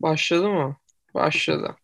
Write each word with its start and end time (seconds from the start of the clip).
Başladı 0.00 0.48
mı? 0.48 0.76
Başladı. 1.14 1.76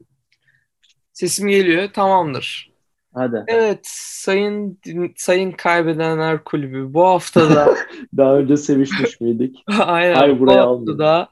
Sesim 1.13 1.49
geliyor. 1.49 1.89
Tamamdır. 1.93 2.71
Hadi. 3.15 3.45
Evet, 3.49 3.81
sayın 3.83 4.81
sayın 5.17 5.53
kaybedenler 5.53 6.45
kulübü 6.45 6.95
bu 6.95 7.05
haftada 7.05 7.75
Daha 8.17 8.37
önce 8.37 8.57
sevişmiş 8.57 9.21
miydik? 9.21 9.65
aynen 9.81 10.15
Hayır, 10.15 10.37
bu 10.37 10.41
buraya 10.41 10.67
haftada 10.67 11.29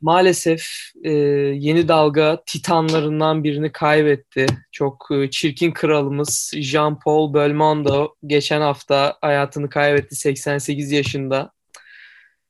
maalesef 0.00 0.66
e, 1.04 1.10
yeni 1.54 1.88
dalga 1.88 2.42
titanlarından 2.46 3.44
birini 3.44 3.72
kaybetti. 3.72 4.46
Çok 4.72 5.08
e, 5.10 5.30
çirkin 5.30 5.72
kralımız 5.72 6.52
Jean-Paul 6.54 7.34
Belmondo 7.34 8.14
geçen 8.26 8.60
hafta 8.60 9.16
hayatını 9.20 9.68
kaybetti 9.68 10.16
88 10.16 10.92
yaşında. 10.92 11.52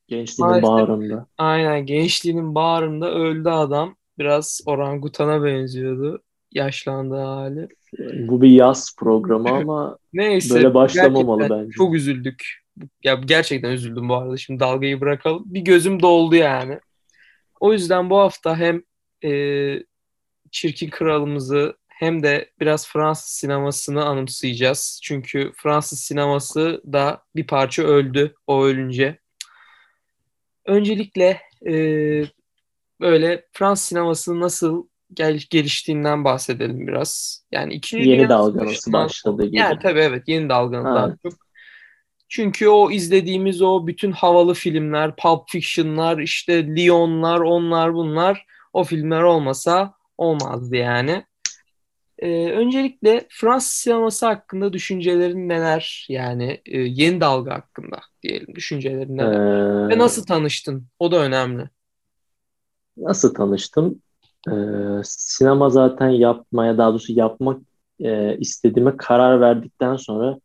Gençliğin 0.08 0.50
Maalesef. 0.50 0.70
bağrında. 0.70 1.26
Aynen 1.38 1.86
gençliğinin 1.86 2.54
bağrında 2.54 3.14
öldü 3.14 3.48
adam. 3.48 3.96
Biraz 4.18 4.60
orangutana 4.66 5.44
benziyordu 5.44 6.22
yaşlandığı 6.52 7.22
hali. 7.22 7.68
Bu 8.28 8.42
bir 8.42 8.50
yaz 8.50 8.96
programı 8.98 9.50
ama 9.50 9.98
Neyse. 10.12 10.54
Böyle 10.54 10.74
başlamamalı 10.74 11.50
bence. 11.50 11.70
Çok 11.70 11.94
üzüldük. 11.94 12.44
Ya 13.04 13.14
gerçekten 13.14 13.70
üzüldüm 13.70 14.08
bu 14.08 14.14
arada. 14.14 14.36
Şimdi 14.36 14.60
dalgayı 14.60 15.00
bırakalım. 15.00 15.42
Bir 15.46 15.60
gözüm 15.60 16.02
doldu 16.02 16.34
yani. 16.34 16.80
O 17.60 17.72
yüzden 17.72 18.10
bu 18.10 18.18
hafta 18.18 18.56
hem 18.56 18.82
e, 19.24 19.82
Çirkin 20.50 20.90
Kralımızı 20.90 21.76
hem 21.88 22.22
de 22.22 22.50
biraz 22.60 22.88
Fransız 22.88 23.30
sinemasını 23.30 24.04
anımsayacağız. 24.04 25.00
Çünkü 25.02 25.52
Fransız 25.56 26.00
sineması 26.00 26.82
da 26.92 27.22
bir 27.36 27.46
parça 27.46 27.82
öldü 27.82 28.34
o 28.46 28.64
ölünce. 28.64 29.18
Öncelikle 30.68 31.40
e, 31.66 31.72
böyle 33.00 33.46
Fransız 33.52 33.86
sinemasının 33.86 34.40
nasıl 34.40 34.86
gel- 35.14 35.42
geliştiğinden 35.50 36.24
bahsedelim 36.24 36.86
biraz. 36.86 37.42
Yani 37.52 37.74
ikinci 37.74 38.02
yeni 38.02 38.18
Dünya 38.18 38.28
dalga 38.28 38.58
nasıl 38.58 38.72
Savaşı'ndan 38.72 39.06
başladı 39.06 39.44
gibi. 39.46 39.56
yani 39.56 39.78
tabii 39.82 40.00
evet 40.00 40.28
yeni 40.28 40.48
daha 40.94 41.16
çok. 41.22 41.32
Çünkü 42.28 42.68
o 42.68 42.90
izlediğimiz 42.90 43.62
o 43.62 43.86
bütün 43.86 44.12
havalı 44.12 44.54
filmler, 44.54 45.16
Pulp 45.16 45.48
Fiction'lar, 45.48 46.18
işte 46.18 46.76
Lyon'lar, 46.76 47.40
onlar 47.40 47.94
bunlar 47.94 48.46
o 48.72 48.84
filmler 48.84 49.22
olmasa 49.22 49.94
olmazdı 50.18 50.76
yani. 50.76 51.24
Ee, 52.18 52.52
öncelikle 52.52 53.26
Fransız 53.30 53.72
sineması 53.72 54.26
hakkında 54.26 54.72
düşüncelerin 54.72 55.48
neler? 55.48 56.06
Yani 56.08 56.62
e, 56.66 56.78
yeni 56.78 57.20
dalga 57.20 57.54
hakkında 57.54 58.00
diyelim 58.22 58.54
düşüncelerin 58.54 59.16
neler? 59.18 59.40
Ee, 59.40 59.88
Ve 59.90 59.98
nasıl 59.98 60.26
tanıştın? 60.26 60.88
O 60.98 61.12
da 61.12 61.18
önemli. 61.24 61.70
nasıl 62.96 63.34
tanıştım? 63.34 64.02
Ee, 64.48 64.52
sinema 65.04 65.70
zaten 65.70 66.08
yapmaya, 66.08 66.78
daha 66.78 66.90
doğrusu 66.90 67.12
yapmak 67.12 67.60
e, 68.00 68.38
istediğime 68.38 68.96
karar 68.96 69.40
verdikten 69.40 69.96
sonra 69.96 70.38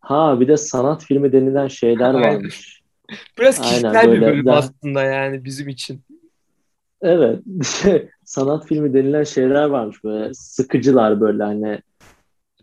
ha 0.00 0.40
bir 0.40 0.48
de 0.48 0.56
sanat 0.56 1.04
filmi 1.04 1.32
denilen 1.32 1.68
şeyler 1.68 2.14
Aynen. 2.14 2.40
varmış. 2.40 2.80
Biraz 3.38 3.60
Aynen, 3.60 3.62
kişisel 3.62 4.12
bir 4.12 4.20
böyle 4.20 4.26
bölüm 4.26 4.46
daha- 4.46 4.58
aslında 4.58 5.02
yani 5.02 5.44
bizim 5.44 5.68
için. 5.68 6.04
Evet, 7.02 7.42
sanat 8.30 8.66
filmi 8.66 8.94
denilen 8.94 9.24
şeyler 9.24 9.64
varmış 9.64 10.04
böyle 10.04 10.34
sıkıcılar 10.34 11.20
böyle 11.20 11.42
hani 11.42 11.78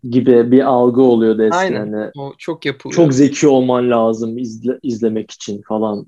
gibi 0.03 0.51
bir 0.51 0.61
algı 0.61 1.01
oluyordu 1.01 1.43
eskiden. 1.43 1.57
Aynen. 1.81 1.91
Hani 1.93 2.11
O 2.17 2.33
çok 2.37 2.65
yapılıyor. 2.65 2.95
çok 2.95 3.13
zeki 3.13 3.47
olman 3.47 3.91
lazım 3.91 4.37
izle- 4.37 4.79
izlemek 4.83 5.31
için 5.31 5.61
falan. 5.61 6.05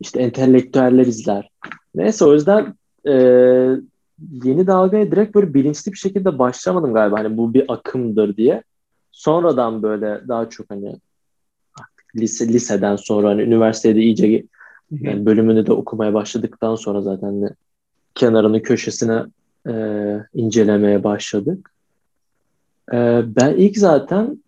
İşte 0.00 0.20
entelektüeller 0.20 1.06
izler. 1.06 1.50
Neyse 1.94 2.24
o 2.24 2.32
yüzden 2.32 2.74
e, 3.06 3.12
yeni 4.44 4.66
dalgaya 4.66 5.12
direkt 5.12 5.34
böyle 5.34 5.54
bilinçli 5.54 5.92
bir 5.92 5.98
şekilde 5.98 6.38
başlamadım 6.38 6.94
galiba. 6.94 7.18
Hani 7.18 7.36
bu 7.36 7.54
bir 7.54 7.72
akımdır 7.72 8.36
diye. 8.36 8.62
Sonradan 9.12 9.82
böyle 9.82 10.20
daha 10.28 10.48
çok 10.48 10.70
hani 10.70 10.96
lise, 12.16 12.48
liseden 12.48 12.96
sonra 12.96 13.28
hani 13.28 13.42
üniversitede 13.42 14.00
iyice 14.00 14.44
yani 14.90 15.26
bölümünü 15.26 15.66
de 15.66 15.72
okumaya 15.72 16.14
başladıktan 16.14 16.74
sonra 16.74 17.02
zaten 17.02 17.42
de 17.42 17.54
kenarını 18.20 18.62
köşesine 18.62 19.22
e, 19.68 19.72
incelemeye 20.34 21.04
başladık. 21.04 21.72
E, 22.92 23.22
ben 23.24 23.54
ilk 23.54 23.78
zaten 23.78 24.42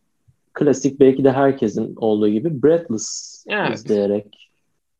klasik 0.52 1.00
belki 1.00 1.24
de 1.24 1.32
herkesin 1.32 1.96
olduğu 1.96 2.28
gibi 2.28 2.62
Breathless 2.62 3.44
Evet. 3.48 3.74
izleyerek 3.78 4.50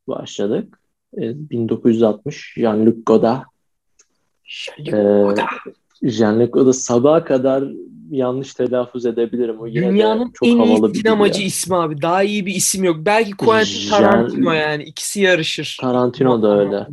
başladık. 0.09 0.79
E, 1.17 1.51
1960 1.51 2.57
Jean-Luc 2.57 3.03
Godard. 3.07 3.43
E, 4.79 4.93
Jean-Luc 6.03 6.51
Godard 6.51 6.73
sabaha 6.73 7.25
kadar 7.25 7.65
yanlış 8.17 8.55
telaffuz 8.55 9.07
edebilirim. 9.07 9.61
O 9.61 9.67
yine 9.67 9.89
Dünyanın 9.89 10.31
çok 10.35 10.49
en 10.49 10.59
havalı 10.59 10.93
iyi 10.93 10.95
sinemacı 10.99 11.41
ya. 11.41 11.47
ismi 11.47 11.77
abi. 11.77 12.03
Daha 12.03 12.23
iyi 12.23 12.47
bir 12.47 12.55
isim 12.55 12.85
yok. 12.85 12.97
Belki 13.01 13.33
Quentin 13.33 13.91
Tarantino 13.91 14.53
yani. 14.53 14.83
ikisi 14.83 15.21
yarışır. 15.21 15.79
Tarantino 15.81 16.43
da 16.43 16.59
öyle. 16.59 16.87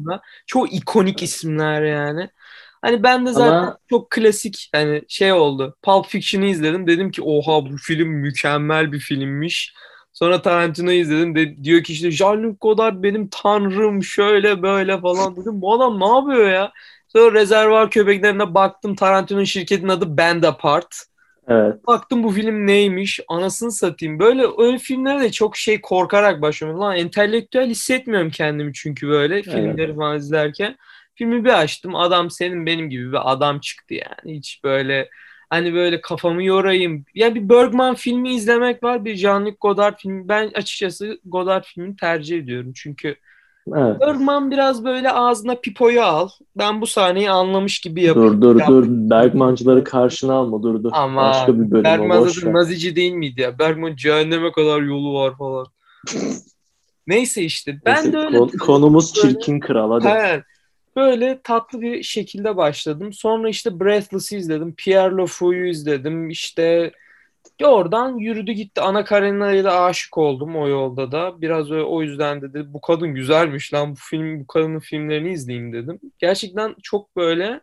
Çok 0.47 0.73
ikonik 0.73 1.23
isimler 1.23 1.83
yani. 1.83 2.29
Hani 2.81 3.03
ben 3.03 3.25
de 3.25 3.33
zaten 3.33 3.53
Ama- 3.53 3.77
çok 3.89 4.09
klasik 4.09 4.69
hani 4.73 5.01
şey 5.07 5.33
oldu. 5.33 5.75
Pulp 5.81 6.05
Fiction'ı 6.05 6.45
izledim. 6.45 6.87
Dedim 6.87 7.11
ki 7.11 7.21
oha 7.21 7.65
bu 7.65 7.77
film 7.77 8.07
mükemmel 8.07 8.91
bir 8.91 8.99
filmmiş. 8.99 9.73
Sonra 10.13 10.41
Tarantino'yu 10.41 10.99
izledim. 10.99 11.35
De, 11.35 11.63
diyor 11.63 11.83
ki 11.83 11.93
işte 11.93 12.07
Jean-Luc 12.07 12.57
Godard 12.61 13.03
benim 13.03 13.27
tanrım 13.31 14.03
şöyle 14.03 14.61
böyle 14.61 14.99
falan 15.01 15.35
dedim. 15.35 15.61
Bu 15.61 15.73
adam 15.73 15.99
ne 15.99 16.07
yapıyor 16.07 16.49
ya? 16.49 16.71
Sonra 17.09 17.39
Rezervuar 17.39 17.91
Köpeklerine 17.91 18.53
baktım. 18.53 18.95
Tarantino'nun 18.95 19.43
şirketinin 19.43 19.89
adı 19.89 20.17
Band 20.17 20.43
Apart. 20.43 20.95
Evet. 21.47 21.87
Baktım 21.87 22.23
bu 22.23 22.31
film 22.31 22.67
neymiş? 22.67 23.19
Anasını 23.27 23.71
satayım. 23.71 24.19
Böyle 24.19 24.45
öyle 24.57 24.77
filmlere 24.77 25.19
de 25.19 25.31
çok 25.31 25.57
şey 25.57 25.81
korkarak 25.81 26.41
başlıyorum. 26.41 26.79
Lan 26.79 26.97
entelektüel 26.97 27.69
hissetmiyorum 27.69 28.29
kendimi 28.29 28.73
çünkü 28.73 29.07
böyle 29.07 29.43
filmleri 29.43 29.95
falan 29.95 30.17
izlerken. 30.17 30.75
Filmi 31.15 31.45
bir 31.45 31.59
açtım. 31.59 31.95
Adam 31.95 32.31
senin 32.31 32.65
benim 32.65 32.89
gibi 32.89 33.11
bir 33.11 33.31
adam 33.31 33.59
çıktı 33.59 33.93
yani. 33.93 34.37
Hiç 34.37 34.61
böyle 34.63 35.09
hani 35.49 35.73
böyle 35.73 36.01
kafamı 36.01 36.43
yorayım. 36.43 37.05
Yani 37.15 37.35
bir 37.35 37.49
Bergman 37.49 37.95
filmi 37.95 38.35
izlemek 38.35 38.83
var. 38.83 39.05
Bir 39.05 39.15
Jean-Luc 39.15 39.55
Godard 39.61 39.97
filmi. 39.97 40.27
Ben 40.27 40.51
açıkçası 40.53 41.19
Godard 41.25 41.63
filmini 41.63 41.95
tercih 41.95 42.37
ediyorum. 42.37 42.73
Çünkü 42.75 43.15
Evet. 43.77 43.99
Bergman 43.99 44.51
biraz 44.51 44.85
böyle 44.85 45.11
ağzına 45.11 45.55
pipoyu 45.55 46.01
al. 46.01 46.29
Ben 46.57 46.81
bu 46.81 46.87
sahneyi 46.87 47.31
anlamış 47.31 47.79
gibi 47.79 48.03
yapayım. 48.03 48.27
Dur 48.33 48.41
dur 48.41 48.59
Yap- 48.59 48.69
dur. 48.69 48.85
Bergmancıları 48.89 49.83
karşına 49.83 50.33
alma 50.33 50.63
dur 50.63 50.83
dur. 50.83 50.89
Ama 50.93 51.21
Başka 51.29 51.53
bir 51.59 51.71
bölüm 51.71 51.83
Bergman 51.83 52.27
zaten 52.27 52.53
nazici 52.53 52.95
değil 52.95 53.11
miydi 53.13 53.41
ya? 53.41 53.59
Bergman 53.59 53.95
cehenneme 53.95 54.51
kadar 54.51 54.81
yolu 54.81 55.13
var 55.13 55.37
falan. 55.37 55.65
Neyse 57.07 57.43
işte 57.43 57.79
ben 57.85 57.95
Neyse, 57.95 58.13
de 58.13 58.17
öyle 58.17 58.37
kon- 58.37 58.47
konumuz 58.59 59.13
böyle- 59.23 59.33
çirkin 59.33 59.59
kral 59.59 59.91
hadi. 59.91 60.07
Hayır. 60.07 60.43
Böyle 60.95 61.39
tatlı 61.43 61.81
bir 61.81 62.03
şekilde 62.03 62.57
başladım. 62.57 63.13
Sonra 63.13 63.49
işte 63.49 63.79
Breathless'ı 63.79 64.35
izledim. 64.35 64.73
Pierre 64.77 65.17
Lefou'yu 65.17 65.67
izledim. 65.69 66.29
İşte 66.29 66.91
oradan 67.63 68.17
yürüdü 68.17 68.51
gitti. 68.51 68.81
Ana 68.81 69.05
Karenina'ya 69.05 69.63
da 69.63 69.81
aşık 69.81 70.17
oldum 70.17 70.55
o 70.55 70.67
yolda 70.67 71.11
da. 71.11 71.41
Biraz 71.41 71.71
öyle, 71.71 71.83
o 71.83 72.01
yüzden 72.01 72.41
dedi 72.41 72.65
bu 72.67 72.81
kadın 72.81 73.15
güzelmiş 73.15 73.73
lan 73.73 73.91
bu 73.91 73.95
film 73.95 74.39
bu 74.39 74.47
kadının 74.47 74.79
filmlerini 74.79 75.31
izleyeyim 75.31 75.73
dedim. 75.73 75.99
Gerçekten 76.19 76.75
çok 76.83 77.15
böyle 77.15 77.61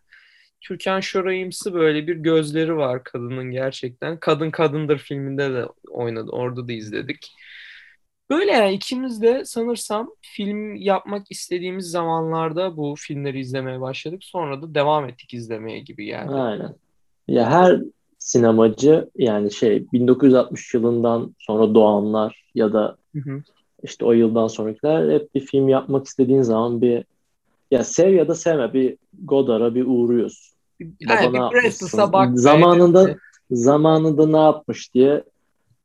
Türkan 0.60 1.00
Şoray'ımsı 1.00 1.74
böyle 1.74 2.06
bir 2.06 2.16
gözleri 2.16 2.76
var 2.76 3.04
kadının 3.04 3.50
gerçekten. 3.50 4.20
Kadın 4.20 4.50
Kadındır 4.50 4.98
filminde 4.98 5.52
de 5.52 5.66
oynadı. 5.90 6.30
Orada 6.30 6.68
da 6.68 6.72
izledik. 6.72 7.32
Böyle 8.30 8.52
yani 8.52 8.74
ikimiz 8.74 9.22
de 9.22 9.44
sanırsam 9.44 10.10
film 10.22 10.74
yapmak 10.74 11.26
istediğimiz 11.30 11.90
zamanlarda 11.90 12.76
bu 12.76 12.94
filmleri 12.98 13.40
izlemeye 13.40 13.80
başladık. 13.80 14.24
Sonra 14.24 14.62
da 14.62 14.74
devam 14.74 15.08
ettik 15.08 15.34
izlemeye 15.34 15.80
gibi 15.80 16.04
geldi. 16.04 16.32
Aynen. 16.32 16.74
Ya 17.28 17.50
her 17.50 17.80
sinemacı 18.26 19.10
yani 19.16 19.52
şey 19.52 19.86
1960 19.92 20.74
yılından 20.74 21.34
sonra 21.38 21.74
doğanlar 21.74 22.44
ya 22.54 22.72
da 22.72 22.96
Hı 23.14 23.30
hı. 23.30 23.42
işte 23.82 24.04
o 24.04 24.12
yıldan 24.12 24.46
sonrakiler 24.46 25.12
hep 25.12 25.34
bir 25.34 25.40
film 25.40 25.68
yapmak 25.68 26.06
istediğin 26.06 26.42
zaman 26.42 26.80
bir 26.80 27.04
ya 27.70 27.84
sev 27.84 28.14
ya 28.14 28.28
da 28.28 28.34
sevme 28.34 28.72
bir 28.72 28.96
Godard'a 29.24 29.74
bir 29.74 29.84
uğruyorsun. 29.86 30.56
Baba 30.80 31.12
Yani 31.14 31.32
ne 31.32 31.40
bir 32.02 32.12
bak. 32.12 32.32
be. 32.32 32.36
Zamanında 32.36 33.16
zamanında 33.50 34.26
ne 34.26 34.38
yapmış 34.44 34.94
diye 34.94 35.22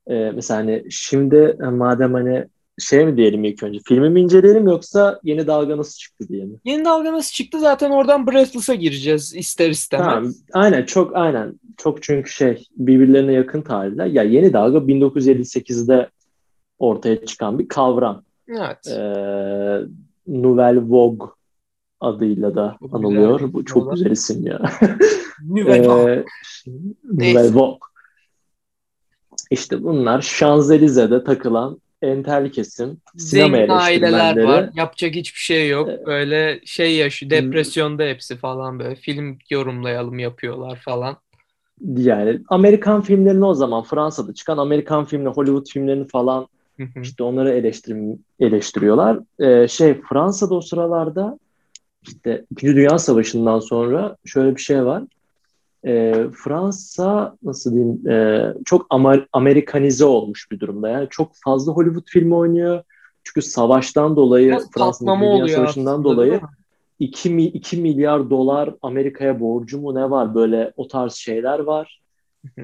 e, 0.08 0.32
mesela 0.32 0.60
hani 0.60 0.86
şimdi 0.90 1.58
e, 1.64 1.66
madem 1.66 2.14
hani 2.14 2.46
şey 2.80 3.06
mi 3.06 3.18
diyelim 3.18 3.44
ilk 3.44 3.64
önce 3.64 3.80
filmi 3.86 4.10
mi 4.10 4.22
inceleyelim 4.22 4.66
yoksa 4.68 5.20
yeni 5.24 5.48
dalga 5.48 5.78
nasıl 5.78 5.98
çıktı 5.98 6.28
diye 6.30 6.46
mi? 6.46 6.56
Yeni 6.66 6.86
dalga 6.86 7.14
nasıl 7.14 7.32
çıktı 7.32 7.60
zaten 7.60 7.92
oradan 7.92 8.28
Breathless'a 8.28 8.74
gireceğiz 8.76 9.36
ister 9.36 9.70
istemez. 9.70 10.06
Tamam, 10.08 10.32
aynen 10.54 10.86
çok 10.86 11.16
aynen 11.16 11.54
çok 11.78 12.04
çünkü 12.04 12.30
şey 12.32 12.68
birbirlerine 12.78 13.34
yakın 13.34 13.62
tarihler. 13.62 14.06
Ya 14.06 14.24
yeni 14.24 14.54
dalga 14.54 14.78
1958'de 14.78 16.10
ortaya 16.80 17.26
çıkan 17.26 17.60
bir 17.60 17.68
kavram. 17.68 18.24
Evet. 18.48 18.88
Ee, 18.88 19.80
Nouvelle 20.28 20.82
Vogue 20.82 21.28
adıyla 22.00 22.56
da 22.56 22.78
Çok 22.80 22.96
anılıyor. 22.96 23.40
güzel. 23.40 23.54
Bu 23.54 23.66
çok 23.66 23.86
Valla. 23.86 23.94
güzel 23.94 24.12
isim 24.12 24.48
ya. 24.48 24.62
Nouvelle. 25.50 26.14
Ee, 26.14 26.24
Nouvelle 27.12 27.56
Vague. 27.56 27.78
İşte 29.52 29.84
bunlar 29.84 30.22
Şanzelize'de 30.22 31.24
takılan 31.24 31.82
entel 32.02 32.52
kesim 32.52 32.98
sinema 33.18 33.58
Zengin 33.58 33.70
aileler 33.70 34.44
var. 34.44 34.70
Yapacak 34.76 35.16
hiçbir 35.16 35.40
şey 35.40 35.70
yok. 35.70 35.90
Evet. 35.90 36.06
Böyle 36.06 36.60
şey 36.66 36.96
yaşıyor. 36.96 37.30
Depresyonda 37.30 38.04
hepsi 38.04 38.38
falan 38.38 38.80
böyle. 38.80 38.96
Film 38.96 39.38
yorumlayalım 39.50 40.20
yapıyorlar 40.20 40.82
falan. 40.86 41.18
Yani 41.98 42.40
Amerikan 42.50 43.02
filmlerini 43.02 43.46
o 43.46 43.54
zaman 43.54 43.84
Fransa'da 43.84 44.34
çıkan 44.34 44.58
Amerikan 44.58 45.06
filmleri, 45.06 45.34
Hollywood 45.34 45.70
filmlerini 45.70 46.08
falan 46.08 46.48
işte 47.02 47.24
onları 47.24 47.54
eleştir 47.54 47.98
eleştiriyorlar. 48.40 49.20
Ee, 49.40 49.68
şey 49.68 50.02
Fransa'da 50.10 50.56
o 50.56 50.62
sıralarda 50.62 51.40
işte 52.08 52.46
İkinci 52.52 52.76
Dünya 52.76 53.00
Savaşı'ndan 53.00 53.60
sonra 53.60 54.16
şöyle 54.26 54.56
bir 54.56 54.62
şey 54.62 54.86
var. 54.86 55.04
Ee, 55.86 56.26
Fransa 56.44 57.38
nasıl 57.44 57.72
diyeyim 57.72 58.10
e, 58.10 58.46
çok 58.66 58.88
Amer- 58.90 59.28
Amerikanize 59.34 60.06
olmuş 60.06 60.52
bir 60.52 60.60
durumda. 60.60 60.90
Yani 60.90 61.08
çok 61.10 61.32
fazla 61.46 61.72
Hollywood 61.74 62.08
filmi 62.08 62.36
oynuyor. 62.36 62.84
Çünkü 63.24 63.42
savaştan 63.42 64.16
dolayı 64.16 64.60
Fransa'nın 64.76 65.22
Dünya 65.22 65.48
Savaşı'ndan 65.48 65.92
aslında, 65.92 66.04
dolayı 66.04 66.32
değil 66.32 66.42
mi? 66.42 66.48
2, 67.00 67.30
mi, 67.30 67.44
2 67.44 67.78
milyar 67.78 68.30
dolar 68.30 68.76
Amerika'ya 68.82 69.40
borcu 69.40 69.82
mu 69.82 69.96
ne 69.96 70.10
var 70.10 70.36
böyle 70.36 70.74
o 70.78 70.88
tarz 70.88 71.14
şeyler 71.14 71.60
var. 71.60 72.02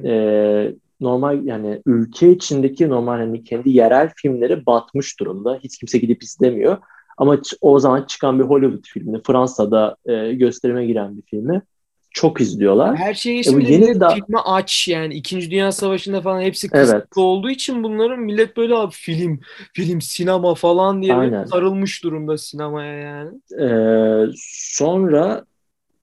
Ee, 0.03 0.75
normal 1.01 1.45
yani 1.45 1.81
ülke 1.85 2.31
içindeki 2.31 2.89
normal 2.89 3.17
hani 3.17 3.43
kendi 3.43 3.69
yerel 3.69 4.11
filmleri 4.15 4.65
batmış 4.65 5.19
durumda. 5.19 5.59
Hiç 5.63 5.77
kimse 5.77 5.97
gidip 5.97 6.23
izlemiyor. 6.23 6.77
Ama 7.17 7.37
o 7.61 7.79
zaman 7.79 8.03
çıkan 8.03 8.39
bir 8.39 8.43
Hollywood 8.43 8.85
filmini 8.85 9.21
Fransa'da 9.23 9.95
e, 10.05 10.33
gösterime 10.33 10.85
giren 10.85 11.17
bir 11.17 11.21
filmi 11.21 11.61
çok 12.17 12.41
izliyorlar. 12.41 12.95
Her 12.95 13.13
şey 13.13 13.39
E 13.39 13.53
bu 13.53 13.59
yeni 13.59 13.99
da- 13.99 14.09
filme 14.09 14.39
aç 14.45 14.87
yani. 14.87 15.13
İkinci 15.13 15.51
Dünya 15.51 15.71
Savaşı'nda 15.71 16.21
falan 16.21 16.41
hepsi 16.41 16.67
Evet. 16.73 16.85
kısıtlı 16.85 17.21
olduğu 17.21 17.49
için 17.49 17.83
bunların 17.83 18.19
millet 18.19 18.57
böyle 18.57 18.75
abi 18.75 18.93
film, 18.93 19.39
film, 19.73 20.01
sinema 20.01 20.55
falan 20.55 21.01
diye 21.01 21.13
Aynen. 21.15 21.45
sarılmış 21.45 22.03
durumda 22.03 22.37
sinemaya 22.37 22.93
yani. 22.93 23.29
Ee, 23.61 24.25
sonra 24.35 25.45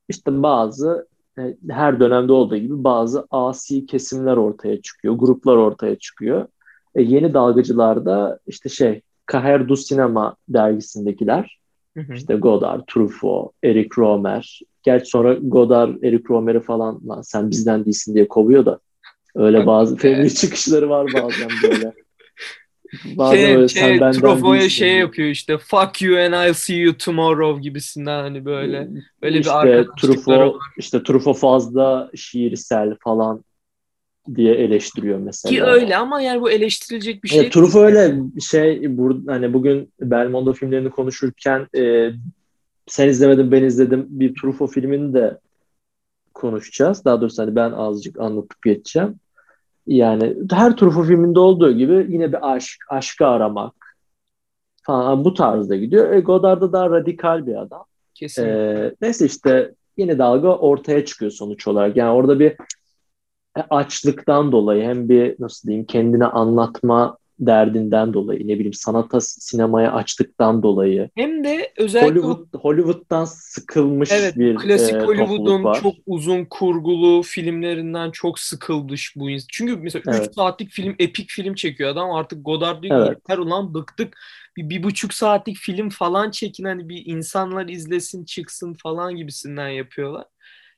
işte 0.09 0.43
bazı 0.43 1.07
e, 1.39 1.43
her 1.71 2.01
dönemde 2.01 2.33
olduğu 2.33 2.57
gibi 2.57 2.85
bazı 2.85 3.27
asi 3.31 3.87
kesimler 3.87 4.37
ortaya 4.37 4.83
çıkıyor, 4.83 5.15
gruplar 5.15 5.57
ortaya 5.57 5.99
çıkıyor. 5.99 6.47
E, 6.95 7.03
yeni 7.03 7.35
dalgıcılarda 7.35 8.39
işte 8.47 8.69
şey 8.69 9.01
Cahiers 9.33 9.69
du 9.69 9.77
Cinema 9.77 10.37
dergisindekiler 10.49 11.59
Hı 11.97 12.01
hı. 12.01 12.15
işte 12.15 12.35
Godard, 12.35 12.81
Truffaut, 12.87 13.53
Eric 13.65 13.89
Romer. 13.99 14.61
Gerçi 14.85 15.11
sonra 15.11 15.35
Godard, 15.35 16.03
Eric 16.03 16.25
Romer'i 16.31 16.61
falan 16.61 17.01
lan 17.09 17.23
sen 17.23 17.51
bizden 17.51 17.85
değilsin 17.85 18.15
diye 18.15 18.29
kovuyor 18.29 18.67
da 18.67 18.79
öyle 19.35 19.67
bazı 19.67 19.97
fevri 19.97 20.35
çıkışları 20.35 20.91
var 20.91 21.07
bazen 21.15 21.49
böyle. 21.63 21.93
Bazen 23.05 23.37
şey, 23.37 23.57
öyle 23.57 23.69
şey, 23.69 23.83
sen 23.83 24.01
benden 24.01 24.53
değilsin 24.53 24.69
şey 24.69 24.89
diye. 24.89 24.99
yapıyor 24.99 25.29
işte 25.29 25.59
fuck 25.59 26.03
you 26.03 26.19
and 26.19 26.49
I'll 26.49 26.55
see 26.55 26.77
you 26.77 26.95
tomorrow 26.95 27.63
gibisinden 27.63 28.23
hani 28.23 28.45
böyle. 28.45 28.89
Öyle 29.23 29.35
bir 29.35 29.41
işte 29.41 29.53
arkadaşlıkları 29.53 30.13
Truffaut, 30.13 30.55
var. 30.55 30.63
işte 30.79 31.03
Truffaut 31.03 31.39
fazla 31.39 32.11
şiirsel 32.15 32.97
falan 33.05 33.45
diye 34.35 34.55
eleştiriyor 34.55 35.19
mesela. 35.19 35.55
Ki 35.55 35.63
öyle 35.63 35.97
ama 35.97 36.21
yani 36.21 36.41
bu 36.41 36.51
eleştirilecek 36.51 37.25
bir 37.25 37.29
şey 37.29 37.41
Evet, 37.41 37.53
Truffaut 37.53 37.85
öyle 37.85 38.15
şey 38.51 38.97
bur 38.99 39.17
hani 39.27 39.53
bugün 39.53 39.93
Belmondo 40.01 40.53
filmlerini 40.53 40.91
konuşurken 40.91 41.67
e, 41.77 42.11
sen 42.87 43.09
izlemedin 43.09 43.53
ben 43.53 43.63
izledim 43.63 44.07
bir 44.11 44.35
Truffaut 44.35 44.71
filmini 44.71 45.15
de 45.15 45.39
konuşacağız. 46.35 47.05
Daha 47.05 47.21
doğrusu 47.21 47.43
hani 47.43 47.57
ben 47.57 47.71
azıcık 47.71 48.21
anlatıp 48.21 48.63
geçeceğim. 48.63 49.17
Yani 49.87 50.37
her 50.51 50.77
Truffaut 50.77 51.07
filminde 51.07 51.41
olduğu 51.41 51.73
gibi 51.73 52.07
yine 52.09 52.33
bir 52.33 52.55
aşk, 52.55 52.85
aşkı 52.89 53.27
aramak 53.27 53.75
falan 54.83 55.25
bu 55.25 55.35
tarzda 55.35 55.77
gidiyor. 55.77 56.13
E, 56.13 56.21
Godard 56.21 56.61
da 56.61 56.73
daha 56.73 56.91
radikal 56.91 57.47
bir 57.47 57.55
adam. 57.55 57.85
Kesin. 58.15 58.47
Ee, 58.47 58.95
neyse 59.01 59.27
işte 59.27 59.75
yeni 59.97 60.19
dalga 60.19 60.49
ortaya 60.49 61.05
çıkıyor 61.05 61.31
sonuç 61.31 61.69
olarak. 61.69 61.97
Yani 61.97 62.11
orada 62.11 62.39
bir 62.39 62.57
açlıktan 63.71 64.53
dolayı 64.53 64.85
hem 64.85 65.09
bir 65.09 65.37
nasıl 65.39 65.69
diyeyim 65.69 65.87
kendini 65.87 66.27
anlatma 66.27 67.17
derdinden 67.41 68.13
dolayı 68.15 68.49
ne 68.49 68.55
bileyim 68.55 68.73
sanata 68.73 69.21
sinemaya 69.21 69.93
açtıktan 69.93 70.63
dolayı 70.63 71.11
Hem 71.17 71.45
de 71.45 71.73
özellikle 71.79 72.21
Hollywood 72.21 72.55
Hollywood'dan 72.55 73.25
sıkılmış 73.25 74.11
Evet, 74.13 74.37
bir 74.39 74.57
klasik 74.57 74.95
e, 74.95 74.99
Hollywood'un 74.99 75.65
var. 75.65 75.81
çok 75.83 75.95
uzun 76.07 76.45
kurgulu 76.45 77.23
filmlerinden 77.23 78.11
çok 78.11 78.39
sıkılmış 78.39 79.17
bu 79.17 79.31
insan. 79.31 79.47
Çünkü 79.53 79.77
mesela 79.77 80.03
3 80.09 80.09
Evet. 80.19 80.35
saatlik 80.35 80.71
film, 80.71 80.95
epik 80.99 81.31
film 81.31 81.55
çekiyor 81.55 81.91
adam. 81.91 82.11
Artık 82.13 82.45
Godard 82.45 82.83
diyor 82.83 82.97
Evet. 82.97 83.19
yeter 83.19 83.39
ulan 83.39 83.75
bıktık. 83.75 84.17
Bir, 84.57 84.71
bir 84.71 84.83
buçuk 84.83 85.15
saatlik 85.15 85.57
film 85.57 85.89
falan 85.91 86.31
çekin 86.31 86.65
hani 86.65 86.89
bir 86.89 87.03
insanlar 87.07 87.69
izlesin 87.69 88.25
çıksın 88.25 88.75
falan 88.83 89.17
gibisinden 89.17 89.69
yapıyorlar. 89.69 90.25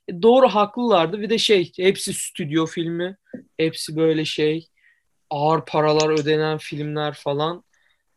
E, 0.09 0.23
doğru 0.23 0.49
haklılardı. 0.49 1.21
Bir 1.21 1.31
de 1.31 1.39
şey 1.39 1.73
hepsi 1.77 2.15
stüdyo 2.15 2.67
filmi. 2.67 3.17
Hepsi 3.59 3.97
böyle 3.97 4.25
şey 4.25 4.69
ağır 5.31 5.65
paralar 5.65 6.21
ödenen 6.21 6.59
filmler 6.59 7.15
falan. 7.15 7.65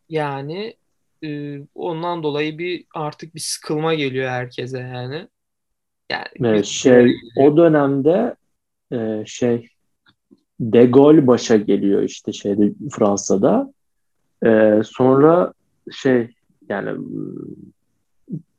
Yani 0.09 0.75
e, 1.23 1.59
ondan 1.75 2.23
dolayı 2.23 2.57
bir 2.57 2.85
artık 2.93 3.35
bir 3.35 3.39
sıkılma 3.39 3.93
geliyor 3.93 4.29
herkese 4.29 4.79
yani. 4.79 5.27
Yani 6.09 6.27
Evet, 6.39 6.65
şey 6.65 7.15
o 7.37 7.57
dönemde 7.57 8.35
e, 8.91 9.23
şey 9.25 9.69
De 10.59 10.85
Gaulle 10.85 11.27
başa 11.27 11.57
geliyor 11.57 12.01
işte 12.03 12.33
şeyde 12.33 12.71
Fransa'da. 12.91 13.73
E, 14.45 14.81
sonra 14.85 15.53
şey 15.91 16.29
yani 16.69 17.05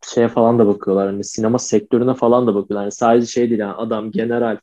şeye 0.03 0.29
falan 0.29 0.59
da 0.59 0.67
bakıyorlar 0.67 1.07
hani 1.07 1.25
sinema 1.25 1.59
sektörüne 1.59 2.15
falan 2.15 2.47
da 2.47 2.55
bakıyorlar. 2.55 2.83
Yani 2.83 2.93
sadece 2.93 3.27
şey 3.27 3.51
değil 3.51 3.61
yani 3.61 3.73
adam 3.73 4.11
general 4.11 4.59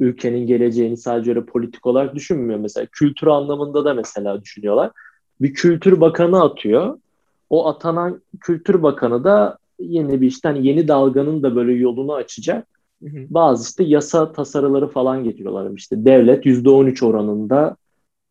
ülkenin 0.00 0.46
geleceğini 0.46 0.96
sadece 0.96 1.30
öyle 1.30 1.44
politik 1.44 1.86
olarak 1.86 2.14
düşünmüyor 2.14 2.60
mesela. 2.60 2.86
Kültür 2.92 3.26
anlamında 3.26 3.84
da 3.84 3.94
mesela 3.94 4.42
düşünüyorlar. 4.42 4.90
Bir 5.40 5.54
kültür 5.54 6.00
bakanı 6.00 6.42
atıyor. 6.42 6.98
O 7.50 7.68
atanan 7.68 8.22
kültür 8.40 8.82
bakanı 8.82 9.24
da 9.24 9.58
yeni 9.78 10.20
bir 10.20 10.26
işten 10.26 10.54
yeni 10.54 10.88
dalganın 10.88 11.42
da 11.42 11.56
böyle 11.56 11.72
yolunu 11.72 12.14
açacak 12.14 12.66
Hı 13.02 13.08
hı. 13.08 13.26
bazı 13.30 13.68
işte 13.68 13.84
yasa 13.84 14.32
tasarıları 14.32 14.88
falan 14.88 15.24
getiriyorlar. 15.24 15.70
İşte 15.76 16.04
devlet 16.04 16.46
%13 16.46 17.04
oranında 17.06 17.76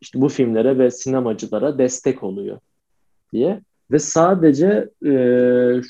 işte 0.01 0.21
bu 0.21 0.29
filmlere 0.29 0.77
ve 0.77 0.91
sinemacılara 0.91 1.77
destek 1.77 2.23
oluyor 2.23 2.59
diye. 3.33 3.61
Ve 3.91 3.99
sadece 3.99 4.89
e, 5.05 5.11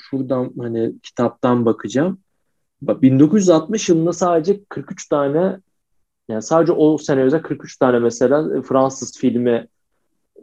şuradan 0.10 0.52
hani 0.60 0.94
kitaptan 1.04 1.66
bakacağım. 1.66 2.20
Bak 2.82 3.02
1960 3.02 3.90
yılında 3.90 4.14
sadece 4.14 4.64
43 4.70 5.10
tane 5.10 5.60
yani 6.30 6.42
sadece 6.42 6.72
o 6.72 6.98
sene 6.98 7.22
özel 7.22 7.42
43 7.42 7.78
tane 7.78 8.00
mesela 8.00 8.62
Fransız 8.62 9.18
filmi 9.18 9.68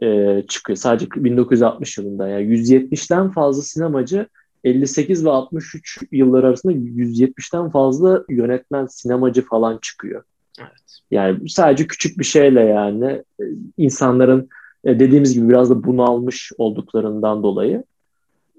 e, 0.03 0.43
çıkıyor. 0.47 0.77
Sadece 0.77 1.07
1960 1.15 1.97
yılında 1.97 2.27
yani 2.27 2.43
170'ten 2.43 3.31
fazla 3.31 3.61
sinemacı 3.61 4.27
58 4.63 5.25
ve 5.25 5.29
63 5.29 5.99
yıllar 6.11 6.43
arasında 6.43 6.73
170'ten 6.73 7.69
fazla 7.69 8.23
yönetmen, 8.29 8.85
sinemacı 8.85 9.41
falan 9.41 9.79
çıkıyor. 9.81 10.23
Evet. 10.59 10.99
Yani 11.11 11.49
sadece 11.49 11.87
küçük 11.87 12.19
bir 12.19 12.23
şeyle 12.23 12.61
yani 12.61 13.23
e, 13.39 13.43
insanların 13.77 14.49
e, 14.83 14.99
dediğimiz 14.99 15.33
gibi 15.33 15.49
biraz 15.49 15.69
da 15.69 15.83
bunalmış 15.83 16.51
olduklarından 16.57 17.43
dolayı 17.43 17.83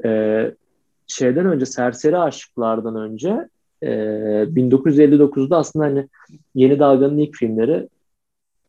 e, 0.05 0.43
şeyden 1.07 1.47
önce 1.47 1.67
Serseri 1.67 2.19
Aşıklardan 2.19 2.97
önce 2.97 3.49
e, 3.83 3.89
1959'da 3.89 5.57
aslında 5.57 5.85
hani 5.85 6.09
Yeni 6.55 6.79
Dalga'nın 6.79 7.19
ilk 7.19 7.37
filmleri 7.37 7.89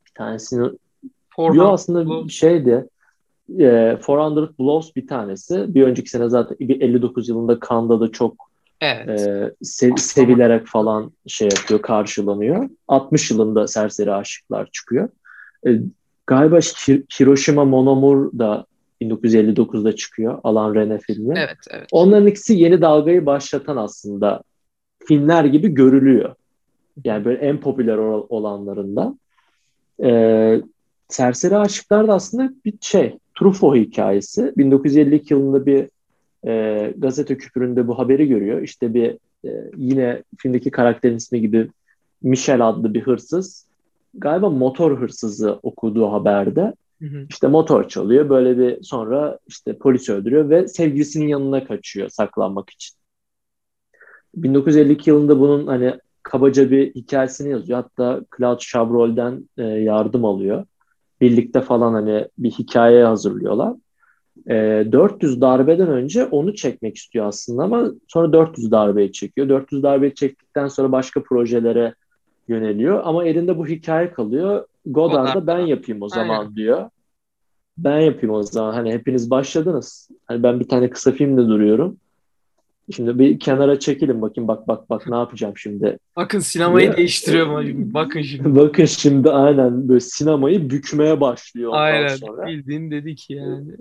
bir 0.05 0.11
tanesini 0.15 0.69
Forhan 1.35 1.55
Yo 1.55 1.67
aslında 1.67 2.05
Blows. 2.05 2.33
şeydi 2.33 2.87
e, 3.59 3.97
400 4.07 4.59
Blows 4.59 4.95
bir 4.95 5.07
tanesi. 5.07 5.73
Bir 5.75 5.83
önceki 5.83 6.09
sene 6.09 6.29
zaten 6.29 6.57
bir 6.59 6.81
59 6.81 7.29
yılında 7.29 7.59
Cannes'da 7.69 7.99
da 7.99 8.11
çok 8.11 8.49
Evet. 8.81 9.09
e, 9.09 9.13
se- 9.63 9.99
sevilerek 9.99 10.67
falan 10.67 11.11
şey 11.27 11.49
yapıyor, 11.57 11.81
karşılanıyor. 11.81 12.69
60 12.87 13.31
yılında 13.31 13.67
Serseri 13.67 14.13
Aşıklar 14.13 14.69
çıkıyor. 14.71 15.09
E, 15.67 15.79
galiba 16.27 16.57
Hir- 16.57 17.03
Hiroshima 17.19 17.65
Monomur 17.65 18.31
da 18.39 18.65
1959'da 19.01 19.95
çıkıyor. 19.95 20.39
Alan 20.43 20.75
Rene 20.75 20.99
filmi. 20.99 21.33
Evet, 21.39 21.57
evet. 21.71 21.87
Onların 21.91 22.27
ikisi 22.27 22.53
yeni 22.53 22.81
dalgayı 22.81 23.25
başlatan 23.25 23.77
aslında 23.77 24.41
filmler 25.09 25.45
gibi 25.45 25.67
görülüyor. 25.73 26.35
Yani 27.03 27.25
böyle 27.25 27.39
en 27.39 27.59
popüler 27.59 27.97
ol- 27.97 28.25
olanlarından. 28.29 29.19
Ee, 30.03 30.61
Serseri 31.07 31.57
Aşıklar 31.57 32.07
da 32.07 32.13
aslında 32.13 32.53
bir 32.65 32.73
şey, 32.81 33.17
Truffaut 33.39 33.75
hikayesi. 33.75 34.53
1952 34.57 35.33
yılında 35.33 35.65
bir 35.65 35.89
e, 36.47 36.93
gazete 36.97 37.37
küpüründe 37.37 37.87
bu 37.87 37.99
haberi 37.99 38.27
görüyor. 38.27 38.61
İşte 38.61 38.93
bir 38.93 39.17
e, 39.45 39.71
yine 39.77 40.23
filmdeki 40.37 40.71
karakterin 40.71 41.17
ismi 41.17 41.41
gibi 41.41 41.69
Michel 42.21 42.67
adlı 42.69 42.93
bir 42.93 43.01
hırsız 43.01 43.65
galiba 44.13 44.49
motor 44.49 44.99
hırsızı 44.99 45.59
okuduğu 45.63 46.11
haberde 46.11 46.73
hı 46.99 47.05
hı. 47.05 47.25
işte 47.29 47.47
motor 47.47 47.87
çalıyor 47.87 48.29
böyle 48.29 48.57
bir 48.57 48.83
sonra 48.83 49.39
işte 49.47 49.77
polis 49.77 50.09
öldürüyor 50.09 50.49
ve 50.49 50.67
sevgilisinin 50.67 51.27
yanına 51.27 51.63
kaçıyor 51.63 52.09
saklanmak 52.09 52.69
için. 52.69 52.99
1952 54.36 55.09
yılında 55.09 55.39
bunun 55.39 55.67
hani 55.67 55.93
kabaca 56.24 56.71
bir 56.71 56.95
hikayesini 56.95 57.51
yazıyor. 57.51 57.83
Hatta 57.83 58.21
Claude 58.38 58.59
Chabrol'den 58.59 59.50
e, 59.57 59.63
yardım 59.63 60.25
alıyor. 60.25 60.65
Birlikte 61.21 61.62
falan 61.62 61.93
hani 61.93 62.27
bir 62.38 62.51
hikaye 62.51 63.05
hazırlıyorlar. 63.05 63.74
E, 64.50 64.88
400 64.91 65.41
darbeden 65.41 65.88
önce 65.88 66.25
onu 66.25 66.55
çekmek 66.55 66.98
istiyor 66.98 67.25
aslında 67.25 67.63
ama 67.63 67.91
sonra 68.07 68.33
400 68.33 68.71
darbeyi 68.71 69.12
çekiyor. 69.12 69.50
400 69.50 69.83
darbeyi 69.83 70.15
çektikten 70.15 70.67
sonra 70.67 70.91
başka 70.91 71.24
projelere 71.24 71.95
yöneliyor 72.48 73.01
ama 73.03 73.25
elinde 73.25 73.57
bu 73.57 73.67
hikaye 73.67 74.12
kalıyor. 74.12 74.65
Godard 74.86 75.36
da 75.36 75.48
ben 75.48 75.59
yapayım 75.59 76.01
o 76.01 76.09
zaman 76.09 76.39
Aynen. 76.39 76.55
diyor. 76.55 76.89
Ben 77.77 78.00
yapayım 78.00 78.36
o 78.36 78.43
zaman. 78.43 78.74
Hani 78.74 78.93
hepiniz 78.93 79.31
başladınız. 79.31 80.09
Hani 80.25 80.43
ben 80.43 80.59
bir 80.59 80.67
tane 80.67 80.89
kısa 80.89 81.12
filmde 81.12 81.48
duruyorum. 81.48 81.98
Şimdi 82.96 83.19
bir 83.19 83.39
kenara 83.39 83.79
çekilin 83.79 84.22
bakayım 84.22 84.48
bak 84.48 84.67
bak 84.67 84.89
bak 84.89 85.08
ne 85.08 85.15
yapacağım 85.15 85.58
şimdi. 85.58 86.00
Bakın 86.15 86.39
sinemayı 86.39 86.88
ya. 86.88 86.98
değiştiriyorum. 86.98 87.93
Bakın 87.93 88.22
şimdi. 88.22 88.55
Bakın 88.55 88.86
şimdi 88.86 89.29
aynen 89.29 89.89
böyle 89.89 90.00
sinemayı 90.00 90.69
bükmeye 90.69 91.22
başlıyor 91.22 91.72
aynen, 91.75 92.15
sonra. 92.15 92.48
bildiğin 92.48 92.91
dedik 92.91 93.29
yani. 93.29 93.72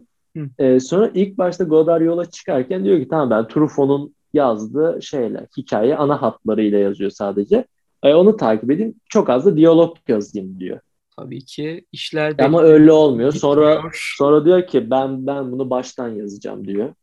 Ee, 0.58 0.80
sonra 0.80 1.10
ilk 1.14 1.38
başta 1.38 1.64
Godard 1.64 2.02
yola 2.02 2.30
çıkarken 2.30 2.84
diyor 2.84 3.00
ki 3.00 3.08
tamam 3.08 3.30
ben 3.30 3.48
Truffaut'un 3.48 4.14
yazdığı 4.34 4.98
şeyle 5.02 5.46
hikaye 5.56 5.96
ana 5.96 6.22
hatlarıyla 6.22 6.78
yazıyor 6.78 7.10
sadece. 7.10 7.64
E, 8.02 8.14
onu 8.14 8.36
takip 8.36 8.70
edeyim. 8.70 8.94
Çok 9.08 9.30
az 9.30 9.46
da 9.46 9.56
diyalog 9.56 9.96
yazayım 10.08 10.60
diyor. 10.60 10.80
Tabii 11.16 11.44
ki 11.44 11.84
işler 11.92 12.34
ama 12.38 12.62
öyle 12.62 12.92
olmuyor. 12.92 13.32
Sonra 13.32 13.82
sonra 13.94 14.44
diyor 14.44 14.66
ki 14.66 14.90
ben 14.90 15.26
ben 15.26 15.52
bunu 15.52 15.70
baştan 15.70 16.08
yazacağım 16.08 16.66
diyor. 16.66 16.94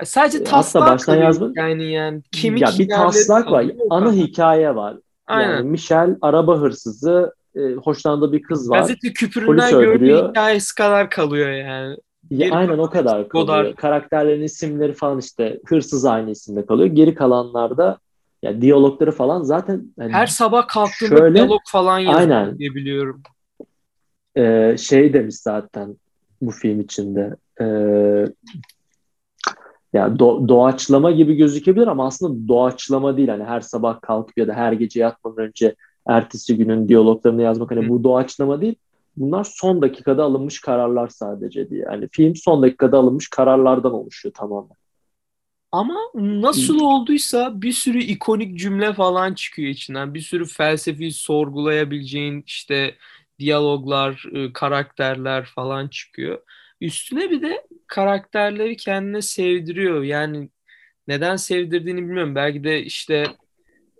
E, 0.00 0.04
sadece 0.04 0.44
taslak 0.44 0.82
Hatta 0.82 0.92
baştan 0.92 1.16
yazma. 1.16 1.50
Yani 1.56 1.92
yani 1.92 2.22
kemik 2.32 2.62
ya 2.62 2.68
bir 2.78 2.88
taslak 2.88 3.50
var. 3.50 3.66
Ana 3.90 4.12
hikaye 4.12 4.74
var. 4.74 4.96
Aynen. 5.26 5.50
Yani 5.50 5.68
Michel 5.70 6.16
araba 6.22 6.58
hırsızı, 6.58 7.34
e, 7.56 7.60
hoşlandığı 7.60 8.32
bir 8.32 8.42
kız 8.42 8.70
var. 8.70 8.78
Gazete 8.78 9.12
küpüründen 9.12 9.70
gördüğü 9.70 10.28
hikayesi 10.28 10.74
kadar 10.74 11.10
kalıyor 11.10 11.50
yani. 11.50 11.96
Ya, 12.30 12.54
aynen 12.54 12.78
o 12.78 12.90
kadar 12.90 13.28
kalıyor. 13.28 13.30
Godard. 13.30 13.74
Karakterlerin 13.74 14.42
isimleri 14.42 14.92
falan 14.92 15.18
işte 15.18 15.60
hırsız 15.66 16.04
aynı 16.04 16.30
isimde 16.30 16.66
kalıyor. 16.66 16.88
Geri 16.88 17.14
kalanlarda 17.14 17.98
ya 18.42 18.60
diyalogları 18.60 19.12
falan 19.12 19.42
zaten 19.42 19.94
hani 19.98 20.12
her 20.12 20.26
sabah 20.26 20.68
kalktığında 20.68 21.18
şöyle, 21.18 21.34
diyalog 21.34 21.60
falan 21.66 21.98
yazıyor 21.98 22.58
diye 22.58 22.74
biliyorum. 22.74 23.22
E, 24.36 24.76
şey 24.78 25.12
demiş 25.12 25.34
zaten 25.34 25.96
bu 26.42 26.50
film 26.50 26.80
içinde. 26.80 27.36
E, 27.60 27.64
ya 29.92 30.18
do, 30.18 30.48
doğaçlama 30.48 31.10
gibi 31.10 31.34
gözükebilir 31.34 31.86
ama 31.86 32.06
aslında 32.06 32.48
doğaçlama 32.48 33.16
değil. 33.16 33.28
Hani 33.28 33.44
her 33.44 33.60
sabah 33.60 34.00
kalkıp 34.00 34.38
ya 34.38 34.48
da 34.48 34.54
her 34.54 34.72
gece 34.72 35.00
yatmadan 35.00 35.44
önce 35.44 35.74
ertesi 36.06 36.56
günün 36.56 36.88
diyaloglarını 36.88 37.42
yazmak 37.42 37.70
hani 37.70 37.88
bu 37.88 38.04
doğaçlama 38.04 38.60
değil. 38.60 38.74
Bunlar 39.16 39.44
son 39.44 39.82
dakikada 39.82 40.24
alınmış 40.24 40.60
kararlar 40.60 41.08
sadece 41.08 41.70
diye. 41.70 41.84
Yani 41.84 42.08
film 42.12 42.36
son 42.36 42.62
dakikada 42.62 42.98
alınmış 42.98 43.28
kararlardan 43.28 43.92
oluşuyor 43.92 44.34
tamamen. 44.34 44.76
Ama 45.72 45.96
nasıl 46.14 46.80
olduysa 46.80 47.62
bir 47.62 47.72
sürü 47.72 47.98
ikonik 47.98 48.58
cümle 48.58 48.92
falan 48.92 49.34
çıkıyor 49.34 49.68
içinden. 49.68 50.14
Bir 50.14 50.20
sürü 50.20 50.44
felsefi 50.46 51.12
sorgulayabileceğin 51.12 52.42
işte 52.46 52.94
diyaloglar, 53.38 54.24
ıı, 54.34 54.52
karakterler 54.52 55.44
falan 55.44 55.88
çıkıyor. 55.88 56.38
Üstüne 56.80 57.30
bir 57.30 57.42
de 57.42 57.66
karakterleri 57.90 58.76
kendine 58.76 59.22
sevdiriyor. 59.22 60.02
Yani 60.02 60.48
neden 61.08 61.36
sevdirdiğini 61.36 62.00
bilmiyorum. 62.02 62.34
Belki 62.34 62.64
de 62.64 62.82
işte 62.82 63.26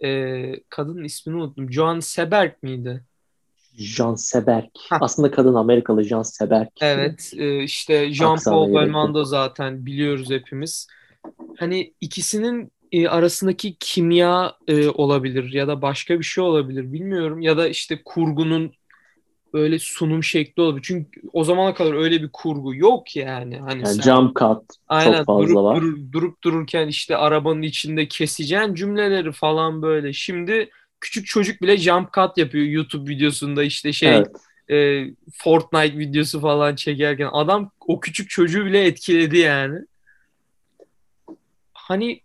e, 0.04 0.52
kadının 0.68 1.04
ismini 1.04 1.36
unuttum. 1.36 1.72
Joan 1.72 2.00
Seberg 2.00 2.52
miydi? 2.62 3.04
Jean 3.76 4.14
Seberg. 4.14 4.64
Heh. 4.90 4.98
Aslında 5.00 5.30
kadın 5.30 5.54
Amerikalı 5.54 6.04
Jean 6.04 6.22
Seberg. 6.22 6.68
Evet. 6.80 7.32
E, 7.36 7.62
işte 7.62 8.10
Jean-Paul 8.10 8.74
Belmondo 8.74 9.24
zaten 9.24 9.86
biliyoruz 9.86 10.30
hepimiz. 10.30 10.86
Hani 11.58 11.94
ikisinin 12.00 12.72
e, 12.92 13.08
arasındaki 13.08 13.76
kimya 13.80 14.54
e, 14.68 14.88
olabilir 14.88 15.52
ya 15.52 15.68
da 15.68 15.82
başka 15.82 16.18
bir 16.18 16.24
şey 16.24 16.44
olabilir 16.44 16.92
bilmiyorum. 16.92 17.40
Ya 17.40 17.56
da 17.56 17.68
işte 17.68 18.02
kurgunun 18.04 18.72
öyle 19.52 19.78
sunum 19.78 20.24
şekli 20.24 20.62
olabilir. 20.62 20.84
Çünkü 20.86 21.20
o 21.32 21.44
zamana 21.44 21.74
kadar 21.74 21.94
öyle 21.94 22.22
bir 22.22 22.30
kurgu 22.32 22.74
yok 22.74 23.16
yani. 23.16 23.58
Hani 23.58 23.82
yani 23.82 23.86
sen, 23.86 24.02
jump 24.02 24.36
cut 24.36 24.62
aynen, 24.88 25.16
çok 25.16 25.26
fazla 25.26 25.46
durup, 25.46 25.56
var. 25.56 25.76
Durur, 25.76 26.12
durup 26.12 26.42
dururken 26.44 26.88
işte 26.88 27.16
arabanın 27.16 27.62
içinde 27.62 28.08
keseceğin 28.08 28.74
cümleleri 28.74 29.32
falan 29.32 29.82
böyle. 29.82 30.12
Şimdi 30.12 30.70
küçük 31.00 31.26
çocuk 31.26 31.62
bile 31.62 31.76
jump 31.76 32.12
cut 32.12 32.38
yapıyor 32.38 32.66
YouTube 32.66 33.10
videosunda 33.10 33.62
işte 33.62 33.92
şey 33.92 34.16
evet. 34.16 34.28
e, 34.70 35.06
Fortnite 35.32 35.98
videosu 35.98 36.40
falan 36.40 36.74
çekerken. 36.74 37.28
Adam 37.32 37.70
o 37.86 38.00
küçük 38.00 38.30
çocuğu 38.30 38.66
bile 38.66 38.84
etkiledi 38.84 39.38
yani. 39.38 39.78
Hani 41.72 42.20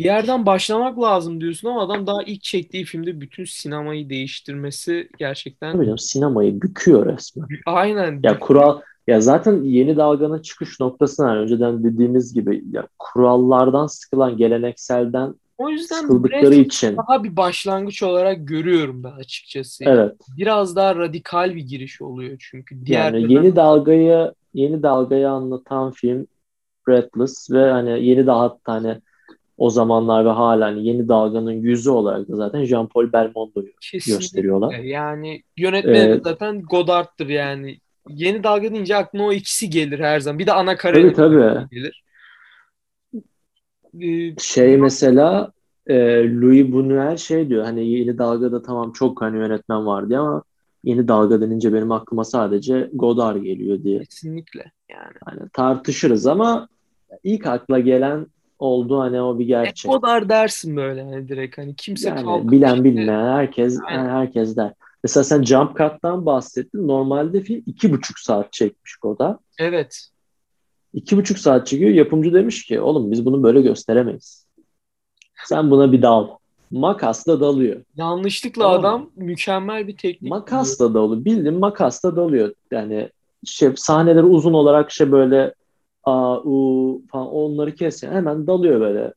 bir 0.00 0.04
yerden 0.04 0.46
başlamak 0.46 1.00
lazım 1.00 1.40
diyorsun 1.40 1.68
ama 1.68 1.82
adam 1.82 2.06
daha 2.06 2.22
ilk 2.22 2.42
çektiği 2.42 2.84
filmde 2.84 3.20
bütün 3.20 3.44
sinemayı 3.44 4.10
değiştirmesi 4.10 5.08
gerçekten... 5.18 5.72
Tabii 5.72 5.84
canım 5.84 5.98
sinemayı 5.98 6.62
büküyor 6.62 7.06
resmen. 7.06 7.48
Aynen. 7.66 8.20
Ya 8.22 8.38
kural 8.38 8.80
ya 9.06 9.20
zaten 9.20 9.62
yeni 9.62 9.96
dalganın 9.96 10.42
çıkış 10.42 10.80
noktası 10.80 11.22
yani 11.22 11.38
önceden 11.38 11.84
dediğimiz 11.84 12.34
gibi 12.34 12.64
ya 12.72 12.86
kurallardan 12.98 13.86
sıkılan 13.86 14.36
gelenekselden 14.36 15.34
o 15.58 15.68
yüzden 15.68 16.00
sıkıldıkları 16.00 16.54
için 16.54 16.96
daha 16.96 17.24
bir 17.24 17.36
başlangıç 17.36 18.02
olarak 18.02 18.48
görüyorum 18.48 19.04
ben 19.04 19.12
açıkçası. 19.12 19.84
Evet. 19.84 20.12
Biraz 20.36 20.76
daha 20.76 20.96
radikal 20.96 21.54
bir 21.54 21.62
giriş 21.62 22.02
oluyor 22.02 22.36
çünkü. 22.50 22.86
Diğer 22.86 23.14
yani 23.14 23.32
yeni 23.32 23.56
dalgayı 23.56 24.32
yeni 24.54 24.82
dalgayı 24.82 25.30
anlatan 25.30 25.90
film 25.90 26.26
Breathless 26.88 27.50
ve 27.50 27.70
hani 27.70 28.06
yeni 28.06 28.26
daha 28.26 28.58
hani 28.64 29.00
o 29.60 29.70
zamanlar 29.70 30.24
ve 30.24 30.28
hala 30.28 30.66
hani 30.66 30.86
yeni 30.86 31.08
dalganın 31.08 31.52
yüzü 31.52 31.90
olarak 31.90 32.28
da 32.28 32.36
zaten 32.36 32.64
Jean-Paul 32.64 33.12
Belmondo'yu 33.12 33.72
gösteriyorlar. 33.92 34.74
Yani 34.74 35.42
yönetmeni 35.56 36.12
ee, 36.12 36.20
zaten 36.24 36.62
Godard'dır 36.62 37.28
yani. 37.28 37.78
Yeni 38.08 38.44
dalga 38.44 38.72
deyince 38.72 38.96
aklına 38.96 39.24
o 39.24 39.32
ikisi 39.32 39.70
gelir 39.70 39.98
her 39.98 40.20
zaman. 40.20 40.38
Bir 40.38 40.46
de 40.46 40.52
ana 40.52 40.76
kare 40.76 41.12
tabii, 41.12 41.14
tabii. 41.14 41.66
gelir. 41.70 42.04
Ee, 44.00 44.34
şey 44.38 44.76
mesela 44.76 45.52
e, 45.86 45.94
Louis 46.40 46.66
Buñuel 46.66 47.18
şey 47.18 47.48
diyor 47.48 47.64
hani 47.64 47.88
yeni 47.88 48.18
dalgada 48.18 48.62
tamam 48.62 48.92
çok 48.92 49.22
hani 49.22 49.38
yönetmen 49.38 49.86
vardı 49.86 50.18
ama 50.18 50.42
yeni 50.84 51.08
dalga 51.08 51.40
denince 51.40 51.72
benim 51.72 51.92
aklıma 51.92 52.24
sadece 52.24 52.90
Godard 52.92 53.42
geliyor 53.42 53.82
diye. 53.82 53.98
Kesinlikle 53.98 54.72
yani. 54.90 55.14
Hani 55.24 55.40
tartışırız 55.52 56.26
ama 56.26 56.68
ilk 57.24 57.46
akla 57.46 57.78
gelen 57.78 58.26
oldu 58.60 59.00
hani 59.00 59.20
o 59.22 59.38
bir 59.38 59.46
gerçek. 59.46 59.90
E, 59.90 59.94
Godard 59.94 60.28
dersin 60.28 60.76
böyle 60.76 61.02
hani 61.02 61.28
direkt 61.28 61.58
hani 61.58 61.76
kimse 61.76 62.08
yani 62.08 62.24
kalkıp 62.24 62.50
bilen 62.50 62.72
işte, 62.72 62.84
bilmeyen 62.84 63.32
herkes 63.32 63.78
yani. 63.90 64.08
herkes 64.08 64.56
der. 64.56 64.72
Mesela 65.04 65.24
sen 65.24 65.42
Jump 65.42 65.78
Cut'tan 65.78 66.26
bahsettin. 66.26 66.88
Normalde 66.88 67.40
film 67.40 67.62
iki 67.66 67.92
buçuk 67.92 68.18
saat 68.18 68.52
çekmiş 68.52 68.96
Godard. 68.96 69.38
Evet. 69.58 70.08
İki 70.92 71.16
buçuk 71.16 71.38
saat 71.38 71.66
çekiyor. 71.66 71.90
Yapımcı 71.90 72.34
demiş 72.34 72.66
ki 72.66 72.80
oğlum 72.80 73.10
biz 73.10 73.24
bunu 73.24 73.42
böyle 73.42 73.62
gösteremeyiz. 73.62 74.46
Sen 75.44 75.70
buna 75.70 75.92
bir 75.92 76.02
dal. 76.02 76.28
Makasla 76.70 77.40
dalıyor. 77.40 77.82
Yanlışlıkla 77.96 78.62
tamam. 78.62 78.80
adam 78.80 79.10
mükemmel 79.16 79.88
bir 79.88 79.96
teknik. 79.96 80.30
Makasla 80.30 80.94
dalıyor. 80.94 81.24
Bildim 81.24 81.58
makasla 81.58 82.16
dalıyor. 82.16 82.54
Yani 82.70 83.10
şey, 83.44 83.70
sahneleri 83.76 84.24
uzun 84.24 84.52
olarak 84.52 84.90
şey 84.90 85.12
böyle 85.12 85.54
a, 86.04 86.38
u 86.38 87.02
falan 87.12 87.28
onları 87.28 87.74
kes. 87.74 88.02
hemen 88.02 88.46
dalıyor 88.46 88.80
böyle 88.80 89.12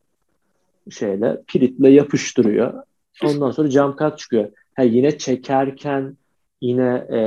şeyle. 0.92 1.42
Piritle 1.48 1.90
yapıştırıyor. 1.90 2.84
Ondan 3.24 3.52
sonra 3.52 3.70
cam 3.70 3.96
kat 3.96 4.20
çıkıyor. 4.20 4.52
Ha, 4.76 4.84
yine 4.84 5.18
çekerken 5.18 6.18
yine 6.62 7.08
e, 7.12 7.20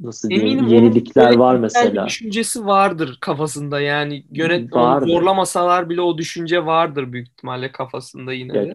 nasıl 0.00 0.28
diyeyim 0.28 0.48
Eminim 0.48 0.68
yenilikler 0.68 1.36
var 1.36 1.56
mesela. 1.56 2.06
Düşüncesi 2.06 2.66
vardır 2.66 3.18
kafasında 3.20 3.80
yani 3.80 4.24
yönetmen 4.30 5.00
zorlamasalar 5.00 5.88
bile 5.88 6.00
o 6.00 6.18
düşünce 6.18 6.66
vardır 6.66 7.12
büyük 7.12 7.28
ihtimalle 7.28 7.72
kafasında 7.72 8.32
yine 8.32 8.54
de. 8.54 8.74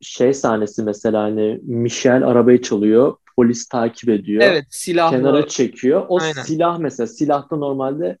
Şey 0.00 0.34
sahnesi 0.34 0.82
mesela 0.82 1.22
hani 1.22 1.60
Michel 1.62 2.26
arabayı 2.26 2.62
çalıyor 2.62 3.16
polis 3.36 3.68
takip 3.68 4.08
ediyor. 4.08 4.42
Evet 4.42 4.64
silahla. 4.70 5.16
Kenara 5.16 5.48
çekiyor. 5.48 6.04
O 6.08 6.20
Aynen. 6.20 6.42
silah 6.42 6.78
mesela 6.78 7.06
silahta 7.06 7.56
normalde 7.56 8.18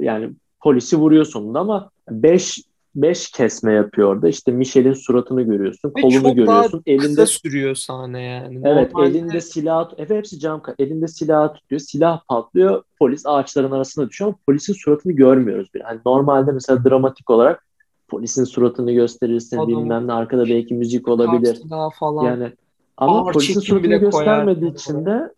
yani 0.00 0.30
polisi 0.60 0.96
vuruyor 0.96 1.24
sonunda 1.24 1.60
ama 1.60 1.90
5 2.10 2.62
5 2.96 3.30
kesme 3.30 3.72
yapıyor 3.72 4.14
orada. 4.14 4.28
İşte 4.28 4.52
Michel'in 4.52 4.92
suratını 4.92 5.42
görüyorsun, 5.42 5.92
Ve 5.96 6.00
kolunu 6.00 6.34
görüyorsun. 6.34 6.82
Elinde 6.86 7.26
sürüyor 7.26 7.74
sahne 7.74 8.22
yani. 8.22 8.60
Evet 8.64 8.94
Normalde 8.94 9.18
elinde 9.18 9.40
silah 9.40 9.90
evet 9.98 10.10
hepsi 10.10 10.38
cam 10.38 10.62
elinde 10.78 11.08
silah 11.08 11.54
tutuyor 11.54 11.80
silah 11.80 12.20
patlıyor 12.28 12.82
polis 12.98 13.26
ağaçların 13.26 13.70
arasına 13.70 14.08
düşüyor 14.08 14.28
ama 14.28 14.38
polisin 14.46 14.72
suratını 14.72 15.12
görmüyoruz 15.12 15.74
bile. 15.74 15.82
Hani 15.82 16.00
normalde 16.06 16.52
mesela 16.52 16.84
dramatik 16.84 17.30
olarak 17.30 17.66
polisin 18.08 18.44
suratını 18.44 18.92
gösterirsin 18.92 19.56
Adam- 19.56 19.68
bilmem 19.68 20.06
ne 20.06 20.12
arkada 20.12 20.46
belki 20.46 20.74
müzik 20.74 21.08
olabilir. 21.08 21.60
falan. 21.98 22.24
Yani 22.24 22.52
ama 22.96 23.24
Ağır 23.24 23.32
polisin 23.32 23.60
suratını 23.60 23.84
bile 23.88 23.98
göstermediği 23.98 24.74
için 24.74 25.06
de 25.06 25.32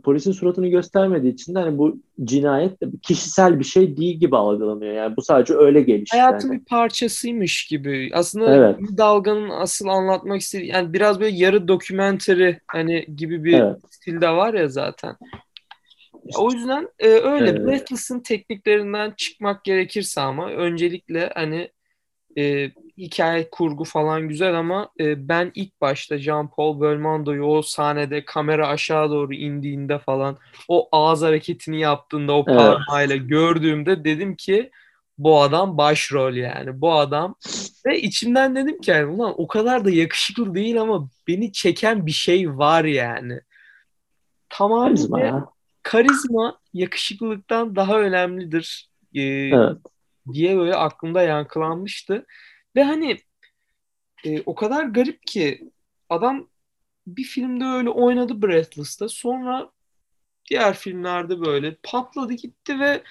polisin 0.00 0.32
suratını 0.32 0.68
göstermediği 0.68 1.32
için 1.32 1.54
de 1.54 1.58
hani 1.58 1.78
bu 1.78 2.00
cinayet 2.24 2.72
kişisel 3.02 3.58
bir 3.58 3.64
şey 3.64 3.96
değil 3.96 4.20
gibi 4.20 4.36
algılanıyor. 4.36 4.94
Yani 4.94 5.16
bu 5.16 5.22
sadece 5.22 5.54
öyle 5.54 5.80
gelişti. 5.82 6.16
hayatın 6.16 6.48
yani. 6.48 6.60
bir 6.60 6.64
parçasıymış 6.64 7.66
gibi. 7.66 8.10
Aslında 8.14 8.54
Evet. 8.56 8.78
bir 8.78 8.96
dalganın 8.96 9.50
asıl 9.50 9.88
anlatmak 9.88 10.40
istediği 10.40 10.70
yani 10.70 10.92
biraz 10.92 11.20
böyle 11.20 11.36
yarı 11.36 11.68
dokumentary 11.68 12.54
hani 12.66 13.06
gibi 13.16 13.44
bir 13.44 13.60
Evet. 13.60 13.76
stilde 13.90 14.28
var 14.28 14.54
ya 14.54 14.68
zaten. 14.68 15.16
O 16.38 16.52
yüzden 16.52 16.88
e, 16.98 17.08
öyle 17.08 17.50
Ee, 17.50 17.66
Breathless'ın 17.66 18.20
tekniklerinden 18.20 19.12
çıkmak 19.16 19.64
gerekirse 19.64 20.20
ama 20.20 20.50
öncelikle 20.50 21.30
hani 21.34 21.68
e, 22.38 22.70
hikaye 22.98 23.50
kurgu 23.50 23.84
falan 23.84 24.28
güzel 24.28 24.58
ama 24.58 24.88
e, 25.00 25.28
ben 25.28 25.52
ilk 25.54 25.80
başta 25.80 26.16
Jean-Paul 26.16 26.80
Belmondo'yu 26.80 27.44
o 27.44 27.62
sahnede 27.62 28.24
kamera 28.24 28.68
aşağı 28.68 29.10
doğru 29.10 29.34
indiğinde 29.34 29.98
falan 29.98 30.38
o 30.68 30.88
ağız 30.92 31.22
hareketini 31.22 31.80
yaptığında 31.80 32.32
o 32.32 32.44
Evet. 32.48 32.58
parmağıyla 32.58 33.16
gördüğümde 33.16 34.04
dedim 34.04 34.36
ki 34.36 34.70
bu 35.18 35.42
adam 35.42 35.78
başrol 35.78 36.34
yani 36.34 36.80
bu 36.80 36.92
adam 36.94 37.34
ve 37.86 38.00
içimden 38.00 38.56
dedim 38.56 38.80
ki 38.80 38.90
yani 38.90 39.06
ulan 39.06 39.34
o 39.36 39.46
kadar 39.46 39.84
da 39.84 39.90
yakışıklı 39.90 40.54
değil 40.54 40.80
ama 40.80 41.08
beni 41.28 41.52
çeken 41.52 42.06
bir 42.06 42.10
şey 42.12 42.58
var 42.58 42.84
yani. 42.84 43.40
Tamamıyla 44.48 44.94
karizma 44.94 45.20
ya. 45.20 45.46
karizma 45.82 46.58
yakışıklılıktan 46.74 47.76
daha 47.76 47.98
önemlidir 48.00 48.88
e, 49.14 49.22
Evet. 49.22 49.76
diye 50.32 50.56
böyle 50.56 50.74
aklımda 50.74 51.22
yankılanmıştı. 51.22 52.26
Ve 52.76 52.82
hani 52.82 53.18
e, 54.24 54.42
o 54.46 54.54
kadar 54.54 54.84
garip 54.84 55.26
ki 55.26 55.70
adam 56.08 56.48
bir 57.06 57.24
filmde 57.24 57.64
öyle 57.64 57.90
oynadı 57.90 58.42
Breathless'ta. 58.42 59.08
Sonra 59.08 59.70
diğer 60.50 60.74
filmlerde 60.74 61.40
böyle 61.40 61.76
patladı 61.82 62.32
gitti 62.32 62.80
ve 62.80 63.02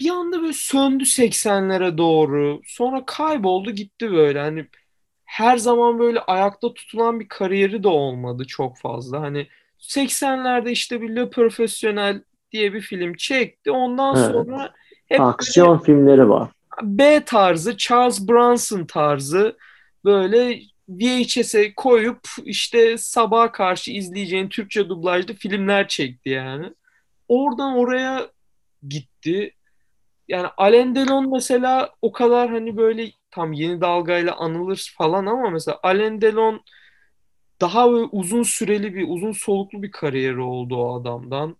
bir 0.00 0.10
anda 0.10 0.42
böyle 0.42 0.52
söndü 0.52 1.06
80'lere 1.06 1.98
doğru. 1.98 2.60
Sonra 2.66 3.04
kayboldu 3.06 3.70
gitti 3.70 4.12
böyle. 4.12 4.40
Hani 4.40 4.66
her 5.24 5.56
zaman 5.56 5.98
böyle 5.98 6.20
ayakta 6.20 6.74
tutulan 6.74 7.20
bir 7.20 7.28
kariyeri 7.28 7.82
de 7.82 7.88
olmadı 7.88 8.44
çok 8.48 8.78
fazla. 8.78 9.20
Hani 9.20 9.48
80'lerde 9.78 10.70
işte 10.70 11.02
bir 11.02 11.16
Le 11.16 11.30
Professionnel 11.30 12.22
diye 12.52 12.72
bir 12.74 12.80
film 12.80 13.14
çekti. 13.14 13.70
Ondan 13.70 14.16
Evet. 14.16 14.26
sonra 14.32 14.74
hep 15.06 15.18
böyle 15.18 15.30
Aksiyon 15.30 15.78
filmleri 15.78 16.28
var. 16.28 16.50
B 16.82 17.24
tarzı, 17.24 17.76
Charles 17.76 18.28
Bronson 18.28 18.84
tarzı 18.84 19.56
böyle 20.04 20.60
VHS'e 20.88 21.74
koyup 21.74 22.20
işte 22.44 22.98
sabaha 22.98 23.52
karşı 23.52 23.90
izleyeceğin 23.90 24.48
Türkçe 24.48 24.88
dublajlı 24.88 25.34
filmler 25.34 25.88
çekti 25.88 26.28
yani. 26.28 26.72
Oradan 27.28 27.76
oraya 27.76 28.30
gitti. 28.88 29.52
Yani 30.28 30.48
Alain 30.56 30.94
Delon 30.94 31.32
mesela 31.32 31.92
o 32.02 32.12
kadar 32.12 32.50
hani 32.50 32.76
böyle 32.76 33.12
tam 33.30 33.52
yeni 33.52 33.80
dalgayla 33.80 34.36
anılır 34.36 34.94
falan 34.98 35.26
ama 35.26 35.50
mesela 35.50 35.80
Alain 35.82 36.20
Delon 36.20 36.62
daha 37.60 37.88
uzun 37.88 38.42
süreli 38.42 38.94
bir, 38.94 39.04
uzun 39.08 39.32
soluklu 39.32 39.82
bir 39.82 39.90
kariyeri 39.90 40.40
oldu 40.40 40.76
o 40.76 41.00
adamdan. 41.00 41.56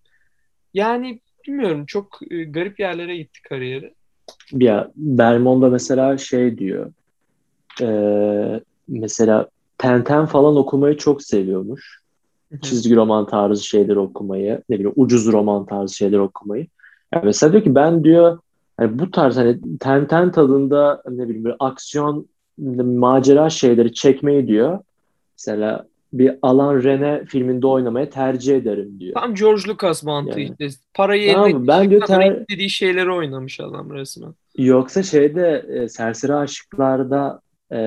Yani 0.74 1.20
bilmiyorum 1.46 1.86
çok 1.86 2.20
e, 2.30 2.44
garip 2.44 2.80
yerlere 2.80 3.16
gitti 3.16 3.42
kariyeri. 3.42 3.94
Ya 4.52 4.90
Belmondo 4.96 5.70
mesela 5.70 6.18
şey 6.18 6.58
diyor. 6.58 6.92
eee, 7.80 8.60
mesela 8.88 9.48
Tenten 9.78 10.26
falan 10.26 10.56
okumayı 10.56 10.96
çok 10.96 11.22
seviyormuş. 11.22 12.00
Çizgi 12.62 12.96
roman 12.96 13.26
tarzı 13.26 13.64
şeyler 13.64 13.96
okumayı, 13.96 14.62
ne 14.68 14.74
bileyim 14.74 14.92
ucuz 14.96 15.32
roman 15.32 15.66
tarzı 15.66 15.94
şeyler 15.94 16.18
okumayı. 16.18 16.66
Yani 17.14 17.24
mesela 17.24 17.52
diyor 17.52 17.64
ki 17.64 17.74
ben 17.74 18.04
diyor 18.04 18.38
hani 18.76 18.98
bu 18.98 19.10
tarz 19.10 19.36
hani 19.36 19.58
Tenten 19.80 20.32
tadında 20.32 21.02
ne 21.10 21.24
bileyim 21.24 21.44
böyle 21.44 21.56
aksiyon 21.58 22.28
macera 22.84 23.50
şeyleri 23.50 23.94
çekmeyi 23.94 24.48
diyor. 24.48 24.78
Mesela 25.38 25.86
bir 26.18 26.38
Alan 26.42 26.82
Rene 26.82 27.24
filminde 27.24 27.66
oynamayı 27.66 28.10
tercih 28.10 28.56
ederim 28.56 29.00
diyor. 29.00 29.14
Tam 29.14 29.34
George 29.34 29.62
Lucas 29.68 30.04
mantığı 30.04 30.40
Yani. 30.40 30.56
işte. 30.60 30.78
Parayı 30.94 31.32
Tamam 31.32 31.48
eline? 31.50 31.66
Ben 31.66 31.90
diyor 31.90 32.06
ter- 32.06 32.40
istediği 32.40 32.70
şeyleri 32.70 33.12
oynamış 33.12 33.60
adam 33.60 33.90
resmen. 33.94 34.34
Yoksa 34.58 35.02
şeyde 35.02 35.66
e, 35.68 35.88
Serseri 35.88 36.34
Aşıklar'da 36.34 37.40
e, 37.72 37.78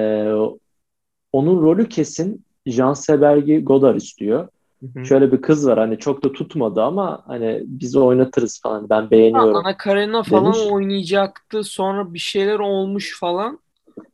onun 1.34 1.62
rolü 1.62 1.90
kesin 1.90 2.46
Jean 2.66 2.94
Sebergi 2.94 3.64
Godard 3.64 3.96
istiyor. 3.96 4.48
Hı 4.94 5.00
hı. 5.00 5.06
Şöyle 5.06 5.32
bir 5.32 5.42
kız 5.42 5.68
var 5.68 5.80
hani 5.80 5.98
çok 5.98 6.24
da 6.24 6.32
tutmadı 6.32 6.82
ama 6.82 7.24
hani 7.28 7.64
biz 7.66 7.96
oynatırız 7.96 8.62
falan 8.64 8.90
ben 8.90 9.02
Ha, 9.02 9.12
beğeniyorum. 9.12 9.56
Ana 9.56 9.78
Karenina 9.78 10.24
falan 10.24 10.46
demiş. 10.46 10.60
oynayacaktı. 10.72 11.64
Sonra 11.64 12.14
bir 12.14 12.20
şeyler 12.20 12.60
olmuş 12.60 13.20
falan. 13.20 13.60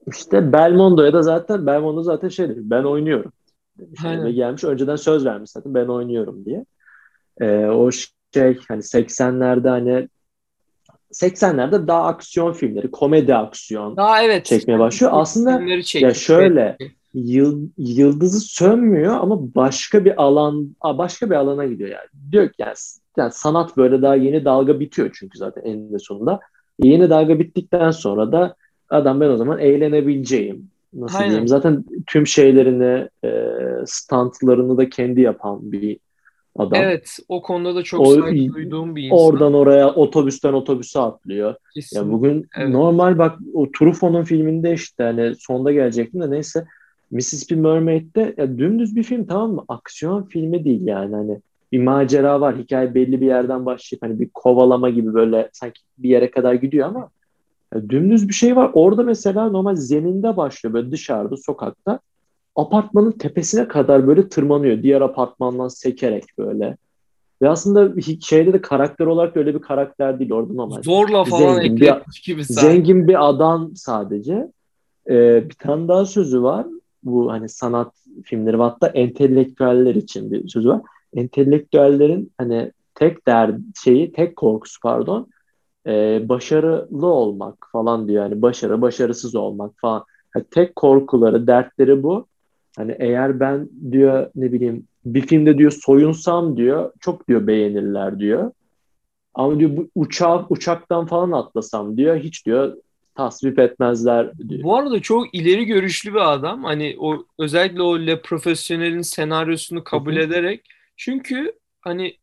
İşte 0.07 0.53
Belmondo'ya 0.53 1.13
da 1.13 1.21
zaten 1.21 1.65
Belmondo 1.65 2.01
zaten 2.03 2.29
şey 2.29 2.49
demiş 2.49 2.61
ben 2.63 2.83
oynuyorum 2.83 3.31
Yani 3.79 4.09
Aynen. 4.09 4.25
ve 4.25 4.31
gelmiş 4.31 4.63
önceden 4.63 4.95
söz 4.95 5.25
vermiş 5.25 5.51
zaten 5.51 5.73
ben 5.73 5.85
oynuyorum 5.85 6.45
diye. 6.45 6.65
E, 7.41 7.65
o 7.65 7.91
şey 8.33 8.59
hani 8.67 8.81
80'lerde 8.81 9.69
hani 9.69 10.07
80'lerde 11.13 11.87
daha 11.87 12.03
aksiyon 12.03 12.53
filmleri, 12.53 12.91
komedi 12.91 13.35
aksiyon 13.35 13.97
Daha 13.97 14.23
evet. 14.23 14.45
çekmeye 14.45 14.79
başlıyor. 14.79 15.11
Aslında 15.15 15.61
ya 15.93 16.13
şöyle 16.13 16.77
yıl, 17.13 17.69
yıldızı 17.77 18.39
sönmüyor 18.39 19.15
ama 19.15 19.55
başka 19.55 20.05
bir 20.05 20.23
alan 20.23 20.75
başka 20.83 21.29
bir 21.29 21.35
alana 21.35 21.65
gidiyor 21.65 21.89
yani. 21.89 22.31
Diyor 22.31 22.47
ki 22.47 22.55
yani, 22.57 22.73
yani 23.17 23.31
sanat 23.31 23.77
böyle 23.77 24.01
daha 24.01 24.15
yeni 24.15 24.45
dalga 24.45 24.79
bitiyor 24.79 25.09
çünkü 25.19 25.37
zaten 25.37 25.61
eninde 25.61 25.99
sonunda. 25.99 26.39
Yeni 26.79 27.09
dalga 27.09 27.39
bittikten 27.39 27.91
sonra 27.91 28.31
da 28.31 28.55
adam 28.89 29.21
ben 29.21 29.29
o 29.29 29.37
zaman 29.37 29.59
eğlenebileceğim. 29.59 30.69
Nasıl 30.95 31.17
Aynen. 31.17 31.29
diyeyim? 31.29 31.47
Zaten 31.47 31.85
tüm 32.07 32.27
şeylerini, 32.27 33.09
e, 33.25 33.29
stuntlarını 33.85 34.77
da 34.77 34.89
kendi 34.89 35.21
yapan 35.21 35.71
bir 35.71 35.99
adam. 36.57 36.81
Evet, 36.83 37.17
o 37.29 37.41
konuda 37.41 37.75
da 37.75 37.83
çok 37.83 38.01
O- 38.01 38.13
saygı 38.13 38.53
duyduğum 38.53 38.95
bir 38.95 39.03
insan. 39.03 39.17
Oradan 39.19 39.53
oraya 39.53 39.89
otobüsten 39.93 40.53
otobüse 40.53 40.99
atlıyor. 40.99 41.49
Ya 41.49 41.57
Kesinlikle. 41.73 42.11
bugün 42.11 42.47
Evet. 42.57 42.69
normal 42.69 43.17
bak 43.17 43.39
o 43.53 43.71
Truffaut'un 43.71 44.23
filminde 44.23 44.73
işte 44.73 45.03
hani 45.03 45.35
sonda 45.39 45.71
gelecektim 45.71 46.21
de 46.21 46.31
neyse 46.31 46.65
Mississippi 47.11 47.55
Mermaid'de 47.55 48.33
ya 48.37 48.57
dümdüz 48.57 48.95
bir 48.95 49.03
film 49.03 49.25
tamam 49.25 49.51
mı? 49.51 49.65
Aksiyon 49.67 50.23
filmi 50.23 50.65
değil 50.65 50.87
yani 50.87 51.15
hani 51.15 51.39
bir 51.71 51.79
macera 51.79 52.41
var. 52.41 52.57
Hikaye 52.57 52.95
belli 52.95 53.21
bir 53.21 53.25
yerden 53.25 53.65
başlayıp 53.65 54.03
hani 54.03 54.19
bir 54.19 54.29
kovalama 54.33 54.89
gibi 54.89 55.13
böyle 55.13 55.49
sanki 55.53 55.81
bir 55.97 56.09
yere 56.09 56.31
kadar 56.31 56.53
gidiyor 56.53 56.87
ama 56.87 57.09
ya 57.73 57.89
dümdüz 57.89 58.27
bir 58.29 58.33
şey 58.33 58.55
var. 58.55 58.71
Orada 58.73 59.03
mesela 59.03 59.49
normal 59.49 59.75
zeminde 59.75 60.37
başlıyor 60.37 60.73
böyle 60.73 60.91
dışarıda 60.91 61.37
sokakta. 61.37 61.99
Apartmanın 62.55 63.11
tepesine 63.11 63.67
kadar 63.67 64.07
böyle 64.07 64.29
tırmanıyor. 64.29 64.83
Diğer 64.83 65.01
apartmandan 65.01 65.67
sekerek 65.67 66.23
böyle. 66.37 66.77
Ve 67.41 67.49
aslında 67.49 68.01
şeyde 68.21 68.53
de 68.53 68.61
karakter 68.61 69.05
olarak 69.05 69.37
öyle 69.37 69.53
bir 69.55 69.61
karakter 69.61 70.19
değil 70.19 70.31
orada 70.31 70.53
normal. 70.53 70.81
Zorla 70.81 71.23
falan 71.23 71.55
Zengin 71.55 71.75
bir- 71.75 71.93
gibi 72.25 72.45
sanki. 72.45 72.53
Zengin 72.53 73.07
bir 73.07 73.29
adam 73.29 73.75
sadece. 73.75 74.51
Ee, 75.09 75.49
bir 75.49 75.53
tane 75.55 75.87
daha 75.87 76.05
sözü 76.05 76.43
var. 76.43 76.65
Bu 77.03 77.31
hani 77.31 77.49
sanat 77.49 77.93
filmleri 78.23 78.57
hatta 78.57 78.87
entelektüeller 78.87 79.95
için 79.95 80.31
bir 80.31 80.47
sözü 80.47 80.69
var. 80.69 80.81
Entelektüellerin 81.15 82.31
hani 82.37 82.71
tek 82.95 83.27
der 83.27 83.51
şeyi, 83.83 84.11
tek 84.11 84.35
korkusu 84.35 84.79
pardon, 84.81 85.27
e, 85.87 86.21
başarılı 86.29 87.07
olmak 87.07 87.67
falan 87.71 88.07
diyor. 88.07 88.23
Yani 88.23 88.41
başarı, 88.41 88.81
başarısız 88.81 89.35
olmak 89.35 89.71
falan. 89.81 90.03
Hani 90.33 90.43
tek 90.51 90.75
korkuları, 90.75 91.47
dertleri 91.47 92.03
bu. 92.03 92.27
Hani 92.77 92.95
eğer 92.99 93.39
ben 93.39 93.69
diyor 93.91 94.29
ne 94.35 94.53
bileyim 94.53 94.87
bir 95.05 95.21
filmde 95.21 95.57
diyor 95.57 95.71
soyunsam 95.71 96.57
diyor 96.57 96.91
çok 96.99 97.27
diyor 97.27 97.47
beğenirler 97.47 98.19
diyor. 98.19 98.51
Ama 99.33 99.59
diyor 99.59 99.77
bu 99.77 99.89
uçağı 99.95 100.45
uçaktan 100.49 101.05
falan 101.05 101.31
atlasam 101.31 101.97
diyor 101.97 102.17
hiç 102.17 102.45
diyor 102.45 102.77
tasvip 103.15 103.59
etmezler 103.59 104.37
diyor. 104.49 104.63
Bu 104.63 104.77
arada 104.77 104.99
çok 104.99 105.35
ileri 105.35 105.65
görüşlü 105.65 106.13
bir 106.13 106.33
adam. 106.33 106.63
Hani 106.63 106.95
o 106.99 107.25
özellikle 107.39 107.81
o 107.81 107.99
Le 107.99 108.21
Professionnel'in 108.21 109.01
senaryosunu 109.01 109.83
kabul 109.83 110.15
Hı 110.15 110.19
hı. 110.19 110.23
ederek. 110.23 110.65
Çünkü 110.97 111.53
hani 111.81 112.15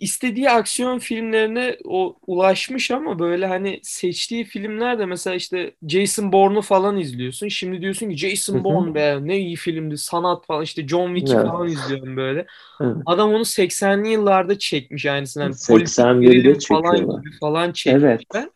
istediği 0.00 0.50
aksiyon 0.50 0.98
filmlerine 0.98 1.76
o 1.84 2.16
ulaşmış 2.26 2.90
ama 2.90 3.18
böyle 3.18 3.46
hani 3.46 3.80
seçtiği 3.82 4.44
filmler 4.44 4.98
de 4.98 5.06
mesela 5.06 5.36
işte 5.36 5.74
Jason 5.88 6.32
Bourne'u 6.32 6.62
falan 6.62 6.98
izliyorsun. 6.98 7.48
Şimdi 7.48 7.80
diyorsun 7.80 8.10
ki 8.10 8.16
Jason 8.16 8.64
Bourne 8.64 8.94
be 8.94 9.18
ne 9.20 9.38
iyi 9.38 9.56
filmdi 9.56 9.98
sanat 9.98 10.46
falan 10.46 10.62
işte 10.62 10.88
John 10.88 11.14
Wick'i 11.14 11.36
Evet. 11.36 11.46
falan 11.46 11.68
izliyorum 11.68 12.16
böyle. 12.16 12.46
Evet. 12.80 12.96
Adam 13.06 13.30
onu 13.30 13.42
80'li 13.44 14.08
yıllarda 14.08 14.58
çekmiş 14.58 15.06
aynısını. 15.06 15.42
Yani 15.42 15.54
81'de 15.54 15.74
politik 15.78 16.22
gerilim 16.22 16.58
falan 16.68 16.90
çekiyorlar. 16.92 17.22
gibi 17.22 17.38
falan 17.40 17.72
çekmişler. 17.72 18.20
Evet. 18.34 18.48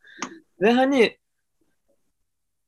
Ve 0.60 0.72
hani 0.72 1.16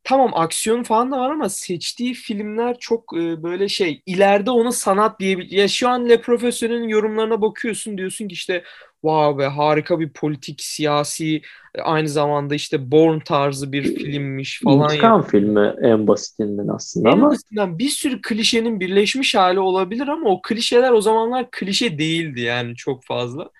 tamam 0.04 0.30
aksiyon 0.34 0.82
falan 0.82 1.12
da 1.12 1.18
var 1.18 1.30
ama 1.30 1.48
seçtiği 1.48 2.14
filmler 2.14 2.76
çok 2.78 3.16
e, 3.18 3.42
böyle 3.42 3.68
şey 3.68 4.02
ileride 4.06 4.50
onu 4.50 4.72
sanat 4.72 5.20
diyebilir. 5.20 5.50
Ya 5.50 5.68
şu 5.68 5.88
an 5.88 6.08
Le 6.08 6.20
Professionel'in 6.20 6.88
yorumlarına 6.88 7.42
bakıyorsun 7.42 7.98
diyorsun 7.98 8.28
ki 8.28 8.32
işte 8.32 8.64
wow 9.00 9.44
be 9.44 9.46
harika 9.46 10.00
bir 10.00 10.10
politik 10.10 10.62
siyasi 10.62 11.42
e, 11.74 11.80
aynı 11.82 12.08
zamanda 12.08 12.54
işte 12.54 12.90
Bourne 12.90 13.24
tarzı 13.24 13.72
bir 13.72 13.82
filmmiş 13.82 14.60
falan 14.64 14.84
İntikam 14.84 15.22
filmi 15.22 15.74
en 15.82 16.06
basitinden 16.06 16.68
aslında 16.68 17.08
en 17.08 17.12
ama 17.12 17.30
basitinden 17.30 17.78
bir 17.78 17.88
sürü 17.88 18.20
klişenin 18.22 18.80
birleşmiş 18.80 19.34
hali 19.34 19.60
olabilir 19.60 20.08
ama 20.08 20.30
o 20.30 20.42
klişeler 20.42 20.92
o 20.92 21.00
zamanlar 21.00 21.50
klişe 21.50 21.98
değildi 21.98 22.40
yani 22.40 22.76
çok 22.76 23.04
fazla. 23.04 23.50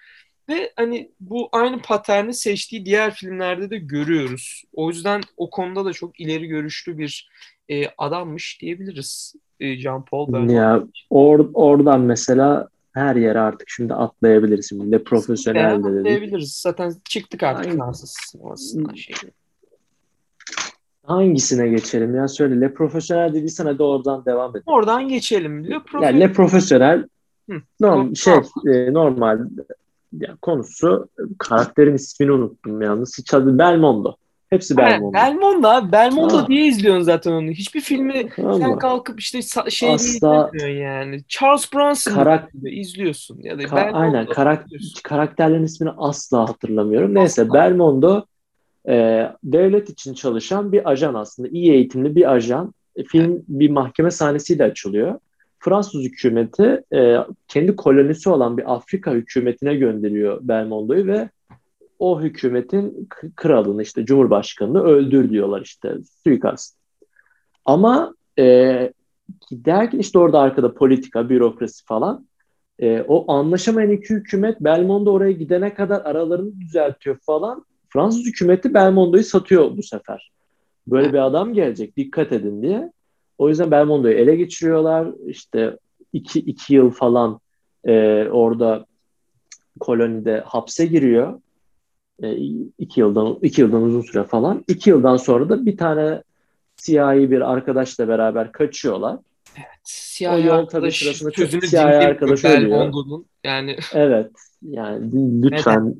Ve 0.49 0.73
hani 0.77 1.11
bu 1.21 1.49
aynı 1.53 1.83
paterni 1.83 2.35
seçtiği 2.35 2.87
diğer 2.87 3.15
filmlerde 3.15 3.71
de 3.71 3.79
görüyoruz. 3.79 4.65
O 4.73 4.89
yüzden 4.89 5.21
o 5.37 5.51
konuda 5.51 5.85
da 5.85 5.93
çok 5.93 6.21
ileri 6.21 6.47
görüşlü 6.47 6.99
bir 6.99 7.31
e, 7.69 7.83
adammış 7.99 8.59
diyebiliriz 8.61 9.35
e, 9.61 9.77
Jean 9.77 10.05
Paul 10.05 10.33
Belmondo. 10.33 10.53
ya 10.53 10.83
or, 11.11 11.51
oradan 11.55 12.01
mesela 12.01 12.69
her 12.93 13.17
yere 13.17 13.39
artık 13.41 13.69
şimdi 13.71 13.95
atlayabiliriz. 13.95 14.69
Şimdi 14.69 14.93
de 14.93 15.05
profesyonel 15.05 15.85
de 15.85 15.93
dedik. 15.93 16.05
diyebiliriz. 16.05 16.53
Zaten 16.53 16.93
çıktık 17.09 17.43
artık 17.43 17.67
Aynen. 17.67 17.77
Fransız 17.79 18.17
sinemasından 18.31 18.95
şey. 18.95 19.15
Hangisine 21.07 21.69
geçelim 21.69 22.15
ya? 22.15 22.29
Söyle. 22.29 22.61
Le 22.61 22.75
Profesyonel 22.75 23.35
dediysen 23.35 23.67
hadi 23.67 23.83
oradan 23.83 24.25
devam 24.25 24.51
edelim. 24.51 24.63
Oradan 24.67 25.09
geçelim. 25.09 25.65
Le 25.65 25.73
Yani 25.73 25.83
Professionel. 25.85 26.21
Le 26.21 26.33
Profesyonel 26.33 27.09
Hı. 27.51 27.63
norm, 27.81 27.99
Normal. 27.99 28.15
şey 28.15 28.35
e, 28.67 28.93
normal 28.93 29.39
ya 30.21 30.37
konusu 30.43 31.09
karakterin 31.39 31.95
ismini 31.95 32.33
unuttum 32.33 32.83
yalnız. 32.83 33.19
Hiç 33.19 33.35
adı 33.35 33.59
Belmondo. 33.59 34.17
Hepsi 34.51 34.77
Belmondo. 34.77 35.13
Belmondo 35.15 35.69
abi. 35.69 35.93
Belmondo 35.93 36.37
Ha. 36.39 36.47
diye 36.49 36.67
izliyorsun 36.67 37.03
zaten 37.03 37.33
onu. 37.33 37.51
Hiçbir 37.51 37.81
filmi 37.81 38.29
Tamam 38.37 38.61
sen 38.61 38.79
kalkıp 38.79 39.21
işte 39.21 39.41
şey 39.71 39.91
Asla- 39.95 40.67
yani. 40.69 41.25
Charles 41.29 41.73
Bronson 41.75 42.13
Karak- 42.15 42.49
izliyorsun. 42.65 43.39
Ya 43.43 43.59
da 43.59 43.63
Ka- 43.63 43.77
Belmondo 43.77 43.99
aynen 43.99 44.27
karak 44.27 44.67
karakterlerin 45.05 45.65
ismini 45.65 45.91
asla 45.99 46.49
hatırlamıyorum. 46.49 47.15
Neyse 47.15 47.53
Belmondo 47.53 48.25
e, 48.89 49.27
devlet 49.45 49.91
için 49.91 50.15
çalışan 50.15 50.73
bir 50.73 50.91
ajan 50.91 51.15
aslında. 51.15 51.49
İyi 51.49 51.73
eğitimli 51.73 52.17
bir 52.17 52.33
ajan. 52.33 52.75
E, 52.97 53.05
film 53.05 53.43
bir 53.49 53.71
mahkeme 53.71 54.11
sahnesiyle 54.11 54.65
açılıyor. 54.65 55.19
Fransız 55.65 56.03
hükümeti 56.03 56.83
e, 56.95 57.17
kendi 57.49 57.77
kolonisi 57.77 58.31
olan 58.31 58.59
bir 58.59 58.75
Afrika 58.75 59.13
hükümetine 59.13 59.75
gönderiyor 59.75 60.39
Belmondo'yu 60.43 61.07
ve 61.07 61.31
o 61.99 62.23
hükümetin 62.23 63.09
kralını 63.37 63.83
işte 63.83 64.05
cumhurbaşkanını 64.05 64.83
öldür 64.83 65.31
diyorlar 65.31 65.63
işte 65.63 65.95
suikast. 66.25 66.77
Ama 67.65 68.15
e, 68.39 68.93
giderken 69.51 69.99
işte 69.99 70.19
orada 70.19 70.41
arkada 70.41 70.75
politika, 70.75 71.29
bürokrasi 71.29 71.85
falan 71.85 72.27
e, 72.79 73.05
o 73.09 73.33
anlaşamayan 73.33 73.91
iki 73.91 74.15
hükümet 74.15 74.61
Belmondo 74.61 75.13
oraya 75.13 75.33
gidene 75.33 75.75
kadar 75.75 76.01
aralarını 76.01 76.61
düzeltiyor 76.61 77.19
falan. 77.27 77.65
Fransız 77.89 78.27
hükümeti 78.27 78.75
Belmondo'yu 78.75 79.25
satıyor 79.25 79.77
bu 79.77 79.83
sefer. 79.83 80.33
Böyle 80.87 81.13
bir 81.13 81.27
adam 81.27 81.55
gelecek 81.55 81.97
dikkat 81.97 82.33
edin 82.33 82.63
diye. 82.63 82.93
O 83.39 83.49
yüzden 83.49 83.71
Belmondo'yu 83.71 84.15
ele 84.15 84.37
geçiriyorlar. 84.37 85.09
İşte 85.27 85.79
iki, 86.13 86.41
iki 86.41 86.75
yıl 86.75 86.91
falan 86.91 87.41
e, 87.85 88.25
orada 88.29 88.87
kolonide 89.81 90.41
hapse 90.47 90.87
giriyor. 90.87 91.41
E, 92.23 92.37
iki 92.79 93.01
yıldan 93.01 93.39
iki 93.43 93.61
yıldan 93.61 93.83
uzun 93.83 94.01
süre 94.01 94.25
falan. 94.25 94.65
İki 94.69 94.91
yıldan 94.91 95.17
sonra 95.17 95.49
da 95.49 95.67
bir 95.67 95.77
tane 95.77 96.23
siyahi 96.77 97.31
bir 97.31 97.53
arkadaşla 97.53 98.09
beraber 98.09 98.53
kaçıyorlar. 98.53 99.19
Siyah 99.85 100.35
O 100.35 100.39
yol 100.39 100.45
tabii 100.45 100.57
arkadaş 100.57 100.99
sırasında 100.99 101.31
sözünü 101.31 101.67
siyah 101.67 101.93
dinleyip 101.93 102.11
arkadaş. 102.11 102.45
Belmondo'nun. 102.45 103.27
Yani 103.45 103.77
Evet. 103.95 104.31
Yani 104.63 105.43
lütfen 105.43 105.95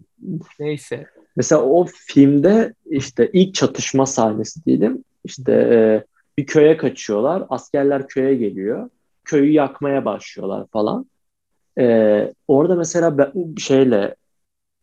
neyse. 0.59 1.07
Mesela 1.37 1.63
o 1.63 1.87
filmde 2.07 2.75
işte 2.91 3.31
ilk 3.33 3.55
çatışma 3.55 4.07
sahnesi 4.07 4.65
diyelim. 4.65 5.05
İşte 5.25 5.53
e, 5.53 6.05
bir 6.39 6.47
köye 6.47 6.77
kaçıyorlar. 6.77 7.45
Askerler 7.49 8.09
köye 8.09 8.35
geliyor. 8.35 8.91
Köyü 9.25 9.53
yakmaya 9.53 10.05
başlıyorlar 10.05 10.67
falan. 10.73 11.07
E, 11.81 12.35
orada 12.49 12.75
mesela 12.77 13.19
ben, 13.19 13.55
şeyle 13.57 14.17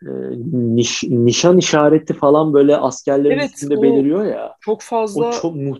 e, 0.03 0.07
niş- 0.75 1.03
nişan 1.09 1.57
işareti 1.57 2.13
falan 2.13 2.53
böyle 2.53 2.77
askerlerin 2.77 3.35
Evet, 3.35 3.51
üstünde 3.53 3.81
beliriyor 3.81 4.25
ya. 4.25 4.57
Çok 4.61 4.81
fazla 4.81 5.27
O 5.27 5.31
çok 5.31 5.55
mu- 5.55 5.79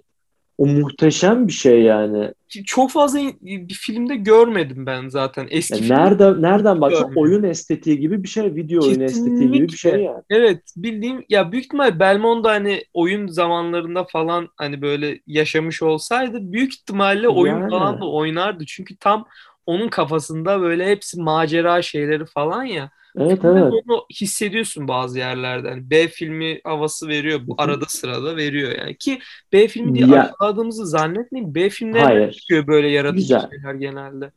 o 0.62 0.65
muhteşem 0.65 1.47
bir 1.47 1.54
şey 1.54 1.82
yani. 1.82 2.34
çok 2.65 2.91
fazla 2.91 3.19
bir 3.41 3.74
filmde 3.74 4.15
görmedim 4.15 4.86
ben 4.86 5.08
zaten. 5.10 5.47
Eski 5.50 5.74
Yani 5.74 5.84
film- 5.84 5.95
nerede 5.97 6.41
nereden 6.41 6.82
baksan 6.82 7.02
Görmedim. 7.02 7.21
oyun 7.21 7.43
estetiği 7.43 8.00
gibi 8.00 8.24
bir 8.24 8.28
şey, 8.28 8.56
video 8.56 8.84
oyunu 8.88 9.04
estetiği 9.04 9.52
gibi 9.52 9.63
bir 9.63 9.78
şey 9.78 9.91
Kesinlikle. 9.91 10.12
yani. 10.12 10.24
Evet 10.30 10.62
bildiğim 10.78 11.24
ya 11.30 11.52
büyük 11.52 11.65
ihtimal 11.65 12.00
Belmondo 12.00 12.47
hani 12.50 12.84
oyun 12.93 13.28
zamanlarında 13.28 14.04
falan 14.04 14.47
hani 14.58 14.82
böyle 14.82 15.19
yaşamış 15.28 15.84
olsaydı 15.84 16.38
büyük 16.41 16.74
ihtimalle 16.74 17.28
oyun 17.30 17.60
Yani. 17.60 17.69
falan 17.69 18.02
da 18.02 18.06
oynardı. 18.10 18.63
Çünkü 18.67 18.95
tam 18.97 19.26
onun 19.71 19.89
kafasında 19.89 20.62
böyle 20.62 20.88
hepsi 20.89 21.21
macera 21.21 21.81
şeyleri 21.81 22.25
falan 22.25 22.63
ya. 22.63 22.89
Evet 23.17 23.41
Filmde 23.41 23.60
evet. 23.60 23.73
Onu 23.88 24.05
hissediyorsun 24.21 24.88
bazı 24.88 25.17
yerlerde. 25.19 25.69
Hani 25.69 25.89
B 25.89 26.07
filmi 26.07 26.60
havası 26.63 27.07
veriyor. 27.07 27.39
Bu 27.47 27.55
arada 27.57 27.86
sırada 27.88 28.38
veriyor 28.38 28.71
yani. 28.77 28.97
Ki 28.97 29.19
B 29.53 29.67
filmi 29.67 29.93
diye 29.93 30.05
Ya- 30.05 30.21
aşağıladığımızı 30.21 30.88
zannetmeyin. 30.88 31.55
B 31.55 31.69
Hayır. 31.93 32.31
çıkıyor 32.31 32.67
böyle 32.67 32.88
yaratıcı 32.88 33.21
Güzel. 33.21 33.49
şeyler 33.51 33.73
genelde. 33.73 34.31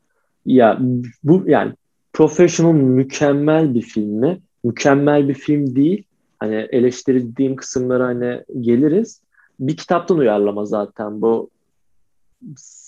Ya 0.47 0.79
bu 1.25 1.45
yani 1.47 1.73
Professional 2.13 2.73
mükemmel 2.73 3.75
bir 3.75 3.83
film 3.83 4.21
mi? 4.21 4.41
Mükemmel 4.65 5.29
bir 5.29 5.35
film 5.35 5.77
değil. 5.77 6.05
Hani 6.41 6.55
eleştirdiğim 6.55 7.57
kısımlara 7.57 8.05
hani 8.07 8.45
geliriz. 8.61 9.21
Bir 9.61 9.77
kitaptan 9.77 10.19
uyarlama 10.19 10.65
zaten 10.65 11.21
bu 11.21 11.51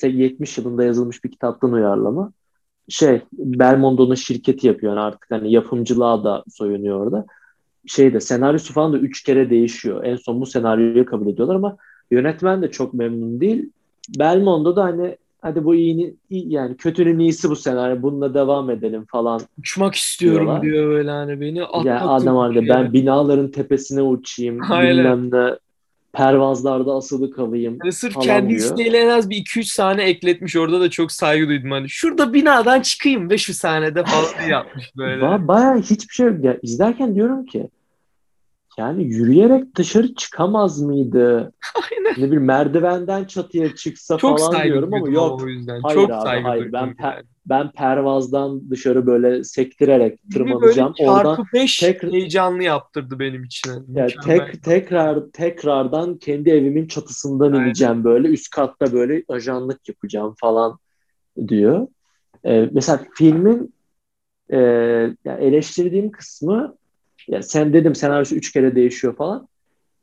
70 0.02 0.58
yılında 0.58 0.84
yazılmış 0.84 1.24
bir 1.24 1.30
kitaptan 1.30 1.72
uyarlama. 1.72 2.32
Şey 2.88 3.20
Belmondo'nun 3.32 4.14
şirketi 4.14 4.66
yapıyor 4.66 4.92
yani 4.92 5.00
artık 5.00 5.30
hani 5.30 5.52
yapımcılığa 5.52 6.24
da 6.24 6.44
soyunuyor 6.54 7.00
orada. 7.00 7.26
Şeyde 7.86 8.20
senaryosu 8.20 8.72
falan 8.72 8.92
da 8.92 8.98
üç 8.98 9.22
kere 9.22 9.50
değişiyor. 9.50 10.04
En 10.04 10.16
son 10.16 10.40
bu 10.40 10.46
senaryoyu 10.46 11.06
kabul 11.06 11.26
ediyorlar 11.28 11.54
ama 11.54 11.76
yönetmen 12.10 12.62
de 12.62 12.70
çok 12.70 12.94
memnun 12.94 13.40
değil. 13.40 13.70
Belmondo 14.18 14.76
da 14.76 14.84
hani 14.84 15.16
hadi 15.42 15.64
bu 15.64 15.74
iyinin 15.74 16.18
iyi, 16.30 16.52
yani 16.52 16.76
kötünün 16.76 17.18
iyisi 17.18 17.50
bu 17.50 17.56
senaryo 17.56 18.02
bununla 18.02 18.34
devam 18.34 18.70
edelim 18.70 19.04
falan. 19.08 19.40
Uçmak 19.58 19.94
istiyorum 19.94 20.46
Diyorlar. 20.46 20.62
diyor 20.62 20.88
böyle 20.88 21.10
hani 21.10 21.40
beni 21.40 21.58
Ya 21.58 21.66
atlatın. 21.66 22.08
adam 22.26 22.36
halde 22.36 22.62
bir 22.62 22.68
ben 22.68 22.92
binaların 22.92 23.50
tepesine 23.50 24.02
uçayım 24.02 24.60
Aynen. 24.70 24.98
bilmem 24.98 25.30
ne 25.32 25.56
pervazlarda 26.12 26.92
asılı 26.92 27.30
kalayım 27.30 27.78
Yani 27.84 27.92
sırf 27.92 28.20
kendi 28.20 28.54
isteğiyle 28.54 28.98
en 28.98 29.08
az 29.08 29.30
bir 29.30 29.36
2-3 29.36 29.64
sahne 29.64 30.02
ekletmiş. 30.02 30.56
Orada 30.56 30.80
da 30.80 30.90
çok 30.90 31.12
saygı 31.12 31.48
duydum. 31.48 31.70
Hani 31.70 31.88
şurada 31.88 32.32
binadan 32.32 32.80
çıkayım 32.80 33.30
ve 33.30 33.38
şu 33.38 33.54
sahnede 33.54 34.04
falan 34.04 34.48
yapmış 34.48 34.96
böyle. 34.96 35.22
Ba 35.22 35.48
bayağı 35.48 35.80
hiçbir 35.80 36.14
şey 36.14 36.26
yok. 36.26 36.44
Ya, 36.44 36.58
izlerken 36.62 37.14
diyorum 37.14 37.46
ki 37.46 37.68
yani 38.78 39.04
yürüyerek 39.04 39.76
dışarı 39.76 40.14
çıkamaz 40.14 40.82
mıydı? 40.82 41.52
Aynen. 41.92 42.14
Ne 42.18 42.32
bir 42.32 42.38
merdivenden 42.38 43.24
çatıya 43.24 43.74
çıksa 43.74 44.16
Çok 44.18 44.38
falan 44.40 44.64
diyorum 44.64 44.94
ama 44.94 45.08
yok. 45.08 45.42
o 45.42 45.48
yüzden. 45.48 45.80
Hayır 45.82 46.00
çok 46.00 46.10
abi, 46.10 46.22
saygı 46.22 46.48
hayır. 46.48 46.72
Ben 46.72 46.94
yani. 47.00 47.22
Ben 47.46 47.70
pervazdan 47.70 48.70
dışarı 48.70 49.06
böyle 49.06 49.44
sektirerek 49.44 50.18
Bir 50.24 50.34
böyle 50.40 50.50
tırmanacağım. 50.50 50.94
Oradan 51.00 51.46
5 51.54 51.78
tekrar- 51.78 52.12
heyecanlı 52.12 52.62
yaptırdı 52.62 53.18
benim 53.18 53.44
için. 53.44 53.70
Ya 53.94 54.04
Mükemmel. 54.04 54.46
tek 54.46 54.62
tekrar 54.62 55.20
tekrardan 55.32 56.18
kendi 56.18 56.50
evimin 56.50 56.86
çatısından 56.86 57.52
Aynen. 57.52 57.66
ineceğim 57.66 58.04
böyle 58.04 58.28
üst 58.28 58.50
katta 58.50 58.92
böyle 58.92 59.22
ajanlık 59.28 59.88
yapacağım 59.88 60.34
falan 60.38 60.78
diyor. 61.48 61.86
Ee, 62.44 62.68
mesela 62.72 63.00
filmin 63.14 63.74
e, 64.52 64.58
ya 65.24 65.36
eleştirdiğim 65.40 66.10
kısmı 66.10 66.76
ya 67.28 67.42
sen 67.42 67.72
dedim 67.72 67.94
senaryosu 67.94 68.34
üç 68.34 68.52
kere 68.52 68.74
değişiyor 68.74 69.16
falan. 69.16 69.48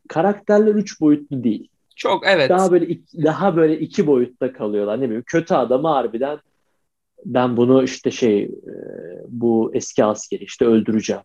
Karakterler 0.08 0.76
üç 0.76 1.02
boyutlu 1.02 1.44
değil. 1.44 1.70
Çok 1.96 2.28
evet. 2.28 2.50
Daha 2.50 2.72
böyle 2.72 2.86
iki, 2.88 3.24
daha 3.24 3.56
böyle 3.56 3.80
iki 3.80 4.08
boyutta 4.08 4.54
kalıyorlar. 4.54 5.00
Ne 5.02 5.06
bileyim 5.06 5.24
kötü 5.28 5.54
adamı 5.54 5.88
harbiden 5.88 6.40
ben 7.26 7.58
bunu 7.58 7.84
işte 7.84 8.12
şey 8.12 8.44
e, 8.44 8.74
bu 9.28 9.72
eski 9.74 10.06
askeri 10.06 10.44
işte 10.44 10.66
öldüreceğim. 10.66 11.22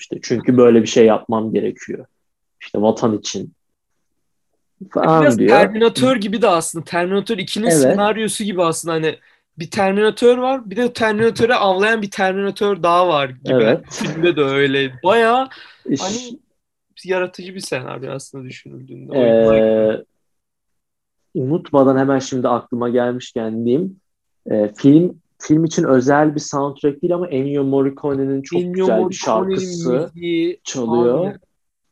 İşte 0.00 0.18
çünkü 0.22 0.56
böyle 0.56 0.82
bir 0.82 0.86
şey 0.86 1.06
yapmam 1.06 1.52
gerekiyor. 1.52 2.06
İşte 2.60 2.82
vatan 2.82 3.18
için 3.18 3.52
falan 4.90 5.22
Biraz 5.22 5.38
diyor. 5.38 5.50
Terminator 5.50 6.16
gibi 6.16 6.42
de 6.42 6.48
aslında. 6.48 6.84
Terminator 6.84 7.36
2'nin 7.38 7.64
Evet. 7.64 7.72
senaryosu 7.74 8.44
gibi 8.44 8.62
aslında 8.62 8.94
hani 8.94 9.18
bir 9.58 9.70
Terminator 9.70 10.38
var 10.38 10.70
bir 10.70 10.76
de 10.76 10.92
Terminator'ı 10.92 11.56
avlayan 11.56 12.02
bir 12.02 12.10
Terminator 12.10 12.82
daha 12.82 13.08
var 13.08 13.28
gibi. 13.28 13.52
Evet. 13.54 13.80
Filmde 13.90 14.36
de 14.36 14.40
öyle. 14.42 14.92
Bayağı 15.04 15.48
İş- 15.88 16.02
hani 16.02 16.38
yaratıcı 17.04 17.54
bir 17.54 17.60
senaryo 17.60 18.12
aslında 18.12 18.44
düşünüldüğünde. 18.44 19.18
Ee, 19.18 20.04
unutmadan 21.34 21.98
hemen 21.98 22.18
şimdi 22.18 22.48
aklıma 22.48 22.88
gelmişken 22.88 23.64
diyeyim. 23.64 24.00
Ee, 24.50 24.72
film 24.76 25.21
film 25.42 25.64
için 25.64 25.84
özel 25.84 26.34
bir 26.34 26.40
soundtrack 26.40 27.02
değil 27.02 27.14
ama 27.14 27.28
Ennio 27.28 27.64
Morricone'nin 27.64 28.42
çok 28.42 28.60
Ennio 28.62 28.74
güzel 28.74 29.08
bir 29.08 29.14
şarkısı 29.14 30.10
çalıyor. 30.64 31.26
abi, 31.30 31.38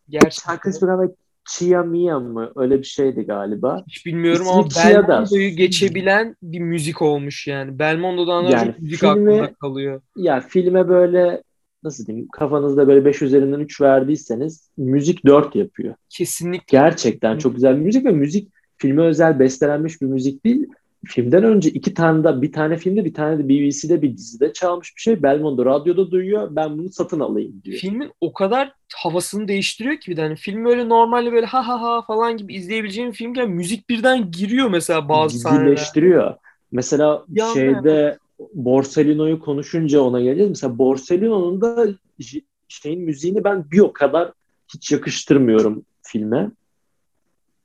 Gerçekten. 0.08 0.52
Şarkı 0.52 0.70
ismi 0.70 0.86
galiba 0.86 1.12
Chia 1.50 1.82
Mia 1.82 2.20
mı? 2.20 2.52
Öyle 2.56 2.78
bir 2.78 2.84
şeydi 2.84 3.22
galiba. 3.22 3.84
Hiç 3.88 4.06
bilmiyorum 4.06 4.42
İsmi 4.42 4.52
ama 4.52 4.68
Kia'da. 4.68 5.08
Belmondo'yu 5.08 5.50
geçebilen 5.50 6.36
bir 6.42 6.60
müzik 6.60 7.02
olmuş 7.02 7.46
yani. 7.46 7.78
Belmondo'dan 7.78 8.44
daha 8.44 8.52
Yani 8.52 8.66
çok 8.72 8.78
müzik 8.80 9.00
filmi- 9.00 9.10
aklında 9.32 9.54
kalıyor. 9.54 10.00
Ya 10.16 10.40
filme 10.40 10.88
böyle 10.88 11.42
nasıl 11.82 12.06
diyeyim 12.06 12.28
kafanızda 12.32 12.88
böyle 12.88 13.04
5 13.04 13.22
üzerinden 13.22 13.60
3 13.60 13.80
verdiyseniz 13.80 14.70
müzik 14.76 15.26
4 15.26 15.56
yapıyor. 15.56 15.94
Kesinlikle. 16.08 16.78
Gerçekten 16.78 17.38
çok 17.38 17.54
güzel 17.54 17.76
bir 17.76 17.82
müzik 17.84 18.04
ve 18.04 18.10
müzik 18.10 18.48
filme 18.76 19.02
özel 19.02 19.38
bestelenmiş 19.38 20.02
bir 20.02 20.06
müzik 20.06 20.44
değil. 20.44 20.66
Filmden 21.06 21.44
önce 21.44 21.70
iki 21.70 21.94
tane 21.94 22.24
de 22.24 22.42
bir 22.42 22.52
tane 22.52 22.76
filmde 22.76 23.04
bir 23.04 23.14
tane 23.14 23.38
de 23.38 23.48
BBC'de 23.48 24.02
bir 24.02 24.16
dizide 24.16 24.52
çalmış 24.52 24.96
bir 24.96 25.00
şey. 25.00 25.22
Belmondo 25.22 25.64
radyoda 25.64 26.10
duyuyor. 26.10 26.48
Ben 26.56 26.78
bunu 26.78 26.90
satın 26.90 27.20
alayım 27.20 27.62
diyor. 27.64 27.78
Filmin 27.78 28.10
o 28.20 28.32
kadar 28.32 28.72
havasını 28.94 29.48
değiştiriyor 29.48 29.96
ki 29.96 30.10
bir 30.10 30.16
de 30.16 30.20
hani 30.20 30.36
film 30.36 30.64
böyle 30.64 30.88
normalde 30.88 31.32
böyle 31.32 31.46
ha 31.46 31.68
ha 31.68 31.82
ha 31.82 32.02
falan 32.02 32.36
gibi 32.36 32.54
izleyebileceğim 32.54 33.12
filmken 33.12 33.50
müzik 33.50 33.90
birden 33.90 34.30
giriyor 34.30 34.70
mesela 34.70 35.08
bazı 35.08 35.38
sahneler. 35.38 35.64
Ciddileştiriyor. 35.64 36.34
Mesela 36.72 37.24
anda 37.28 37.54
şeyde 37.54 38.18
Borsellino'yu 38.54 39.40
konuşunca 39.40 40.00
ona 40.00 40.20
geleceğiz. 40.20 40.50
Mesela 40.50 40.78
Borsellino'nun 40.78 41.60
da 41.60 41.88
şeyin 42.68 43.00
müziğini 43.00 43.44
ben 43.44 43.70
bir 43.70 43.80
o 43.80 43.92
kadar 43.92 44.32
hiç 44.74 44.92
yakıştırmıyorum 44.92 45.84
filme. 46.02 46.50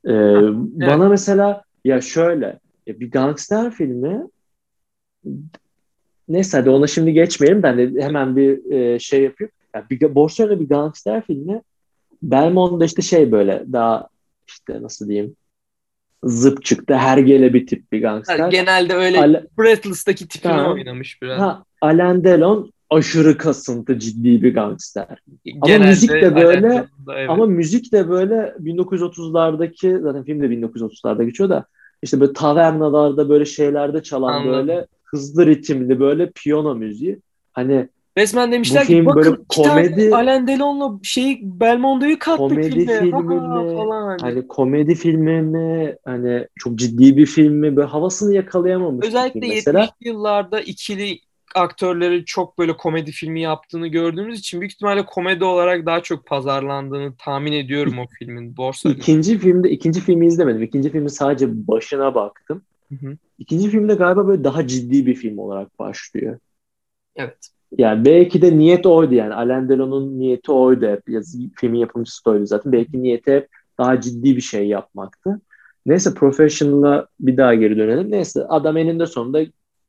Ee, 0.06 0.10
Bana 0.88 1.08
mesela 1.08 1.62
ya 1.84 2.00
şöyle 2.00 2.58
ya 2.86 3.00
bir 3.00 3.10
gangster 3.10 3.70
filmi 3.70 4.22
neyse 6.28 6.56
hadi 6.58 6.70
ona 6.70 6.86
şimdi 6.86 7.12
geçmeyelim 7.12 7.62
ben 7.62 7.78
de 7.78 8.02
hemen 8.02 8.36
bir 8.36 8.72
e, 8.72 8.98
şey 8.98 9.22
yapayım. 9.22 9.50
Ya 9.74 9.86
bir 9.90 10.14
Borsellino 10.14 10.60
bir 10.60 10.68
gangster 10.68 11.22
filmi 11.26 11.62
Belmondo 12.22 12.84
işte 12.84 13.02
şey 13.02 13.32
böyle 13.32 13.64
daha 13.72 14.08
işte 14.48 14.82
nasıl 14.82 15.08
diyeyim 15.08 15.36
zıp 16.24 16.64
çıktı 16.64 16.94
hergele 16.94 17.54
bir 17.54 17.66
tip 17.66 17.92
bir 17.92 18.00
gangster. 18.02 18.38
Yani 18.38 18.50
genelde 18.50 18.94
öyle 18.94 19.18
Ale- 19.18 19.46
Breathless'taki 19.58 20.28
tipini 20.28 20.52
Tamam. 20.52 20.72
oynamış 20.72 21.22
biraz. 21.22 21.40
Ha, 21.40 21.64
Alain 21.80 22.24
Delon 22.24 22.72
aşırı 22.90 23.38
kasıntı 23.38 23.98
ciddi 23.98 24.42
bir 24.42 24.54
gangster. 24.54 25.18
Genelde 25.44 25.86
müzik 25.88 26.10
de 26.10 26.34
böyle- 26.36 26.86
evet. 27.16 27.30
Ama 27.30 27.46
müzik 27.46 27.92
de 27.92 28.08
böyle 28.08 28.54
1930'lardaki 28.60 30.00
zaten 30.02 30.24
film 30.24 30.42
de 30.42 30.46
1930'larda 30.46 31.24
geçiyor 31.24 31.48
da 31.48 31.66
işte 32.02 32.20
böyle 32.20 32.32
tavernalarda 32.32 33.28
böyle 33.28 33.44
şeylerde 33.44 34.02
çalan 34.02 34.32
Anladım. 34.32 34.52
böyle 34.52 34.86
hızlı 35.04 35.46
ritimli 35.46 36.00
böyle 36.00 36.30
piyano 36.30 36.74
müziği. 36.74 37.18
Hani 37.52 37.88
Resmen 38.18 38.52
demişler 38.52 38.82
Bu 38.82 38.86
ki 38.86 39.06
bakın 39.06 39.22
böyle 39.24 39.36
komedi- 39.48 40.14
Alain 40.14 40.46
Delon'la 40.46 40.98
şey 41.02 41.40
Belmondo'yu 41.42 42.18
kattık 42.18 42.38
Komedi 42.38 42.70
filme. 42.70 42.98
filmi 42.98 43.22
mi? 43.34 43.74
falan 43.76 44.02
hani. 44.06 44.20
hani 44.20 44.48
komedi 44.48 44.94
filmi 44.94 45.42
mi 45.42 45.96
hani 46.04 46.46
çok 46.58 46.74
ciddi 46.74 47.16
bir 47.16 47.26
film 47.26 47.54
mi 47.54 47.76
böyle 47.76 47.88
havasını 47.88 48.34
yakalayamamış 48.34 49.06
Özellikle 49.06 49.40
film 49.40 49.50
mesela. 49.54 49.80
70'li 49.84 50.08
yıllarda 50.08 50.60
ikili 50.60 51.18
aktörleri 51.56 52.24
çok 52.24 52.58
böyle 52.58 52.76
komedi 52.76 53.12
filmi 53.12 53.40
yaptığını 53.40 53.86
gördüğümüz 53.86 54.38
için 54.38 54.60
büyük 54.60 54.72
ihtimalle 54.72 55.06
komedi 55.06 55.44
olarak 55.44 55.86
daha 55.86 56.02
çok 56.02 56.26
pazarlandığını 56.26 57.12
tahmin 57.18 57.52
ediyorum 57.52 57.98
o 57.98 58.06
filmin. 58.18 58.56
Borsa. 58.56 58.88
İkinci 58.88 59.38
filmde 59.38 59.70
ikinci 59.70 60.00
filmi 60.00 60.26
izlemedim. 60.26 60.62
İkinci 60.62 60.90
filmi 60.90 61.10
sadece 61.10 61.68
başına 61.68 62.14
baktım. 62.14 62.62
Hı 62.88 63.06
hı. 63.06 63.16
İkinci 63.38 63.70
filmde 63.70 63.94
galiba 63.94 64.28
böyle 64.28 64.44
daha 64.44 64.66
ciddi 64.66 65.06
bir 65.06 65.14
film 65.14 65.38
olarak 65.38 65.78
başlıyor. 65.78 66.38
Evet. 67.16 67.48
Yani 67.78 68.04
belki 68.04 68.42
de 68.42 68.58
niyet 68.58 68.86
oydu 68.86 69.14
yani. 69.14 69.34
Alain 69.34 69.68
Delon'un 69.68 70.18
niyeti 70.18 70.52
oydu 70.52 70.86
hep. 70.86 71.02
Filmin 71.56 71.78
yapımcısı 71.78 72.24
da 72.24 72.30
oydu 72.30 72.46
zaten. 72.46 72.72
Belki 72.72 73.02
niyeti 73.02 73.32
hep 73.32 73.48
daha 73.78 74.00
ciddi 74.00 74.36
bir 74.36 74.40
şey 74.40 74.68
yapmaktı. 74.68 75.40
Neyse 75.86 76.14
Professional'a 76.14 77.06
bir 77.20 77.36
daha 77.36 77.54
geri 77.54 77.76
dönelim. 77.76 78.10
Neyse 78.10 78.44
adam 78.44 78.76
eninde 78.76 79.06
sonunda 79.06 79.40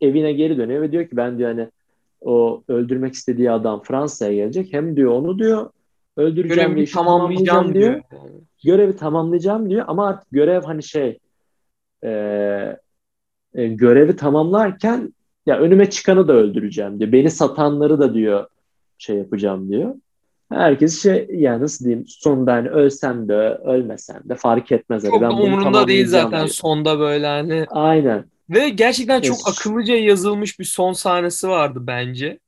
evine 0.02 0.34
geri 0.34 0.58
dönüyor 0.58 0.82
ve 0.82 0.92
diyor 0.92 1.04
ki 1.08 1.18
ben 1.18 1.38
diyor 1.38 1.50
hani 1.50 1.70
o 2.22 2.64
öldürmek 2.68 3.14
istediği 3.14 3.52
adam 3.52 3.82
Fransa'ya 3.84 4.34
gelecek. 4.34 4.74
Hem 4.74 4.96
diyor 4.96 5.12
onu 5.12 5.40
diyor 5.40 5.70
öldüreceğim 6.18 6.78
işi 6.78 6.94
tamamlayacağım 6.94 7.74
diyor. 7.74 7.92
Yani. 7.92 8.32
görevi 8.64 8.96
tamamlayacağım 8.96 9.70
diyor 9.70 9.86
ama 9.88 10.08
artık 10.08 10.32
görev 10.32 10.62
hani 10.64 10.84
şey 10.84 11.20
e, 12.04 12.10
e, 13.54 13.68
görevi 13.68 14.16
tamamlarken 14.16 15.14
ya 15.46 15.58
önüme 15.60 15.90
çıkanı 15.90 16.28
da 16.28 16.34
öldüreceğim 16.34 17.00
diyor. 17.00 17.12
Beni 17.12 17.30
satanları 17.30 18.00
da 18.00 18.14
diyor 18.14 18.48
şey 18.98 19.18
yapacağım 19.18 19.70
diyor. 19.70 19.96
Herkes 20.52 21.04
şey 21.04 21.28
yani 21.32 21.64
nasıl 21.64 21.86
diyeyim 21.86 22.06
sonunda 22.08 22.54
hani 22.54 22.70
ölsem 22.70 23.28
de 23.28 23.34
ölmesem 23.66 24.22
de 24.26 24.36
fark 24.36 24.72
etmez. 24.72 25.04
Hani 25.04 25.12
Çok 25.12 25.22
ben 25.22 25.30
umurunda 25.30 25.88
değil 25.88 26.08
zaten 26.08 26.32
diyor. 26.32 26.48
sonda 26.48 27.00
böyle 27.00 27.28
hani. 27.28 27.66
Aynen. 27.70 28.26
Ve 28.50 28.70
gerçekten 28.70 29.22
çok 29.22 29.38
Es- 29.38 29.52
akıllıca 29.52 29.96
yazılmış 29.96 30.60
bir 30.60 30.66
son 30.66 30.94
sahnesi 30.94 31.50
vardı 31.50 31.80
bence. 31.82 32.40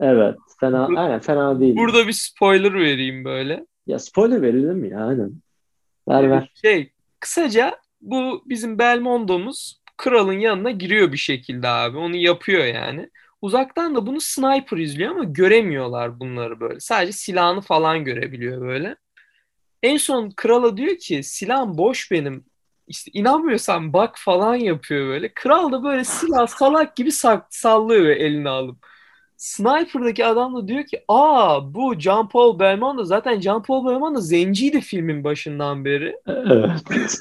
Evet. 0.00 0.36
Fena, 0.60 0.88
Burada- 0.88 1.00
aynen 1.00 1.20
fena 1.20 1.60
değil. 1.60 1.76
Burada 1.76 2.06
bir 2.06 2.12
spoiler 2.12 2.74
vereyim 2.74 3.24
böyle. 3.24 3.66
Ya 3.86 3.98
spoiler 3.98 4.42
verelim 4.42 4.84
ya? 4.84 5.06
Aynen. 5.06 5.32
Ver 6.08 6.30
ver. 6.30 6.52
Şey, 6.62 6.92
kısaca 7.20 7.78
bu 8.00 8.42
bizim 8.46 8.78
Belmondo'muz 8.78 9.80
kralın 9.96 10.38
yanına 10.38 10.70
giriyor 10.70 11.12
bir 11.12 11.16
şekilde 11.18 11.68
abi. 11.68 11.96
Onu 11.98 12.16
yapıyor 12.16 12.64
yani. 12.64 13.10
Uzaktan 13.42 13.94
da 13.94 14.06
bunu 14.06 14.20
sniper 14.20 14.76
izliyor 14.76 15.10
ama 15.10 15.24
göremiyorlar 15.24 16.20
bunları 16.20 16.60
böyle. 16.60 16.80
Sadece 16.80 17.12
silahını 17.12 17.60
falan 17.60 18.04
görebiliyor 18.04 18.60
böyle. 18.60 18.96
En 19.82 19.96
son 19.96 20.30
krala 20.36 20.76
diyor 20.76 20.96
ki 20.96 21.22
silahım 21.22 21.78
boş 21.78 22.10
benim. 22.10 22.44
İşte 22.92 23.10
inanmıyorsan 23.14 23.92
bak 23.92 24.14
falan 24.18 24.54
yapıyor 24.54 25.08
böyle. 25.08 25.34
Kral 25.34 25.72
da 25.72 25.84
böyle 25.84 26.04
silah 26.04 26.46
salak 26.46 26.96
gibi 26.96 27.10
sallıyor 27.50 28.06
eline 28.06 28.48
alıp. 28.48 28.76
Sniper'daki 29.36 30.26
adam 30.26 30.56
da 30.56 30.68
diyor 30.68 30.84
ki 30.84 31.04
aa 31.08 31.74
bu 31.74 31.94
Jean 31.98 32.28
Paul 32.28 32.58
Belmondo 32.58 33.04
zaten 33.04 33.40
Jean 33.40 33.62
Paul 33.62 33.86
Belmondo 33.86 34.20
zenciydi 34.20 34.80
filmin 34.80 35.24
başından 35.24 35.84
beri. 35.84 36.16
Evet. 36.26 36.80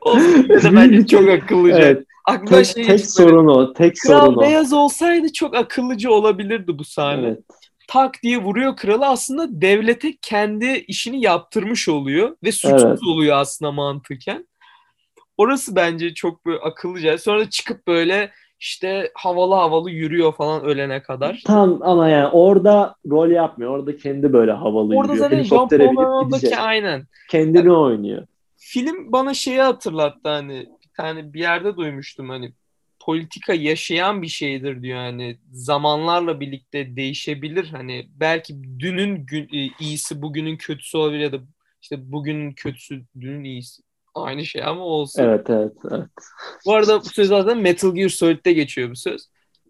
O 0.00 0.18
filmde 0.18 0.62
de 0.62 0.74
bence 0.74 1.06
çok 1.06 1.28
akıllıca. 1.28 1.78
Evet. 1.78 2.04
Aklıma 2.24 2.56
Tek, 2.56 2.66
şey 2.66 2.84
tek 2.84 3.06
sorun 3.06 3.46
o. 3.46 3.72
Tek 3.72 3.98
sorun 3.98 4.18
Kral 4.18 4.36
o. 4.36 4.40
beyaz 4.40 4.72
olsaydı 4.72 5.32
çok 5.32 5.56
akıllıca 5.56 6.10
olabilirdi 6.10 6.78
bu 6.78 6.84
sahne. 6.84 7.26
Evet. 7.26 7.38
Tak 7.92 8.22
diye 8.22 8.38
vuruyor 8.38 8.76
kralı 8.76 9.06
aslında 9.06 9.60
devlete 9.60 10.16
kendi 10.22 10.66
işini 10.88 11.24
yaptırmış 11.24 11.88
oluyor 11.88 12.36
ve 12.44 12.52
suçsuz 12.52 12.84
Evet. 12.84 12.98
oluyor 13.08 13.36
aslında 13.36 13.72
mantıken. 13.72 14.48
Orası 15.36 15.76
bence 15.76 16.14
çok 16.14 16.46
böyle 16.46 16.58
akıllıca. 16.58 17.18
Sonra 17.18 17.40
da 17.40 17.50
çıkıp 17.50 17.86
böyle 17.86 18.30
işte 18.60 19.10
havalı 19.14 19.54
havalı 19.54 19.90
yürüyor 19.90 20.32
falan 20.34 20.62
ölene 20.62 21.02
kadar. 21.02 21.42
Tam 21.46 21.82
ama 21.82 22.08
yani 22.08 22.28
orada 22.28 22.94
rol 23.10 23.30
yapmıyor. 23.30 23.70
Orada 23.70 23.96
kendi 23.96 24.32
böyle 24.32 24.52
havalı 24.52 24.96
Orada 24.96 25.12
yürüyor. 25.12 25.30
Helikoptere 25.30 25.90
binip 25.90 26.30
gidecek. 26.30 26.58
aynen. 26.58 27.06
Kendini 27.30 27.72
oynuyor. 27.72 28.26
Film 28.56 29.12
bana 29.12 29.34
şeyi 29.34 29.60
hatırlattı 29.60 30.28
hani 30.28 30.66
bir 30.84 30.90
tane 30.96 31.32
bir 31.32 31.40
yerde 31.40 31.76
duymuştum 31.76 32.28
hani 32.28 32.52
politika 33.06 33.54
yaşayan 33.54 34.22
bir 34.22 34.28
şeydir 34.28 34.82
diyor 34.82 34.98
hani 34.98 35.38
zamanlarla 35.52 36.40
birlikte 36.40 36.96
değişebilir 36.96 37.68
hani 37.68 38.06
belki 38.20 38.54
dünün 38.78 39.26
gün, 39.26 39.48
e, 39.52 39.70
iyisi 39.80 40.22
bugünün 40.22 40.56
kötüsü 40.56 40.98
olabilir 40.98 41.20
ya 41.20 41.32
da 41.32 41.38
işte 41.82 42.12
bugünün 42.12 42.52
kötüsü 42.52 43.02
dünün 43.20 43.44
iyisi 43.44 43.82
aynı 44.14 44.44
şey 44.44 44.64
ama 44.64 44.84
olsun. 44.84 45.22
Evet 45.22 45.50
evet. 45.50 45.72
evet. 45.90 46.06
Bu 46.66 46.74
arada 46.74 47.00
bu 47.00 47.04
söz 47.04 47.28
zaten 47.28 47.58
Metal 47.58 47.94
Gear 47.94 48.08
Solid'de 48.08 48.52
geçiyor 48.52 48.90
bu 48.90 48.96
söz. 48.96 49.28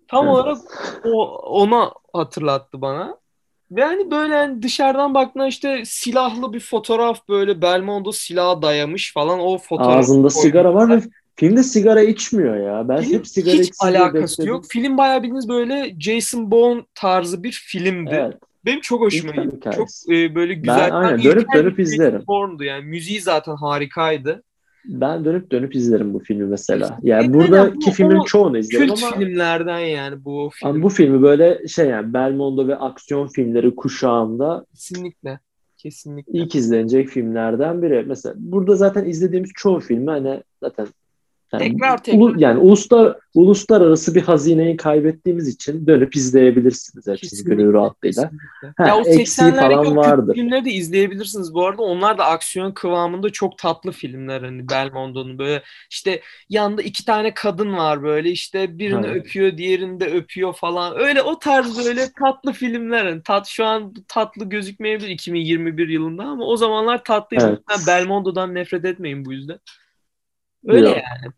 Tam 0.09 0.25
Evet. 0.25 0.35
olarak 0.35 0.59
o 1.05 1.37
ona 1.37 1.92
hatırlattı 2.12 2.81
bana. 2.81 3.23
Ve 3.71 3.85
hani 3.85 4.11
böyle 4.11 4.35
hani 4.35 4.62
dışarıdan 4.62 5.14
baktığında 5.14 5.47
işte 5.47 5.83
silahlı 5.85 6.53
bir 6.53 6.61
fotoğraf 6.61 7.29
böyle 7.29 7.62
Belmondo 7.62 8.12
silaha 8.12 8.62
dayamış 8.62 9.12
falan 9.12 9.40
o 9.40 9.59
fotoğraf. 9.59 9.99
Ağzında 9.99 10.31
sigara 10.31 10.75
var 10.75 10.88
ve 10.88 11.03
Filmde 11.37 11.62
sigara 11.62 12.03
içmiyor 12.03 12.57
ya. 12.57 12.88
Ben 12.88 13.01
Film 13.03 13.18
hep 13.18 13.27
sigara 13.27 13.55
hiç 13.57 13.71
alakası 13.81 14.33
bekledim. 14.38 14.55
yok. 14.55 14.64
Film 14.68 14.99
bayağı 14.99 15.23
bildiğiniz 15.23 15.49
böyle 15.49 15.97
Jason 16.01 16.51
Bourne 16.51 16.83
tarzı 16.95 17.42
bir 17.42 17.53
filmdi. 17.53 18.11
Evet. 18.25 18.35
Benim 18.64 18.81
çok 18.81 19.01
hoşuma 19.01 19.33
gitti. 19.45 19.71
Çok 19.77 19.88
e, 20.11 20.35
böyle 20.35 20.55
güzel. 20.55 20.88
aynen 20.99 21.18
ilkel 21.18 21.31
dönüp 21.31 21.47
dönüp 21.55 21.81
izlerim. 21.81 22.23
Bourne'du 22.27 22.64
yani. 22.64 22.85
Müziği 22.85 23.21
zaten 23.21 23.57
harikaydı. 23.57 24.42
Ben 24.85 25.25
dönüp 25.25 25.51
dönüp 25.53 25.75
izlerim 25.77 26.14
bu 26.14 26.18
filmi 26.18 26.45
mesela. 26.45 26.99
Yani 27.03 27.21
aynen. 27.21 27.35
buradaki 27.35 27.87
Bu- 27.87 27.90
filmin 27.90 28.23
çoğunu 28.23 28.59
izlerim 28.59 28.87
Kült 28.88 29.03
ama, 29.05 29.16
filmlerden 29.16 29.79
yani 29.79 30.25
bu 30.25 30.51
film. 30.55 30.71
ama 30.71 30.83
bu 30.83 30.88
filmi 30.88 31.23
böyle 31.23 31.68
şey 31.68 31.88
yani 31.88 32.14
Belmondo 32.14 32.68
ve 32.68 32.77
aksiyon 32.77 33.27
filmleri 33.29 33.75
kuşağında 33.77 34.66
Kesinlikle. 34.75 35.40
Kesinlikle. 35.79 36.38
ilk 36.38 36.55
izlenecek 36.55 37.09
filmlerden 37.09 37.83
biri. 37.83 38.05
Mesela 38.09 38.35
burada 38.38 38.77
zaten 38.77 39.05
izlediğimiz 39.05 39.51
çoğu 39.55 39.81
filmi 39.81 40.11
hani 40.11 40.42
zaten 40.62 40.87
yani, 41.53 41.69
Tekrar 41.69 42.03
tekrar. 42.03 42.19
ulu- 42.19 42.35
yani 42.41 42.59
uluslar 42.59 43.17
uluslararası 43.35 44.15
bir 44.15 44.23
hazineyi 44.23 44.77
kaybettiğimiz 44.77 45.49
için 45.49 45.87
dönüp 45.87 46.17
izleyebilirsiniz 46.17 47.05
Kesinlikle, 47.21 47.55
gönül 47.55 47.73
rahatlığıyla. 47.73 48.31
Ha, 48.77 48.88
ya 48.88 48.97
o 48.97 49.01
eksiği 49.01 49.49
80'lerdeki 49.49 49.61
falan 49.61 49.79
o 49.79 49.83
kült 49.85 49.97
vardır. 49.97 50.35
filmleri 50.35 50.65
de 50.65 50.71
izleyebilirsiniz 50.71 51.55
bu 51.55 51.67
arada. 51.67 51.83
Onlar 51.83 52.19
da 52.19 52.25
aksiyon 52.25 52.73
kıvamında 52.73 53.31
çok 53.31 53.59
tatlı 53.59 53.93
filmler 53.93 54.43
hani 54.43 54.69
Belmondo'nun 54.69 55.38
böyle 55.38 55.62
işte 55.91 56.21
yanında 56.49 56.83
iki 56.83 57.05
tane 57.05 57.35
kadın 57.35 57.73
var 57.77 58.03
böyle 58.03 58.31
işte 58.31 58.79
birini 58.79 59.07
Evet. 59.07 59.17
öpüyor 59.17 59.57
diğerini 59.57 60.01
de 60.01 60.07
öpüyor 60.07 60.55
falan. 60.55 60.99
Öyle 60.99 61.23
o 61.23 61.38
tarz 61.38 61.87
böyle 61.87 62.07
tatlı 62.19 62.53
filmler. 62.53 63.05
Hani 63.05 63.23
tat 63.23 63.47
şu 63.47 63.65
an 63.65 63.95
tatlı 64.09 64.45
gözükmeyebilir 64.45 65.09
2021 65.09 65.88
yılında 65.88 66.23
ama 66.25 66.45
o 66.45 66.57
zamanlar 66.57 67.05
tatlıydı. 67.05 67.62
Evet. 67.71 67.87
Belmondo'dan 67.87 68.55
nefret 68.55 68.85
etmeyin 68.85 69.25
bu 69.25 69.33
yüzden. 69.33 69.59
Öyle 70.67 70.88
Yok. 70.88 70.97
yani. 70.97 71.33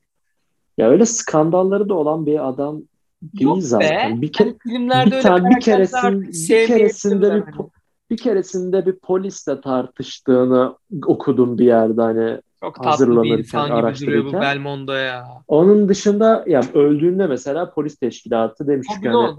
Ya 0.79 0.91
öyle 0.91 1.07
skandalları 1.07 1.89
da 1.89 1.95
olan 1.95 2.27
bir 2.27 2.49
adam 2.49 2.83
değil 3.23 3.51
Yok 3.51 3.57
be. 3.57 3.63
zaten. 3.63 4.23
Bir, 4.23 4.33
ke- 4.33 4.45
Hani 4.45 4.59
filmlerde 4.59 5.11
bir, 5.11 5.17
öyle 5.17 5.23
tane, 5.23 5.51
bir, 5.51 5.61
keresin, 5.61 6.23
bir 6.23 6.67
keresinde 6.67 7.35
bir 7.35 7.41
po- 7.41 7.71
bir 8.11 8.17
keresinde 8.17 8.87
bir 8.87 8.97
polisle 8.99 9.61
tartıştığını 9.61 10.77
okudum 11.07 11.59
bir 11.59 11.65
yerde 11.65 12.03
hani 12.03 12.41
Çok 12.61 12.75
tatlı 12.75 12.85
bir 12.85 12.91
hazırlanırken, 12.91 13.39
insan 13.39 13.69
gibi 13.69 14.07
duruyor 14.07 14.25
bu. 14.25 14.33
Belmondo 14.41 14.93
ya. 14.93 15.27
Onun 15.49 15.89
dışında 15.89 16.45
ya 16.47 16.61
öldüğünde 16.75 17.27
mesela 17.27 17.71
polis 17.71 17.97
teşkilatı 17.97 18.67
demiş 18.67 18.89
ki 19.03 19.09
hani 19.09 19.35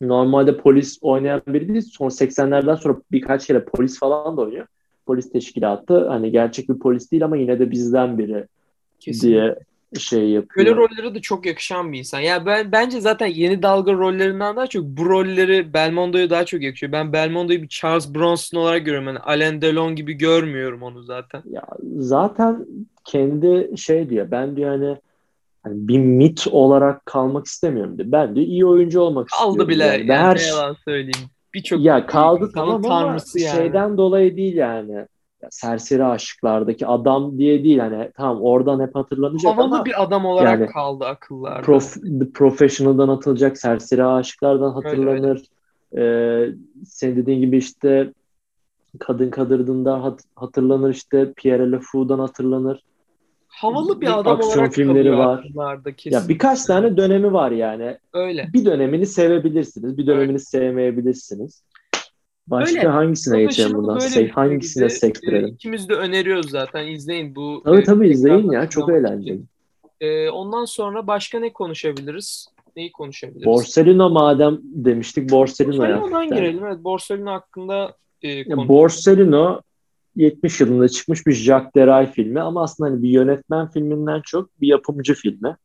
normalde 0.00 0.56
polis 0.56 0.98
oynayan 1.00 1.42
biri 1.46 1.68
değil. 1.68 1.82
Son 1.92 2.08
80'lerden 2.08 2.74
sonra 2.74 2.96
birkaç 3.12 3.46
kere 3.46 3.64
polis 3.64 3.98
falan 3.98 4.36
da 4.36 4.40
oynuyor. 4.40 4.66
Polis 5.06 5.32
teşkilatı 5.32 6.08
hani 6.08 6.30
gerçek 6.30 6.68
bir 6.68 6.78
polis 6.78 7.12
değil 7.12 7.24
ama 7.24 7.36
yine 7.36 7.58
de 7.58 7.70
bizden 7.70 8.18
biri 8.18 8.46
Kesin. 9.00 9.28
diye 9.28 9.58
şey 9.98 10.28
yapıyor. 10.28 10.66
Böyle 10.66 10.76
rollere 10.76 11.14
de 11.14 11.20
çok 11.20 11.46
yakışan 11.46 11.92
bir 11.92 11.98
insan. 11.98 12.20
Ya 12.20 12.46
ben 12.46 12.72
bence 12.72 13.00
zaten 13.00 13.26
yeni 13.26 13.62
dalga 13.62 13.92
rollerinden 13.92 14.56
daha 14.56 14.66
çok 14.66 14.84
bu 14.84 15.06
rolleri 15.06 15.74
Belmondo'ya 15.74 16.30
daha 16.30 16.44
çok 16.44 16.62
yakışıyor. 16.62 16.92
Ben 16.92 17.12
Belmondo'yu 17.12 17.62
bir 17.62 17.68
Charles 17.68 18.14
Bronson 18.14 18.58
olarak 18.58 18.84
görüyorum. 18.84 19.06
Yani 19.08 19.18
Alain 19.18 19.62
Delon 19.62 19.96
gibi 19.96 20.12
görmüyorum 20.12 20.82
onu 20.82 21.02
zaten. 21.02 21.42
Ya 21.50 21.62
zaten 21.98 22.66
kendi 23.04 23.78
şey 23.78 24.10
diyor 24.10 24.30
ben 24.30 24.56
diyor 24.56 24.70
hani, 24.70 24.96
hani 25.62 25.88
bir 25.88 25.98
mit 25.98 26.46
olarak 26.50 27.06
kalmak 27.06 27.46
istemiyorum 27.46 27.98
diyor. 27.98 28.12
Ben 28.12 28.36
diyor 28.36 28.46
iyi 28.46 28.66
oyuncu 28.66 29.00
olmak 29.00 29.28
Kaldı 29.28 29.48
istiyorum. 29.48 29.68
bile 29.68 29.84
yani. 29.84 29.96
yani, 29.98 30.08
Ben 30.08 30.18
her 30.18 30.36
ne 30.36 30.42
yalan 30.42 30.76
söyleyeyim. 30.84 31.28
Birçok 31.54 31.80
ya 31.80 32.06
kaldı 32.06 32.50
tamam 32.54 32.74
ama 32.74 32.88
tanrısı 32.88 33.40
yani. 33.40 33.56
şeyden 33.56 33.96
dolayı 33.96 34.36
değil 34.36 34.56
yani. 34.56 35.06
Serseri 35.50 36.04
aşıklardaki 36.04 36.86
adam 36.86 37.38
diye 37.38 37.64
değil 37.64 37.78
hani 37.78 38.10
tamam 38.16 38.42
oradan 38.42 38.80
hep 38.80 38.94
hatırlanacak 38.94 39.52
havalı 39.52 39.74
ama 39.74 39.84
bir 39.84 40.02
adam 40.02 40.26
olarak 40.26 40.60
yani 40.60 40.70
kaldı 40.70 41.04
akıllarda. 41.04 41.62
Prof, 41.62 41.94
The 41.94 42.30
Professional'dan 42.34 43.08
atılacak 43.08 43.58
serseri 43.58 44.04
aşıklardan 44.04 44.72
hatırlanır. 44.72 45.42
Ee, 45.96 46.48
senin 46.84 47.16
dediğin 47.16 47.40
gibi 47.40 47.56
işte 47.56 48.12
Kadın 48.98 49.30
Kadırdın'da 49.30 50.02
hat- 50.02 50.24
hatırlanır 50.36 50.90
işte 50.90 51.32
Pierre 51.36 51.72
Le 51.72 51.78
Fou'dan 51.82 52.18
hatırlanır. 52.18 52.82
havalı 53.48 53.96
bir 53.96 54.06
bir 54.06 54.18
adam 54.18 54.36
aksiyon 54.36 54.58
olarak 54.58 54.74
filmleri 54.74 55.18
var. 55.18 55.48
Ya 56.04 56.28
birkaç 56.28 56.64
tane 56.64 56.96
dönemi 56.96 57.32
var 57.32 57.50
yani. 57.50 57.98
Öyle. 58.12 58.48
Bir 58.52 58.64
dönemini 58.64 59.06
sevebilirsiniz, 59.06 59.98
bir 59.98 60.06
dönemini 60.06 60.40
sevmeyebilirsiniz. 60.40 61.62
Başka 62.50 62.78
Öyle. 62.78 62.88
hangisine 62.88 63.42
geçelim 63.42 63.74
buradan? 63.76 63.98
Se- 63.98 64.30
hangisine 64.30 64.88
filmdi. 64.88 65.00
sektirelim? 65.00 65.48
İkimiz 65.48 65.88
de 65.88 65.94
öneriyoruz 65.94 66.50
zaten. 66.50 66.86
İzleyin 66.86 67.34
bu. 67.34 67.62
Tabii 67.64 67.78
e, 67.80 67.84
tabii 67.84 68.08
izleyin 68.08 68.50
ya. 68.50 68.68
Çok 68.68 68.88
eğlenceli. 68.90 69.40
Ee, 70.00 70.30
ondan 70.30 70.64
sonra 70.64 71.06
başka 71.06 71.40
ne 71.40 71.52
konuşabiliriz? 71.52 72.48
Neyi 72.76 72.92
konuşabiliriz? 72.92 73.46
Borsellino 73.46 74.10
madem 74.10 74.58
demiştik 74.62 75.30
Borsellino'ya 75.30 75.80
Borsellino'dan 75.96 76.12
hafiften. 76.12 76.38
girelim. 76.38 76.64
Evet, 76.66 76.84
Borsellino 76.84 77.30
hakkında 77.30 77.92
e, 78.22 78.44
konuşalım. 78.44 78.68
Borsellino 78.68 79.60
70 80.16 80.60
yılında 80.60 80.88
çıkmış 80.88 81.26
bir 81.26 81.32
Jacques 81.32 81.74
Deray 81.76 82.12
filmi 82.12 82.40
ama 82.40 82.62
aslında 82.62 82.90
hani 82.90 83.02
bir 83.02 83.08
yönetmen 83.08 83.68
filminden 83.70 84.20
çok 84.24 84.60
bir 84.60 84.68
yapımcı 84.68 85.14
filmi. 85.14 85.56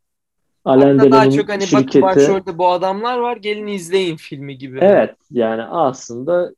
Alain 0.65 0.97
Hatta 0.97 1.11
daha 1.11 1.31
çok 1.31 1.49
hani 1.49 1.61
bakın 1.61 1.77
şirketi. 1.77 2.01
başrolde 2.01 2.57
bu 2.57 2.67
adamlar 2.67 3.17
var 3.17 3.37
gelin 3.37 3.67
izleyin 3.67 4.15
filmi 4.15 4.57
gibi. 4.57 4.79
Evet 4.81 5.15
yani 5.31 5.63
aslında 5.63 6.53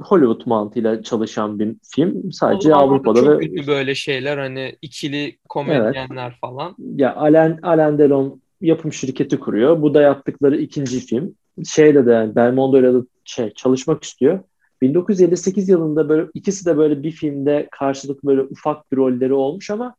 Hollywood 0.00 0.40
mantığıyla 0.46 1.02
çalışan 1.02 1.58
bir 1.58 1.76
film. 1.90 2.32
Sadece 2.32 2.68
O 2.68 2.70
zamanlarda 2.70 2.94
Avrupa'da 2.94 3.20
çok 3.20 3.40
ve 3.40 3.46
ünlü 3.46 3.66
böyle 3.66 3.94
şeyler 3.94 4.38
hani 4.38 4.76
ikili 4.82 5.38
komedyenler 5.48 6.36
falan. 6.40 6.76
ya 6.96 7.16
Alain, 7.16 7.58
Alain 7.62 7.98
Delon 7.98 8.40
yapım 8.60 8.92
şirketi 8.92 9.40
kuruyor. 9.40 9.82
Bu 9.82 9.94
da 9.94 10.02
yaptıkları 10.02 10.56
ikinci 10.56 11.00
film. 11.00 11.34
Şeyle 11.64 12.06
de 12.06 12.12
yani 12.12 12.36
Belmondo'yla 12.36 12.94
da 12.94 13.06
şey, 13.24 13.50
çalışmak 13.50 14.04
istiyor. 14.04 14.40
1958 14.82 15.68
yılında 15.68 16.08
böyle 16.08 16.26
ikisi 16.34 16.66
de 16.66 16.76
böyle 16.76 17.02
bir 17.02 17.10
filmde 17.10 17.68
karşılıklı 17.70 18.28
böyle 18.28 18.42
ufak 18.42 18.92
bir 18.92 18.96
rolleri 18.96 19.32
olmuş 19.32 19.70
ama 19.70 19.94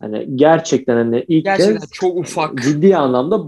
hani 0.00 0.36
gerçekten 0.36 0.96
hani 0.96 1.24
ilk 1.28 1.44
Gerçekten 1.44 1.76
kez 1.76 1.90
çok 1.90 2.16
ufak. 2.16 2.62
ciddi 2.62 2.96
anlamda 2.96 3.42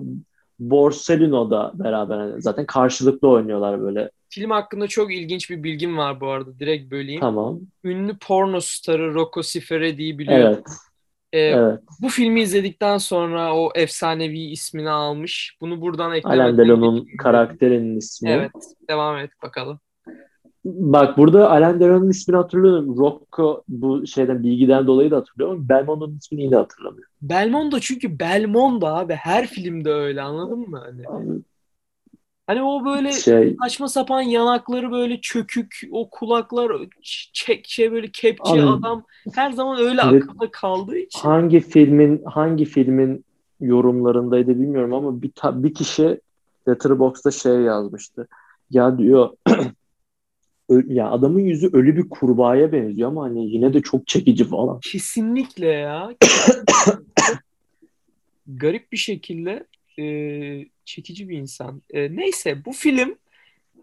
Borsellino'da 0.58 1.72
beraber 1.74 2.18
hani 2.18 2.42
zaten 2.42 2.66
karşılıklı 2.66 3.28
oynuyorlar 3.28 3.80
böyle. 3.80 4.10
Film 4.34 4.50
hakkında 4.50 4.88
çok 4.88 5.14
ilginç 5.14 5.50
bir 5.50 5.62
bilgim 5.62 5.98
var 5.98 6.20
bu 6.20 6.28
arada. 6.28 6.58
Direkt 6.58 6.90
böleyim. 6.90 7.20
Tamam. 7.20 7.60
Ünlü 7.84 8.18
porno 8.18 8.60
starı 8.60 9.14
Rocco 9.14 9.42
Siffredi'yi 9.42 10.18
biliyorum. 10.18 10.54
Evet. 10.54 10.66
Ee, 11.32 11.38
Evet. 11.40 11.80
Bu 12.02 12.08
filmi 12.08 12.40
izledikten 12.40 12.98
sonra 12.98 13.56
o 13.56 13.70
efsanevi 13.74 14.38
ismini 14.38 14.90
almış. 14.90 15.56
Bunu 15.60 15.80
buradan 15.80 16.12
eklemeden 16.14 16.40
Alain 16.40 16.58
Delon'un 16.58 17.08
karakterinin 17.18 17.96
ismi. 17.96 18.30
Evet. 18.30 18.50
Devam 18.90 19.18
et 19.18 19.30
bakalım. 19.42 19.80
Bak 20.64 21.18
burada 21.18 21.50
Alain 21.50 21.80
Delon'un 21.80 22.10
ismini 22.10 22.36
hatırlıyorum. 22.36 22.98
Rocco 22.98 23.62
bu 23.68 24.06
şeyden 24.06 24.42
bilgiden 24.42 24.86
dolayı 24.86 25.10
da 25.10 25.16
hatırlıyorum. 25.16 25.68
Belmondo'nun 25.68 26.18
ismini 26.18 26.42
yine 26.42 26.56
hatırlamıyorum. 26.56 27.12
Belmondo 27.22 27.78
çünkü 27.80 28.18
Belmondo 28.18 28.86
abi. 28.86 29.14
Her 29.14 29.46
filmde 29.46 29.92
öyle 29.92 30.22
anladın 30.22 30.58
mı? 30.58 30.82
Hani, 30.84 31.02
hani 32.46 32.62
o 32.62 32.84
böyle 32.84 33.12
Şey, 33.12 33.56
saçma 33.62 33.88
sapan 33.88 34.20
yanakları 34.20 34.90
böyle 34.90 35.20
çökük, 35.20 35.80
o 35.90 36.10
kulaklar 36.10 36.72
çek 37.32 37.66
şey 37.68 37.92
böyle 37.92 38.10
kepçe 38.12 38.52
Abi, 38.52 38.62
adam 38.62 39.04
her 39.34 39.50
zaman 39.52 39.78
öyle 39.78 40.00
Evet. 40.04 40.22
akılda 40.22 40.50
kaldığı 40.50 40.98
için. 40.98 41.20
hangi 41.20 41.60
filmin 41.60 42.22
hangi 42.24 42.64
filmin 42.64 43.24
yorumlarındaydı 43.60 44.48
bilmiyorum 44.50 44.94
ama 44.94 45.22
bir 45.22 45.30
ta- 45.34 45.62
bir 45.62 45.74
kişi 45.74 46.20
Letterboxd'da 46.68 47.30
şey 47.30 47.52
yazmıştı. 47.52 48.28
Ya 48.70 48.98
diyor 48.98 49.30
ya 50.86 51.10
adamın 51.10 51.40
yüzü 51.40 51.70
ölü 51.72 51.96
bir 51.96 52.08
kurbağaya 52.08 52.72
benziyor 52.72 53.08
ama 53.08 53.24
hani 53.24 53.50
yine 53.50 53.74
de 53.74 53.82
çok 53.82 54.06
çekici 54.06 54.44
falan. 54.44 54.80
Kesinlikle 54.80 55.66
ya. 55.66 56.10
Garip 58.46 58.92
bir 58.92 58.96
şekilde 58.96 59.66
e, 59.98 60.04
çekici 60.84 61.28
bir 61.28 61.38
insan. 61.38 61.82
E, 61.90 62.16
neyse 62.16 62.64
bu 62.64 62.72
film 62.72 63.18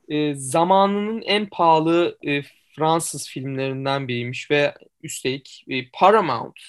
e, 0.10 0.36
zamanının 0.36 1.22
en 1.22 1.46
pahalı 1.46 2.18
e, 2.24 2.42
Fransız 2.76 3.30
filmlerinden 3.30 4.08
biriymiş 4.08 4.52
ve 4.52 4.74
üstelik 5.04 5.66
e, 5.68 5.90
Paramount 5.94 6.60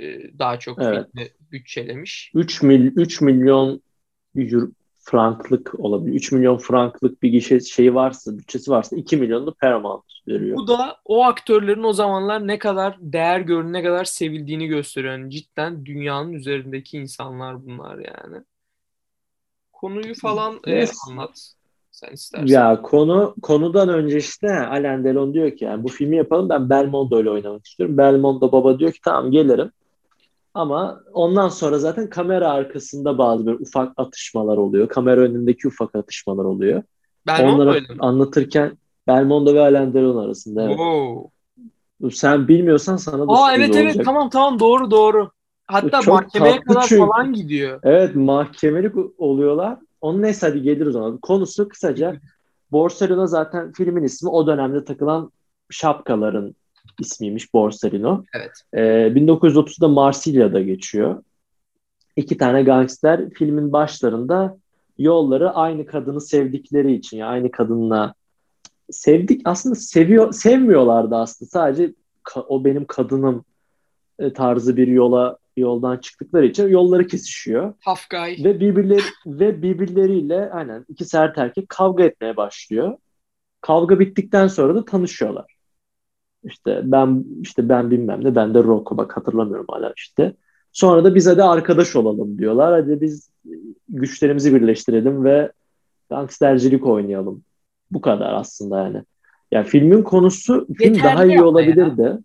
e, 0.00 0.38
daha 0.38 0.58
çok 0.58 0.78
Evet. 0.82 1.06
filmi 1.12 1.28
bütçelemiş. 1.52 2.30
3 2.34 2.62
mil 2.62 2.92
3 2.96 3.20
milyon 3.20 3.82
euro, 4.36 4.68
franklık 4.98 5.80
olabilir. 5.80 6.14
3 6.14 6.32
milyon 6.32 6.58
franklık 6.58 7.22
bir 7.22 7.28
gişe 7.28 7.60
şeyi 7.60 7.94
varsa, 7.94 8.38
bütçesi 8.38 8.70
varsa 8.70 8.96
2 8.96 9.16
milyonunu 9.16 9.54
Paramount 9.54 10.04
veriyor. 10.28 10.56
Bu 10.56 10.68
da 10.68 10.96
o 11.04 11.24
aktörlerin 11.24 11.82
o 11.82 11.92
zamanlar 11.92 12.46
ne 12.46 12.58
kadar 12.58 12.96
değer 13.00 13.40
gördüğünü, 13.40 13.72
ne 13.72 13.82
kadar 13.82 14.04
sevildiğini 14.04 14.66
gösteriyor. 14.66 15.12
Yani 15.12 15.30
cidden 15.30 15.86
dünyanın 15.86 16.32
üzerindeki 16.32 16.98
insanlar 16.98 17.66
bunlar 17.66 17.98
yani. 17.98 18.44
Konuyu 19.80 20.14
falan 20.14 20.60
e, 20.66 20.70
Yes. 20.72 20.90
anlat. 21.08 21.52
Sen 21.90 22.12
istersen. 22.12 22.46
Ya 22.46 22.82
konu 22.82 23.34
konudan 23.42 23.88
önce 23.88 24.18
işte 24.18 24.66
Alain 24.66 25.04
Delon 25.04 25.34
diyor 25.34 25.56
ki 25.56 25.64
yani 25.64 25.84
bu 25.84 25.88
filmi 25.88 26.16
yapalım 26.16 26.48
ben 26.48 26.70
Belmondo 26.70 27.20
ile 27.22 27.30
oynamak 27.30 27.66
istiyorum. 27.66 27.96
Belmondo 27.98 28.52
baba 28.52 28.78
diyor 28.78 28.92
ki 28.92 28.98
tamam 29.04 29.30
gelirim. 29.30 29.70
Ama 30.54 31.00
ondan 31.12 31.48
sonra 31.48 31.78
zaten 31.78 32.10
kamera 32.10 32.50
arkasında 32.50 33.18
bazı 33.18 33.46
böyle 33.46 33.58
ufak 33.58 33.92
atışmalar 33.96 34.56
oluyor. 34.56 34.88
Kamera 34.88 35.20
önündeki 35.20 35.68
ufak 35.68 35.94
atışmalar 35.94 36.44
oluyor. 36.44 36.82
Belmondo 37.26 37.62
Onları 37.62 37.74
öyle 37.74 37.94
mi? 37.94 38.00
anlatırken 38.00 38.78
Belmondo 39.06 39.54
ve 39.54 39.60
Alain 39.60 39.94
Delon 39.94 40.24
arasında. 40.24 40.62
Evet. 40.62 40.78
Wow. 40.78 41.30
Sen 42.12 42.48
bilmiyorsan 42.48 42.96
sana 42.96 43.18
da 43.18 43.32
Aa 43.32 43.52
evet 43.54 43.76
evet 43.76 43.94
olacak. 43.94 44.04
tamam 44.04 44.30
tamam 44.30 44.58
doğru 44.60 44.90
doğru. 44.90 45.30
Hatta 45.72 46.00
Çok 46.00 46.14
mahkemeye 46.14 46.60
kadar 46.60 46.82
çünkü. 46.82 47.06
falan 47.06 47.32
gidiyor. 47.32 47.80
Evet 47.82 48.14
mahkemelik 48.14 48.94
oluyorlar. 49.18 49.78
Onun 50.00 50.22
neyse 50.22 50.46
hadi 50.46 50.62
geliriz 50.62 50.96
ona. 50.96 51.18
Konusu 51.22 51.68
kısaca 51.68 52.16
Borsalino 52.72 53.26
zaten 53.26 53.72
filmin 53.72 54.02
ismi 54.02 54.30
o 54.30 54.46
dönemde 54.46 54.84
takılan 54.84 55.32
şapkaların 55.70 56.54
ismiymiş 56.98 57.54
Borsalino. 57.54 58.24
Evet. 58.34 58.50
Ee, 58.74 58.80
1930'da 59.14 59.88
Marsilya'da 59.88 60.60
geçiyor. 60.60 61.22
İki 62.16 62.36
tane 62.36 62.62
gangster 62.62 63.30
filmin 63.30 63.72
başlarında 63.72 64.58
yolları 64.98 65.50
aynı 65.50 65.86
kadını 65.86 66.20
sevdikleri 66.20 66.92
için 66.92 67.16
ya 67.16 67.26
aynı 67.26 67.50
kadınla 67.50 68.14
sevdik 68.90 69.40
aslında 69.44 69.74
seviyor 69.74 70.32
sevmiyorlardı 70.32 71.16
aslında 71.16 71.48
sadece 71.48 71.94
o 72.48 72.64
benim 72.64 72.84
kadınım 72.84 73.44
e, 74.18 74.32
tarzı 74.32 74.76
bir 74.76 74.86
yola 74.88 75.39
yoldan 75.60 75.98
çıktıkları 75.98 76.46
için 76.46 76.68
yolları 76.68 77.06
kesişiyor 77.06 77.74
Tough 77.84 78.10
guy. 78.10 78.44
ve 78.44 78.60
birbirleri 78.60 79.02
ve 79.26 79.62
birbirleriyle 79.62 80.50
aynen 80.50 80.84
iki 80.88 81.04
sert 81.04 81.38
erkek 81.38 81.68
kavga 81.68 82.04
etmeye 82.04 82.36
başlıyor. 82.36 82.96
Kavga 83.60 83.98
bittikten 83.98 84.46
sonra 84.46 84.74
da 84.74 84.84
tanışıyorlar. 84.84 85.56
İşte 86.44 86.80
ben 86.84 87.24
işte 87.40 87.68
ben 87.68 87.90
bilmem 87.90 88.24
ne 88.24 88.34
ben 88.34 88.54
de 88.54 88.58
Rocco 88.58 88.96
bak 88.96 89.16
hatırlamıyorum 89.16 89.66
hala 89.68 89.92
işte. 89.96 90.34
Sonra 90.72 91.04
da 91.04 91.14
bize 91.14 91.36
de 91.36 91.42
arkadaş 91.42 91.96
olalım 91.96 92.38
diyorlar. 92.38 92.72
Hadi 92.72 93.00
biz 93.00 93.30
güçlerimizi 93.88 94.54
birleştirelim 94.54 95.24
ve 95.24 95.52
gangstercilik 96.10 96.86
oynayalım. 96.86 97.42
Bu 97.90 98.00
kadar 98.00 98.32
aslında 98.32 98.82
yani. 98.82 99.02
Ya 99.52 99.64
filmin 99.64 100.02
konusu 100.02 100.66
film 100.78 100.94
Yeterli 100.94 101.16
daha 101.16 101.24
iyi 101.24 101.42
olabilirdi. 101.42 102.02
Ya. 102.02 102.18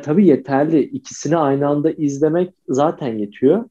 Tabii 0.00 0.26
yeterli. 0.26 0.80
İkisini 0.82 1.36
aynı 1.36 1.68
anda 1.68 1.90
izlemek 1.90 2.50
zaten 2.68 3.18
yetiyor. 3.18 3.64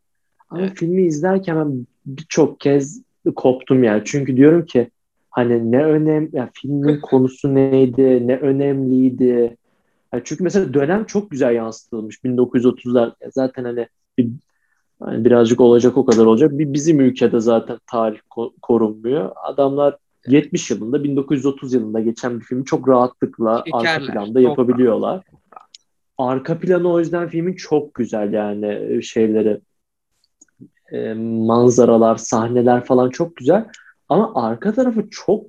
Ama 0.49 0.61
Evet. 0.61 0.72
filmi 0.76 1.03
izlerken 1.03 1.55
ben 1.57 1.88
birçok 2.05 2.59
kez 2.59 3.01
koptum 3.36 3.84
yani. 3.84 4.01
Çünkü 4.05 4.38
diyorum 4.38 4.65
ki 4.65 4.89
hani 5.30 5.72
ne 5.72 5.84
önem 5.84 6.30
ya 6.34 6.49
filmin 6.53 6.99
konusu 7.01 7.55
neydi, 7.55 8.28
ne 8.28 8.36
önemliydi. 8.38 9.57
Ya 10.13 10.22
çünkü 10.24 10.43
mesela 10.43 10.74
dönem 10.74 11.05
çok 11.05 11.32
güzel 11.32 11.55
yansıtılmış 11.55 12.24
1930'lar. 12.24 13.13
Ya 13.22 13.30
Zaten 13.32 13.63
hani, 13.63 13.88
bir, 14.18 14.30
hani 14.99 15.26
birazcık 15.26 15.61
olacak 15.61 15.97
o 15.97 16.05
kadar 16.05 16.26
olacak. 16.26 16.51
Bir 16.51 16.74
bizim 16.74 16.99
ülkede 16.99 17.39
zaten 17.39 17.80
tarih 17.91 18.20
ko- 18.30 18.53
korunmuyor. 18.61 19.32
Adamlar 19.43 19.97
70 20.28 20.72
yılında 20.72 21.03
1930 21.03 21.74
yılında 21.74 21.99
geçen 21.99 22.39
bir 22.39 22.45
filmi 22.45 22.65
çok 22.65 22.89
rahatlıkla 22.89 23.63
arka 23.72 23.80
Çekerler. 23.80 24.13
planda 24.13 24.41
Çok 24.41 24.49
yapabiliyorlar. 24.49 25.24
Arka 26.18 26.59
planı 26.59 26.91
o 26.91 26.99
yüzden 26.99 27.28
filmin 27.28 27.53
çok 27.53 27.93
güzel 27.93 28.34
yani 28.34 28.80
e, 28.89 29.01
şeyleri 29.01 29.59
e, 30.91 31.13
manzaralar, 31.13 32.15
sahneler 32.15 32.86
falan 32.86 33.09
çok 33.09 33.36
güzel. 33.36 33.65
Ama 34.09 34.32
arka 34.36 34.74
tarafı 34.74 35.09
çok 35.09 35.45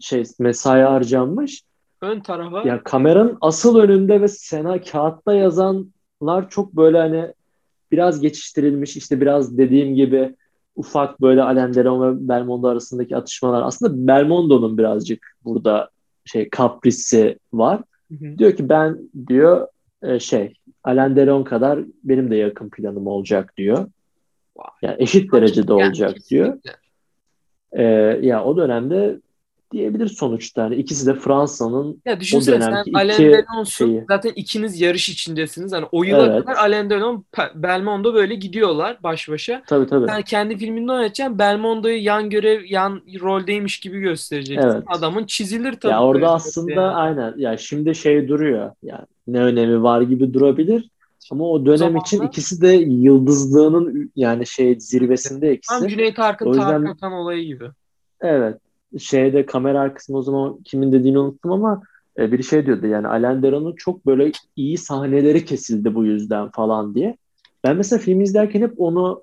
şey 0.00 0.24
mesai 0.38 0.82
harcanmış. 0.82 1.62
Ön 2.00 2.20
tarafa 2.20 2.68
Ya 2.68 2.82
kameranın 2.82 3.38
asıl 3.40 3.78
önünde 3.78 4.20
ve 4.20 4.28
sena 4.28 4.80
kağıtta 4.80 5.34
yazanlar 5.34 6.50
çok 6.50 6.72
böyle 6.72 6.98
hani 6.98 7.32
biraz 7.92 8.20
geçiştirilmiş 8.20 8.96
işte 8.96 9.20
biraz 9.20 9.58
dediğim 9.58 9.94
gibi 9.94 10.34
ufak 10.76 11.20
böyle 11.20 11.42
Alain 11.42 11.74
Delon 11.74 12.02
ve 12.02 12.28
Belmondo 12.28 12.68
arasındaki 12.68 13.16
atışmalar. 13.16 13.62
Aslında 13.62 14.06
Belmondo'nun 14.06 14.78
birazcık 14.78 15.36
burada 15.44 15.90
şey 16.24 16.50
kaprisi 16.50 17.38
var. 17.52 17.80
Hı 18.10 18.14
hı. 18.14 18.38
Diyor 18.38 18.56
ki 18.56 18.68
ben 18.68 18.98
diyor 19.28 19.66
e, 20.02 20.20
şey 20.20 20.54
Alain 20.84 21.16
Delon 21.16 21.44
kadar 21.44 21.80
benim 22.04 22.30
de 22.30 22.36
yakın 22.36 22.70
planım 22.70 23.06
olacak 23.06 23.56
diyor. 23.56 23.86
Yani 24.82 24.96
eşit 24.98 25.32
derecede 25.32 25.72
olacak 25.72 26.16
diyor. 26.30 26.58
Ee, 27.72 27.82
ya 28.22 28.44
o 28.44 28.56
dönemde 28.56 29.20
diyebilir 29.72 30.06
sonuçta. 30.08 30.62
Yani 30.62 30.74
ikisi 30.74 31.06
de 31.06 31.14
Fransa'nın 31.14 32.02
Ya 32.04 32.18
sen 32.22 32.46
dönemki 32.46 32.90
Alain 32.94 33.08
iki 33.12 33.22
Delon'sun. 33.22 33.86
şeyi. 33.86 34.04
Zaten 34.08 34.32
ikiniz 34.36 34.80
yarış 34.80 35.08
içindesiniz. 35.08 35.72
Hani 35.72 35.86
o 35.92 36.04
yıla 36.04 36.26
Evet. 36.26 36.44
kadar 36.44 36.56
Alain 36.58 36.90
Delon, 36.90 37.24
Belmondo 37.54 38.14
böyle 38.14 38.34
gidiyorlar 38.34 38.98
baş 39.02 39.28
başa. 39.28 39.62
tabii 39.66 39.86
tabii. 39.86 40.06
Sen 40.06 40.22
kendi 40.22 40.56
filminde 40.58 40.92
oynatacaksın. 40.92 41.38
Belmondo'yu 41.38 42.02
yan 42.04 42.30
görev, 42.30 42.64
yan 42.68 43.02
roldeymiş 43.20 43.80
gibi 43.80 44.00
göstereceksin. 44.00 44.68
Evet. 44.68 44.84
Adamın 44.86 45.24
çizilir 45.26 45.72
tabii. 45.72 45.92
Ya 45.92 46.02
orada 46.02 46.14
böyle 46.14 46.28
aslında 46.28 46.70
yani. 46.72 46.80
aynen 46.94 47.34
ya 47.36 47.56
şimdi 47.56 47.94
şey 47.94 48.28
duruyor. 48.28 48.70
Yani 48.82 49.04
ne 49.26 49.40
önemi 49.40 49.82
var 49.82 50.00
gibi 50.00 50.34
durabilir. 50.34 50.90
Ama 51.30 51.50
o 51.50 51.66
dönem 51.66 51.76
zamanlar- 51.78 52.00
için 52.06 52.22
ikisi 52.22 52.60
de 52.62 52.68
yıldızlığının 52.68 54.12
yani 54.16 54.46
şey 54.46 54.80
zirvesinde 54.80 55.60
Tam 55.68 55.78
ikisi. 55.82 55.88
Cüneyt 55.98 56.18
Arkın, 56.18 56.46
O 56.46 56.48
yüzden- 56.48 56.68
Tarık 56.84 56.88
Akan 56.90 57.12
olayı 57.12 57.44
gibi. 57.44 57.64
Evet. 58.20 58.56
Şeyde 58.98 59.46
kamera 59.46 59.80
arkasında 59.80 60.18
o 60.18 60.22
zaman 60.22 60.58
kimin 60.64 60.92
dediğini 60.92 61.18
unuttum 61.18 61.52
ama 61.52 61.82
e, 62.18 62.32
biri 62.32 62.44
şey 62.44 62.66
diyordu 62.66 62.86
yani 62.86 63.06
Alain 63.08 63.42
Delon'un 63.42 63.74
çok 63.76 64.06
böyle 64.06 64.32
iyi 64.56 64.78
sahneleri 64.78 65.44
kesildi 65.44 65.94
bu 65.94 66.04
yüzden 66.04 66.50
falan 66.50 66.94
diye. 66.94 67.16
Ben 67.64 67.76
mesela 67.76 68.00
film 68.00 68.20
izlerken 68.20 68.60
hep 68.60 68.74
onu 68.80 69.22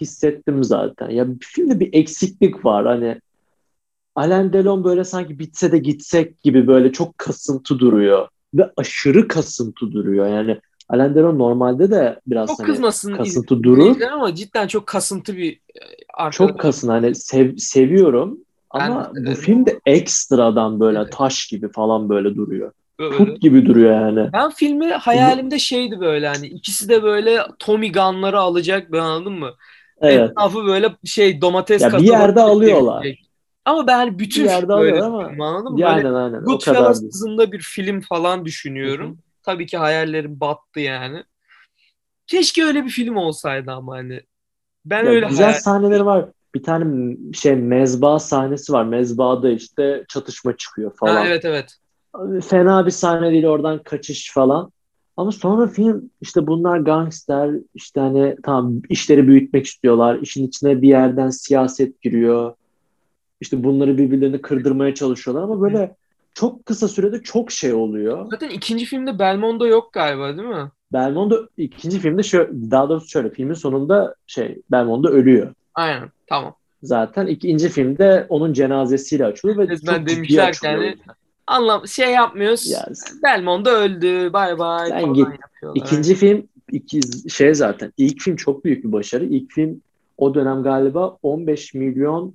hissettim 0.00 0.64
zaten. 0.64 1.10
Ya 1.10 1.26
filmde 1.40 1.80
bir 1.80 1.88
eksiklik 1.92 2.64
var 2.64 2.86
hani 2.86 3.20
Alain 4.14 4.52
Delon 4.52 4.84
böyle 4.84 5.04
sanki 5.04 5.38
bitse 5.38 5.72
de 5.72 5.78
gitsek 5.78 6.40
gibi 6.42 6.66
böyle 6.66 6.92
çok 6.92 7.18
kasıntı 7.18 7.78
duruyor 7.78 8.28
ve 8.54 8.70
aşırı 8.76 9.28
kasıntı 9.28 9.92
duruyor. 9.92 10.26
Yani 10.26 10.60
Alain 10.88 11.14
Delon 11.14 11.38
normalde 11.38 11.90
de 11.90 12.20
biraz 12.26 12.48
Çok 12.48 12.58
hani 12.58 12.66
kızmasın 12.66 13.12
kasıntı 13.12 13.62
durur. 13.62 14.00
ama 14.12 14.34
cidden 14.34 14.66
çok 14.66 14.86
kasıntı 14.86 15.36
bir 15.36 15.52
e, 15.52 15.80
arkadaş. 16.14 16.36
Çok 16.36 16.60
kasın 16.60 16.88
hani 16.88 17.14
sev- 17.14 17.56
seviyorum 17.56 18.38
ama 18.70 19.04
Ben 19.04 19.10
bu 19.10 19.16
severim 19.26 19.40
film 19.42 19.66
de 19.66 19.80
ekstradan 19.86 20.80
böyle 20.80 20.98
Evet. 20.98 21.12
taş 21.12 21.46
gibi 21.46 21.72
falan 21.72 22.08
böyle 22.08 22.34
duruyor. 22.34 22.72
Böyle. 22.98 23.16
Put 23.16 23.40
gibi 23.40 23.66
duruyor 23.66 24.00
yani. 24.00 24.30
Ben 24.32 24.50
filmi 24.50 24.86
hayalimde 24.86 25.58
şeydi 25.58 26.00
böyle 26.00 26.28
hani 26.28 26.46
ikisi 26.46 26.88
de 26.88 27.02
böyle 27.02 27.38
Tommy 27.58 27.92
Gun'ları 27.92 28.40
alacak 28.40 28.92
ben 28.92 28.98
anladın 28.98 29.32
mı? 29.32 29.50
Evet. 30.00 30.30
Etrafı 30.30 30.66
böyle 30.66 30.96
şey 31.04 31.40
domates 31.40 31.82
Ya 31.82 31.92
bir 31.92 31.98
yerde 31.98 32.40
alıyorlar. 32.40 33.06
Ama 33.64 33.86
ben 33.86 33.96
hani 33.96 34.18
bütün 34.18 34.44
Bir 34.44 34.50
yerde 34.50 34.68
böyle 34.68 35.02
alıyorlar 35.02 35.24
ama 35.32 35.48
anladın 35.48 35.72
mı? 35.72 35.78
Böyle 35.78 35.88
aynen 35.88 36.14
aynen 36.14 36.44
Goodfellas 36.44 37.02
hızında 37.02 37.52
bir 37.52 37.60
film 37.60 38.00
falan 38.00 38.44
düşünüyorum. 38.44 39.18
Tabii 39.42 39.66
ki 39.66 39.76
hayallerim 39.76 40.40
battı 40.40 40.80
yani. 40.80 41.24
Keşke 42.26 42.64
öyle 42.64 42.84
bir 42.84 42.90
film 42.90 43.16
olsaydı 43.16 43.72
ama 43.72 43.96
hani. 43.96 44.20
Ben 44.84 45.04
Ya 45.04 45.10
öyle 45.10 45.26
güzel 45.26 45.46
hayal... 45.46 45.58
sahneleri 45.58 46.06
var. 46.06 46.24
Bir 46.58 46.62
tane 46.62 47.16
şey 47.32 47.56
mezba 47.56 48.18
sahnesi 48.18 48.72
var. 48.72 48.84
Mezbada 48.84 49.50
işte 49.50 50.04
çatışma 50.08 50.56
çıkıyor 50.56 50.92
falan. 50.96 51.14
Ha, 51.14 51.26
evet 51.26 51.44
evet. 51.44 51.76
Fena 52.44 52.86
bir 52.86 52.90
sahne 52.90 53.30
değil 53.30 53.46
oradan 53.46 53.82
kaçış 53.82 54.32
falan. 54.32 54.72
Ama 55.16 55.32
sonra 55.32 55.66
film 55.66 56.10
işte 56.20 56.46
bunlar 56.46 56.78
gangster 56.78 57.50
işte 57.74 58.00
hani 58.00 58.36
tamam 58.42 58.82
işleri 58.88 59.28
büyütmek 59.28 59.66
istiyorlar. 59.66 60.18
İşin 60.22 60.46
içine 60.46 60.82
bir 60.82 60.88
yerden 60.88 61.30
siyaset 61.30 62.02
giriyor. 62.02 62.54
İşte 63.40 63.64
bunları 63.64 63.98
birbirlerini 63.98 64.40
kırdırmaya 64.40 64.94
çalışıyorlar 64.94 65.42
ama 65.42 65.60
böyle 65.60 65.96
çok 66.34 66.66
kısa 66.66 66.88
sürede 66.88 67.22
çok 67.22 67.52
şey 67.52 67.72
oluyor. 67.74 68.26
Zaten 68.30 68.48
ikinci 68.50 68.84
filmde 68.84 69.18
Belmondo 69.18 69.66
yok 69.66 69.92
galiba 69.92 70.36
değil 70.36 70.48
mi? 70.48 70.70
Belmondo 70.92 71.46
ikinci 71.56 71.98
filmde 71.98 72.22
şöyle, 72.22 72.70
daha 72.70 72.88
doğrusu 72.88 73.08
şöyle 73.08 73.30
filmin 73.30 73.54
sonunda 73.54 74.14
şey 74.26 74.62
Belmondo 74.70 75.08
ölüyor. 75.08 75.54
Aynen 75.78 76.10
tamam. 76.26 76.54
Zaten 76.82 77.26
ikinci 77.26 77.68
filmde 77.68 78.26
onun 78.28 78.52
cenazesiyle 78.52 79.24
açılıyor 79.24 79.58
ve 79.58 79.68
Resmen 79.68 79.94
çok 79.94 80.08
ciddi 80.08 80.16
demişler 80.16 80.48
açılıyor. 80.48 80.78
hani 80.78 80.96
Anlam 81.46 81.88
şey 81.88 82.10
yapmıyoruz. 82.10 82.70
Ya, 82.70 82.88
Belmondo 83.22 83.70
öldü. 83.70 84.32
Bay 84.32 84.58
bay 84.58 84.88
Sen 84.88 85.14
git. 85.14 85.26
İkinci 85.74 86.14
film 86.14 86.48
iki, 86.72 87.00
şey 87.30 87.54
zaten 87.54 87.92
ilk 87.96 88.20
film 88.20 88.36
çok 88.36 88.64
büyük 88.64 88.84
bir 88.84 88.92
başarı. 88.92 89.24
İlk 89.24 89.52
film 89.52 89.80
o 90.18 90.34
dönem 90.34 90.62
galiba 90.62 91.16
15 91.22 91.74
milyon 91.74 92.34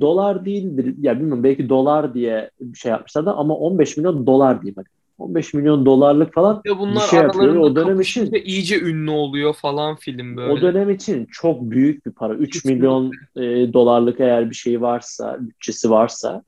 dolar 0.00 0.44
değildir. 0.44 0.94
Ya 1.00 1.16
bilmiyorum 1.16 1.44
belki 1.44 1.68
dolar 1.68 2.14
diye 2.14 2.50
bir 2.60 2.78
şey 2.78 2.90
yapmışlar 2.90 3.26
da 3.26 3.36
ama 3.36 3.54
15 3.54 3.96
milyon 3.96 4.26
dolar 4.26 4.62
diyeyim 4.62 4.76
bak. 4.76 4.90
15 5.20 5.54
milyon 5.54 5.86
dolarlık 5.86 6.34
falan 6.34 6.62
Ya 6.64 6.78
bunlar 6.78 6.94
bir 6.94 7.08
şey 7.08 7.20
yapıyor. 7.20 7.56
O 7.56 7.76
dönem 7.76 8.00
için 8.00 8.32
iyice 8.44 8.80
ünlü 8.80 9.10
oluyor 9.10 9.54
falan 9.54 9.96
film 9.96 10.36
böyle. 10.36 10.52
o 10.52 10.60
dönem 10.60 10.90
için 10.90 11.26
çok 11.32 11.60
büyük 11.62 12.06
bir 12.06 12.12
para. 12.12 12.34
3 12.34 12.52
Kesinlikle. 12.52 12.78
milyon 12.78 13.10
e, 13.36 13.72
dolarlık 13.72 14.20
eğer 14.20 14.50
bir 14.50 14.54
şey 14.54 14.80
varsa, 14.80 15.36
bütçesi 15.40 15.90
varsa 15.90 16.42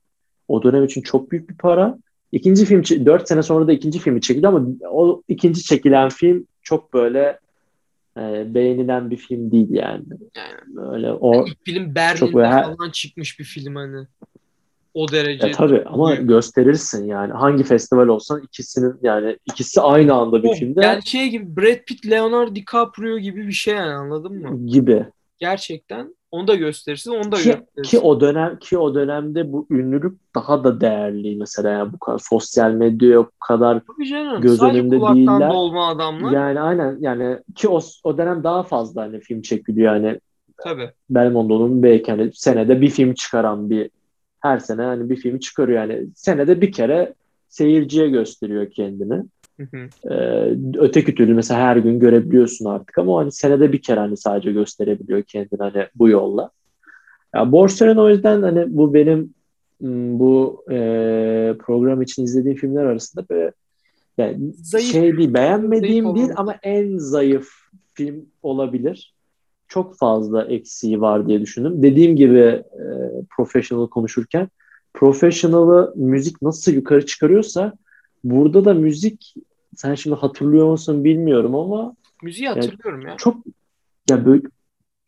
o 0.47 0.63
dönem 0.63 0.83
için 0.83 1.01
çok 1.01 1.31
büyük 1.31 1.49
bir 1.49 1.57
para. 1.57 1.97
İkinci 2.31 2.65
film 2.65 3.05
4 3.05 3.27
sene 3.27 3.43
sonra 3.43 3.67
da 3.67 3.73
ikinci 3.73 3.99
filmi 3.99 4.21
çekildi 4.21 4.47
ama 4.47 4.61
o 4.89 5.21
ikinci 5.27 5.63
çekilen 5.63 6.09
film 6.09 6.47
çok 6.61 6.93
böyle 6.93 7.39
e, 8.17 8.53
beğenilen 8.53 9.11
bir 9.11 9.17
film 9.17 9.51
değil 9.51 9.69
yani. 9.69 10.03
Yani. 10.35 10.87
Öyle 10.91 11.11
o 11.11 11.45
İlk 11.47 11.65
film 11.65 11.95
Berlin'de 11.95 12.33
böyle 12.33 12.49
falan 12.49 12.89
çıkmış 12.91 13.39
bir 13.39 13.43
film 13.43 13.75
hani. 13.75 14.07
O 14.93 15.07
derece. 15.11 15.47
ya 15.47 15.53
tabii 15.53 15.83
ama 15.85 16.09
büyük. 16.11 16.27
gösterirsin 16.29 17.05
yani 17.07 17.33
hangi 17.33 17.63
festival 17.63 18.07
olsan 18.07 18.41
ikisinin 18.43 18.95
yani 19.01 19.37
ikisi 19.45 19.81
aynı 19.81 20.13
anda 20.13 20.43
bir 20.43 20.47
Bu 20.49 20.53
filmde 20.53 20.85
Yani 20.85 21.05
şey 21.05 21.29
gibi 21.29 21.55
Brad 21.57 21.79
Pitt, 21.87 22.05
Leonardo 22.11 22.55
DiCaprio 22.55 23.17
gibi 23.17 23.47
bir 23.47 23.51
şey 23.53 23.75
yani 23.75 23.91
anladın 23.93 24.33
mı? 24.33 24.67
gibi. 24.67 25.05
Gerçekten 25.39 26.15
onu 26.31 26.47
da 26.47 26.55
gösterirsin, 26.55 27.11
onu 27.11 27.31
da 27.31 27.35
Ki, 27.35 27.43
gösterirsin. 27.49 27.83
ki 27.83 27.99
o 27.99 28.21
dönem 28.21 28.59
ki 28.59 28.77
o 28.77 28.95
dönemde 28.95 29.51
bu 29.51 29.67
ünlülük 29.69 30.19
daha 30.35 30.63
da 30.63 30.81
değerli 30.81 31.35
mesela 31.35 31.69
yani 31.69 31.93
bu 31.93 31.99
kadar 31.99 32.19
sosyal 32.29 32.71
medya 32.71 33.19
o 33.19 33.29
kadar 33.47 33.81
Tabii 33.87 34.07
canım. 34.09 34.41
göz 34.41 34.57
Sadece 34.57 34.79
önünde 34.79 34.95
değiller. 35.15 35.49
dolma 35.51 35.87
adamlar. 35.89 36.31
yani 36.31 36.59
aynen 36.59 36.97
yani 36.99 37.37
ki 37.55 37.69
o, 37.69 37.79
o 38.03 38.17
dönem 38.17 38.43
daha 38.43 38.63
fazla 38.63 39.01
hani 39.01 39.19
film 39.19 39.41
çekiliyor 39.41 39.95
yani 39.95 40.19
Tabii. 40.57 40.89
Belmondo'nun 41.09 41.83
belki 41.83 42.11
hani 42.11 42.31
senede 42.33 42.81
bir 42.81 42.89
film 42.89 43.13
çıkaran 43.13 43.69
bir 43.69 43.89
her 44.43 44.59
sene 44.59 44.81
hani 44.81 45.09
bir 45.09 45.15
film 45.15 45.39
çıkarıyor 45.39 45.81
yani 45.81 46.07
senede 46.15 46.61
bir 46.61 46.71
kere 46.71 47.13
seyirciye 47.49 48.09
gösteriyor 48.09 48.71
kendini. 48.71 49.23
Hı 49.59 49.63
hı. 49.71 50.09
Ee, 50.13 50.57
öteki 50.77 51.15
türlü 51.15 51.33
mesela 51.33 51.59
her 51.59 51.77
gün 51.77 51.99
görebiliyorsun 51.99 52.65
artık 52.65 52.97
ama 52.97 53.19
hani 53.19 53.31
senede 53.31 53.71
bir 53.71 53.81
kere 53.81 53.99
hani 53.99 54.17
sadece 54.17 54.51
gösterebiliyor 54.51 55.23
kendini 55.23 55.59
hani 55.59 55.87
bu 55.95 56.09
yolla. 56.09 56.49
Ya 57.35 57.51
Borsal'in 57.51 57.95
o 57.95 58.09
yüzden 58.09 58.41
hani 58.41 58.65
bu 58.67 58.93
benim 58.93 59.33
m, 59.81 60.19
bu 60.19 60.65
e, 60.71 60.77
program 61.59 62.01
için 62.01 62.23
izlediğim 62.23 62.57
filmler 62.57 62.83
arasında 62.83 63.25
böyle 63.29 63.51
yani 64.17 64.37
Zayıf. 64.53 64.91
şey 64.91 65.17
değil 65.17 65.33
beğenmediğim 65.33 66.03
Zayıf 66.05 66.17
değil 66.17 66.29
ama 66.35 66.55
en 66.63 66.97
zayıf 66.97 67.49
film 67.93 68.25
olabilir. 68.43 69.12
Çok 69.73 69.97
fazla 69.97 70.45
eksiği 70.45 71.01
var 71.01 71.27
diye 71.27 71.41
düşündüm. 71.41 71.83
Dediğim 71.83 72.15
gibi 72.15 72.39
e, 72.39 72.85
Professional 73.35 73.87
konuşurken 73.87 74.49
Professional'ı 74.93 75.93
müzik 75.95 76.41
nasıl 76.41 76.71
yukarı 76.71 77.05
çıkarıyorsa 77.05 77.73
burada 78.23 78.65
da 78.65 78.73
müzik 78.73 79.33
sen 79.75 79.95
şimdi 79.95 80.15
hatırlıyor 80.15 80.67
musun 80.67 81.03
bilmiyorum 81.03 81.55
ama 81.55 81.95
Müziği 82.23 82.49
hatırlıyorum 82.49 83.07
ya. 83.07 83.15
çok 83.17 83.37
ya 84.09 84.25
böyle 84.25 84.41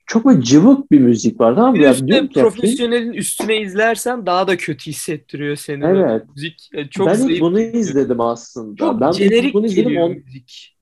çok 0.06 0.26
böyle 0.26 0.42
cıvık 0.42 0.92
bir 0.92 1.00
müzik 1.00 1.40
var 1.40 1.56
tamam 1.56 1.76
mı? 1.76 1.80
Bir 1.80 1.90
üstüne 1.90 2.08
diyorum 2.08 2.28
ki 2.28 2.40
profesyonelin 2.40 3.14
üstüne 3.14 3.62
izlersen 3.62 4.26
daha 4.26 4.48
da 4.48 4.58
kötü 4.58 4.86
hissettiriyor 4.86 5.56
seni. 5.56 5.86
Evet. 5.86 5.96
Böyle 5.96 6.26
Müzik 6.36 6.70
yani 6.74 6.90
çok 6.90 7.08
ben 7.08 7.14
zayıf 7.14 7.42
bunu 7.42 7.60
izledim 7.60 8.22
aslında. 8.22 8.76
Çok 8.76 9.02
ben 9.02 9.12
bunu 9.54 9.66
izledim. 9.66 9.98
On, 9.98 10.12
müzik. 10.12 10.75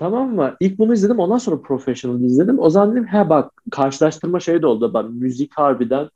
Tamam 0.00 0.34
mı? 0.34 0.56
İlk 0.60 0.78
bunu 0.78 0.94
izledim 0.94 1.18
ondan 1.18 1.38
sonra 1.38 1.62
Professional 1.62 2.20
izledim. 2.20 2.58
O 2.58 2.70
zaman 2.70 2.92
dedim 2.92 3.06
he 3.06 3.28
bak 3.28 3.52
karşılaştırma 3.70 4.40
şey 4.40 4.62
de 4.62 4.66
oldu. 4.66 4.94
Bak 4.94 5.10
müzik 5.10 5.58
harbiden 5.58 6.10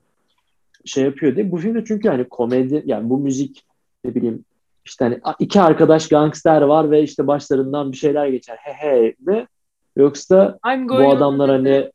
şey 0.85 1.03
yapıyor 1.03 1.35
diye. 1.35 1.51
Bu 1.51 1.57
filmde 1.57 1.85
çünkü 1.85 2.09
hani 2.09 2.29
komedi 2.29 2.83
yani 2.85 3.09
bu 3.09 3.17
müzik 3.17 3.65
ne 4.03 4.15
bileyim 4.15 4.45
işte 4.85 5.05
hani 5.05 5.19
iki 5.39 5.61
arkadaş 5.61 6.09
gangster 6.09 6.61
var 6.61 6.91
ve 6.91 7.03
işte 7.03 7.27
başlarından 7.27 7.91
bir 7.91 7.97
şeyler 7.97 8.27
geçer. 8.27 8.57
He 8.61 8.73
he 8.73 9.15
mi? 9.19 9.47
Yoksa 9.95 10.57
I'm 10.73 10.89
Bu 10.89 11.11
adamlar 11.11 11.49
hani- 11.49 11.89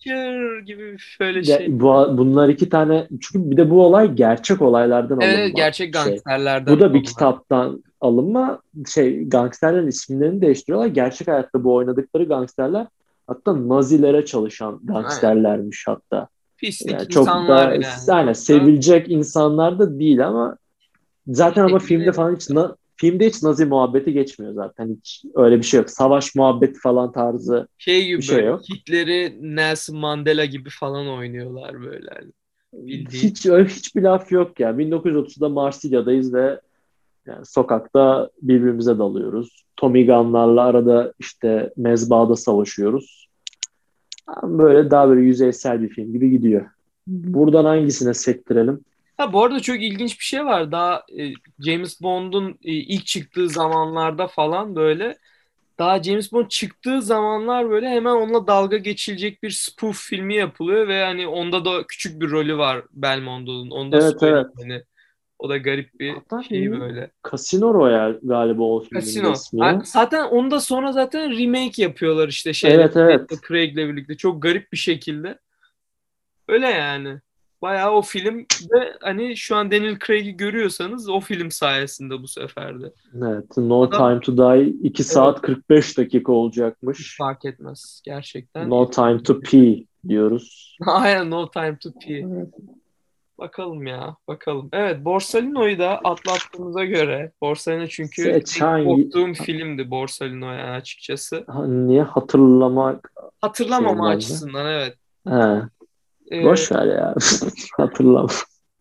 gibi 0.67 0.99
şöyle 0.99 1.45
şey. 1.45 1.81
bu, 1.81 2.07
bunlar 2.19 2.49
iki 2.49 2.69
tane 2.69 3.09
çünkü 3.21 3.51
bir 3.51 3.57
de 3.57 3.71
bu 3.71 3.85
olay 3.85 4.13
gerçek 4.15 4.63
olaylardan 4.63 5.21
Evet, 5.21 5.35
alınma. 5.39 5.49
gerçek 5.49 5.95
şey. 5.97 6.05
gangsterlerden. 6.05 6.77
Bu 6.77 6.81
da 6.81 6.95
bir 6.95 7.05
kitaptan 7.05 7.85
alınma. 8.01 8.61
Şey 8.93 9.25
gangsterlerin 9.29 9.87
isimlerini 9.87 10.41
değiştiriyorlar. 10.43 10.87
Gerçek 10.89 11.29
hayatta 11.29 11.65
bu 11.65 11.75
oynadıkları 11.75 12.25
gangsterler 12.25 12.87
hatta 13.27 13.69
Nazilere 13.69 14.25
çalışan 14.25 14.81
gangsterlermiş 14.85 15.85
hatta. 15.87 16.29
Pislik 16.57 16.93
Yani 16.93 17.09
çok 17.09 17.23
insanlar 17.23 17.71
da 17.71 17.75
yani. 17.75 17.85
yani 18.09 18.35
sevilecek 18.35 19.11
insanlar 19.11 19.79
da 19.79 19.99
değil 19.99 20.27
ama 20.27 20.57
zaten 21.27 21.63
ama 21.63 21.79
Teşekkür 21.79 21.87
filmde 21.89 22.13
falan 22.13 22.35
hiç 22.37 22.51
na- 22.51 22.77
filmde 23.01 23.27
hiç 23.27 23.43
Nazi 23.43 23.65
muhabbeti 23.65 24.13
geçmiyor 24.13 24.53
zaten. 24.53 24.97
Hiç 24.97 25.25
öyle 25.35 25.59
bir 25.59 25.63
şey 25.63 25.81
yok. 25.81 25.91
Savaş 25.91 26.35
muhabbeti 26.35 26.81
falan 26.81 27.13
tarzı. 27.13 27.69
Şey 27.79 28.07
gibi 28.07 28.19
bir 28.19 28.23
şey 28.23 28.37
böyle 28.37 28.47
yok. 28.47 28.63
Hitler'i 28.75 29.39
Nelson 29.41 29.97
Mandela 29.97 30.45
gibi 30.45 30.71
falan 30.71 31.09
oynuyorlar 31.09 31.83
böyle. 31.83 32.11
hani. 32.11 32.31
Bildiğin. 32.73 33.23
Hiç 33.23 33.47
öyle 33.47 33.69
hiçbir 33.69 34.03
laf 34.03 34.33
yok 34.33 34.61
ya. 34.61 34.71
1930'da 34.71 35.49
Marsilya'dayız 35.49 36.35
ve 36.35 36.61
yani 37.27 37.47
sokakta 37.47 38.31
birbirimize 38.43 38.99
dalıyoruz. 38.99 39.65
Tommy 39.77 40.07
Gun'larla 40.07 40.65
arada 40.65 41.13
işte 41.19 41.73
mezbahada 41.77 42.37
savaşıyoruz. 42.37 43.29
Böyle 44.43 44.91
daha 44.91 45.09
böyle 45.09 45.21
yüzeysel 45.21 45.83
bir 45.83 45.89
film 45.89 46.13
gibi 46.13 46.31
gidiyor. 46.31 46.67
Buradan 47.07 47.65
hangisine 47.65 48.15
sektirelim? 48.15 48.81
Ha 49.21 49.33
bu 49.33 49.45
arada 49.45 49.61
çok 49.61 49.83
ilginç 49.83 50.19
bir 50.19 50.25
şey 50.25 50.45
var. 50.45 50.73
Daha 50.73 51.05
e, 51.19 51.33
James 51.65 52.03
Bond'un 52.03 52.51
e, 52.51 52.73
ilk 52.73 53.07
çıktığı 53.07 53.49
zamanlarda 53.49 54.27
falan 54.27 54.77
böyle 54.77 55.17
daha 55.79 56.03
James 56.03 56.33
Bond 56.33 56.49
çıktığı 56.49 57.03
zamanlar 57.03 57.71
böyle 57.71 57.89
hemen 57.89 58.11
onunla 58.11 58.47
dalga 58.47 58.77
geçilecek 58.77 59.43
bir 59.43 59.51
spoof 59.51 60.01
filmi 60.01 60.35
yapılıyor 60.35 60.89
ve 60.89 61.05
hani 61.05 61.27
onda 61.27 61.65
da 61.65 61.85
küçük 61.89 62.21
bir 62.21 62.31
rolü 62.31 62.59
var 62.59 62.83
Belmondo'nun. 62.93 63.71
Onu 63.71 63.93
da 63.93 63.99
Evet, 63.99 64.23
evet. 64.23 64.47
hani. 64.63 64.83
O 65.39 65.49
da 65.49 65.57
garip 65.57 66.01
bir 66.01 66.15
Hatta 66.15 66.43
şey 66.43 66.81
böyle. 66.81 67.11
Casino 67.31 67.75
Royale 67.75 68.19
galiba 68.23 68.63
o 68.63 68.81
filmin 68.81 69.01
Casino. 69.01 69.33
ismi. 69.33 69.61
Ha, 69.61 69.83
Zaten 69.85 70.25
onu 70.25 70.51
da 70.51 70.61
sonra 70.61 70.93
zaten 70.93 71.39
remake 71.39 71.83
yapıyorlar 71.83 72.29
işte 72.29 72.53
şeyle. 72.53 72.75
Evet, 72.75 72.97
evet. 72.97 73.31
Craig'le 73.49 73.77
birlikte. 73.77 74.17
Çok 74.17 74.43
garip 74.43 74.73
bir 74.73 74.79
şekilde. 74.79 75.39
Öyle 76.49 76.67
yani. 76.67 77.21
Bayağı 77.63 77.91
o 77.91 78.03
film 78.03 78.41
de 78.45 78.97
hani 79.01 79.37
şu 79.37 79.57
an 79.57 79.71
Daniel 79.71 79.99
Craig'i 80.07 80.37
görüyorsanız 80.37 81.09
o 81.09 81.21
film 81.21 81.51
sayesinde 81.51 82.23
bu 82.23 82.29
sefer 82.29 82.81
de. 82.83 82.93
Evet, 83.23 83.57
No 83.57 83.83
Adam- 83.83 83.99
Time 83.99 84.21
to 84.21 84.37
Die 84.57 84.67
2 84.83 85.05
saat 85.05 85.41
45 85.43 85.99
dakika 85.99 86.33
olacakmış. 86.33 87.17
Fark 87.19 87.45
etmez 87.45 88.03
gerçekten. 88.05 88.71
No 88.71 88.91
Time 88.91 89.23
to 89.23 89.41
Pee 89.41 89.85
diyoruz. 90.09 90.77
Aynen 90.87 91.31
No 91.31 91.51
Time 91.51 91.79
to 91.83 91.91
Pee. 92.07 92.27
Evet. 92.33 92.49
Bakalım 93.39 93.87
ya 93.87 94.17
bakalım. 94.29 94.69
Evet 94.73 95.05
Borsalino'yu 95.05 95.79
da 95.79 95.99
atlattığımıza 95.99 96.85
göre 96.85 97.33
Borsalino 97.41 97.87
çünkü 97.87 98.23
Seç 98.23 98.61
en 98.63 98.67
hangi- 98.67 98.85
korktuğum 98.85 99.33
filmdi 99.45 99.91
Borsalino 99.91 100.47
yani 100.53 100.71
açıkçası. 100.71 101.45
Ha, 101.47 101.67
Niye 101.67 102.03
hatırlamak? 102.03 103.13
Hatırlamama 103.41 104.09
açısından 104.09 104.67
evet. 104.67 104.97
He, 105.29 105.63
Ee, 106.31 106.45
boş 106.45 106.73
ver 106.73 106.87
ya. 106.87 107.15
Hatırlam. 107.77 108.27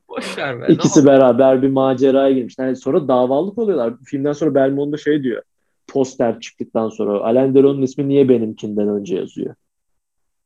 boş 0.10 0.38
ver 0.38 0.62
be. 0.62 0.66
İkisi 0.70 1.06
beraber 1.06 1.62
bir 1.62 1.70
maceraya 1.70 2.32
girmişler. 2.32 2.66
Yani 2.66 2.76
sonra 2.76 3.08
davalık 3.08 3.58
oluyorlar. 3.58 3.94
Filmden 4.06 4.34
sonra 4.34 4.56
Belmondo 4.56 4.98
şey 4.98 5.24
diyor. 5.24 5.42
Poster 5.88 6.40
çıktıktan 6.40 6.90
sonra. 6.90 7.20
Alain 7.20 7.56
Delon'un 7.56 7.82
ismi 7.82 8.08
niye 8.08 8.30
benimkinden 8.30 8.90
önce 8.90 9.16
yazıyor? 9.16 9.56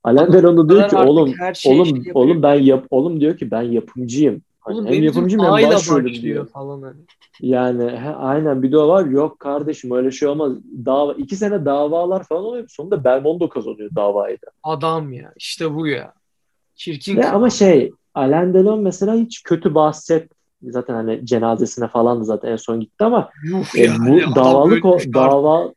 Alain 0.04 0.34
Delon 0.34 0.70
diyor 0.70 0.89
ki 0.89 0.95
oğlum 0.95 1.34
şeyi 1.54 1.82
oğlum 1.82 2.04
şey 2.04 2.12
oğlum 2.16 2.43
ben 2.43 2.54
yap 2.54 2.86
oğlum 2.89 3.22
diyor 3.22 3.38
ki 3.38 3.51
ben 3.51 3.62
yapımcıyım. 3.62 4.41
Hani 4.60 4.76
Oğlum 4.76 4.88
hem 4.88 5.04
yapımcıyım 5.04 5.45
hem 5.45 5.72
başrolüm 5.72 6.14
diyor. 6.14 6.47
falan 6.47 6.82
hani. 6.82 7.01
Yani 7.41 7.91
he, 7.91 8.10
aynen 8.10 8.64
bir 8.64 8.72
de 8.72 8.78
o 8.78 8.88
var. 8.88 9.06
Yok 9.06 9.39
kardeşim 9.39 9.91
öyle 9.91 10.12
şey 10.12 10.28
olmaz. 10.28 10.54
Dava, 10.86 11.14
iki 11.14 11.36
sene 11.36 11.66
davalar 11.66 12.24
falan 12.24 12.43
oluyor. 12.43 12.68
Sonunda 12.70 13.04
Belmondo 13.04 13.49
kazanıyor 13.49 13.89
davayı 13.95 14.38
da. 14.38 14.47
Adam 14.64 15.14
ya 15.14 15.34
işte 15.38 15.74
bu 15.74 15.88
ya. 15.88 16.14
Çirkin 16.76 17.17
Ve 17.17 17.30
ama 17.30 17.49
şey 17.49 17.91
Alain 18.13 18.53
Delon 18.53 18.82
mesela 18.82 19.15
hiç 19.15 19.43
kötü 19.43 19.76
bahset 19.76 20.32
zaten 20.63 20.93
hani 20.93 21.26
cenazesine 21.26 21.88
falan 21.88 22.19
da 22.19 22.24
zaten 22.24 22.51
en 22.51 22.55
son 22.55 22.80
gitti 22.80 23.03
ama 23.03 23.30
Yuh 23.43 23.76
e, 23.76 23.84
yani, 23.84 24.26
bu 24.30 24.36
davalık 24.36 24.86
o, 24.86 24.97
dava 25.13 25.74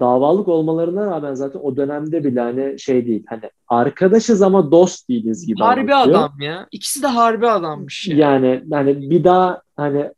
davalık 0.00 0.48
olmalarına 0.48 1.06
rağmen 1.06 1.34
zaten 1.34 1.60
o 1.62 1.76
dönemde 1.76 2.24
bile 2.24 2.40
hani 2.40 2.78
şey 2.78 3.06
değil 3.06 3.24
hani 3.28 3.50
arkadaşız 3.68 4.42
ama 4.42 4.70
dost 4.70 5.08
değiliz 5.08 5.46
gibi 5.46 5.60
Harbi 5.60 5.94
anlatıyor. 5.94 6.18
adam 6.18 6.40
ya. 6.40 6.66
İkisi 6.72 7.02
de 7.02 7.06
harbi 7.06 7.48
adammış 7.48 8.08
ya. 8.08 8.16
Yani 8.16 8.64
hani 8.70 9.10
bir 9.10 9.24
daha 9.24 9.62
hani 9.76 10.10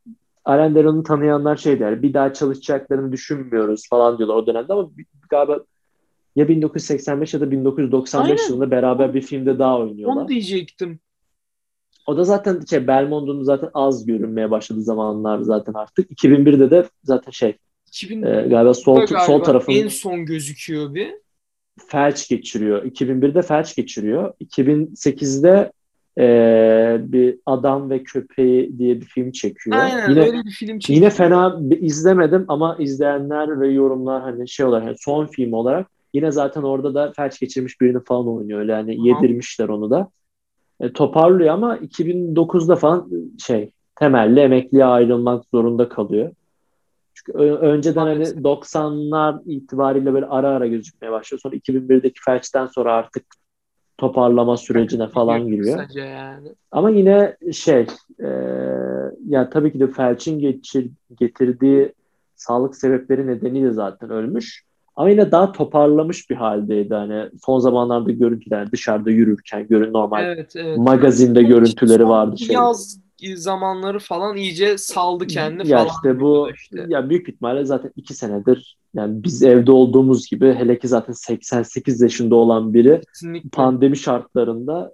Alain 0.45 0.75
Delon'u 0.75 1.03
tanıyanlar 1.03 1.57
şey 1.57 1.81
der 1.81 2.03
bir 2.03 2.15
daha 2.15 2.33
çalışacaklarını 2.33 3.13
düşünmüyoruz 3.13 3.89
falan 3.89 4.19
diyorlar 4.19 4.35
o 4.35 4.47
dönemde 4.47 4.73
ama 4.73 4.91
galiba 5.31 5.59
ya 6.37 6.49
1985 6.49 7.35
ya 7.35 7.41
da 7.41 7.51
1995 7.51 8.41
Aynen. 8.41 8.51
yılında 8.51 8.71
beraber 8.71 9.15
bir 9.15 9.23
filmde 9.23 9.59
daha 9.59 9.79
oynuyorlar. 9.79 10.17
Onu 10.17 10.29
diyecektim. 10.29 11.01
O 12.07 12.17
da 12.17 12.25
zaten 12.25 12.61
şey 12.71 12.87
Belmondo'nun 12.87 13.43
zaten 13.43 13.71
az 13.75 14.07
görünmeye 14.07 14.51
başladığı 14.51 14.83
zamanlar 14.83 15.41
zaten 15.41 15.73
artık. 15.73 16.11
2001'de 16.11 16.71
de 16.71 16.85
zaten 17.05 17.31
şey 17.31 17.57
2000 17.87 18.23
e, 18.23 18.43
galiba 18.49 18.75
sol 18.75 18.97
galiba 18.97 19.21
sol 19.21 19.43
tarafın 19.43 19.73
en 19.73 19.89
son 19.89 20.27
gözüküyor 20.27 20.95
bir. 20.95 21.15
felç 21.89 22.29
geçiriyor. 22.29 22.85
2001'de 22.85 23.43
felç 23.43 23.77
geçiriyor. 23.77 24.35
2008'de 24.41 25.73
e, 26.19 26.97
bir 27.13 27.39
adam 27.47 27.91
ve 27.91 28.03
köpeği 28.03 28.79
diye 28.79 29.01
bir 29.01 29.07
film 29.07 29.33
çekiyor. 29.33 29.77
Aynen 29.77 30.11
yine 30.11 30.21
öyle 30.21 30.45
bir 30.45 30.51
film 30.51 30.79
çekti. 30.79 30.93
yine 30.93 31.11
fena 31.11 31.61
izlemedim 31.81 32.45
ama 32.49 32.77
izleyenler 32.79 33.61
ve 33.61 33.69
yorumlar 33.69 34.23
hani 34.23 34.49
şey 34.49 34.67
olarak 34.67 34.87
hani 34.87 34.97
son 34.99 35.27
film 35.27 35.53
olarak 35.53 35.87
Yine 36.15 36.31
zaten 36.31 36.63
orada 36.63 36.95
da 36.95 37.13
felç 37.17 37.41
geçirmiş 37.41 37.81
birini 37.81 38.05
falan 38.05 38.29
oynuyor. 38.29 38.61
Öyle 38.61 38.73
yani 38.73 39.09
yedirmişler 39.09 39.69
onu 39.69 39.91
da. 39.91 40.11
E, 40.81 40.93
toparlıyor 40.93 41.55
ama 41.55 41.77
2009'da 41.77 42.77
falan 42.77 43.11
şey 43.39 43.73
temelli 43.97 44.41
emekliye 44.41 44.85
ayrılmak 44.85 45.45
zorunda 45.55 45.89
kalıyor. 45.89 46.33
Çünkü 47.15 47.39
önceden 47.39 48.07
hani 48.07 48.25
90'lar 48.25 49.43
itibariyle 49.47 50.15
böyle 50.15 50.27
ara 50.27 50.49
ara 50.49 50.67
gözükmeye 50.67 51.13
başlıyor. 51.13 51.41
Sonra 51.41 51.57
2001'deki 51.57 52.21
felçten 52.25 52.67
sonra 52.67 52.93
artık 52.93 53.25
toparlama 53.99 54.57
sürecine 54.57 55.09
falan 55.09 55.47
giriyor. 55.47 55.89
Yani. 55.95 56.49
Ama 56.71 56.91
yine 56.91 57.37
şey 57.53 57.87
e, 58.21 58.29
ya 59.29 59.51
tabii 59.51 59.73
ki 59.73 59.81
de 59.81 59.87
felçin 59.87 60.39
geçir, 60.39 60.91
getirdiği 61.19 61.93
sağlık 62.35 62.77
sebepleri 62.77 63.27
nedeniyle 63.27 63.73
zaten 63.73 64.11
ölmüş. 64.11 64.65
Ama 64.97 65.11
yine 65.11 65.33
daha 65.33 65.53
toparlamış 65.53 66.31
bir 66.31 66.37
haldeydi. 66.37 66.95
Hani 66.95 67.31
son 67.47 67.59
zamanlarda 67.59 68.13
görüntüler 68.13 68.73
dışarıda 68.73 69.11
yürürken 69.11 69.67
görün 69.69 69.93
normal 69.93 70.25
evet, 70.25 70.53
evet. 70.57 70.79
magazinde 70.79 71.39
yani 71.39 71.49
görüntüleri 71.49 72.09
vardı. 72.09 72.39
Şey. 72.39 72.55
Yaz 72.55 73.03
zamanları 73.35 73.99
falan 73.99 74.37
iyice 74.37 74.79
saldı 74.79 75.27
kendini 75.27 75.69
ya 75.69 75.79
falan. 75.79 75.91
işte 75.91 76.21
bu 76.21 76.51
işte. 76.55 76.87
ya 76.89 77.11
büyük 77.11 77.29
ihtimalle 77.29 77.65
zaten 77.65 77.93
iki 77.97 78.15
senedir 78.15 78.79
yani 78.95 79.25
biz 79.25 79.43
evde 79.43 79.73
olduğumuz 79.73 80.27
gibi 80.27 80.55
hele 80.55 80.79
ki 80.79 80.89
zaten 80.89 81.13
88 81.13 82.01
yaşında 82.01 82.35
olan 82.35 82.75
biri 82.75 83.01
Kesinlikle. 83.09 83.49
pandemi 83.49 83.97
şartlarında 83.97 84.93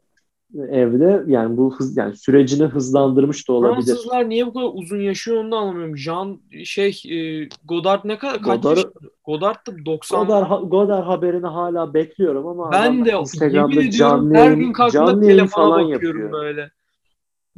evde 0.55 1.23
yani 1.27 1.57
bu 1.57 1.75
hız 1.77 1.97
yani 1.97 2.17
sürecini 2.17 2.65
hızlandırmış 2.67 3.49
da 3.49 3.53
olabilir. 3.53 3.87
Fransızlar 3.87 4.29
niye 4.29 4.47
bu 4.47 4.53
kadar 4.53 4.71
uzun 4.75 5.01
yaşıyor 5.01 5.37
onu 5.37 5.51
da 5.53 5.57
anlamıyorum. 5.57 5.97
Jean 5.97 6.41
şey 6.65 7.03
e, 7.09 7.49
Godard 7.65 8.01
ne 8.05 8.19
kadar 8.19 8.43
kaç 8.43 8.63
Godard, 8.63 8.93
Godard 9.25 9.67
da 9.67 9.87
90 9.87 10.27
Godard, 10.27 10.63
Godard 10.63 11.07
haberini 11.07 11.47
hala 11.47 11.95
bekliyorum 11.95 12.47
ama 12.47 12.73
ben 12.73 13.05
de 13.05 13.13
Instagram'da 13.13 13.91
canlı 13.91 14.35
her 14.35 14.53
gün 14.53 14.73
kalktığımda 14.73 15.21
telefona 15.21 15.71
bakıyorum 15.71 16.21
yapıyor. 16.21 16.33
böyle. 16.33 16.71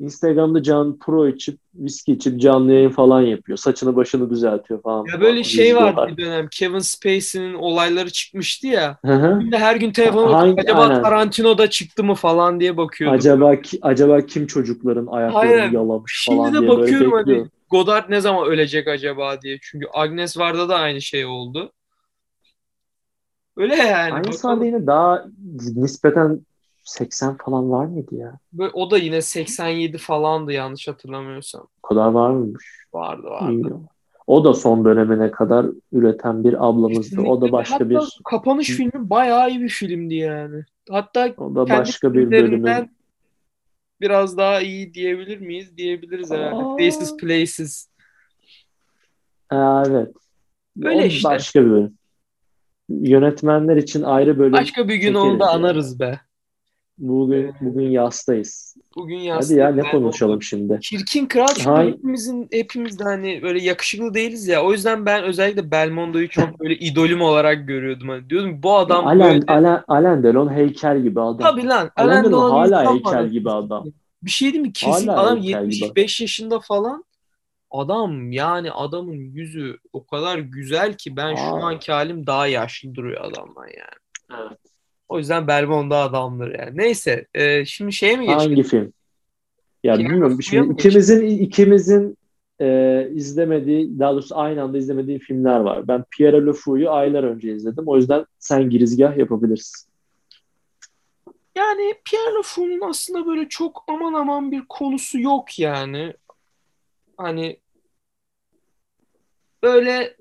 Instagram'da 0.00 0.62
can 0.62 0.98
pro 0.98 1.28
içip 1.28 1.58
viski 1.74 2.12
içip 2.12 2.40
canlı 2.40 2.72
yayın 2.72 2.90
falan 2.90 3.20
yapıyor. 3.20 3.58
Saçını 3.58 3.96
başını 3.96 4.30
düzeltiyor 4.30 4.82
falan. 4.82 5.06
Ya 5.12 5.20
böyle 5.20 5.44
şey 5.44 5.76
var 5.76 6.08
bir 6.08 6.24
dönem. 6.24 6.48
Kevin 6.48 6.78
Spacey'nin 6.78 7.54
olayları 7.54 8.10
çıkmıştı 8.10 8.66
ya. 8.66 8.98
Şimdi 9.04 9.56
her 9.56 9.76
gün 9.76 9.92
telefona 9.92 10.38
Hangi, 10.38 10.60
acaba 10.60 10.82
aynen. 10.82 11.02
Tarantino'da 11.02 11.70
çıktı 11.70 12.04
mı 12.04 12.14
falan 12.14 12.60
diye 12.60 12.76
bakıyordum. 12.76 13.18
Acaba 13.18 13.60
ki, 13.60 13.78
acaba 13.82 14.20
kim 14.20 14.46
çocukların 14.46 15.06
ayaklarını 15.06 15.74
yalamış 15.74 16.22
Şimdi 16.24 16.38
falan 16.38 16.54
de 16.54 16.60
diye 16.60 16.70
bakıyorum 16.70 17.12
böyle 17.12 17.38
hani 17.38 17.48
Godard 17.70 18.10
ne 18.10 18.20
zaman 18.20 18.46
ölecek 18.46 18.88
acaba 18.88 19.42
diye. 19.42 19.58
Çünkü 19.62 19.86
Agnes 19.92 20.38
Varda 20.38 20.68
da 20.68 20.76
aynı 20.76 21.00
şey 21.00 21.26
oldu. 21.26 21.72
Öyle 23.56 23.76
yani. 23.76 24.14
Agnes 24.14 24.44
Varda 24.44 24.64
yine 24.64 24.86
daha 24.86 25.24
nispeten 25.76 26.46
80 26.84 27.36
falan 27.36 27.70
var 27.70 27.86
mıydı 27.86 28.14
ya? 28.14 28.38
Böyle, 28.52 28.70
o 28.74 28.90
da 28.90 28.98
yine 28.98 29.22
87 29.22 29.98
falandı 29.98 30.52
yanlış 30.52 30.88
hatırlamıyorsam. 30.88 31.66
O 31.82 31.88
kadar 31.88 32.06
var 32.06 32.30
mıymış? 32.30 32.86
Vardı 32.94 33.26
vardı. 33.26 33.80
O 34.26 34.44
da 34.44 34.54
son 34.54 34.84
dönemine 34.84 35.30
kadar 35.30 35.66
üreten 35.92 36.44
bir 36.44 36.68
ablamızdı. 36.68 37.02
Kesinlikle. 37.02 37.30
O 37.30 37.40
da 37.40 37.52
başka 37.52 37.74
Hatta 37.74 37.90
bir... 37.90 37.98
kapanış 38.24 38.70
filmi 38.70 39.10
bayağı 39.10 39.50
iyi 39.50 39.60
bir 39.60 39.68
filmdi 39.68 40.14
yani. 40.14 40.64
Hatta 40.90 41.34
o 41.36 41.54
da 41.54 41.68
başka 41.68 42.14
bir 42.14 42.30
bölümün 42.30 42.90
biraz 44.00 44.36
daha 44.36 44.60
iyi 44.60 44.94
diyebilir 44.94 45.40
miyiz? 45.40 45.76
Diyebiliriz 45.76 46.30
herhalde. 46.30 46.64
Aa. 46.64 46.76
Places 46.76 47.16
Places. 47.16 47.88
Evet. 49.52 50.14
Böyle 50.76 51.02
o 51.02 51.04
işte. 51.04 51.28
Başka 51.28 51.64
bir 51.64 51.70
bölüm. 51.70 51.98
Yönetmenler 52.88 53.76
için 53.76 54.02
ayrı 54.02 54.38
bölüm. 54.38 54.52
Başka 54.52 54.88
bir 54.88 54.94
gün 54.94 55.14
onu 55.14 55.40
da 55.40 55.50
anarız 55.50 56.00
be. 56.00 56.20
Bugün 57.00 57.48
ee, 57.48 57.52
bugün 57.60 57.90
yastayız. 57.90 58.76
Bugün 58.96 59.16
yastayız. 59.16 59.62
Hadi 59.62 59.78
ya 59.78 59.84
ne 59.84 59.90
konuşalım 59.90 60.42
şimdi? 60.42 60.78
Çirkin 60.82 61.26
kral 61.26 61.46
çünkü 61.46 61.70
Hay... 61.70 61.88
hepimizin 61.88 62.48
hepimiz 62.52 62.98
de 62.98 63.04
hani 63.04 63.42
böyle 63.42 63.62
yakışıklı 63.62 64.14
değiliz 64.14 64.48
ya. 64.48 64.64
O 64.64 64.72
yüzden 64.72 65.06
ben 65.06 65.24
özellikle 65.24 65.70
Belmondo'yu 65.70 66.28
çok 66.28 66.60
böyle 66.60 66.74
idolüm 66.74 67.22
olarak 67.22 67.68
görüyordum. 67.68 68.08
Hani 68.08 68.30
diyordum 68.30 68.62
bu 68.62 68.76
adam 68.76 69.06
Alain, 69.06 69.20
böyle... 69.20 69.52
Alain, 69.52 69.80
Alain 69.88 70.22
Delon 70.22 70.54
heykel 70.54 71.02
gibi 71.02 71.20
adam. 71.20 71.38
Tabii 71.38 71.66
lan. 71.66 71.90
Alain, 71.96 72.10
Alain 72.10 72.24
Delon 72.24 72.50
hala 72.50 72.94
heykel 72.94 73.28
gibi 73.28 73.50
adam. 73.50 73.84
Bir 74.22 74.30
şey 74.30 74.52
değil 74.52 74.62
mi? 74.62 74.72
Kesin 74.72 75.08
hala 75.08 75.22
adam 75.22 75.38
75 75.38 76.16
gibi. 76.16 76.22
yaşında 76.22 76.60
falan. 76.60 77.04
Adam 77.70 78.32
yani 78.32 78.72
adamın 78.72 79.16
yüzü 79.16 79.78
o 79.92 80.06
kadar 80.06 80.38
güzel 80.38 80.94
ki 80.96 81.16
ben 81.16 81.32
Aa. 81.32 81.36
şu 81.36 81.66
anki 81.66 81.92
halim 81.92 82.26
daha 82.26 82.46
yaşlı 82.46 82.94
duruyor 82.94 83.20
adamdan 83.20 83.66
yani. 83.66 84.40
Evet. 84.40 84.69
O 85.10 85.18
yüzden 85.18 85.46
Belmondo 85.46 85.94
adamdır 85.94 86.58
yani. 86.58 86.76
Neyse 86.76 87.26
e, 87.34 87.64
şimdi 87.64 87.92
şeye 87.92 88.16
mi 88.16 88.26
geçelim? 88.26 88.38
Hangi 88.38 88.62
film? 88.62 88.92
Ya 89.84 89.94
Pierre 89.94 90.10
bilmiyorum. 90.10 90.42
Şimdi 90.42 90.72
ikimizin 90.72 91.26
ikimizin 91.26 92.18
e, 92.60 93.08
izlemediği, 93.14 93.98
daha 93.98 94.12
doğrusu 94.12 94.38
aynı 94.38 94.62
anda 94.62 94.78
izlemediği 94.78 95.18
filmler 95.18 95.60
var. 95.60 95.88
Ben 95.88 96.04
Pierre 96.10 96.46
Le 96.46 96.52
Fou'yu 96.52 96.90
aylar 96.90 97.24
önce 97.24 97.54
izledim. 97.54 97.84
O 97.88 97.96
yüzden 97.96 98.26
sen 98.38 98.70
girizgah 98.70 99.16
yapabilirsin. 99.16 99.90
Yani 101.56 101.94
Pierre 102.04 102.34
Le 102.34 102.42
Fou'nun 102.42 102.90
aslında 102.90 103.26
böyle 103.26 103.48
çok 103.48 103.84
aman 103.88 104.14
aman 104.14 104.52
bir 104.52 104.62
konusu 104.68 105.20
yok 105.20 105.58
yani. 105.58 106.14
Hani 107.16 107.60
böyle 109.62 110.16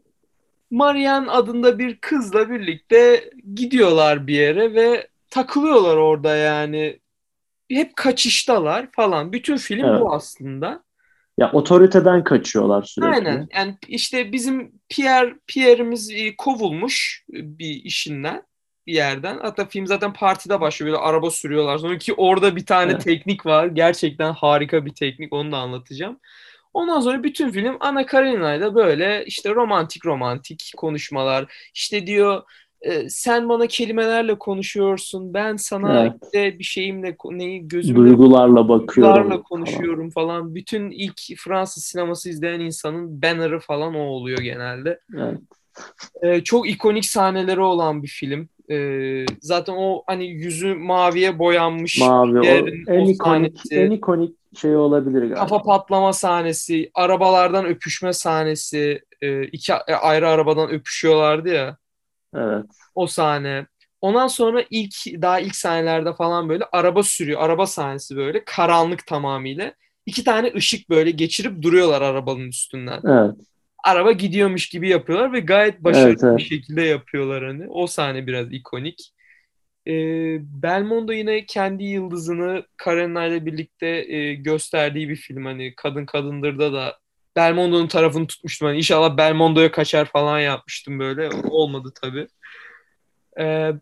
Marian 0.72 1.28
adında 1.28 1.80
bir 1.80 1.98
kızla 1.98 2.50
birlikte 2.50 3.30
gidiyorlar 3.56 4.28
bir 4.28 4.36
yere 4.36 4.74
ve 4.74 5.08
takılıyorlar 5.30 5.98
orada 5.98 6.36
yani. 6.36 7.00
Hep 7.72 7.96
kaçıştalar 7.96 8.88
falan. 8.92 9.34
Bütün 9.34 9.58
film 9.58 9.86
evet. 9.86 10.02
bu 10.02 10.14
aslında. 10.14 10.84
Ya 11.38 11.52
otoriteden 11.52 12.24
kaçıyorlar 12.24 12.84
sürekli. 12.84 13.12
Aynen. 13.12 13.48
Yani 13.56 13.78
işte 13.88 14.32
bizim 14.32 14.72
Pierre 14.90 15.36
Pierre'imiz 15.48 16.12
e, 16.12 16.36
kovulmuş 16.36 17.26
bir 17.30 17.84
işinden 17.84 18.44
bir 18.88 18.94
yerden. 18.94 19.40
Hatta 19.42 19.66
film 19.66 19.88
zaten 19.88 20.14
partide 20.14 20.62
başlıyor. 20.62 20.92
Böyle 20.92 21.04
araba 21.04 21.32
sürüyorlar. 21.32 21.78
Sonra 21.78 21.98
ki 21.98 22.14
orada 22.14 22.56
bir 22.56 22.66
tane 22.66 22.92
evet. 22.92 23.04
teknik 23.04 23.46
var. 23.46 23.68
Gerçekten 23.68 24.34
harika 24.34 24.86
bir 24.86 24.94
teknik. 24.94 25.34
Onu 25.34 25.52
da 25.52 25.58
anlatacağım. 25.58 26.20
Ondan 26.74 27.00
sonra 27.00 27.24
bütün 27.24 27.52
film 27.52 27.78
Ana 27.80 28.06
Karenina'yla 28.06 28.76
böyle 28.76 29.24
işte 29.26 29.56
romantik 29.56 30.06
romantik 30.06 30.72
konuşmalar. 30.78 31.70
İşte 31.74 32.08
diyor 32.08 32.44
e, 32.82 33.10
sen 33.10 33.50
bana 33.50 33.68
kelimelerle 33.68 34.38
konuşuyorsun. 34.38 35.34
Ben 35.34 35.56
sana 35.56 36.02
evet. 36.02 36.14
işte 36.24 36.60
bir 36.60 36.64
şeyimle 36.64 37.16
neyi 37.32 37.68
gözümle 37.68 38.00
duygularla 38.00 38.70
bakıyorum. 38.70 39.16
Duygularla 39.16 39.42
konuşuyorum 39.42 40.10
falan. 40.10 40.40
falan. 40.40 40.56
Bütün 40.56 40.92
ilk 40.92 41.20
Fransız 41.38 41.84
sineması 41.84 42.30
izleyen 42.30 42.60
insanın 42.60 43.22
banner'ı 43.22 43.60
falan 43.60 43.96
o 43.96 44.00
oluyor 44.00 44.40
genelde. 44.40 45.00
Evet. 45.18 45.40
E, 46.22 46.44
çok 46.44 46.70
ikonik 46.70 47.06
sahneleri 47.06 47.62
olan 47.62 48.04
bir 48.04 48.08
film. 48.08 48.50
E, 48.72 49.26
zaten 49.42 49.74
o 49.78 50.04
hani 50.08 50.28
yüzü 50.28 50.76
maviye 50.76 51.40
boyanmış. 51.40 52.00
Mavi 52.00 52.40
o, 52.40 52.44
en 52.44 53.06
o 53.06 53.10
ikonik 53.10 53.18
sahnesi. 53.24 53.76
en 53.76 53.92
ikonik 53.92 54.36
şey 54.58 54.76
olabilir 54.76 55.22
galiba. 55.22 55.36
Kafa 55.36 55.62
patlama 55.62 56.14
sahnesi, 56.14 56.92
arabalardan 56.94 57.66
öpüşme 57.66 58.14
sahnesi, 58.14 59.02
e, 59.22 59.44
iki 59.44 59.74
ayrı 59.74 60.30
arabadan 60.30 60.70
öpüşüyorlardı 60.70 61.50
ya. 61.50 61.78
Evet. 62.36 62.66
O 62.96 63.08
sahne. 63.08 63.68
Ondan 64.02 64.28
sonra 64.28 64.64
ilk 64.70 64.94
daha 65.06 65.40
ilk 65.40 65.56
sahnelerde 65.56 66.14
falan 66.14 66.50
böyle 66.50 66.64
araba 66.72 67.04
sürüyor. 67.04 67.42
Araba 67.42 67.66
sahnesi 67.66 68.16
böyle 68.18 68.44
karanlık 68.46 69.08
tamamıyla. 69.08 69.74
İki 70.06 70.24
tane 70.24 70.54
ışık 70.56 70.90
böyle 70.90 71.12
geçirip 71.12 71.62
duruyorlar 71.62 72.02
arabanın 72.02 72.48
üstünden. 72.48 73.02
Evet. 73.06 73.36
Araba 73.84 74.12
gidiyormuş 74.12 74.70
gibi 74.70 74.90
yapıyorlar 74.90 75.34
ve 75.34 75.40
gayet 75.40 75.84
başarılı 75.84 76.10
evet, 76.10 76.24
evet. 76.24 76.38
bir 76.38 76.44
şekilde 76.44 76.82
yapıyorlar 76.82 77.46
hani. 77.46 77.68
O 77.70 77.88
sahne 77.88 78.28
biraz 78.28 78.54
ikonik. 78.54 79.14
E, 79.88 79.94
Belmondo 80.42 81.12
yine 81.12 81.46
kendi 81.46 81.84
yıldızını 81.84 82.64
Karenina 82.78 83.26
ile 83.26 83.46
birlikte 83.46 83.88
e, 83.88 84.34
gösterdiği 84.34 85.10
bir 85.10 85.16
film. 85.16 85.46
Hani 85.46 85.74
Kadın 85.76 86.06
Kadındır'da 86.06 86.74
da 86.74 86.98
Belmondo'nun 87.36 87.88
tarafını 87.88 88.28
tutmuştum. 88.28 88.68
Hani 88.68 88.78
inşallah 88.78 89.18
Belmondo'ya 89.18 89.72
kaçar 89.72 90.06
falan 90.06 90.40
yapmıştım 90.40 91.00
böyle. 91.00 91.30
Olmadı 91.50 91.94
tabii. 92.02 92.28
E, 93.40 93.74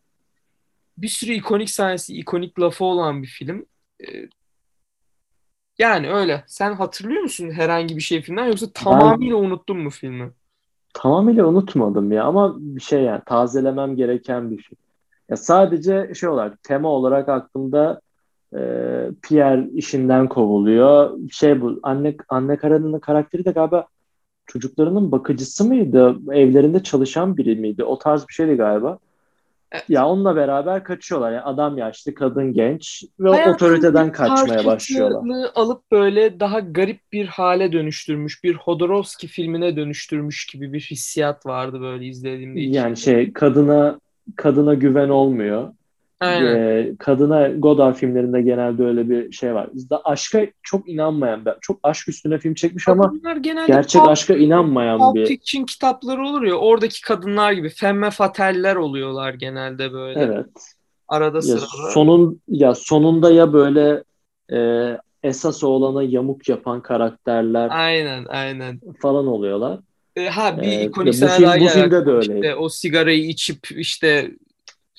bir 0.98 1.08
sürü 1.08 1.34
ikonik 1.34 1.70
sahnesi, 1.70 2.18
ikonik 2.18 2.60
lafı 2.60 2.86
olan 2.86 3.24
bir 3.24 3.28
film. 3.28 3.66
E, 4.02 4.06
yani 5.80 6.10
öyle. 6.12 6.44
Sen 6.48 6.74
hatırlıyor 6.74 7.22
musun 7.22 7.52
herhangi 7.52 7.96
bir 7.96 8.02
şey 8.02 8.22
filmden 8.22 8.46
yoksa 8.46 8.72
tamamıyla 8.74 9.38
ben, 9.38 9.44
unuttun 9.44 9.78
mu 9.78 9.90
filmi? 9.90 10.32
Tamamıyla 10.94 11.46
unutmadım 11.46 12.12
ya 12.12 12.24
ama 12.24 12.56
bir 12.60 12.82
şey 12.82 13.04
yani 13.04 13.22
tazelemem 13.26 13.96
gereken 13.96 14.52
bir 14.52 14.58
film. 14.58 14.78
Ya 15.30 15.38
sadece 15.38 16.14
şey 16.14 16.30
olarak 16.30 16.64
tema 16.64 16.90
olarak 16.90 17.30
aklımda 17.30 18.02
e, 18.54 18.60
Pierre 19.24 19.70
işinden 19.74 20.28
kovuluyor. 20.28 21.18
Şey 21.32 21.62
bu 21.62 21.80
anne 21.84 22.16
anne 22.30 22.58
Karan'ın 22.58 23.00
karakteri 23.00 23.46
de 23.46 23.52
galiba 23.52 23.88
çocuklarının 24.46 25.12
bakıcısı 25.12 25.66
mıydı? 25.66 26.16
Evlerinde 26.32 26.84
çalışan 26.84 27.38
biri 27.38 27.56
miydi? 27.56 27.84
O 27.84 27.98
tarz 27.98 28.28
bir 28.28 28.34
şeydi 28.34 28.56
galiba. 28.56 29.00
Evet. 29.72 29.84
Ya 29.90 30.08
onunla 30.08 30.36
beraber 30.36 30.84
kaçıyorlar. 30.84 31.32
Yani 31.32 31.42
adam 31.42 31.78
yaşlı, 31.78 32.14
kadın 32.14 32.54
genç 32.54 33.04
ve 33.20 33.30
Hayatın 33.30 33.54
otoriteden 33.54 34.12
kaçmaya 34.12 34.66
başlıyorlar. 34.66 35.50
alıp 35.56 35.92
böyle 35.92 36.40
daha 36.40 36.60
garip 36.60 37.00
bir 37.12 37.26
hale 37.28 37.72
dönüştürmüş, 37.72 38.44
bir 38.44 38.56
Hodorowski 38.56 39.28
filmine 39.28 39.76
dönüştürmüş 39.76 40.46
gibi 40.46 40.74
bir 40.74 40.82
hissiyat 40.82 41.46
vardı 41.46 41.82
böyle 41.82 42.06
izlediğimde. 42.06 42.60
Yani 42.60 42.98
şey 42.98 43.34
kadına 43.34 44.00
kadına 44.36 44.74
güven 44.74 45.10
olmuyor. 45.10 45.74
Aynen. 46.20 46.56
Ee, 46.56 46.96
kadına 47.00 47.48
Godard 47.48 47.96
filmlerinde 47.96 48.42
genelde 48.42 48.84
öyle 48.84 49.10
bir 49.10 49.32
şey 49.32 49.54
var. 49.54 49.70
Bizde 49.74 49.96
aşka 50.04 50.48
çok 50.64 50.90
inanmayan, 50.90 51.46
ben 51.46 51.56
çok 51.62 51.80
aşk 51.84 52.10
üstüne 52.10 52.38
film 52.40 52.54
çekmiş 52.54 52.88
ama 52.88 53.04
Kadınlar 53.04 53.36
genelde 53.36 53.68
gerçek 53.68 54.02
Pulp- 54.02 54.10
aşka 54.10 54.34
inanmayan 54.36 55.00
Pulp 55.00 55.16
bir 55.16 55.26
Fiction 55.26 55.64
kitapları 55.66 56.26
olur 56.28 56.44
ya 56.44 56.56
oradaki 56.56 57.02
kadınlar 57.02 57.52
gibi 57.52 57.70
femme 57.70 58.10
fatale'ler 58.12 58.76
oluyorlar 58.76 59.34
genelde 59.34 59.94
böyle 59.94 60.20
evet. 60.20 60.46
arada 61.08 61.38
Ya 61.38 61.42
sırada. 61.42 61.92
sonun 61.94 62.42
ya 62.48 62.76
sonunda 62.76 63.32
ya 63.32 63.54
böyle 63.54 64.04
e, 64.54 64.88
esas 65.24 65.64
oğlana 65.64 66.04
yamuk 66.04 66.50
yapan 66.50 66.82
karakterler 66.82 67.70
Aynen 67.72 68.26
aynen. 68.26 68.80
falan 69.02 69.28
oluyorlar. 69.28 69.80
E, 70.16 70.26
ha 70.30 70.58
bir 70.62 70.68
Ee, 70.68 70.84
ikonik 70.84 71.14
bu 71.14 71.18
sahne 71.18 71.36
film- 71.52 71.66
bu 71.66 71.68
filmde 71.68 72.06
de 72.06 72.10
öyleydi. 72.12 72.34
İşte 72.36 72.56
o 72.56 72.70
sigarayı 72.70 73.26
içip 73.28 73.60
işte 73.72 74.32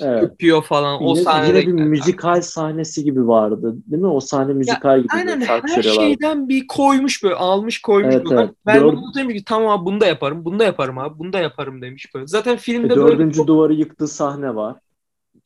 Evet. 0.00 0.22
öpüyor 0.22 0.62
falan. 0.62 1.02
O 1.02 1.08
Yine, 1.12 1.22
sahnede 1.22 1.58
yine 1.58 1.66
bir 1.76 1.82
müzikal 1.82 2.40
sahnesi 2.42 3.04
gibi 3.04 3.28
vardı. 3.28 3.74
Değil 3.86 4.02
mi? 4.02 4.08
O 4.08 4.20
sahne 4.20 4.52
müzikal 4.52 4.98
gibi 4.98 5.08
Aynen 5.14 5.40
her 5.40 5.82
şeyden 5.82 6.48
bir 6.48 6.66
koymuş 6.66 7.22
böyle 7.24 7.34
almış 7.34 7.80
koymuş 7.82 8.14
Evet, 8.14 8.26
böyle. 8.30 8.40
evet. 8.40 8.50
Ben 8.66 8.76
Dör- 8.76 8.84
bunu 8.96 9.14
demiş 9.14 9.34
ki 9.36 9.44
tamam 9.44 9.68
abi 9.68 9.84
bunu 9.86 10.00
da 10.00 10.06
yaparım 10.06 10.44
bunu 10.44 10.58
da 10.58 10.64
yaparım 10.64 10.98
abi 10.98 11.18
bunu 11.18 11.32
da 11.32 11.38
yaparım 11.38 11.82
demiş 11.82 12.14
böyle. 12.14 12.26
Zaten 12.26 12.54
E, 12.54 12.56
filmde 12.56 12.96
böyle 12.96 13.00
dördüncü 13.18 13.46
duvarı 13.46 13.74
yıktığı 13.74 14.08
sahne 14.08 14.54
var. 14.54 14.76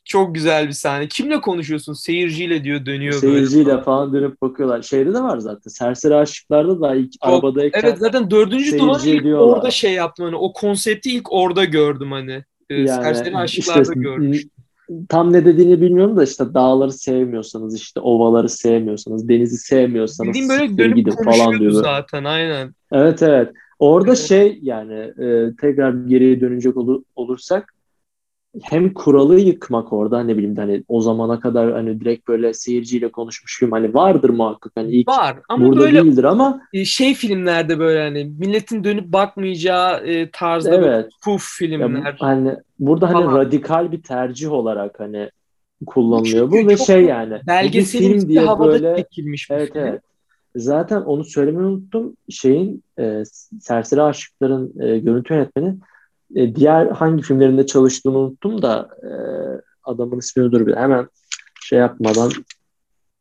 çok 0.05 0.34
güzel 0.34 0.66
bir 0.66 0.72
sahne. 0.72 1.09
Kimle 1.09 1.40
konuşuyorsun? 1.40 1.92
Seyirciyle 1.92 2.64
diyor 2.64 2.86
dönüyor 2.86 3.12
Seyirciyle 3.12 3.66
böyle. 3.70 3.82
falan 3.82 4.12
dönüp 4.12 4.42
bakıyorlar. 4.42 4.82
Şeyde 4.82 5.14
de 5.14 5.20
var 5.22 5.38
zaten. 5.38 5.70
Serseri 5.70 6.14
Aşıklar'da 6.14 6.80
da 6.80 6.94
ilk 6.94 7.12
Çok- 7.12 7.32
arabadayken 7.32 7.80
Evet 7.84 7.98
zaten 7.98 8.30
dördüncü 8.30 8.78
duvarı 8.78 9.09
ilk 9.09 9.20
ediyorlar. 9.20 9.46
orada 9.57 9.70
şey 9.70 9.92
yaptım 9.92 10.24
hani 10.26 10.36
o 10.36 10.53
konsepti 10.53 11.11
ilk 11.11 11.32
orada 11.32 11.64
gördüm 11.64 12.12
hani. 12.12 12.44
Ee, 12.72 12.80
Yani 12.80 13.02
Serseri 13.04 13.36
Aşıklar'da 13.36 13.80
işte- 13.82 13.94
görmüştüm. 14.00 14.50
tam 15.08 15.32
ne 15.32 15.44
dediğini 15.44 15.80
bilmiyorum 15.80 16.16
da 16.16 16.24
işte 16.24 16.54
dağları 16.54 16.92
sevmiyorsanız 16.92 17.76
işte 17.76 18.00
ovaları 18.00 18.48
sevmiyorsanız 18.48 19.28
denizi 19.28 19.56
sevmiyorsanız 19.56 20.28
Bildiğim 20.34 20.48
böyle 20.48 20.78
dönüp 20.78 20.96
gidin 20.96 21.10
falan 21.24 21.58
diyor. 21.60 21.72
zaten 21.72 22.24
aynen. 22.24 22.74
Evet 22.92 23.22
evet. 23.22 23.48
Orada 23.78 24.08
Evet. 24.08 24.18
şey 24.18 24.58
yani 24.62 24.94
e, 24.94 25.56
tekrar 25.60 25.92
geriye 26.06 26.40
dönecek 26.40 26.76
olu- 26.76 27.04
olursak 27.16 27.72
hem 28.62 28.94
kuralı 28.94 29.40
yıkmak 29.40 29.92
orada 29.92 30.22
ne 30.22 30.36
bileyim 30.36 30.57
hani 30.57 30.84
o 30.88 31.00
zamana 31.00 31.40
kadar 31.40 31.72
hani 31.72 32.00
direkt 32.00 32.28
böyle 32.28 32.55
seyirciyle 32.55 33.09
konuşmuş 33.12 33.59
gibi 33.61 33.70
hani 33.70 33.94
vardır 33.94 34.30
muhakkak 34.30 34.72
hani 34.74 34.92
ilk 34.92 35.09
Var 35.09 35.36
ama 35.48 35.66
burada 35.66 35.80
böyle 35.80 36.05
değildir 36.05 36.24
ama 36.24 36.61
e, 36.72 36.84
şey 36.84 37.14
filmlerde 37.14 37.78
böyle 37.78 38.03
hani 38.03 38.24
milletin 38.38 38.84
dönüp 38.84 39.12
bakmayacağı 39.12 40.07
e, 40.07 40.30
tarzda 40.30 40.74
evet 40.76 41.11
ya, 41.26 41.36
filmler. 41.40 42.16
hani 42.20 42.57
burada 42.78 43.09
hani 43.09 43.24
Falan. 43.24 43.38
radikal 43.38 43.92
bir 43.92 44.03
tercih 44.03 44.53
olarak 44.53 45.00
hani 45.00 45.30
kullanılıyor 45.86 46.50
Çünkü 46.50 46.66
bu 46.66 46.70
ve 46.70 46.76
şey 46.76 47.05
yani 47.05 47.40
Belgeselin 47.46 48.18
film 48.18 48.28
diye 48.28 48.40
havada 48.40 48.72
böyle 48.72 48.96
çekilmiş 48.96 49.50
bir 49.50 49.55
Evet 49.55 49.72
film. 49.72 49.82
evet. 49.82 50.03
Zaten 50.57 51.00
onu 51.00 51.24
söylemeyi 51.24 51.66
unuttum. 51.66 52.16
Şeyin 52.30 52.84
e, 52.98 53.22
Serseri 53.61 54.03
Aşıklar'ın 54.03 54.80
e, 54.80 54.98
görüntü 54.98 55.34
yönetmeni 55.34 55.76
e, 56.35 56.57
diğer 56.57 56.87
hangi 56.87 57.22
filmlerinde 57.22 57.66
çalıştığını 57.66 58.18
unuttum 58.18 58.62
da 58.62 58.89
e, 59.03 59.11
adamın 59.85 60.18
ismini 60.18 60.53
dur 60.53 60.66
bir 60.66 60.76
hemen 60.76 61.09
şey 61.62 61.78
yapmadan 61.78 62.30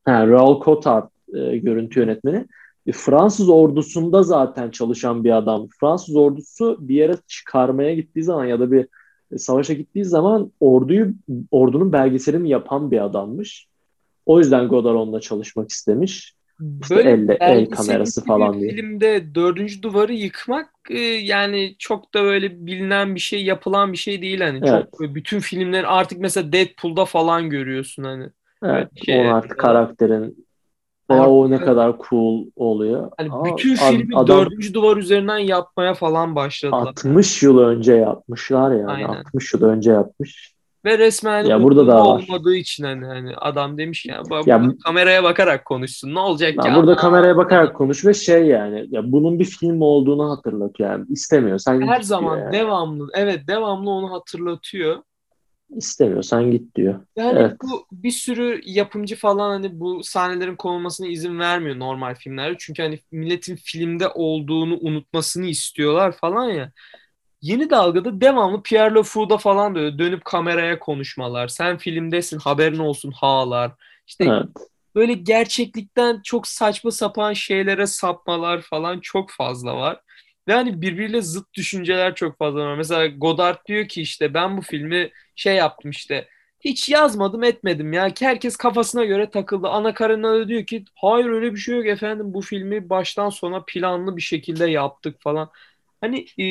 ha, 0.06 0.28
Raoul 0.28 0.64
Cotard 0.64 1.10
e, 1.34 1.58
görüntü 1.58 2.00
yönetmeni. 2.00 2.48
E, 2.88 2.92
Fransız 2.92 3.50
ordusunda 3.50 4.24
zaten 4.24 4.72
çalışan 4.72 5.24
bir 5.24 5.38
adam. 5.38 5.68
Fransız 5.80 6.16
ordusu 6.16 6.78
bir 6.80 6.96
yere 6.96 7.18
çıkarmaya 7.28 7.94
gittiği 7.94 8.24
zaman 8.24 8.46
ya 8.46 8.60
da 8.60 8.72
bir 8.72 8.88
e, 9.32 9.38
savaşa 9.38 9.74
gittiği 9.74 10.06
zaman 10.06 10.52
orduyu 10.60 11.14
ordunun 11.52 11.94
belgeselini 11.94 12.50
yapan 12.50 12.92
bir 12.92 13.06
adammış. 13.06 13.68
O 14.26 14.40
yüzden 14.40 14.68
Godard 14.68 14.96
onunla 14.96 15.22
çalışmak 15.22 15.70
istemiş. 15.70 16.36
İşte 16.82 16.96
Böyle 16.96 17.10
elle- 17.10 17.38
el 17.42 17.70
kamerası 17.70 18.26
falan 18.26 18.60
diye. 18.60 18.72
filmde 18.72 19.36
dördüncü 19.36 19.82
duvarı 19.82 20.14
yıkmak 20.14 20.70
e, 20.90 21.00
yani 21.00 21.76
çok 21.80 22.14
da 22.14 22.24
böyle 22.24 22.66
bilinen 22.66 23.16
bir 23.16 23.20
şey 23.20 23.44
yapılan 23.44 23.92
bir 23.92 23.98
şey 23.98 24.22
değil 24.22 24.42
hani 24.42 24.58
Evet. 24.64 24.84
çok 24.92 25.00
böyle 25.00 25.16
bütün 25.16 25.40
filmlerin 25.40 25.84
artık 25.84 26.20
mesela 26.20 26.52
Deadpool'da 26.52 27.06
falan 27.06 27.50
görüyorsun 27.50 28.04
hani 28.04 28.30
Evet, 28.64 28.88
şey, 29.06 29.18
o 29.20 29.34
artık 29.34 29.60
karakterin 29.60 30.48
veya 31.12 31.30
o 31.30 31.52
ne 31.52 31.58
kadar 31.58 31.96
cool 32.10 32.46
oluyor. 32.56 33.12
hani 33.18 33.30
Ama 33.32 33.58
bütün 33.58 33.76
filmi 33.76 34.18
adam 34.18 34.38
dördüncü 34.38 34.74
duvar 34.74 34.98
üzerinden 34.98 35.38
yapmaya 35.38 35.94
falan 35.94 36.36
başladılar. 36.36 36.88
60 36.88 37.44
yıl 37.44 37.58
önce 37.60 37.94
yapmışlar 37.94 38.72
yani. 38.72 38.92
Aynen. 38.92 39.08
60 39.08 39.54
yıl 39.54 39.64
önce 39.64 39.92
yapmış. 39.92 40.51
Ve 40.86 40.98
resmen 40.98 41.44
Ya 41.46 41.64
burada 41.64 41.88
da 41.88 41.96
var. 41.96 42.26
olmadığı 42.30 42.56
için 42.56 42.84
hani, 42.84 43.06
hani 43.06 43.36
adam 43.36 43.78
demiş 43.78 44.06
ya, 44.06 44.22
bu- 44.30 44.50
Ya- 44.50 44.72
kameraya 44.86 45.24
bakarak 45.24 45.66
konuşsun 45.66 46.16
ne 46.16 46.20
olacak 46.20 46.54
Ben 46.58 46.70
ya? 46.70 46.76
burada 46.76 46.92
Aa, 46.92 46.96
kameraya 46.96 47.38
bakarak 47.38 47.76
konuş 47.76 48.06
ve 48.06 48.14
şey 48.14 48.46
yani 48.46 48.86
ya 48.90 49.12
bunun 49.12 49.40
bir 49.40 49.46
film 49.46 49.82
olduğunu 49.82 50.30
hatırlatıyor 50.32 50.92
yani. 50.92 51.06
İstemiyorsan 51.10 51.82
her 51.82 52.02
zaman 52.02 52.38
yani. 52.38 52.52
devamlı 52.54 53.08
evet 53.14 53.48
devamlı 53.48 53.90
onu 53.90 54.12
hatırlatıyor. 54.14 54.98
İstemiyorsan 55.78 56.52
git 56.52 56.76
diyor. 56.76 57.00
Yani 57.16 57.40
Evet. 57.40 57.54
bu 57.64 57.86
bir 57.92 58.12
sürü 58.12 58.62
yapımcı 58.66 59.16
falan 59.16 59.50
hani 59.50 59.80
bu 59.80 60.04
sahnelerin 60.04 60.56
konulmasına 60.56 61.08
izin 61.08 61.40
vermiyor 61.40 61.80
normal 61.80 62.16
filmlerde. 62.16 62.56
Çünkü 62.60 62.84
hani 62.84 63.00
milletin 63.12 63.56
filmde 63.56 64.08
olduğunu 64.08 64.78
unutmasını 64.82 65.46
istiyorlar 65.46 66.12
falan 66.12 66.46
ya. 66.50 66.72
Yeni 67.42 67.70
dalgada 67.70 68.22
devamlı 68.22 68.64
Pierre 68.64 68.96
LeFou'da 68.96 69.38
falan 69.38 69.76
da 69.76 69.80
öyle 69.80 70.00
dönüp 70.00 70.26
kameraya 70.26 70.80
konuşmalar. 70.80 71.48
Sen 71.48 71.78
filmdesin 71.78 72.40
haberin 72.40 72.80
olsun 72.80 73.12
hağlar. 73.12 73.72
İşte 74.08 74.26
Evet. 74.26 74.48
böyle 74.96 75.14
gerçeklikten 75.14 76.22
çok 76.24 76.48
saçma 76.48 76.92
sapan 76.92 77.34
şeylere 77.34 77.88
sapmalar 77.88 78.62
falan 78.62 79.00
çok 79.00 79.32
fazla 79.32 79.76
var. 79.78 80.02
Ve 80.48 80.54
hani 80.54 80.82
birbiriyle 80.82 81.22
zıt 81.22 81.54
düşünceler 81.54 82.16
çok 82.16 82.38
fazla 82.38 82.60
var. 82.66 82.76
Mesela 82.78 83.08
Godard 83.08 83.58
diyor 83.68 83.88
ki 83.88 84.02
işte 84.02 84.34
ben 84.34 84.58
bu 84.58 84.62
filmi 84.62 85.12
şey 85.36 85.56
yaptım 85.56 85.92
işte 85.92 86.28
hiç 86.60 86.90
yazmadım 86.90 87.44
etmedim 87.44 87.94
ya. 87.94 88.10
Herkes 88.20 88.56
kafasına 88.56 89.06
göre 89.06 89.30
takıldı. 89.30 89.68
Ana 89.68 89.94
Karenina 89.94 90.34
da 90.34 90.48
diyor 90.48 90.66
ki 90.66 90.86
hayır 90.96 91.26
öyle 91.26 91.54
bir 91.54 91.58
şey 91.60 91.76
yok 91.78 91.86
efendim 91.88 92.34
bu 92.34 92.42
filmi 92.42 92.90
baştan 92.90 93.30
sona 93.30 93.64
planlı 93.68 94.18
bir 94.18 94.22
şekilde 94.22 94.66
yaptık 94.70 95.22
falan. 95.22 95.50
Hani 96.02 96.26
e, 96.40 96.44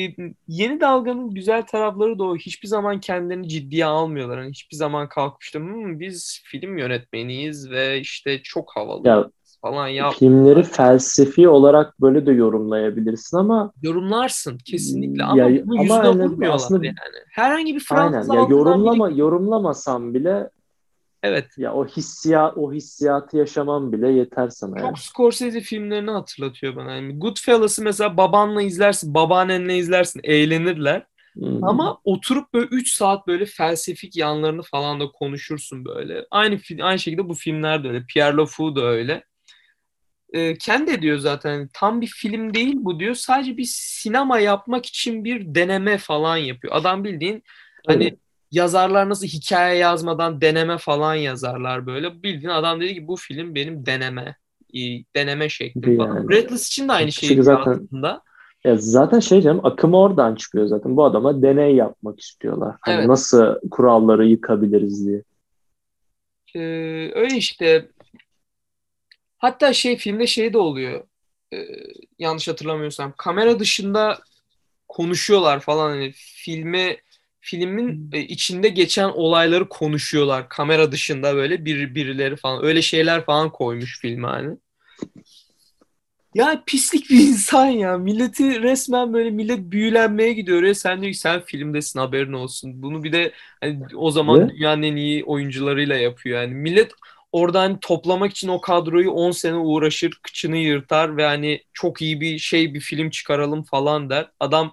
yeni 0.47 0.81
dalganın 0.81 1.29
güzel 1.33 1.61
tarafları 1.65 2.19
da 2.19 2.23
o. 2.23 2.35
Hiçbir 2.35 2.67
zaman 2.67 2.99
kendilerini 2.99 3.49
ciddiye 3.49 3.85
almıyorlar. 3.85 4.39
Hani 4.39 4.49
hiçbir 4.49 4.75
zaman 4.77 5.09
kalkıp 5.09 5.43
işte 5.43 5.59
"Hmm, 5.59 5.99
biz 5.99 6.41
film 6.45 6.77
yönetmeniyiz 6.77 7.69
ve 7.71 7.99
işte 7.99 8.41
çok 8.43 8.71
havalı 8.75 9.07
Ya 9.07 9.29
falan 9.61 9.87
yap. 9.87 10.13
filmleri 10.13 10.63
felsefi 10.63 11.49
olarak 11.49 12.01
böyle 12.01 12.25
de 12.25 12.31
yorumlayabilirsin 12.31 13.37
ama 13.37 13.71
Yorumlarsın 13.81 14.57
kesinlikle 14.57 15.21
Ya, 15.23 15.27
ama 15.29 15.49
bunu 15.67 15.79
ama 15.79 15.83
yüzüne 15.83 15.97
yani 16.07 16.23
vurmuyorlar 16.23 16.55
aslında- 16.55 16.85
yani. 16.85 16.95
Herhangi 17.31 17.75
bir 17.75 17.85
aynen 17.91 18.11
Fransız 18.11 18.33
ya 18.33 18.41
halkından 18.41 18.57
yorumlama 18.57 19.09
biri- 19.09 19.19
yorumlamasam 19.19 20.13
bile 20.13 20.49
Evet. 21.23 21.57
ya 21.57 21.73
o 21.73 21.87
hissiyat 21.87 22.57
o 22.57 22.73
hissiyatı 22.73 23.37
yaşamam 23.37 23.91
bile 23.91 24.11
yeter 24.11 24.49
sana 24.49 24.79
yani. 24.79 24.87
Çok 24.87 24.99
Scorsese 24.99 25.61
filmlerini 25.61 26.11
hatırlatıyor 26.11 26.75
bana. 26.75 26.91
Yani 26.91 27.19
Goodfellas'ı 27.19 27.83
mesela 27.83 28.17
babanla 28.17 28.61
izlersin, 28.61 29.13
babaannenle 29.13 29.77
izlersin, 29.77 30.21
eğlenirler. 30.23 31.05
Hmm. 31.33 31.63
Ama 31.63 31.99
oturup 32.03 32.53
böyle 32.53 32.65
3 32.65 32.93
saat 32.93 33.27
böyle 33.27 33.45
felsefik 33.45 34.15
yanlarını 34.17 34.61
falan 34.61 34.99
da 34.99 35.07
konuşursun 35.11 35.85
böyle. 35.85 36.25
Aynı 36.31 36.59
aynı 36.81 36.99
şekilde 36.99 37.29
bu 37.29 37.33
filmler 37.33 37.83
de 37.83 37.87
öyle. 37.87 38.05
Pierre 38.05 38.37
LeFou 38.37 38.75
da 38.75 38.81
öyle. 38.81 39.23
Ee, 40.33 40.57
kendi 40.57 40.91
de 40.91 41.01
diyor 41.01 41.17
zaten 41.17 41.69
tam 41.73 42.01
bir 42.01 42.07
film 42.07 42.53
değil 42.53 42.75
bu 42.77 42.99
diyor. 42.99 43.15
Sadece 43.15 43.57
bir 43.57 43.67
sinema 43.69 44.39
yapmak 44.39 44.85
için 44.85 45.23
bir 45.23 45.55
deneme 45.55 45.97
falan 45.97 46.37
yapıyor. 46.37 46.75
Adam 46.75 47.03
bildiğin 47.03 47.43
hani 47.87 48.03
Evet. 48.03 48.19
Yazarlar 48.51 49.09
nasıl 49.09 49.27
hikaye 49.27 49.77
yazmadan 49.77 50.41
deneme 50.41 50.77
falan 50.77 51.15
yazarlar 51.15 51.85
böyle. 51.85 52.23
Bildiğin 52.23 52.51
adam 52.51 52.81
dedi 52.81 52.93
ki 52.93 53.07
bu 53.07 53.15
film 53.15 53.55
benim 53.55 53.85
deneme. 53.85 54.35
Deneme 55.15 55.49
şekli 55.49 55.97
falan. 55.97 56.15
Yani. 56.15 56.29
Breathless 56.29 56.67
için 56.67 56.87
de 56.87 56.91
aynı 56.91 57.11
şey 57.11 57.41
zaten- 57.41 57.71
aslında. 57.71 58.21
Ya 58.63 58.77
zaten 58.77 59.19
şey 59.19 59.41
canım 59.41 59.65
akım 59.65 59.93
oradan 59.93 60.35
çıkıyor 60.35 60.65
zaten. 60.65 60.97
Bu 60.97 61.03
adama 61.03 61.41
deney 61.41 61.75
yapmak 61.75 62.19
istiyorlar. 62.19 62.75
Hani 62.81 62.95
Evet. 62.95 63.07
nasıl 63.07 63.55
kuralları 63.71 64.27
yıkabiliriz 64.27 65.07
diye. 65.07 65.23
Ee, 66.55 67.11
öyle 67.15 67.35
işte. 67.37 67.87
Hatta 69.37 69.73
şey 69.73 69.97
filmde 69.97 70.27
şey 70.27 70.53
de 70.53 70.57
oluyor. 70.57 71.03
Ee, 71.53 71.57
yanlış 72.19 72.47
hatırlamıyorsam. 72.47 73.13
Kamera 73.17 73.59
dışında 73.59 74.19
konuşuyorlar 74.87 75.59
falan. 75.59 75.89
Hani 75.89 76.11
filme 76.15 76.97
filmin 77.41 78.09
e, 78.13 78.19
içinde 78.21 78.69
geçen 78.69 79.09
olayları 79.09 79.69
konuşuyorlar. 79.69 80.49
Kamera 80.49 80.91
dışında 80.91 81.35
böyle 81.35 81.65
bir 81.65 81.95
birileri 81.95 82.35
falan 82.35 82.63
öyle 82.65 82.81
şeyler 82.81 83.25
falan 83.25 83.51
koymuş 83.51 83.99
filme 84.01 84.27
hani. 84.27 84.57
Ya 86.35 86.63
pislik 86.67 87.09
bir 87.09 87.19
insan 87.27 87.65
ya. 87.65 87.97
Milleti 87.97 88.61
resmen 88.61 89.13
böyle 89.13 89.29
millet 89.31 89.59
büyülenmeye 89.59 90.33
gidiyor. 90.33 90.63
Ya 90.63 90.75
sen 90.75 91.01
diyor 91.01 91.13
ki 91.13 91.19
sen 91.19 91.41
filmdesin 91.41 91.99
haberin 91.99 92.33
olsun. 92.33 92.81
Bunu 92.83 93.03
bir 93.03 93.11
de 93.13 93.31
hani 93.61 93.79
o 93.95 94.11
zaman 94.11 94.47
Ne? 94.47 94.49
dünyanın 94.49 94.83
en 94.83 94.95
iyi 94.95 95.23
oyuncularıyla 95.25 95.95
yapıyor 95.97 96.41
yani. 96.41 96.53
Millet 96.53 96.91
oradan 97.31 97.59
hani 97.61 97.77
toplamak 97.81 98.31
için 98.31 98.47
o 98.47 98.61
kadroyu 98.61 99.11
10 99.11 99.31
sene 99.31 99.55
uğraşır, 99.55 100.19
kıçını 100.23 100.57
yırtar 100.57 101.17
ve 101.17 101.25
hani 101.25 101.63
çok 101.73 102.01
iyi 102.01 102.21
bir 102.21 102.37
şey 102.39 102.73
bir 102.73 102.79
film 102.79 103.09
çıkaralım 103.09 103.63
falan 103.63 104.09
der. 104.09 104.29
Adam 104.39 104.71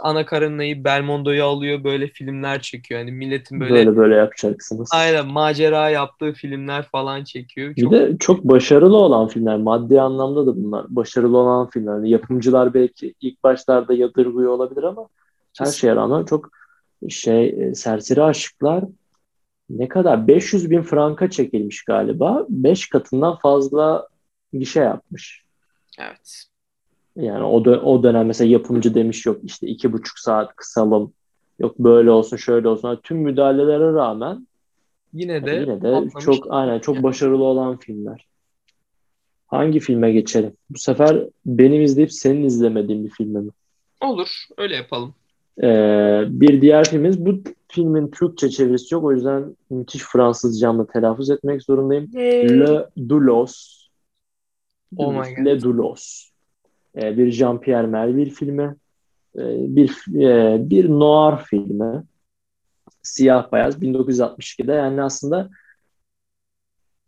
Ana 0.00 0.26
Karenina'yı, 0.26 0.84
Belmondo'yu 0.84 1.44
alıyor 1.44 1.84
böyle 1.84 2.08
filmler 2.08 2.62
çekiyor. 2.62 3.00
Yani 3.00 3.12
milletin 3.12 3.60
böyle, 3.60 3.74
Böyle 3.74 3.96
böyle 3.96 4.14
yapacaksınız. 4.14 4.88
aynen 4.92 5.26
macera 5.26 5.90
yaptığı 5.90 6.32
filmler 6.32 6.82
falan 6.82 7.24
çekiyor. 7.24 7.76
Bir 7.76 7.82
Çok 7.82 7.92
de 7.92 8.16
çok 8.20 8.44
başarılı 8.44 8.96
olan 8.96 9.28
filmler. 9.28 9.56
Maddi 9.56 10.00
anlamda 10.00 10.46
da 10.46 10.56
bunlar. 10.56 10.86
Başarılı 10.88 11.38
olan 11.38 11.70
filmler. 11.70 11.94
Yani 11.94 12.10
yapımcılar 12.10 12.74
belki 12.74 13.14
ilk 13.20 13.42
başlarda 13.42 13.94
yadırgıyor 13.94 14.52
olabilir 14.52 14.82
ama 14.82 15.08
her 15.58 15.66
şeye 15.66 15.96
rağmen 15.96 16.24
çok 16.24 16.50
şey 17.08 17.48
e, 17.48 17.74
serseri 17.74 18.22
aşıklar 18.22 18.84
ne 19.70 19.88
kadar 19.88 20.28
500 20.28 20.70
bin 20.70 20.82
franka 20.82 21.30
çekilmiş 21.30 21.84
galiba. 21.84 22.46
5 22.48 22.88
katından 22.88 23.36
fazla 23.36 24.08
gişe 24.52 24.80
yapmış. 24.80 25.44
evet. 25.98 26.47
Yani 27.18 27.44
o, 27.44 27.62
dö- 27.62 27.80
o 27.80 28.02
dönem 28.02 28.26
mesela 28.26 28.50
yapımcı 28.50 28.94
demiş 28.94 29.26
yok 29.26 29.40
işte 29.44 29.66
iki 29.66 29.92
buçuk 29.92 30.18
saat 30.18 30.56
kısalım. 30.56 31.12
Yok 31.58 31.78
böyle 31.78 32.10
olsun 32.10 32.36
şöyle 32.36 32.68
olsun. 32.68 32.88
Yani 32.88 32.98
tüm 33.02 33.18
müdahalelere 33.18 33.92
rağmen 33.92 34.46
Yine 35.12 35.46
de 35.46 35.50
yine 35.50 35.82
de 35.82 36.08
çok 36.20 36.46
aynen 36.50 36.78
çok 36.78 37.02
başarılı 37.02 37.44
olan 37.44 37.76
filmler. 37.76 38.26
Hangi 39.46 39.80
filme 39.80 40.12
geçelim? 40.12 40.52
Bu 40.70 40.78
sefer 40.78 41.26
benim 41.46 41.82
izleyip 41.82 42.12
senin 42.12 42.44
izlemediğin 42.44 43.04
bir 43.04 43.10
filme 43.10 43.40
mi? 43.40 43.50
Olur. 44.00 44.46
Öyle 44.58 44.76
yapalım. 44.76 45.14
Ee, 45.62 46.24
bir 46.28 46.62
diğer 46.62 46.84
filmimiz 46.84 47.26
bu 47.26 47.42
filmin 47.68 48.10
Türkçe 48.10 48.50
çevirisi 48.50 48.94
yok. 48.94 49.04
O 49.04 49.12
yüzden 49.12 49.56
müthiş 49.70 50.02
Fransızcamla 50.02 50.86
telaffuz 50.86 51.30
etmek 51.30 51.62
zorundayım. 51.62 52.10
Le 52.14 52.86
Doulos. 53.08 53.78
Oh 54.96 55.12
my 55.12 55.34
God. 55.34 55.46
Le 55.46 55.62
Doulos. 55.62 56.30
Ee, 56.98 57.16
bir 57.18 57.32
Jean-Pierre 57.32 57.86
Melville 57.86 58.30
filmi. 58.30 58.76
Ee, 59.38 59.42
bir 59.76 59.90
e, 60.22 60.56
bir 60.70 60.88
noir 60.90 61.36
filmi. 61.50 62.02
Siyah 63.02 63.52
beyaz 63.52 63.82
1962'de 63.82 64.72
yani 64.72 65.02
aslında 65.02 65.50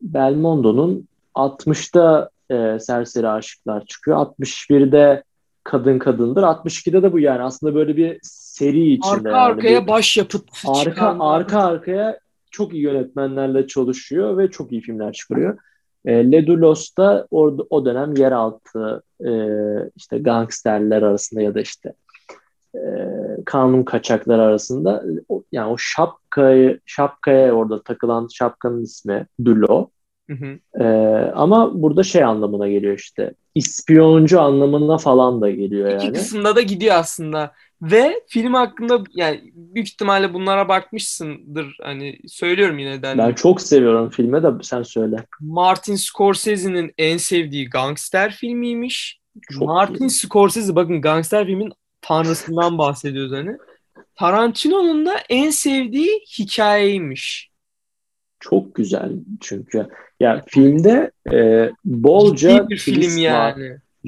Belmondo'nun 0.03 1.09
60'da 1.34 2.30
e, 2.51 2.78
Serseri 2.78 3.28
Aşıklar 3.28 3.86
çıkıyor. 3.86 4.16
61'de 4.16 5.22
Kadın 5.64 5.99
Kadındır. 5.99 6.43
62'de 6.43 7.03
de 7.03 7.12
bu 7.12 7.18
yani 7.18 7.43
aslında 7.43 7.74
böyle 7.74 7.97
bir 7.97 8.18
seri 8.22 8.93
içinde 8.93 9.14
Arka 9.14 9.28
yani. 9.28 9.36
arkaya 9.38 9.82
Bir- 9.82 9.88
başyapıt 9.88 10.49
arka 10.66 10.91
çıkanlar. 10.91 11.36
arka 11.41 11.59
arkaya 11.61 12.18
çok 12.51 12.72
iyi 12.74 12.82
yönetmenlerle 12.82 13.66
çalışıyor 13.66 14.38
ve 14.38 14.51
çok 14.51 14.72
iyi 14.72 14.80
filmler 14.80 15.12
çıkarıyor. 15.12 15.59
E, 16.05 16.32
Ledulos 16.32 16.96
da 16.96 17.26
orada 17.30 17.62
o 17.70 17.84
dönem 17.84 18.16
yeraltı 18.16 19.03
e, 19.20 19.30
işte 19.96 20.18
gangsterler 20.18 21.03
arasında 21.03 21.42
ya 21.42 21.55
da 21.55 21.61
işte 21.61 21.92
e, 22.74 22.80
kanun 23.46 23.82
kaçakları 23.82 24.42
arasında 24.42 25.05
o, 25.28 25.42
yani 25.53 25.72
o 25.72 25.74
şapkayı 25.78 26.80
şapkaya 26.86 27.53
orada 27.53 27.82
takılan 27.82 28.28
şapkanın 28.32 28.82
ismi 28.82 29.26
Dulo. 29.44 29.90
Hı 30.30 30.36
hı. 30.36 30.82
E, 30.84 30.86
ama 31.34 31.82
burada 31.82 32.03
şey 32.03 32.24
anlamına 32.24 32.68
geliyor 32.68 32.98
işte 32.98 33.34
ispiyoncu 33.55 34.40
anlamına 34.40 34.98
falan 34.98 35.40
da 35.40 35.51
geliyor 35.51 35.90
İki 35.90 36.05
yani. 36.05 36.16
kısımda 36.16 36.57
da 36.57 36.61
gidiyor 36.61 36.94
aslında. 36.94 37.53
Ve 37.83 38.22
film 38.28 38.55
hakkında 38.55 39.05
yani 39.14 39.41
büyük 39.55 39.89
ihtimalle 39.89 40.35
bunlara 40.35 40.68
bakmışsındır. 40.68 41.76
Hani 41.83 42.18
söylüyorum 42.28 42.78
yine 42.78 43.03
de. 43.03 43.14
Ben 43.18 43.33
çok 43.33 43.62
seviyorum 43.62 44.11
filmi 44.11 44.43
de 44.43 44.49
sen 44.62 44.83
söyle. 44.83 45.16
Martin 45.41 45.97
Scorsese'nin 45.97 46.93
en 46.99 47.16
sevdiği 47.16 47.70
gangster 47.70 48.33
filmiymiş. 48.33 49.20
Çok 49.51 49.62
Martin 49.62 50.09
iyi. 50.09 50.11
Scorsese 50.11 50.76
bakın 50.76 51.01
gangster 51.01 51.47
filmin 51.47 51.72
tanrısından 52.01 52.78
bahsediyoruz 52.78 53.33
hani. 53.33 53.57
Tarantino'nun 54.14 55.07
da 55.07 55.14
en 55.28 55.51
sevdiği 55.51 56.20
hikayeymiş. 56.39 57.51
Çok 58.41 58.74
güzel 58.74 59.12
çünkü. 59.41 59.87
Ya 60.20 60.43
filmde 60.49 61.11
e, 61.33 61.70
bolca 61.85 62.51
Ciddi 62.51 62.68
bir 62.68 62.76
film 62.76 63.01
twist 63.01 63.24
var. 63.24 63.57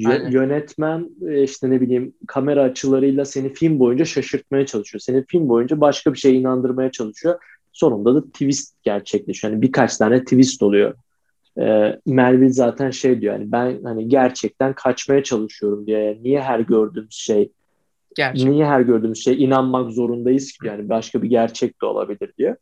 Aynen. 0.05 0.31
yönetmen 0.31 1.09
e, 1.27 1.43
işte 1.43 1.69
ne 1.69 1.81
bileyim 1.81 2.13
kamera 2.27 2.61
açılarıyla 2.61 3.25
seni 3.25 3.53
film 3.53 3.79
boyunca 3.79 4.05
şaşırtmaya 4.05 4.65
çalışıyor. 4.65 5.01
Seni 5.01 5.25
film 5.25 5.49
boyunca 5.49 5.81
başka 5.81 6.13
bir 6.13 6.19
şeye 6.19 6.35
inandırmaya 6.35 6.91
çalışıyor. 6.91 7.39
Sonunda 7.71 8.15
da 8.15 8.25
twist 8.25 8.83
gerçekleşiyor. 8.83 9.53
Yani 9.53 9.61
birkaç 9.61 9.97
tane 9.97 10.23
twist 10.23 10.63
oluyor. 10.63 10.93
E, 11.59 11.99
Melville 12.05 12.53
zaten 12.53 12.89
şey 12.89 13.21
diyor 13.21 13.33
yani 13.33 13.51
ben 13.51 13.83
hani 13.83 14.07
gerçekten 14.07 14.73
kaçmaya 14.73 15.23
çalışıyorum 15.23 15.87
diye. 15.87 15.99
Yani 15.99 16.23
niye 16.23 16.41
her 16.41 16.59
gördüğümüz 16.59 17.15
şey 17.15 17.51
Gerçek. 18.15 18.49
Niye 18.49 18.65
her 18.65 18.81
gördüğümüz 18.81 19.23
şey 19.23 19.43
inanmak 19.43 19.91
zorundayız 19.91 20.51
ki? 20.51 20.67
Yani 20.67 20.89
başka 20.89 21.21
bir 21.21 21.29
gerçek 21.29 21.81
de 21.81 21.85
olabilir 21.85 22.33
diyor. 22.37 22.55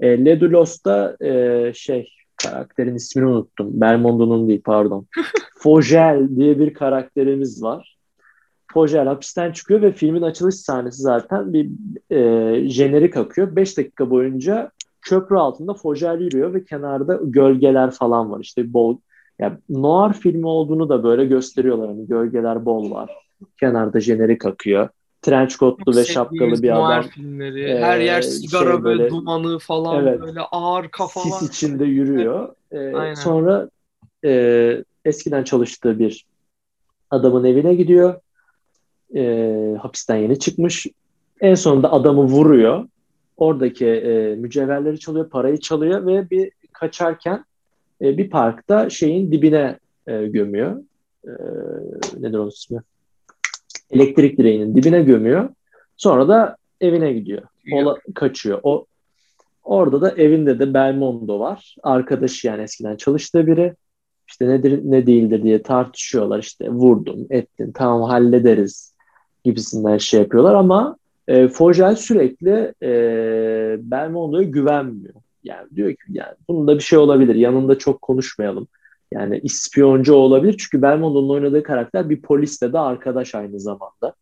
E, 0.00 0.24
Ledulos'ta 0.24 1.16
e, 1.24 1.72
şey 1.74 2.08
karakterin 2.44 2.94
ismini 2.94 3.26
unuttum. 3.26 3.80
Belmondo'nun 3.80 4.48
değil 4.48 4.62
pardon. 4.64 5.06
Fogel 5.58 6.28
diye 6.36 6.58
bir 6.58 6.74
karakterimiz 6.74 7.62
var. 7.62 7.96
Fogel 8.72 9.06
hapisten 9.06 9.52
çıkıyor 9.52 9.82
ve 9.82 9.92
filmin 9.92 10.22
açılış 10.22 10.54
sahnesi 10.54 11.02
zaten 11.02 11.52
bir 11.52 11.70
e, 12.10 12.68
jenerik 12.68 13.16
akıyor. 13.16 13.56
5 13.56 13.78
dakika 13.78 14.10
boyunca 14.10 14.70
köprü 15.02 15.36
altında 15.36 15.74
Fogel 15.74 16.20
yürüyor 16.20 16.54
ve 16.54 16.64
kenarda 16.64 17.20
gölgeler 17.22 17.90
falan 17.90 18.30
var. 18.30 18.40
İşte 18.40 18.72
bol 18.72 18.98
yani 19.38 19.58
noir 19.68 20.12
filmi 20.12 20.46
olduğunu 20.46 20.88
da 20.88 21.04
böyle 21.04 21.24
gösteriyorlar. 21.24 21.88
Hani 21.88 22.06
gölgeler 22.06 22.64
bol 22.64 22.90
var. 22.90 23.10
Kenarda 23.60 24.00
jenerik 24.00 24.46
akıyor. 24.46 24.88
Trench 25.24 25.56
coatlu 25.56 25.96
ve 25.96 26.04
şapkalı 26.04 26.62
bir 26.62 26.70
adam 26.70 27.02
filmleri. 27.02 27.70
Ee, 27.70 27.78
Her 27.78 28.00
yer 28.00 28.22
sigara 28.22 28.72
şey 28.72 28.82
böyle, 28.84 28.84
böyle- 28.84 29.10
dumanı 29.10 29.58
falan 29.58 30.06
Evet. 30.06 30.20
böyle 30.20 30.40
ağır 30.40 30.88
kafalar. 30.88 31.38
sis 31.38 31.48
içinde 31.48 31.84
yürüyor. 31.84 32.54
Ee, 32.72 32.78
Aynen. 32.94 33.14
sonra 33.14 33.70
e, 34.24 34.84
eskiden 35.04 35.44
çalıştığı 35.44 35.98
bir 35.98 36.26
adamın 37.10 37.44
evine 37.44 37.74
gidiyor. 37.74 38.20
Ee, 39.16 39.76
hapisten 39.82 40.16
yeni 40.16 40.38
çıkmış. 40.38 40.86
En 41.40 41.54
sonunda 41.54 41.92
adamı 41.92 42.22
vuruyor. 42.24 42.88
Oradaki 43.36 43.86
e, 43.86 44.34
mücevherleri 44.34 44.98
çalıyor, 44.98 45.30
parayı 45.30 45.60
çalıyor 45.60 46.06
ve 46.06 46.30
bir 46.30 46.50
kaçarken 46.72 47.44
e, 48.02 48.18
bir 48.18 48.30
parkta 48.30 48.90
şeyin 48.90 49.32
dibine 49.32 49.78
e, 50.06 50.26
gömüyor. 50.26 50.82
E, 51.24 51.30
nedir 52.20 52.38
onun 52.38 52.48
ismi? 52.48 52.80
Elektrik 53.94 54.38
direğinin 54.38 54.74
dibine 54.74 55.02
gömüyor. 55.02 55.48
Sonra 55.96 56.28
da 56.28 56.56
evine 56.80 57.12
gidiyor. 57.12 57.42
Ola, 57.72 57.98
kaçıyor. 58.14 58.60
O 58.62 58.86
orada 59.64 60.00
da 60.00 60.10
evinde 60.10 60.58
de 60.58 60.74
Belmondo 60.74 61.40
var. 61.40 61.76
Arkadaşı 61.82 62.46
yani 62.46 62.62
eskiden 62.62 62.96
çalıştığı 62.96 63.46
biri. 63.46 63.74
İşte 64.28 64.48
nedir 64.48 64.80
ne 64.84 65.06
değildir 65.06 65.42
diye 65.42 65.62
tartışıyorlar. 65.62 66.38
İşte 66.38 66.68
vurdun, 66.68 67.26
ettin, 67.30 67.72
tamam 67.72 68.02
hallederiz 68.02 68.94
gibisinden 69.44 69.98
şey 69.98 70.20
yapıyorlar 70.20 70.54
ama 70.54 70.96
e, 71.28 71.48
Fogel 71.48 71.96
sürekli 71.96 72.74
e, 72.82 72.90
Belmondo'ya 73.78 74.48
güvenmiyor. 74.48 75.14
Yani 75.44 75.68
diyor 75.76 75.90
ki 75.90 76.02
yani 76.08 76.34
bunda 76.48 76.74
bir 76.74 76.82
şey 76.82 76.98
olabilir. 76.98 77.34
Yanında 77.34 77.78
çok 77.78 78.02
konuşmayalım. 78.02 78.68
Yani 79.14 79.40
ispiyoncu 79.42 80.14
olabilir. 80.14 80.56
Çünkü 80.58 80.82
Belmondo'nun 80.82 81.28
oynadığı 81.28 81.62
karakter 81.62 82.10
bir 82.10 82.22
polisle 82.22 82.72
de 82.72 82.78
arkadaş 82.78 83.34
aynı 83.34 83.60
zamanda. 83.60 84.14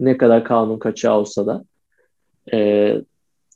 Ne 0.00 0.16
kadar 0.16 0.44
kanun 0.44 0.78
kaçağı 0.78 1.18
olsa 1.18 1.46
da. 1.46 1.64
Ee, 2.52 2.96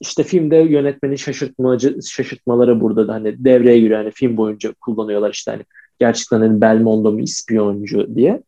işte 0.01 0.23
filmde 0.23 0.57
yönetmenin 0.57 1.17
şaşırtmacı 1.17 1.99
şaşırtmaları 2.11 2.81
burada 2.81 3.09
da 3.09 3.13
hani 3.13 3.45
devreye 3.45 3.79
giriyor. 3.81 3.99
Hani 3.99 4.11
film 4.11 4.37
boyunca 4.37 4.75
kullanıyorlar 4.81 5.31
işte 5.31 5.51
hani 5.51 5.63
gerçekten 5.99 6.41
hani 6.41 6.61
Belmondo 6.61 7.13
mu 7.13 7.21
ispiyoncu 7.21 8.15
diye. 8.15 8.43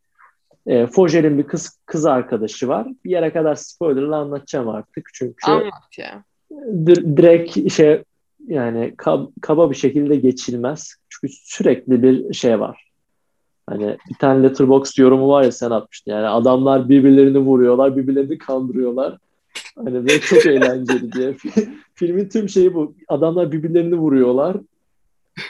E, 0.67 0.87
Fogel'in 0.87 1.37
bir 1.37 1.43
kız 1.43 1.79
kız 1.85 2.05
arkadaşı 2.05 2.67
var. 2.67 2.87
Bir 3.05 3.09
yere 3.09 3.33
kadar 3.33 3.55
spoilerla 3.55 4.17
anlatacağım 4.17 4.69
artık. 4.69 5.09
Çünkü 5.13 5.51
Anlat 5.51 5.97
ya. 5.97 6.23
dir- 6.85 7.17
direkt 7.17 7.71
şey 7.71 8.03
yani 8.47 8.93
kab- 8.97 9.31
kaba 9.41 9.69
bir 9.71 9.75
şekilde 9.75 10.15
geçilmez. 10.15 10.95
Çünkü 11.09 11.33
sürekli 11.33 12.03
bir 12.03 12.33
şey 12.33 12.59
var. 12.59 12.85
Hani 13.67 13.97
bir 14.09 14.15
tane 14.19 14.43
letterbox 14.43 14.99
yorumu 14.99 15.29
var 15.29 15.43
ya 15.43 15.51
sen 15.51 15.71
atmıştın. 15.71 16.11
Yani 16.11 16.27
adamlar 16.27 16.89
birbirlerini 16.89 17.37
vuruyorlar, 17.37 17.97
birbirlerini 17.97 18.37
kandırıyorlar. 18.37 19.17
Hani 19.75 20.05
ve 20.05 20.19
çok 20.19 20.45
eğlenceli 20.45 21.11
diye. 21.11 21.35
Filmin 21.95 22.29
tüm 22.29 22.49
şeyi 22.49 22.73
bu. 22.73 22.95
Adamlar 23.07 23.51
birbirlerini 23.51 23.95
vuruyorlar. 23.95 24.57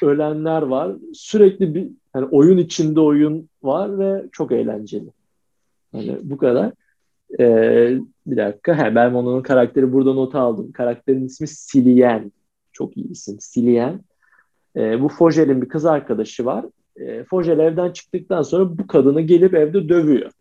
Ölenler 0.01 0.61
var. 0.61 0.91
Sürekli 1.13 1.75
bir 1.75 1.87
hani 2.13 2.25
oyun 2.25 2.57
içinde 2.57 2.99
oyun 2.99 3.49
var 3.63 3.99
ve 3.99 4.25
çok 4.31 4.51
eğlenceli. 4.51 5.09
Hani 5.91 6.17
bu 6.21 6.37
kadar. 6.37 6.71
Ee, 7.39 7.97
bir 8.27 8.37
dakika. 8.37 8.77
He, 8.77 8.95
ben 8.95 9.13
onun 9.13 9.41
karakteri 9.41 9.93
burada 9.93 10.13
not 10.13 10.35
aldım. 10.35 10.71
Karakterin 10.71 11.25
ismi 11.25 11.47
Silien. 11.47 12.31
Çok 12.75 12.97
iyi 12.97 13.11
isim. 13.11 13.39
Silien. 13.39 14.01
Ee, 14.75 15.01
bu 15.01 15.09
Fogel'in 15.09 15.61
bir 15.61 15.69
kız 15.69 15.85
arkadaşı 15.85 16.45
var. 16.45 16.65
Ee, 16.97 17.23
Fogel 17.23 17.59
evden 17.59 17.91
çıktıktan 17.91 18.41
sonra 18.41 18.77
bu 18.77 18.87
kadını 18.87 19.21
gelip 19.21 19.53
evde 19.53 19.89
dövüyor. 19.89 20.31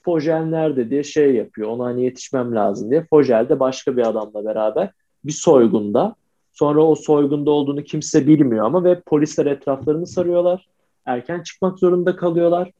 Fogel 0.00 0.44
nerede 0.44 0.90
diye 0.90 1.02
şey 1.02 1.34
yapıyor. 1.34 1.68
Ona 1.68 1.84
hani 1.84 2.04
yetişmem 2.04 2.54
lazım 2.54 2.90
diye. 2.90 3.06
Fogel 3.10 3.48
de 3.48 3.60
başka 3.60 3.96
bir 3.96 4.06
adamla 4.08 4.44
beraber 4.44 4.90
bir 5.24 5.32
soygunda. 5.32 6.14
Sonra 6.52 6.82
o 6.82 6.94
soygunda 6.94 7.50
olduğunu 7.50 7.84
kimse 7.84 8.26
bilmiyor 8.26 8.66
ama 8.66 8.84
ve 8.84 9.00
polisler 9.00 9.46
etraflarını 9.46 10.06
sarıyorlar. 10.06 10.68
Erken 11.06 11.42
çıkmak 11.42 11.78
zorunda 11.78 12.16
kalıyorlar. 12.16 12.72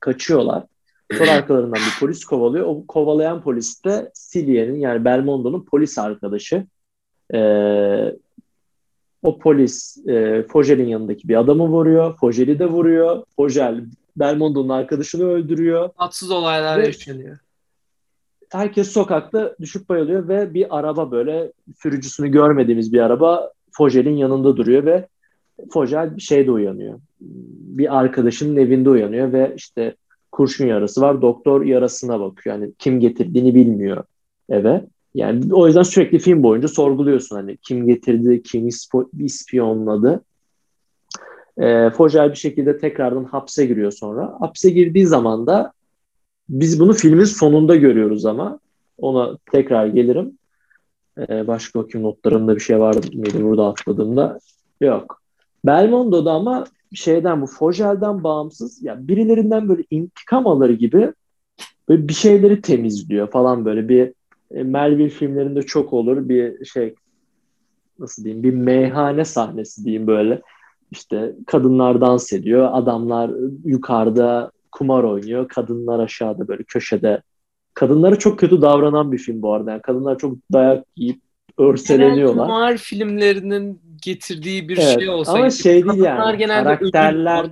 Kaçıyorlar. 0.00 0.64
Sonra 1.12 1.30
arkalarından 1.38 1.80
bir 1.80 2.00
polis 2.00 2.24
kovalıyor. 2.24 2.66
O 2.66 2.86
kovalayan 2.86 3.42
polis 3.42 3.84
de 3.84 4.12
Cillian'in 4.32 4.78
yani 4.78 5.04
Belmondo'nun 5.04 5.64
polis 5.64 5.98
arkadaşı. 5.98 6.66
Ee, 7.34 8.16
o 9.22 9.38
polis 9.38 10.06
e, 10.06 10.42
Fogel'in 10.42 10.86
yanındaki 10.86 11.28
bir 11.28 11.36
adamı 11.36 11.68
vuruyor. 11.68 12.16
Fogel'i 12.16 12.58
de 12.58 12.66
vuruyor. 12.66 13.24
Fogel 13.36 13.84
Belmondo'nun 14.16 14.68
arkadaşını 14.68 15.24
öldürüyor. 15.24 15.88
Tatsız 15.98 16.30
olaylar 16.30 16.78
ve 16.78 16.86
yaşanıyor. 16.86 17.38
Herkes 18.52 18.88
sokakta 18.88 19.56
düşüp 19.60 19.88
bayılıyor 19.88 20.28
ve 20.28 20.54
bir 20.54 20.78
araba 20.78 21.10
böyle 21.10 21.52
sürücüsünü 21.76 22.28
görmediğimiz 22.28 22.92
bir 22.92 23.00
araba 23.00 23.52
Fogel'in 23.72 24.16
yanında 24.16 24.56
duruyor 24.56 24.84
ve 24.84 25.08
Fogel 25.72 26.16
bir 26.16 26.22
şeyde 26.22 26.50
uyanıyor. 26.50 27.00
Bir 27.20 27.98
arkadaşının 27.98 28.56
evinde 28.56 28.90
uyanıyor 28.90 29.32
ve 29.32 29.52
işte 29.56 29.94
kurşun 30.32 30.66
yarası 30.66 31.00
var. 31.00 31.22
Doktor 31.22 31.62
yarasına 31.64 32.20
bakıyor. 32.20 32.56
Yani 32.56 32.72
kim 32.78 33.00
getirdiğini 33.00 33.54
bilmiyor 33.54 34.04
eve. 34.48 34.84
Yani 35.14 35.54
o 35.54 35.66
yüzden 35.66 35.82
sürekli 35.82 36.18
film 36.18 36.42
boyunca 36.42 36.68
sorguluyorsun 36.68 37.36
hani 37.36 37.56
kim 37.56 37.86
getirdi, 37.86 38.42
kim 38.42 38.68
ispiyonladı. 39.18 40.24
E, 41.58 41.90
Fogel 41.90 42.30
bir 42.30 42.36
şekilde 42.36 42.78
tekrardan 42.78 43.24
hapse 43.24 43.66
giriyor 43.66 43.92
sonra. 43.92 44.36
Hapse 44.40 44.70
girdiği 44.70 45.06
zaman 45.06 45.46
da 45.46 45.72
biz 46.48 46.80
bunu 46.80 46.92
filmin 46.92 47.24
sonunda 47.24 47.76
görüyoruz 47.76 48.26
ama 48.26 48.58
ona 48.98 49.38
tekrar 49.52 49.86
gelirim. 49.86 50.38
E, 51.18 51.46
başka 51.46 51.78
bakayım 51.78 52.06
notlarımda 52.06 52.54
bir 52.54 52.60
şey 52.60 52.78
var 52.78 52.94
mıydı 52.94 53.44
burada 53.44 53.66
atladığımda? 53.66 54.38
Yok. 54.80 55.22
Belmondo'da 55.64 56.32
ama 56.32 56.64
şeyden 56.94 57.42
bu 57.42 57.46
Fogel'den 57.46 58.24
bağımsız 58.24 58.82
ya 58.82 59.08
birilerinden 59.08 59.68
böyle 59.68 59.84
intikam 59.90 60.46
alır 60.46 60.70
gibi 60.70 61.12
böyle 61.88 62.08
bir 62.08 62.12
şeyleri 62.12 62.62
temizliyor 62.62 63.30
falan 63.30 63.64
böyle 63.64 63.88
bir 63.88 64.12
Melville 64.52 65.08
filmlerinde 65.08 65.62
çok 65.62 65.92
olur. 65.92 66.28
Bir 66.28 66.64
şey 66.64 66.94
nasıl 67.98 68.24
diyeyim 68.24 68.42
bir 68.42 68.54
meyhane 68.54 69.24
sahnesi 69.24 69.84
diyeyim 69.84 70.06
böyle. 70.06 70.42
İşte 70.90 71.32
kadınlar 71.46 72.00
dans 72.00 72.32
ediyor. 72.32 72.68
Adamlar 72.72 73.30
yukarıda 73.64 74.50
kumar 74.72 75.04
oynuyor. 75.04 75.48
Kadınlar 75.48 75.98
aşağıda 75.98 76.48
böyle 76.48 76.62
köşede. 76.62 77.22
Kadınlara 77.74 78.18
çok 78.18 78.38
kötü 78.38 78.62
davranan 78.62 79.12
bir 79.12 79.18
film 79.18 79.42
bu 79.42 79.52
arada. 79.52 79.70
Yani 79.70 79.82
kadınlar 79.82 80.18
çok 80.18 80.36
dayak 80.52 80.84
yiyip 80.96 81.20
örseleniyorlar. 81.58 82.34
Genel 82.34 82.46
kumar 82.46 82.76
filmlerinin 82.76 83.80
getirdiği 84.02 84.68
bir 84.68 84.78
evet, 84.78 84.98
şey 84.98 85.08
olsa. 85.08 85.32
Ama 85.32 85.50
şey 85.50 85.84
değil 85.84 86.02
yani. 86.02 86.46
Karakterler 86.46 87.50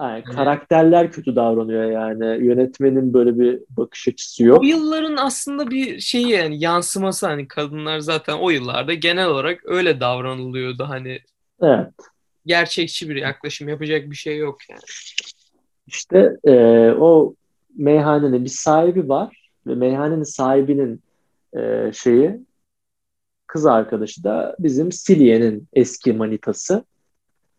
yani 0.00 0.24
karakterler 0.24 1.12
kötü 1.12 1.36
davranıyor 1.36 1.84
yani. 1.84 2.46
Yönetmenin 2.46 3.14
böyle 3.14 3.38
bir 3.38 3.60
bakış 3.70 4.08
açısı 4.08 4.44
yok. 4.44 4.60
O 4.60 4.64
yılların 4.64 5.16
aslında 5.16 5.70
bir 5.70 6.00
şeyi 6.00 6.28
yani 6.28 6.64
yansıması 6.64 7.26
hani 7.26 7.48
kadınlar 7.48 7.98
zaten 7.98 8.34
o 8.34 8.50
yıllarda 8.50 8.94
genel 8.94 9.26
olarak 9.26 9.60
öyle 9.64 10.00
davranılıyordu 10.00 10.84
hani. 10.84 11.20
Evet. 11.62 11.88
Gerçekçi 12.46 13.08
bir 13.08 13.16
yaklaşım 13.16 13.68
yapacak 13.68 14.10
bir 14.10 14.16
şey 14.16 14.38
yok 14.38 14.58
yani. 14.70 14.80
İşte 15.86 16.36
e, 16.44 16.54
o 16.90 17.34
meyhanenin 17.76 18.44
bir 18.44 18.50
sahibi 18.50 19.08
var 19.08 19.50
ve 19.66 19.74
meyhanenin 19.74 20.22
sahibinin 20.22 21.02
e, 21.56 21.90
şeyi 21.94 22.40
kız 23.46 23.66
arkadaşı 23.66 24.24
da 24.24 24.56
bizim 24.58 24.92
Silye'nin 24.92 25.68
eski 25.72 26.12
manitası 26.12 26.84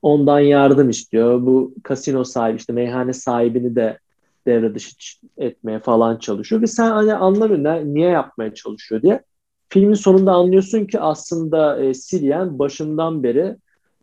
ondan 0.04 0.40
yardım 0.40 0.90
istiyor. 0.90 1.46
Bu 1.46 1.74
kasino 1.84 2.24
sahibi 2.24 2.58
işte 2.58 2.74
meyhane 2.74 3.14
sahibini 3.14 3.76
de 3.76 4.00
devre 4.46 4.76
dışı 4.76 4.96
etmeye 5.38 5.80
falan 5.80 6.18
çalışıyor. 6.18 6.62
Ve 6.62 6.68
sen 6.68 6.92
hani 6.92 7.14
anlamıyorsun 7.14 7.94
niye 7.94 8.10
yapmaya 8.10 8.54
çalışıyor 8.54 9.02
diye. 9.02 9.24
Filmin 9.70 9.94
sonunda 9.94 10.32
anlıyorsun 10.32 10.86
ki 10.86 11.00
aslında 11.00 11.84
e, 11.84 11.94
Silyen 11.94 12.60
başından 12.60 13.24
beri 13.24 13.56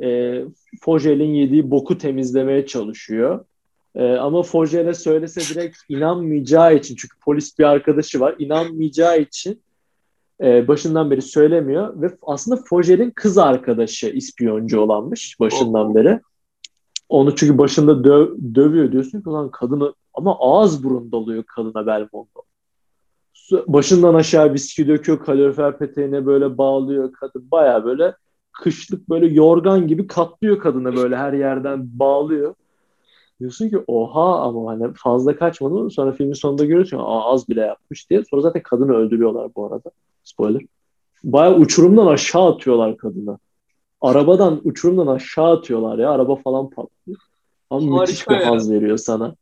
e, 0.03 0.41
Fogel'in 0.81 1.35
yediği 1.35 1.71
boku 1.71 1.99
temizlemeye 1.99 2.67
çalışıyor. 2.67 3.45
E, 3.95 4.13
ama 4.13 4.43
Fogel'e 4.43 4.95
söylese 4.95 5.55
direkt 5.55 5.77
inanmayacağı 5.89 6.77
için 6.77 6.97
çünkü 6.97 7.19
polis 7.19 7.59
bir 7.59 7.65
arkadaşı 7.65 8.21
var 8.21 8.35
inanmayacağı 8.39 9.21
için 9.21 9.63
e, 10.43 10.69
başından 10.69 11.11
beri 11.11 11.23
söylemiyor 11.23 12.03
ve 12.03 12.17
aslında 12.23 12.63
Fogel'in 12.67 13.11
kız 13.11 13.39
arkadaşı 13.39 14.07
ispiyoncu 14.07 14.81
olanmış 14.81 15.41
başından 15.41 15.95
beri. 15.95 16.21
Onu 17.09 17.37
çünkü 17.37 17.59
başında 17.59 18.05
döv, 18.05 18.29
dövüyor 18.55 18.93
diyorsun 18.93 19.21
ki 19.21 19.31
lan 19.31 19.51
kadını 19.51 19.95
ama 20.15 20.37
ağız 20.41 20.85
burun 20.85 21.13
doluyor 21.13 21.43
kadına 21.43 21.87
Belmondo. 21.87 22.43
Başından 23.67 24.15
aşağı 24.15 24.53
viski 24.53 24.89
döküyor 24.89 25.25
kalorifer 25.25 25.79
peteğine 25.79 26.27
böyle 26.27 26.59
bağlıyor 26.59 27.13
kadın 27.13 27.51
baya 27.51 27.85
böyle 27.85 28.15
kışlık 28.53 29.09
böyle 29.09 29.27
yorgan 29.27 29.87
gibi 29.87 30.07
katlıyor 30.07 30.59
kadını 30.59 30.97
böyle 30.97 31.17
her 31.17 31.33
yerden 31.33 31.99
bağlıyor. 31.99 32.55
Diyorsun 33.41 33.69
ki 33.69 33.79
oha 33.87 34.41
ama 34.41 34.71
hani 34.71 34.93
fazla 34.97 35.37
kaçmadı 35.37 35.91
sonra 35.91 36.13
filmin 36.13 36.33
sonunda 36.33 36.65
görüyorsun 36.65 37.01
az 37.05 37.49
bile 37.49 37.61
yapmış 37.61 38.11
diye. 38.11 38.25
Sonra 38.31 38.43
zaten 38.43 38.63
kadını 38.63 38.93
öldürüyorlar 38.93 39.51
bu 39.57 39.67
arada. 39.67 39.91
Spoiler. 40.31 40.63
Baya 41.25 41.55
uçurumdan 41.55 42.07
aşağı 42.07 42.53
atıyorlar 42.53 42.97
kadını. 42.97 43.39
Arabadan 44.01 44.61
uçurumdan 44.65 45.07
aşağı 45.07 45.53
atıyorlar 45.53 45.99
ya. 45.99 46.11
Araba 46.11 46.37
falan 46.37 46.71
patlıyor. 46.71 47.21
Ama 47.71 47.83
Harika 47.83 48.01
müthiş 48.01 48.29
bir 48.29 48.35
ya. 48.35 48.51
haz 48.51 48.73
veriyor 48.73 48.97
sana. 48.97 49.35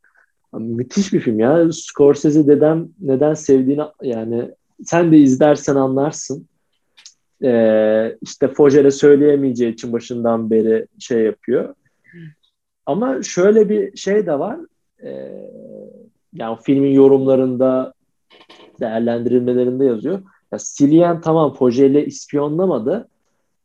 müthiş 0.52 1.12
bir 1.12 1.20
film 1.20 1.38
ya. 1.38 1.72
Scorsese 1.72 2.46
dedem 2.46 2.88
neden 3.00 3.34
sevdiğini 3.34 3.82
yani 4.02 4.50
sen 4.84 5.12
de 5.12 5.18
izlersen 5.18 5.76
anlarsın. 5.76 6.48
Ee, 7.44 8.16
işte 8.22 8.48
Foger'e 8.48 8.90
söyleyemeyeceği 8.90 9.72
için 9.72 9.92
başından 9.92 10.50
beri 10.50 10.86
şey 10.98 11.22
yapıyor. 11.22 11.74
Ama 12.86 13.22
şöyle 13.22 13.68
bir 13.68 13.96
şey 13.96 14.26
de 14.26 14.38
var. 14.38 14.58
Ee, 15.02 15.32
yani 16.32 16.58
filmin 16.62 16.92
yorumlarında 16.92 17.92
değerlendirilmelerinde 18.80 19.84
yazıyor. 19.84 20.22
Ya 20.52 20.58
Cillian 20.76 21.20
tamam 21.20 21.54
Fogel'i 21.54 22.04
ispiyonlamadı 22.04 23.08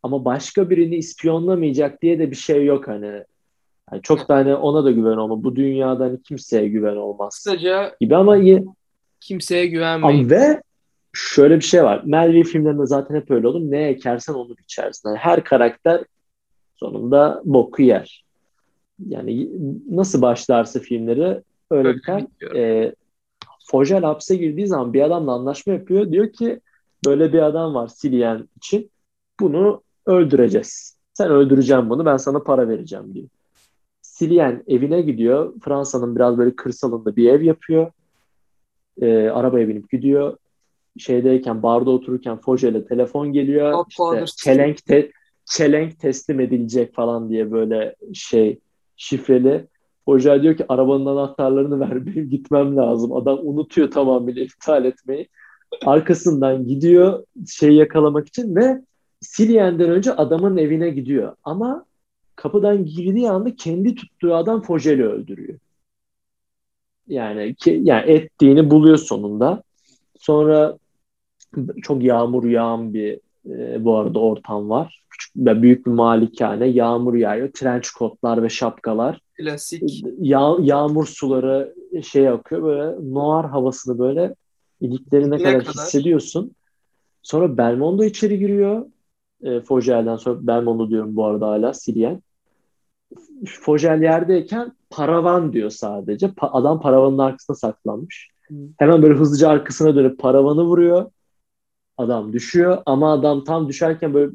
ama 0.03 0.25
başka 0.25 0.69
birini 0.69 0.95
ispiyonlamayacak 0.95 2.01
diye 2.01 2.19
de 2.19 2.31
bir 2.31 2.36
şey 2.36 2.65
yok 2.65 2.88
hani. 2.88 3.23
Yani 3.91 4.01
çok 4.01 4.29
da 4.29 4.36
hani 4.36 4.55
ona 4.55 4.84
da 4.84 4.91
güven 4.91 5.17
olma. 5.17 5.43
Bu 5.43 5.55
dünyada 5.55 6.03
hani 6.03 6.23
kimseye 6.23 6.67
güven 6.67 6.95
olmaz. 6.95 7.36
Kısaca 7.36 7.95
gibi 8.01 8.15
ama 8.15 8.38
iyi. 8.38 8.65
Kimseye 9.19 9.67
güvenmeyin. 9.67 10.29
Ve 10.29 10.61
şöyle 11.13 11.55
bir 11.55 11.61
şey 11.61 11.84
var. 11.84 12.01
Melville 12.05 12.43
filmlerinde 12.43 12.86
zaten 12.86 13.15
hep 13.15 13.31
öyle 13.31 13.47
olur. 13.47 13.61
Ne 13.61 13.88
ekersen 13.88 14.34
onu 14.34 14.57
biçersin. 14.57 15.09
Yani 15.09 15.17
her 15.17 15.43
karakter 15.43 16.03
sonunda 16.75 17.41
boku 17.45 17.81
yer. 17.81 18.25
Yani 19.07 19.49
nasıl 19.89 20.21
başlarsa 20.21 20.79
filmleri 20.79 21.41
öyle 21.71 21.95
biter. 21.95 22.25
E, 22.55 22.93
Fogel 23.71 24.01
hapse 24.01 24.36
girdiği 24.36 24.67
zaman 24.67 24.93
bir 24.93 25.01
adamla 25.01 25.31
anlaşma 25.31 25.73
yapıyor. 25.73 26.11
Diyor 26.11 26.34
ki 26.34 26.59
böyle 27.06 27.34
bir 27.34 27.41
adam 27.41 27.74
var 27.74 27.88
Silyen 27.88 28.49
için. 28.58 28.91
Bunu 29.39 29.84
öldüreceğiz. 30.06 30.97
Sen 31.14 31.32
öldüreceğim 31.32 31.89
bunu 31.89 32.06
ben 32.06 32.18
sana 32.18 32.39
para 32.39 32.70
vereceğim 32.70 33.14
diyor. 33.14 33.28
Silyen 34.01 34.64
evine 34.68 35.01
gidiyor. 35.01 35.54
Fransa'nın 35.62 36.16
biraz 36.16 36.38
böyle 36.38 36.56
kırsalında 36.56 37.16
bir 37.16 37.30
ev 37.30 37.41
yapıyor. 37.41 37.91
E, 39.01 39.30
arabaya 39.30 39.68
binip 39.68 39.89
gidiyor. 39.91 40.38
Şeydeyken 40.97 41.64
barda 41.64 41.89
otururken 41.89 42.38
Fogel'e 42.38 42.86
telefon 42.86 43.34
geliyor. 43.34 43.86
İşte 44.26 44.26
çelenk, 44.51 44.86
te, 44.86 45.12
çelenk 45.45 45.99
teslim 45.99 46.39
edilecek 46.39 46.93
falan 46.95 47.30
diye 47.30 47.51
böyle 47.51 47.95
şey 48.14 48.60
şifreli. 48.95 49.68
Hoca 50.06 50.43
diyor 50.43 50.58
ki 50.58 50.66
arabanın 50.70 51.06
anahtarlarını 51.06 51.80
ver 51.80 52.06
benim 52.06 52.30
gitmem 52.30 52.78
lazım. 52.78 53.14
Adam 53.14 53.39
unutuyor 53.41 53.91
tamamıyla 53.91 54.43
iptal 54.43 54.86
etmeyi. 54.86 55.30
Arkasından 55.86 56.67
gidiyor 56.67 57.24
şeyi 57.47 57.76
yakalamak 57.76 58.28
için 58.28 58.55
ve 58.55 58.82
Silien'den 59.21 59.89
önce 59.89 60.13
adamın 60.13 60.57
evine 60.57 60.89
gidiyor. 60.89 61.36
Ama 61.43 61.86
kapıdan 62.36 62.86
girdiği 62.86 63.30
anda 63.30 63.55
kendi 63.55 63.95
tuttuğu 63.95 64.36
adam 64.36 64.61
Fojel'i 64.61 65.05
öldürüyor. 65.05 65.59
Yani 67.07 67.55
ki, 67.55 67.82
yani 67.84 68.11
ettiğini 68.11 68.71
buluyor 68.71 68.97
sonunda. 68.97 69.63
Sonra 70.19 70.78
çok 71.84 72.03
yağmur 72.03 72.43
yağan 72.43 72.93
bir 72.93 73.19
e, 73.49 73.86
bu 73.86 73.97
arada 73.97 74.19
ortam 74.19 74.69
var. 74.69 75.03
Küçük 75.09 75.36
ve 75.36 75.61
büyük 75.61 75.86
bir 75.86 75.91
malikane. 75.91 76.67
Yağmur 76.67 77.13
yağıyor. 77.13 77.51
Trench 77.51 77.88
kotlar 77.97 78.43
ve 78.43 78.49
şapkalar. 78.49 79.21
Klasik. 79.38 80.05
Yağ, 80.19 80.55
yağmur 80.61 81.07
suları 81.07 81.76
şey 82.03 82.30
akıyor. 82.30 82.63
Böyle 82.63 83.13
noir 83.13 83.45
havasını 83.45 83.99
böyle 83.99 84.36
iliklerine 84.84 85.38
kadar, 85.38 85.59
kadar 85.59 85.73
hissediyorsun. 85.73 86.51
Sonra 87.21 87.57
Belmondo 87.57 88.03
içeri 88.03 88.39
giriyor. 88.39 88.86
E, 89.43 89.61
Fogel'den 89.61 90.15
sonra 90.15 90.47
Belmondo 90.47 90.89
diyorum 90.89 91.15
bu 91.15 91.25
arada 91.25 91.47
hala 91.47 91.73
Silien. 91.73 92.21
Fogel 93.45 94.01
yerdeyken 94.01 94.71
paravan 94.89 95.53
diyor 95.53 95.69
sadece. 95.69 96.25
Pa- 96.25 96.49
adam 96.51 96.81
paravanın 96.81 97.17
arkasına 97.17 97.55
saklanmış. 97.55 98.29
Hmm. 98.47 98.57
Hemen 98.77 99.01
böyle 99.01 99.13
hızlıca 99.13 99.49
arkasına 99.49 99.95
dönüp 99.95 100.19
paravanı 100.19 100.63
vuruyor. 100.63 101.11
Adam 101.97 102.34
düşüyor 102.34 102.84
ama 102.86 103.13
adam 103.13 103.43
tam 103.43 103.67
düşerken 103.67 104.13
böyle 104.13 104.31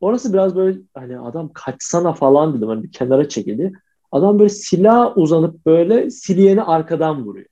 orası 0.00 0.32
biraz 0.32 0.56
böyle 0.56 0.78
hani 0.94 1.18
adam 1.18 1.50
kaçsana 1.52 2.12
falan 2.12 2.56
dedim. 2.56 2.68
Hani 2.68 2.82
bir 2.82 2.92
kenara 2.92 3.28
çekildi. 3.28 3.72
Adam 4.12 4.38
böyle 4.38 4.48
silah 4.48 5.18
uzanıp 5.18 5.66
böyle 5.66 6.10
Silien'i 6.10 6.62
arkadan 6.62 7.24
vuruyor. 7.24 7.46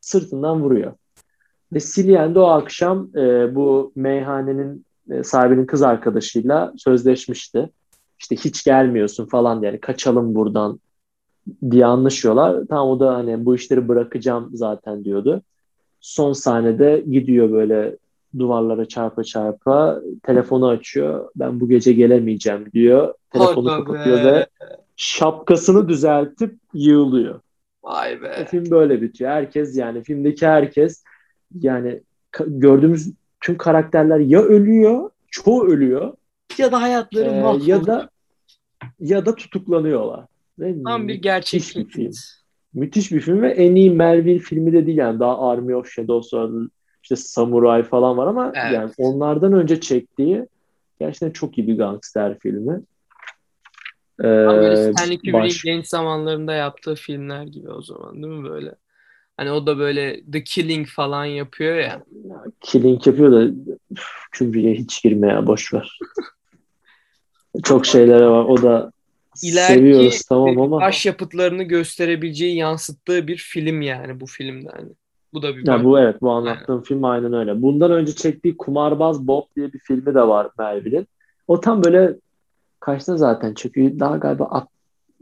Sırtından 0.00 0.62
vuruyor. 0.62 0.92
Ve 1.72 1.80
Silien 1.80 2.34
de 2.34 2.38
o 2.38 2.44
akşam 2.44 3.08
e, 3.16 3.54
bu 3.54 3.92
meyhanenin 3.96 4.86
e, 5.10 5.22
sahibinin 5.22 5.66
kız 5.66 5.82
arkadaşıyla 5.82 6.72
sözleşmişti. 6.76 7.70
İşte 8.18 8.36
hiç 8.36 8.64
gelmiyorsun 8.64 9.26
falan 9.26 9.62
yani 9.62 9.80
kaçalım 9.80 10.34
buradan 10.34 10.80
diye 11.70 11.86
anlaşıyorlar. 11.86 12.64
Tamam 12.68 12.88
o 12.88 13.00
da 13.00 13.14
hani 13.14 13.44
bu 13.44 13.54
işleri 13.54 13.88
bırakacağım 13.88 14.50
zaten 14.52 15.04
diyordu. 15.04 15.42
Son 16.00 16.32
sahnede 16.32 17.04
gidiyor 17.10 17.52
böyle 17.52 17.96
duvarlara 18.38 18.88
çarpa 18.88 19.24
çarpa 19.24 20.00
telefonu 20.22 20.68
açıyor. 20.68 21.30
Ben 21.36 21.60
bu 21.60 21.68
gece 21.68 21.92
gelemeyeceğim 21.92 22.72
diyor. 22.72 23.14
Telefonu 23.30 23.70
Hadi 23.70 23.84
kapatıyor 23.84 24.18
be. 24.18 24.24
ve 24.24 24.46
şapkasını 24.96 25.88
düzeltip 25.88 26.58
yığılıyor. 26.74 27.40
Vay 27.82 28.22
be. 28.22 28.28
E, 28.28 28.44
film 28.44 28.70
böyle 28.70 29.02
bitiyor. 29.02 29.30
Herkes 29.30 29.76
yani 29.76 30.02
filmdeki 30.02 30.46
herkes 30.46 31.04
yani 31.60 32.00
gördüğümüz 32.46 33.12
tüm 33.40 33.56
karakterler 33.56 34.18
ya 34.18 34.42
ölüyor, 34.42 35.10
çoğu 35.30 35.66
ölüyor 35.66 36.14
ya 36.58 36.72
da 36.72 36.82
hayatları 36.82 37.28
e, 37.28 37.40
mahvoluyor. 37.40 37.78
Ya 37.78 37.86
da 37.86 38.10
ya 39.00 39.26
da 39.26 39.34
tutuklanıyorlar. 39.34 40.24
Ve 40.58 40.82
Tam 40.82 41.08
bir 41.08 41.14
gerçek 41.14 41.62
bir 41.76 41.88
film. 41.88 42.12
Müthiş 42.74 43.12
bir 43.12 43.20
film 43.20 43.42
ve 43.42 43.50
en 43.50 43.74
iyi 43.74 43.90
Melville 43.90 44.38
filmi 44.38 44.72
de 44.72 44.86
değil 44.86 44.98
yani 44.98 45.20
daha 45.20 45.50
Army 45.50 45.74
of 45.74 45.90
Shadows 45.90 46.34
var, 46.34 46.50
işte 47.02 47.16
Samurai 47.16 47.82
falan 47.82 48.16
var 48.16 48.26
ama 48.26 48.52
evet. 48.54 48.72
yani 48.72 48.90
onlardan 48.98 49.52
önce 49.52 49.80
çektiği 49.80 50.46
gerçekten 51.00 51.30
çok 51.30 51.58
iyi 51.58 51.68
bir 51.68 51.78
gangster 51.78 52.38
filmi. 52.38 52.80
Ee, 54.20 54.92
Stanley 54.92 55.18
Kubrick'in 55.18 55.72
genç 55.72 55.86
zamanlarında 55.86 56.54
yaptığı 56.54 56.94
filmler 56.94 57.42
gibi 57.42 57.70
o 57.70 57.82
zaman 57.82 58.22
değil 58.22 58.34
mi 58.34 58.48
böyle? 58.48 58.74
Hani 59.42 59.52
o 59.52 59.66
da 59.66 59.78
böyle 59.78 60.22
The 60.32 60.44
Killing 60.44 60.88
falan 60.88 61.24
yapıyor 61.24 61.76
ya. 61.76 62.02
Killing 62.60 63.06
yapıyor 63.06 63.32
da 63.32 63.54
Kubrick'e 64.38 64.74
hiç 64.74 65.02
girme 65.02 65.28
ya 65.28 65.46
boş 65.46 65.74
ver. 65.74 65.98
Çok 67.62 67.86
şeylere 67.86 68.26
var. 68.26 68.44
O 68.44 68.62
da 68.62 68.92
İleriki 69.42 69.74
seviyoruz 69.74 70.22
tamam 70.28 70.60
ama. 70.60 70.80
baş 70.80 71.06
yapıtlarını 71.06 71.62
gösterebileceği, 71.62 72.56
yansıttığı 72.56 73.28
bir 73.28 73.36
film 73.36 73.82
yani 73.82 74.20
bu 74.20 74.26
filmde. 74.26 74.68
Hani. 74.68 74.88
Bu 75.32 75.42
da 75.42 75.56
bir 75.56 75.66
ya 75.66 75.84
bu 75.84 75.98
evet 75.98 76.22
bu 76.22 76.30
anlattığım 76.30 76.74
aynen. 76.74 76.84
film 76.84 77.04
aynen 77.04 77.32
öyle. 77.32 77.62
Bundan 77.62 77.90
önce 77.90 78.14
çektiği 78.14 78.56
Kumarbaz 78.56 79.26
Bob 79.26 79.44
diye 79.56 79.72
bir 79.72 79.78
filmi 79.78 80.14
de 80.14 80.28
var 80.28 80.48
Melville'in. 80.58 81.06
O 81.48 81.60
tam 81.60 81.84
böyle 81.84 82.14
kaçta 82.80 83.16
zaten 83.16 83.54
çekiyor? 83.54 83.90
Daha 83.98 84.16
galiba 84.16 84.44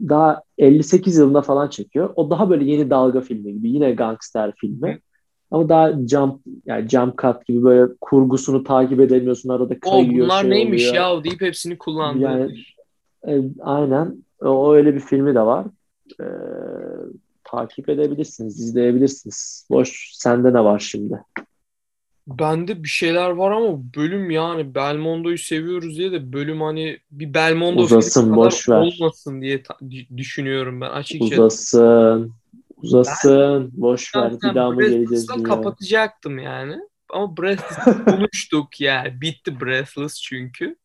daha 0.09 0.41
58 0.57 1.17
yılında 1.17 1.41
falan 1.41 1.67
çekiyor. 1.67 2.13
O 2.15 2.29
daha 2.29 2.49
böyle 2.49 2.65
yeni 2.65 2.89
dalga 2.89 3.21
filmi 3.21 3.53
gibi. 3.53 3.69
Yine 3.69 3.91
gangster 3.91 4.53
filmi. 4.57 4.99
Ama 5.51 5.69
daha 5.69 5.91
jump 6.07 6.41
yani 6.65 6.89
jump 6.89 7.21
cut 7.21 7.45
gibi 7.45 7.63
böyle 7.63 7.93
kurgusunu 8.01 8.63
takip 8.63 8.99
edemiyorsun 8.99 9.49
arada 9.49 9.79
kayıyor. 9.79 10.25
O 10.25 10.25
bunlar 10.25 10.41
şey 10.41 10.49
neymiş 10.49 10.89
oluyor. 10.89 10.95
ya 10.95 11.23
deyip 11.23 11.41
hepsini 11.41 11.77
kullandı. 11.77 12.23
Yani 12.23 12.55
e, 13.27 13.41
aynen 13.61 14.23
o 14.41 14.73
öyle 14.73 14.95
bir 14.95 14.99
filmi 14.99 15.35
de 15.35 15.41
var. 15.41 15.65
E, 16.21 16.25
takip 17.43 17.89
edebilirsiniz, 17.89 18.59
izleyebilirsiniz. 18.59 19.67
Boş 19.71 20.09
sende 20.13 20.53
ne 20.53 20.63
var 20.63 20.79
şimdi? 20.79 21.23
Bende 22.27 22.83
bir 22.83 22.89
şeyler 22.89 23.29
var 23.29 23.51
ama 23.51 23.93
bölüm 23.95 24.31
yani 24.31 24.75
Belmondo'yu 24.75 25.37
seviyoruz 25.37 25.97
diye 25.97 26.11
de 26.11 26.33
bölüm 26.33 26.61
hani 26.61 26.99
bir 27.11 27.33
Belmondo 27.33 27.81
uzasın 27.81 28.35
boş 28.35 28.69
ver. 28.69 28.77
olmasın 28.77 29.41
diye 29.41 29.63
düşünüyorum 30.17 30.81
ben 30.81 30.89
açıkçası. 30.89 31.41
Uzasın. 31.41 32.33
Uzasın. 32.77 33.71
Ben, 33.73 33.81
boş 33.81 34.15
ver. 34.15 34.33
Bir 34.33 34.55
daha 34.55 34.71
mı 34.71 34.81
geleceğiz 34.81 35.27
diye. 35.35 35.43
kapatacaktım 35.43 36.39
yani. 36.39 36.75
Ama 37.09 37.37
Breathless 37.37 38.05
konuştuk 38.05 38.81
yani. 38.81 39.21
Bitti 39.21 39.61
Breathless 39.61 40.21
çünkü. 40.21 40.75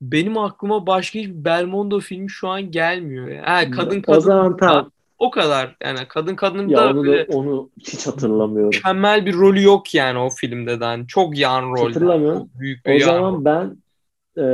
Benim 0.00 0.38
aklıma 0.38 0.86
başka 0.86 1.18
hiçbir 1.18 1.44
Belmondo 1.44 2.00
filmi 2.00 2.30
şu 2.30 2.48
an 2.48 2.70
gelmiyor. 2.70 3.28
Yani. 3.28 3.46
Ha, 3.46 3.70
kadın 3.70 4.00
kadın. 4.00 4.18
O 4.18 4.20
zaman 4.20 4.56
tamam. 4.56 4.90
O 5.18 5.30
kadar. 5.30 5.76
Yani 5.84 5.98
kadın 6.08 6.36
kadın 6.36 6.68
ya 6.68 6.78
da 6.78 6.90
onu, 6.90 7.06
da, 7.06 7.26
onu 7.28 7.70
hiç 7.78 8.06
hatırlamıyorum. 8.06 8.70
Mükemmel 8.74 9.26
bir 9.26 9.34
rolü 9.34 9.62
yok 9.62 9.94
yani 9.94 10.18
o 10.18 10.30
filmde 10.30 10.80
de. 10.80 10.84
Yani 10.84 11.06
çok 11.06 11.38
yan 11.38 11.62
rol. 11.62 11.86
Hatırlamıyorum. 11.86 12.50
büyük 12.54 12.86
bir 12.86 13.02
o 13.02 13.04
zaman 13.04 13.32
rol. 13.32 13.44
ben 13.44 13.76
e, 14.36 14.46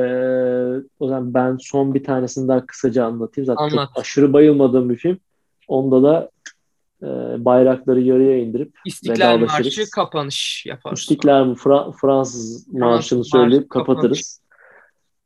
o 1.01 1.09
zaman 1.09 1.35
ben 1.35 1.57
son 1.61 1.95
bir 1.95 2.05
tanesini 2.05 2.49
daha 2.49 2.67
kısaca 2.67 3.05
anlatayım. 3.05 3.47
Zaten 3.47 3.65
Anlat. 3.65 3.89
çok 3.89 4.01
aşırı 4.01 4.33
bayılmadığım 4.33 4.91
bir 4.91 4.97
film. 4.97 5.19
Onda 5.69 6.03
da 6.03 6.31
e, 7.03 7.07
bayrakları 7.45 8.01
yarıya 8.01 8.39
indirip 8.39 8.79
İstiklal 8.87 9.39
Marşı 9.39 9.91
kapanış 9.91 10.67
yaparız. 10.67 11.01
İstiklal 11.01 11.55
Fra- 11.55 11.93
Fransız 12.01 12.69
marşını 12.75 13.25
söyleyip 13.25 13.71
kapanış. 13.71 13.87
kapatırız. 13.87 14.41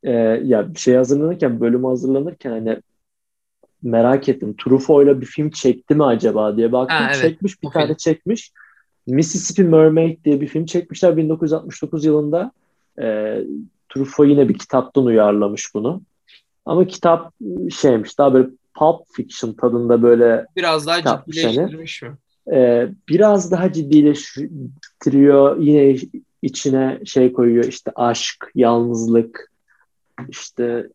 E, 0.02 0.12
ya 0.44 0.68
şey 0.76 0.94
hazırlanırken, 0.94 1.60
bölüm 1.60 1.84
hazırlanırken 1.84 2.50
hani 2.50 2.80
merak 3.84 4.28
ettim. 4.28 4.54
Truffaut'la 4.56 5.20
bir 5.20 5.26
film 5.26 5.50
çekti 5.50 5.94
mi 5.94 6.04
acaba 6.04 6.56
diye 6.56 6.72
baktım. 6.72 6.98
Ha, 6.98 7.06
evet. 7.06 7.20
Çekmiş 7.20 7.62
bir 7.62 7.68
o 7.68 7.70
tane 7.70 7.86
film. 7.86 7.96
çekmiş. 7.96 8.52
Mississippi 9.06 9.64
Mermaid 9.64 10.24
diye 10.24 10.40
bir 10.40 10.46
film 10.46 10.66
çekmişler 10.66 11.16
1969 11.16 12.04
yılında. 12.04 12.52
E, 13.02 13.38
Truffaut 13.88 14.28
yine 14.28 14.48
bir 14.48 14.58
kitaptan 14.58 15.04
uyarlamış 15.04 15.74
bunu. 15.74 16.02
Ama 16.66 16.86
kitap 16.86 17.32
şeymiş 17.70 18.18
daha 18.18 18.34
böyle 18.34 18.48
pulp 18.74 19.00
fiction 19.12 19.52
tadında 19.52 20.02
böyle 20.02 20.46
biraz 20.56 20.86
daha 20.86 21.24
ciddileştirmiş 21.26 22.02
hani. 22.02 22.10
mi? 22.10 22.16
Ee, 22.52 22.88
biraz 23.08 23.50
daha 23.50 23.72
ciddileştiriyor. 23.72 25.56
Yine 25.60 25.96
içine 26.42 27.00
şey 27.04 27.32
koyuyor 27.32 27.64
işte 27.64 27.92
aşk, 27.94 28.50
yalnızlık, 28.54 29.52
işte 30.28 30.88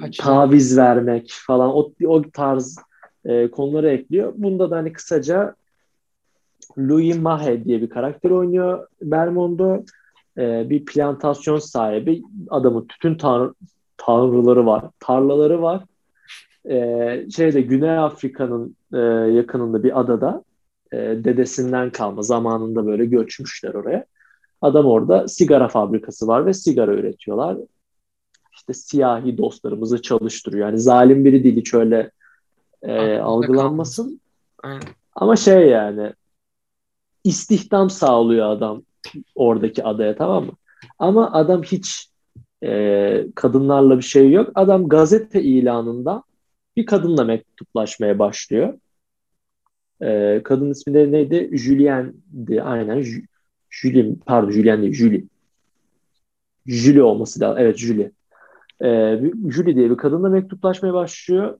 Kaçın. 0.00 0.22
taviz 0.22 0.76
vermek 0.76 1.32
falan 1.46 1.74
o, 1.74 1.92
o 2.06 2.22
tarz 2.22 2.78
e, 3.24 3.50
konuları 3.50 3.90
ekliyor. 3.90 4.32
Bunda 4.36 4.70
da 4.70 4.76
hani 4.76 4.92
kısaca 4.92 5.54
Louis 6.78 7.18
Mahe 7.18 7.64
diye 7.64 7.82
bir 7.82 7.88
karakter 7.88 8.30
oynuyor 8.30 8.86
Belmondo. 9.02 9.84
E, 10.38 10.70
bir 10.70 10.84
plantasyon 10.84 11.58
sahibi. 11.58 12.22
Adamın 12.50 12.86
tütün 12.86 13.14
tar 13.14 13.50
tanrıları 13.96 14.66
var. 14.66 14.84
Tarlaları 15.00 15.62
var. 15.62 15.84
E, 16.70 16.76
şeyde 17.30 17.60
Güney 17.60 17.98
Afrika'nın 17.98 18.76
e, 18.92 18.98
yakınında 19.32 19.82
bir 19.82 20.00
adada 20.00 20.44
e, 20.92 20.96
dedesinden 20.98 21.90
kalma 21.90 22.22
zamanında 22.22 22.86
böyle 22.86 23.06
göçmüşler 23.06 23.74
oraya. 23.74 24.04
Adam 24.60 24.86
orada 24.86 25.28
sigara 25.28 25.68
fabrikası 25.68 26.26
var 26.26 26.46
ve 26.46 26.52
sigara 26.54 26.94
üretiyorlar 26.94 27.56
işte 28.62 28.74
siyahi 28.74 29.38
dostlarımızı 29.38 30.02
çalıştırıyor. 30.02 30.66
Yani 30.68 30.78
zalim 30.78 31.24
biri 31.24 31.44
değil 31.44 31.56
hiç 31.56 31.74
öyle 31.74 32.10
e, 32.82 33.18
algılanmasın. 33.18 34.20
Ama 35.14 35.36
şey 35.36 35.68
yani 35.68 36.12
istihdam 37.24 37.90
sağlıyor 37.90 38.50
adam 38.50 38.82
oradaki 39.34 39.84
adaya 39.84 40.16
tamam 40.16 40.44
mı? 40.44 40.52
Ama 40.98 41.32
adam 41.32 41.62
hiç 41.62 42.08
e, 42.64 43.26
kadınlarla 43.34 43.96
bir 43.96 44.02
şey 44.02 44.32
yok. 44.32 44.50
Adam 44.54 44.88
gazete 44.88 45.42
ilanında 45.42 46.22
bir 46.76 46.86
kadınla 46.86 47.24
mektuplaşmaya 47.24 48.18
başlıyor. 48.18 48.78
E, 50.02 50.40
kadın 50.44 50.70
ismi 50.70 50.94
de 50.94 51.12
neydi? 51.12 51.50
Julien'di 51.52 52.62
aynen. 52.62 53.04
Julie, 53.70 54.14
pardon 54.26 54.50
Julien 54.50 54.82
değil, 54.82 54.94
Julie. 54.94 55.24
Julie 56.66 57.02
olması 57.02 57.40
lazım. 57.40 57.58
Evet 57.58 57.78
Julie. 57.78 58.10
Ee, 58.82 59.20
Julie 59.48 59.76
diye 59.76 59.90
bir 59.90 59.96
kadınla 59.96 60.28
mektuplaşmaya 60.28 60.94
başlıyor. 60.94 61.58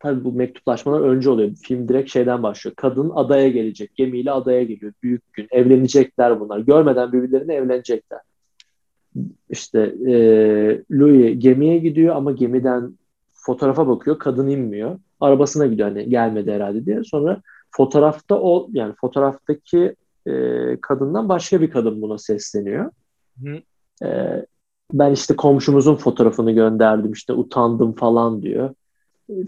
Tabii 0.00 0.24
bu 0.24 0.32
mektuplaşmalar 0.32 1.00
önce 1.00 1.30
oluyor. 1.30 1.50
Film 1.62 1.88
direkt 1.88 2.10
şeyden 2.10 2.42
başlıyor. 2.42 2.76
Kadın 2.76 3.10
adaya 3.14 3.48
gelecek. 3.48 3.96
Gemiyle 3.96 4.30
adaya 4.30 4.62
geliyor. 4.62 4.92
Büyük 5.02 5.32
gün. 5.32 5.48
Evlenecekler 5.50 6.40
bunlar. 6.40 6.58
Görmeden 6.58 7.12
birbirlerini 7.12 7.52
evlenecekler. 7.52 8.20
İşte 9.50 9.80
e, 10.08 10.14
Louis 10.90 11.38
gemiye 11.38 11.78
gidiyor 11.78 12.16
ama 12.16 12.32
gemiden 12.32 12.98
fotoğrafa 13.32 13.88
bakıyor. 13.88 14.18
Kadın 14.18 14.48
inmiyor. 14.48 14.98
Arabasına 15.20 15.66
gidiyor 15.66 15.88
hani 15.88 16.08
gelmedi 16.08 16.52
herhalde 16.52 16.86
diye. 16.86 17.04
Sonra 17.04 17.42
fotoğrafta 17.70 18.40
o 18.40 18.68
yani 18.72 18.94
fotoğraftaki 19.00 19.94
e, 20.26 20.32
kadından 20.80 21.28
başka 21.28 21.60
bir 21.60 21.70
kadın 21.70 22.02
buna 22.02 22.18
sesleniyor. 22.18 22.90
Hı. 23.42 23.62
E, 24.06 24.46
ben 24.92 25.12
işte 25.12 25.36
komşumuzun 25.36 25.96
fotoğrafını 25.96 26.52
gönderdim 26.52 27.12
işte 27.12 27.32
utandım 27.32 27.92
falan 27.92 28.42
diyor. 28.42 28.74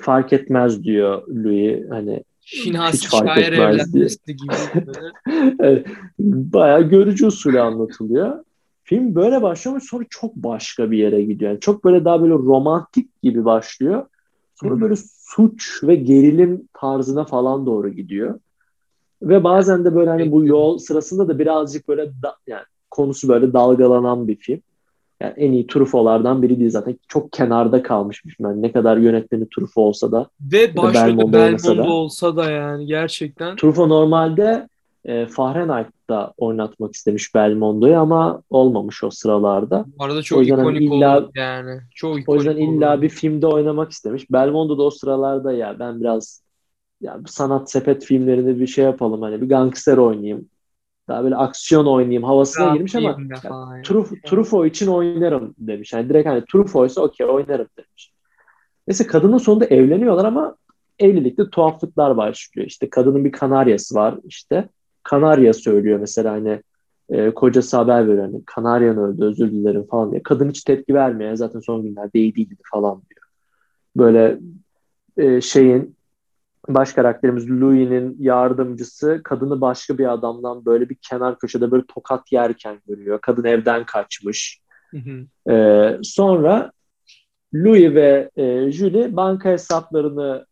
Fark 0.00 0.32
etmez 0.32 0.84
diyor 0.84 1.28
Louis 1.28 1.90
hani 1.90 2.24
Şinasi 2.40 2.96
hiç 2.96 3.08
fark 3.08 3.38
etmez 3.38 3.92
diye. 3.92 4.06
gibi. 4.26 4.54
evet, 5.60 5.86
bayağı 6.18 6.82
görücü 6.82 7.26
usulü 7.26 7.60
anlatılıyor. 7.60 8.44
Film 8.84 9.14
böyle 9.14 9.42
başlıyor 9.42 9.72
ama 9.72 9.84
sonra 9.90 10.04
çok 10.10 10.36
başka 10.36 10.90
bir 10.90 10.98
yere 10.98 11.22
gidiyor. 11.22 11.50
Yani 11.50 11.60
çok 11.60 11.84
böyle 11.84 12.04
daha 12.04 12.22
böyle 12.22 12.34
romantik 12.34 13.22
gibi 13.22 13.44
başlıyor. 13.44 14.06
Sonra 14.54 14.80
böyle 14.80 14.94
suç 15.18 15.80
ve 15.82 15.94
gerilim 15.94 16.68
tarzına 16.72 17.24
falan 17.24 17.66
doğru 17.66 17.88
gidiyor. 17.88 18.40
Ve 19.22 19.44
bazen 19.44 19.84
de 19.84 19.94
böyle 19.94 20.10
hani 20.10 20.32
bu 20.32 20.44
yol 20.44 20.78
sırasında 20.78 21.28
da 21.28 21.38
birazcık 21.38 21.88
böyle 21.88 22.06
da, 22.22 22.36
yani 22.46 22.64
konusu 22.90 23.28
böyle 23.28 23.52
dalgalanan 23.52 24.28
bir 24.28 24.36
film. 24.36 24.60
Yani 25.22 25.34
en 25.36 25.52
iyi 25.52 25.66
Truffaut'lardan 25.66 26.42
biri 26.42 26.58
değil 26.58 26.70
zaten. 26.70 26.98
Çok 27.08 27.32
kenarda 27.32 27.82
kalmış 27.82 28.24
bir 28.24 28.30
film. 28.30 28.46
Yani 28.46 28.62
ne 28.62 28.72
kadar 28.72 28.96
yönetmeni 28.96 29.48
Truffaut 29.48 29.88
olsa 29.88 30.12
da. 30.12 30.28
Ve 30.40 30.76
başrolde 30.76 31.32
Belmondo, 31.32 31.92
olsa 31.92 32.36
da 32.36 32.50
yani 32.50 32.86
gerçekten. 32.86 33.56
Truffaut 33.56 33.88
normalde 33.88 34.68
e, 35.04 35.26
Fahrenheit'ta 35.26 36.32
oynatmak 36.36 36.94
istemiş 36.94 37.34
Belmondo'yu 37.34 37.98
ama 37.98 38.42
olmamış 38.50 39.04
o 39.04 39.10
sıralarda. 39.10 39.84
Bu 39.98 40.04
arada 40.04 40.22
çok 40.22 40.46
ikonik 40.46 40.64
hani 40.64 40.84
illa, 40.84 41.18
oldu 41.18 41.30
yani. 41.34 41.80
Çok 41.94 42.20
ikonik 42.20 42.28
o 42.28 42.34
yüzden 42.34 42.56
illa 42.56 42.94
oldu. 42.94 43.02
bir 43.02 43.08
filmde 43.08 43.46
oynamak 43.46 43.90
istemiş. 43.90 44.30
Belmondo 44.30 44.78
da 44.78 44.82
o 44.82 44.90
sıralarda 44.90 45.52
ya 45.52 45.78
ben 45.78 46.00
biraz 46.00 46.42
ya 47.00 47.20
sanat 47.26 47.70
sepet 47.70 48.04
filmlerinde 48.04 48.60
bir 48.60 48.66
şey 48.66 48.84
yapalım 48.84 49.22
hani 49.22 49.40
bir 49.42 49.48
gangster 49.48 49.96
oynayayım. 49.96 50.48
Daha 51.12 51.24
böyle 51.24 51.36
aksiyon 51.36 51.86
oynayayım 51.86 52.22
havasına 52.22 52.66
Rahat 52.66 52.76
girmiş 52.76 52.94
ama 52.94 53.16
yani, 53.30 53.82
Truf, 53.82 54.22
Truffaut 54.22 54.66
için 54.66 54.86
oynarım 54.86 55.54
demiş. 55.58 55.92
Yani 55.92 56.08
direkt 56.08 56.28
hani 56.28 56.44
Truffaut 56.52 56.90
ise 56.90 57.00
okey 57.00 57.26
oynarım 57.26 57.66
demiş. 57.76 58.12
Neyse 58.88 59.06
kadının 59.06 59.38
sonunda 59.38 59.64
evleniyorlar 59.64 60.24
ama 60.24 60.56
evlilikte 60.98 61.50
tuhaflıklar 61.50 62.16
başlıyor. 62.16 62.66
İşte 62.68 62.90
kadının 62.90 63.24
bir 63.24 63.32
kanaryası 63.32 63.94
var 63.94 64.18
işte. 64.24 64.68
Kanarya 65.02 65.52
söylüyor 65.52 65.98
mesela 65.98 66.32
hani 66.32 66.62
e, 67.10 67.30
kocası 67.30 67.76
haber 67.76 68.08
veriyor 68.08 68.24
hani 68.24 68.44
Kanaryan 68.46 68.98
öldü 68.98 69.24
özür 69.24 69.52
dilerim 69.52 69.86
falan 69.86 70.10
diye. 70.10 70.22
Kadın 70.22 70.48
hiç 70.48 70.64
tepki 70.64 70.94
vermiyor. 70.94 71.34
Zaten 71.34 71.60
son 71.60 71.82
günlerde 71.82 72.18
iyi 72.18 72.36
değildi 72.36 72.62
falan 72.72 73.02
diyor. 73.10 73.26
Böyle 73.96 74.38
e, 75.16 75.40
şeyin 75.40 75.96
baş 76.68 76.92
karakterimiz 76.92 77.50
Louis'nin 77.50 78.16
yardımcısı 78.18 79.20
kadını 79.24 79.60
başka 79.60 79.98
bir 79.98 80.12
adamdan 80.12 80.64
böyle 80.64 80.88
bir 80.88 80.94
kenar 80.94 81.38
köşede 81.38 81.70
böyle 81.70 81.84
tokat 81.88 82.32
yerken 82.32 82.80
görüyor. 82.88 83.18
Kadın 83.20 83.44
evden 83.44 83.86
kaçmış. 83.86 84.60
Hı 84.90 84.96
hı. 84.96 85.52
Ee, 85.52 85.98
sonra 86.02 86.72
Louis 87.54 87.94
ve 87.94 88.30
e, 88.36 88.72
Julie 88.72 89.16
banka 89.16 89.48
hesaplarını 89.50 90.46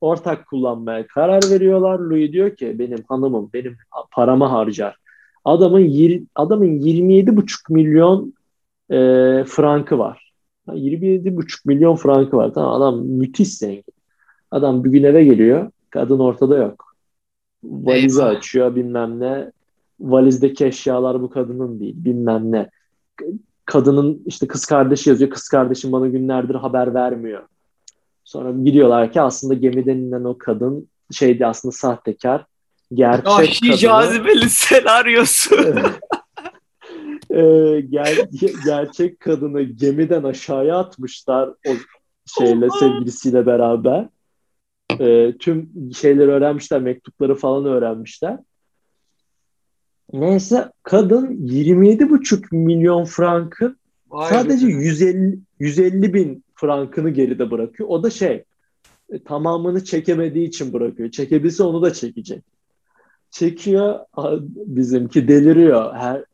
ortak 0.00 0.46
kullanmaya 0.46 1.06
karar 1.06 1.42
veriyorlar. 1.50 1.98
Louis 1.98 2.32
diyor 2.32 2.56
ki 2.56 2.78
benim 2.78 3.04
hanımım 3.08 3.50
benim 3.54 3.76
paramı 4.10 4.44
harcar. 4.44 4.96
Adamın 5.44 5.80
yir, 5.80 6.22
adamın 6.34 6.80
27,5 6.80 7.72
milyon 7.72 8.34
e, 8.90 8.96
frankı 9.44 9.98
var. 9.98 10.32
27,5 10.68 11.68
milyon 11.68 11.96
frankı 11.96 12.36
var. 12.36 12.52
Tamam 12.54 12.82
adam 12.82 13.06
müthiş 13.06 13.58
zengin. 13.58 13.93
Adam 14.50 14.84
bir 14.84 14.90
gün 14.90 15.02
eve 15.02 15.24
geliyor. 15.24 15.70
Kadın 15.90 16.18
ortada 16.18 16.56
yok. 16.56 16.94
Valizi 17.64 18.20
Eyvah. 18.20 18.30
açıyor 18.30 18.76
bilmem 18.76 19.20
ne. 19.20 19.52
Valizdeki 20.00 20.66
eşyalar 20.66 21.22
bu 21.22 21.30
kadının 21.30 21.80
değil 21.80 21.94
bilmem 21.96 22.52
ne. 22.52 22.70
Kadının 23.64 24.22
işte 24.26 24.46
kız 24.46 24.64
kardeşi 24.64 25.10
yazıyor. 25.10 25.30
Kız 25.30 25.48
kardeşim 25.48 25.92
bana 25.92 26.06
günlerdir 26.06 26.54
haber 26.54 26.94
vermiyor. 26.94 27.42
Sonra 28.24 28.52
gidiyorlar 28.52 29.12
ki 29.12 29.20
aslında 29.20 29.54
gemiden 29.54 29.96
inen 29.96 30.24
o 30.24 30.38
kadın 30.38 30.88
şeydi 31.12 31.46
aslında 31.46 31.72
sahtekar. 31.72 32.44
Gerçek 32.94 33.26
Vahşi 33.26 33.60
kadını... 33.60 33.76
cazibeli 33.76 34.50
senaryosu. 34.50 35.56
e, 37.30 37.80
ger 37.80 38.18
gerçek 38.64 39.20
kadını 39.20 39.62
gemiden 39.62 40.22
aşağıya 40.22 40.78
atmışlar 40.78 41.48
o 41.48 41.72
şeyle 42.38 42.70
sevgilisiyle 42.70 43.46
beraber 43.46 44.08
e, 45.00 45.36
tüm 45.38 45.70
şeyleri 45.94 46.30
öğrenmişler, 46.30 46.80
mektupları 46.80 47.34
falan 47.34 47.64
öğrenmişler. 47.64 48.38
Neyse 50.12 50.72
kadın 50.82 51.26
27,5 51.26 52.56
milyon 52.56 53.04
frankın 53.04 53.76
Vay 54.10 54.30
sadece 54.30 54.66
150 54.66 55.38
150 55.58 56.14
bin 56.14 56.44
frankını 56.54 57.10
geride 57.10 57.50
bırakıyor. 57.50 57.88
O 57.88 58.02
da 58.02 58.10
şey 58.10 58.44
e, 59.10 59.22
tamamını 59.22 59.84
çekemediği 59.84 60.48
için 60.48 60.72
bırakıyor. 60.72 61.10
Çekebilse 61.10 61.62
onu 61.62 61.82
da 61.82 61.92
çekecek. 61.92 62.44
Çekiyor 63.30 63.98
bizimki 64.54 65.28
deliriyor. 65.28 65.94
Her 65.94 66.24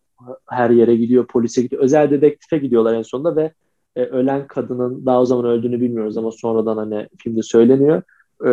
her 0.48 0.70
yere 0.70 0.96
gidiyor, 0.96 1.26
polise 1.26 1.62
gidiyor. 1.62 1.82
Özel 1.82 2.10
dedektife 2.10 2.58
gidiyorlar 2.58 2.94
en 2.94 3.02
sonunda 3.02 3.36
ve 3.36 3.52
e, 3.96 4.02
ölen 4.02 4.46
kadının 4.46 5.06
daha 5.06 5.20
o 5.20 5.24
zaman 5.24 5.44
öldüğünü 5.44 5.80
bilmiyoruz 5.80 6.18
ama 6.18 6.30
sonradan 6.30 6.76
hani 6.76 7.08
filmde 7.18 7.42
söyleniyor 7.42 8.02
e, 8.46 8.52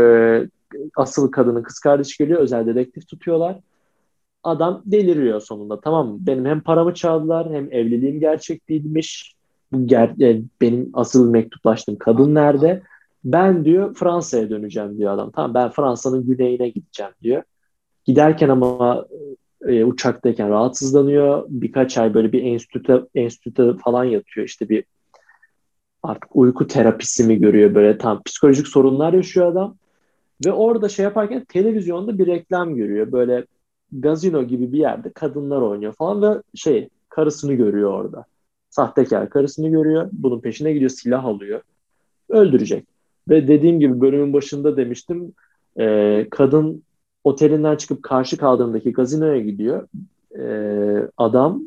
asıl 0.95 1.31
kadının 1.31 1.63
kız 1.63 1.79
kardeşi 1.79 2.17
geliyor. 2.17 2.39
Özel 2.39 2.65
dedektif 2.65 3.07
tutuyorlar. 3.07 3.59
Adam 4.43 4.81
deliriyor 4.85 5.41
sonunda 5.41 5.81
tamam 5.81 6.07
mı? 6.07 6.17
Benim 6.21 6.45
hem 6.45 6.61
paramı 6.61 6.93
çaldılar 6.93 7.53
hem 7.53 7.73
evliliğim 7.73 8.19
gerçek 8.19 8.69
değilmiş. 8.69 9.35
Bu 9.71 9.87
ger 9.87 10.09
e, 10.21 10.41
benim 10.61 10.89
asıl 10.93 11.29
mektuplaştığım 11.29 11.95
kadın 11.95 12.35
nerede? 12.35 12.83
Ben 13.23 13.65
diyor 13.65 13.95
Fransa'ya 13.95 14.49
döneceğim 14.49 14.97
diyor 14.97 15.13
adam. 15.13 15.31
Tamam 15.31 15.53
ben 15.53 15.69
Fransa'nın 15.69 16.27
güneyine 16.27 16.69
gideceğim 16.69 17.11
diyor. 17.21 17.43
Giderken 18.05 18.49
ama 18.49 19.05
e, 19.65 19.83
uçaktayken 19.83 20.49
rahatsızlanıyor. 20.49 21.45
Birkaç 21.49 21.97
ay 21.97 22.13
böyle 22.13 22.31
bir 22.31 22.43
enstitüte, 22.43 23.01
enstitüte 23.15 23.73
falan 23.83 24.03
yatıyor. 24.03 24.47
İşte 24.47 24.69
bir 24.69 24.83
artık 26.07 26.35
uyku 26.35 26.67
terapisi 26.67 27.23
mi 27.23 27.39
görüyor 27.39 27.75
böyle 27.75 27.97
tam 27.97 28.23
psikolojik 28.23 28.67
sorunlar 28.67 29.13
yaşıyor 29.13 29.51
adam. 29.51 29.75
Ve 30.45 30.51
orada 30.51 30.89
şey 30.89 31.03
yaparken 31.03 31.45
televizyonda 31.45 32.17
bir 32.17 32.27
reklam 32.27 32.75
görüyor. 32.75 33.11
Böyle 33.11 33.45
gazino 33.91 34.43
gibi 34.43 34.71
bir 34.71 34.77
yerde 34.77 35.09
kadınlar 35.09 35.61
oynuyor 35.61 35.93
falan 35.93 36.21
ve 36.21 36.41
şey 36.55 36.89
karısını 37.09 37.53
görüyor 37.53 37.93
orada. 37.93 38.25
Sahtekar 38.69 39.29
karısını 39.29 39.69
görüyor. 39.69 40.09
Bunun 40.11 40.39
peşine 40.39 40.73
gidiyor 40.73 40.89
silah 40.89 41.25
alıyor. 41.25 41.61
Öldürecek. 42.29 42.87
Ve 43.29 43.47
dediğim 43.47 43.79
gibi 43.79 44.01
bölümün 44.01 44.33
başında 44.33 44.77
demiştim 44.77 45.33
e, 45.79 46.27
kadın 46.31 46.83
otelinden 47.23 47.75
çıkıp 47.75 48.03
karşı 48.03 48.37
kaldığındaki 48.37 48.91
gazinoya 48.91 49.39
gidiyor. 49.39 49.87
E, 50.39 50.43
adam 51.17 51.61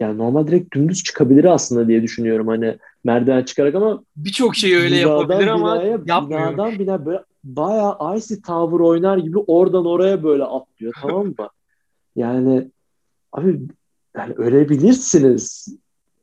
yani 0.00 0.18
normal 0.18 0.46
direkt 0.46 0.74
dümdüz 0.74 1.02
çıkabilir 1.02 1.44
aslında 1.44 1.88
diye 1.88 2.02
düşünüyorum 2.02 2.48
hani 2.48 2.78
merdiven 3.04 3.42
çıkarak 3.42 3.74
ama 3.74 4.04
birçok 4.16 4.56
şey 4.56 4.76
öyle 4.76 4.96
yapabilir 4.96 5.46
ama 5.46 5.82
yapmıyor. 6.06 6.52
Binadan 6.52 6.78
bina 6.78 7.06
böyle 7.06 7.24
bayağı 7.44 8.16
Icy 8.16 8.34
Tower 8.46 8.80
oynar 8.80 9.18
gibi 9.18 9.38
oradan 9.38 9.86
oraya 9.86 10.22
böyle 10.22 10.44
atlıyor 10.44 10.92
tamam 11.00 11.26
mı? 11.26 11.34
yani 12.16 12.70
abi 13.32 13.60
yani 14.16 14.34
ölebilirsiniz. 14.34 15.76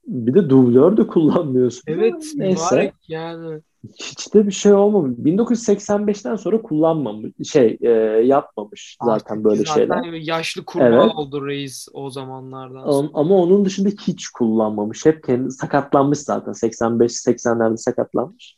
Bir 0.07 0.33
de 0.33 0.49
dublör 0.49 0.97
de 0.97 1.07
kullanmıyorsun. 1.07 1.83
Evet. 1.87 2.25
Neyse. 2.35 2.91
Yani 3.07 3.61
hiç 3.83 4.33
de 4.33 4.47
bir 4.47 4.51
şey 4.51 4.73
olmamış. 4.73 5.17
1985'ten 5.17 6.35
sonra 6.35 6.61
kullanmamış, 6.61 7.31
şey 7.51 7.77
e, 7.81 7.89
yapmamış 8.25 8.97
zaten 9.03 9.35
Artık 9.35 9.43
böyle 9.43 9.63
zaten 9.65 10.03
şeyler. 10.03 10.13
yaşlı 10.13 10.65
kurbağa 10.65 10.85
evet. 10.85 11.15
oldu 11.15 11.47
reis 11.47 11.87
o 11.93 12.09
zamanlardan 12.09 12.91
sonra. 12.91 13.09
Ama 13.13 13.35
onun 13.35 13.65
dışında 13.65 13.89
hiç 13.89 14.27
kullanmamış. 14.27 15.05
Hep 15.05 15.23
kendi 15.23 15.51
sakatlanmış 15.51 16.19
zaten. 16.19 16.51
85-80'lerde 16.51 17.77
sakatlanmış. 17.77 18.55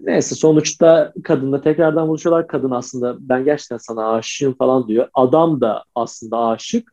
Neyse 0.00 0.34
sonuçta 0.34 1.12
kadınla 1.24 1.60
tekrardan 1.60 2.08
buluşuyorlar. 2.08 2.46
Kadın 2.46 2.70
aslında 2.70 3.16
ben 3.20 3.44
gerçekten 3.44 3.76
sana 3.76 4.12
aşığım 4.12 4.54
falan 4.54 4.88
diyor. 4.88 5.08
Adam 5.14 5.60
da 5.60 5.84
aslında 5.94 6.38
aşık. 6.38 6.92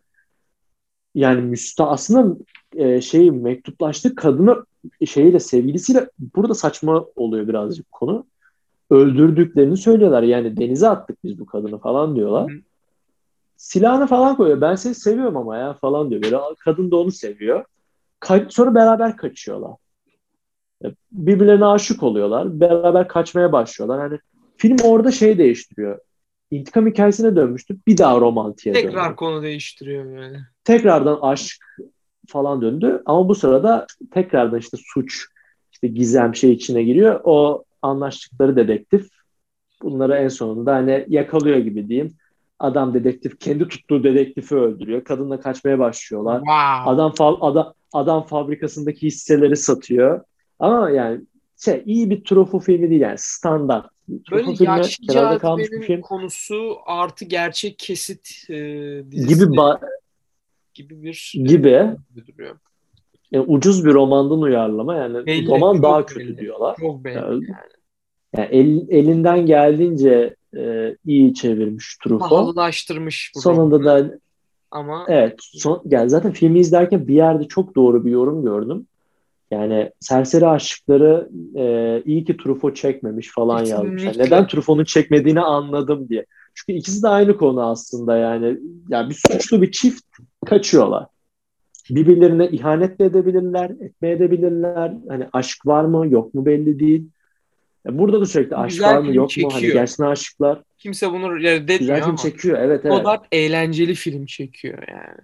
yani 1.16 1.42
müsta 1.42 1.90
aslında 1.90 2.38
e, 2.76 3.02
şey 3.02 3.32
mektuplaştığı 3.32 4.16
kadını 4.16 4.66
şeyiyle 5.06 5.40
sevgilisiyle 5.40 6.10
burada 6.36 6.54
saçma 6.54 7.06
oluyor 7.16 7.48
birazcık 7.48 7.92
konu. 7.92 8.26
Öldürdüklerini 8.90 9.78
söylüyorlar. 9.78 10.24
Yani 10.24 10.58
denize 10.58 10.90
attık 10.90 11.24
biz 11.24 11.40
bu 11.40 11.46
kadını 11.46 11.80
falan 11.80 12.16
diyorlar. 12.16 12.52
Hı. 12.52 12.56
Silahını 13.58 14.08
falan 14.08 14.36
koyuyor. 14.36 14.62
Ben 14.62 14.76
seni 14.76 14.96
seviyorum 14.96 15.38
ama 15.38 15.58
ya 15.58 15.74
falan 15.74 16.10
diyor. 16.10 16.24
Böyle 16.24 16.38
kadın 16.60 16.92
da 16.92 16.98
onu 16.98 17.12
seviyor. 17.12 17.66
Ka- 18.22 18.52
sonra 18.52 18.76
beraber 18.76 19.18
kaçıyorlar. 19.18 19.72
Birbirlerine 21.12 21.66
aşık 21.66 22.04
oluyorlar. 22.04 22.60
Beraber 22.60 23.08
kaçmaya 23.08 23.52
başlıyorlar. 23.52 24.04
Yani 24.04 24.20
film 24.58 24.78
orada 24.84 25.12
şey 25.12 25.38
değiştiriyor. 25.38 26.00
İntikam 26.52 26.88
hikayesine 26.88 27.36
dönmüştü. 27.36 27.78
Bir 27.88 27.98
daha 27.98 28.20
romantiğe 28.20 28.76
döndü. 28.76 28.86
Tekrar 28.88 29.16
konu 29.16 29.44
değiştiriyor 29.44 30.06
yani. 30.06 30.38
Tekrardan 30.64 31.20
aşk 31.22 31.66
falan 32.30 32.62
döndü. 32.62 33.02
Ama 33.06 33.30
bu 33.30 33.36
sırada 33.36 33.88
tekrardan 34.12 34.60
işte 34.60 34.78
suç, 34.86 35.26
işte 35.72 35.88
gizem 35.88 36.36
şey 36.36 36.52
içine 36.52 36.84
giriyor. 36.84 37.22
O 37.24 37.64
anlaştıkları 37.82 38.56
dedektif 38.56 39.08
bunları 39.84 40.16
en 40.16 40.28
sonunda 40.28 40.76
hani 40.76 41.06
yakalıyor 41.08 41.58
gibi 41.58 41.88
diyeyim. 41.88 42.14
Adam 42.60 42.94
dedektif 42.94 43.40
kendi 43.40 43.68
tuttuğu 43.68 44.04
dedektifi 44.04 44.56
öldürüyor. 44.56 45.04
Kadınla 45.04 45.40
kaçmaya 45.40 45.80
başlıyorlar. 45.80 46.38
Wow. 46.38 46.92
Adam 46.92 47.14
fa 47.14 47.38
adam 47.42 47.74
adam 47.94 48.26
fabrikasındaki 48.26 49.08
hisseleri 49.08 49.56
satıyor. 49.58 50.22
Ama 50.60 50.90
yani 50.90 51.22
şey 51.58 51.84
iyi 51.86 52.10
bir 52.10 52.24
trufu 52.24 52.60
filmi 52.60 52.90
değil 52.90 53.02
yani 53.02 53.18
standart. 53.18 53.86
Böyle 54.32 54.64
yaşlıca 54.64 55.38
kalmış 55.38 55.72
bir 55.72 55.82
film. 55.82 56.02
konusu 56.02 56.78
artı 56.86 57.26
gerçek 57.26 57.80
kesit 57.80 58.50
e, 58.50 58.56
dizisi 59.12 59.36
gibi 59.36 59.44
ba- 59.44 59.80
gibi 60.74 61.04
bir 61.04 61.34
gibi 61.46 61.70
e, 61.70 61.98
duruyor. 62.16 62.56
Yani 63.32 63.46
ucuz 63.48 63.86
bir 63.86 63.94
romandan 63.94 64.42
uyarlama 64.42 64.96
yani 64.96 65.26
belli, 65.26 65.48
roman 65.48 65.84
daha 65.84 66.06
kötü 66.06 66.20
belli. 66.20 66.38
diyorlar. 66.38 66.76
Çok 66.80 67.04
belli 67.04 67.16
yani. 67.16 67.44
yani 68.38 68.48
el, 68.52 68.86
elinden 68.90 69.46
geldiğince 69.46 70.36
e, 70.58 70.96
iyi 71.06 71.34
çevirmiş 71.34 71.98
Truffaut. 72.04 72.30
Pahalılaştırmış. 72.30 73.32
Sonunda 73.36 73.80
romanı. 73.80 74.10
da 74.10 74.20
ama 74.72 75.06
evet 75.08 75.36
son, 75.40 75.82
yani 75.86 76.10
zaten 76.10 76.32
filmi 76.32 76.60
izlerken 76.60 77.08
bir 77.08 77.16
yerde 77.16 77.48
çok 77.48 77.76
doğru 77.76 78.06
bir 78.06 78.12
yorum 78.12 78.44
gördüm. 78.44 78.88
Yani 79.52 79.92
serseri 80.00 80.48
aşıkları 80.48 81.30
e, 81.56 82.02
iyi 82.06 82.26
ki 82.26 82.38
Truffaut 82.38 82.76
çekmemiş 82.76 83.32
falan 83.32 83.66
yazmış. 83.66 84.04
Yani 84.04 84.18
neden 84.18 84.48
Truffaut'un 84.48 84.84
çekmediğini 84.84 85.42
anladım 85.42 86.10
diye. 86.10 86.26
Çünkü 86.54 86.80
ikisi 86.80 87.04
de 87.04 87.08
aynı 87.08 87.38
konu 87.38 87.70
aslında 87.70 88.18
yani. 88.18 88.60
Yani 88.90 89.10
bir 89.10 89.16
suçlu 89.16 89.62
bir 89.62 89.72
çift 89.72 90.06
kaçıyorlar. 90.46 91.06
Birbirlerine 91.90 92.48
ihanet 92.48 93.00
de 93.00 93.06
edebilirler, 93.06 93.70
etmeye 93.70 94.16
edebilirler. 94.16 94.94
Hani 95.08 95.28
aşk 95.34 95.66
var 95.66 95.84
mı 95.84 96.08
yok 96.08 96.34
mu 96.34 96.46
belli 96.46 96.80
değil. 96.80 97.10
Burada 97.86 98.22
da 98.22 98.26
sürekli 98.26 98.56
aşk 98.56 98.70
Güzel 98.70 98.96
var 98.96 99.02
mı 99.02 99.16
yok 99.16 99.30
çekiyor. 99.30 99.52
mu? 99.52 99.58
Hani 99.58 99.74
gerçekten 99.74 100.06
aşıklar. 100.06 100.62
Kimse 100.78 101.12
bunu 101.12 101.40
reddetmiyor 101.40 101.80
Güzel 101.96 102.04
film 102.04 102.16
çekiyor 102.16 102.58
evet 102.60 102.82
evet. 102.86 102.98
Godard 102.98 103.26
eğlenceli 103.32 103.94
film 103.94 104.26
çekiyor 104.26 104.84
yani. 104.88 105.18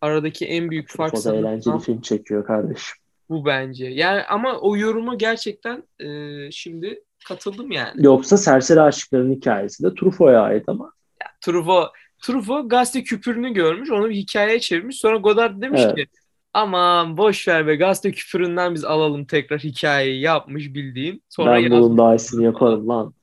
Aradaki 0.00 0.46
en 0.46 0.70
büyük 0.70 0.88
fark 0.88 1.14
O 1.14 1.24
da 1.24 1.36
eğlenceli 1.36 1.78
film 1.78 2.00
çekiyor 2.00 2.46
kardeşim. 2.46 2.96
Bu 3.30 3.44
bence. 3.46 3.86
Yani 3.86 4.22
ama 4.22 4.58
o 4.58 4.76
yoruma 4.76 5.14
gerçekten 5.14 5.82
e, 6.00 6.08
şimdi 6.50 7.02
katıldım 7.28 7.70
yani. 7.70 8.04
Yoksa 8.04 8.36
Serseri 8.36 8.80
Aşıkların 8.80 9.32
hikayesi 9.32 9.82
de 9.82 9.94
Truffaut'a 9.94 10.40
ait 10.40 10.64
ama. 10.66 10.92
Ya, 11.22 11.26
Truffaut, 11.40 11.90
Truffaut 12.26 12.70
gazete 12.70 13.02
küpürünü 13.02 13.54
görmüş, 13.54 13.90
onu 13.90 14.10
bir 14.10 14.14
hikayeye 14.14 14.60
çevirmiş. 14.60 14.98
Sonra 14.98 15.16
Godard 15.16 15.62
demiş 15.62 15.80
evet. 15.84 15.96
ki 15.96 16.06
aman 16.52 17.16
boş 17.16 17.48
ver 17.48 17.66
be 17.66 17.76
gazete 17.76 18.12
küpüründen 18.12 18.74
biz 18.74 18.84
alalım 18.84 19.24
tekrar 19.24 19.60
hikayeyi 19.60 20.20
yapmış 20.20 20.74
bildiğin. 20.74 21.22
Sonra 21.28 21.54
ben 21.54 21.70
bunun 21.70 21.98
daha 21.98 22.14
iyisini 22.14 22.44
yaparım 22.44 22.88
lan. 22.88 23.14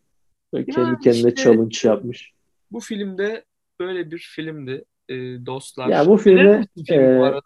Böyle 0.53 0.65
yani 0.67 0.85
kendi 0.85 0.99
kendine 1.03 1.29
işte, 1.29 1.43
challenge 1.43 1.77
yapmış. 1.83 2.31
Bu 2.71 2.79
filmde 2.79 3.45
böyle 3.79 4.11
bir 4.11 4.29
filmdi 4.35 4.85
e, 5.09 5.15
dostlar. 5.45 5.87
Ya 5.87 6.07
bu 6.07 6.17
filmde 6.17 6.67
film 6.87 6.99
e, 6.99 7.19
bu 7.19 7.23
arada? 7.23 7.41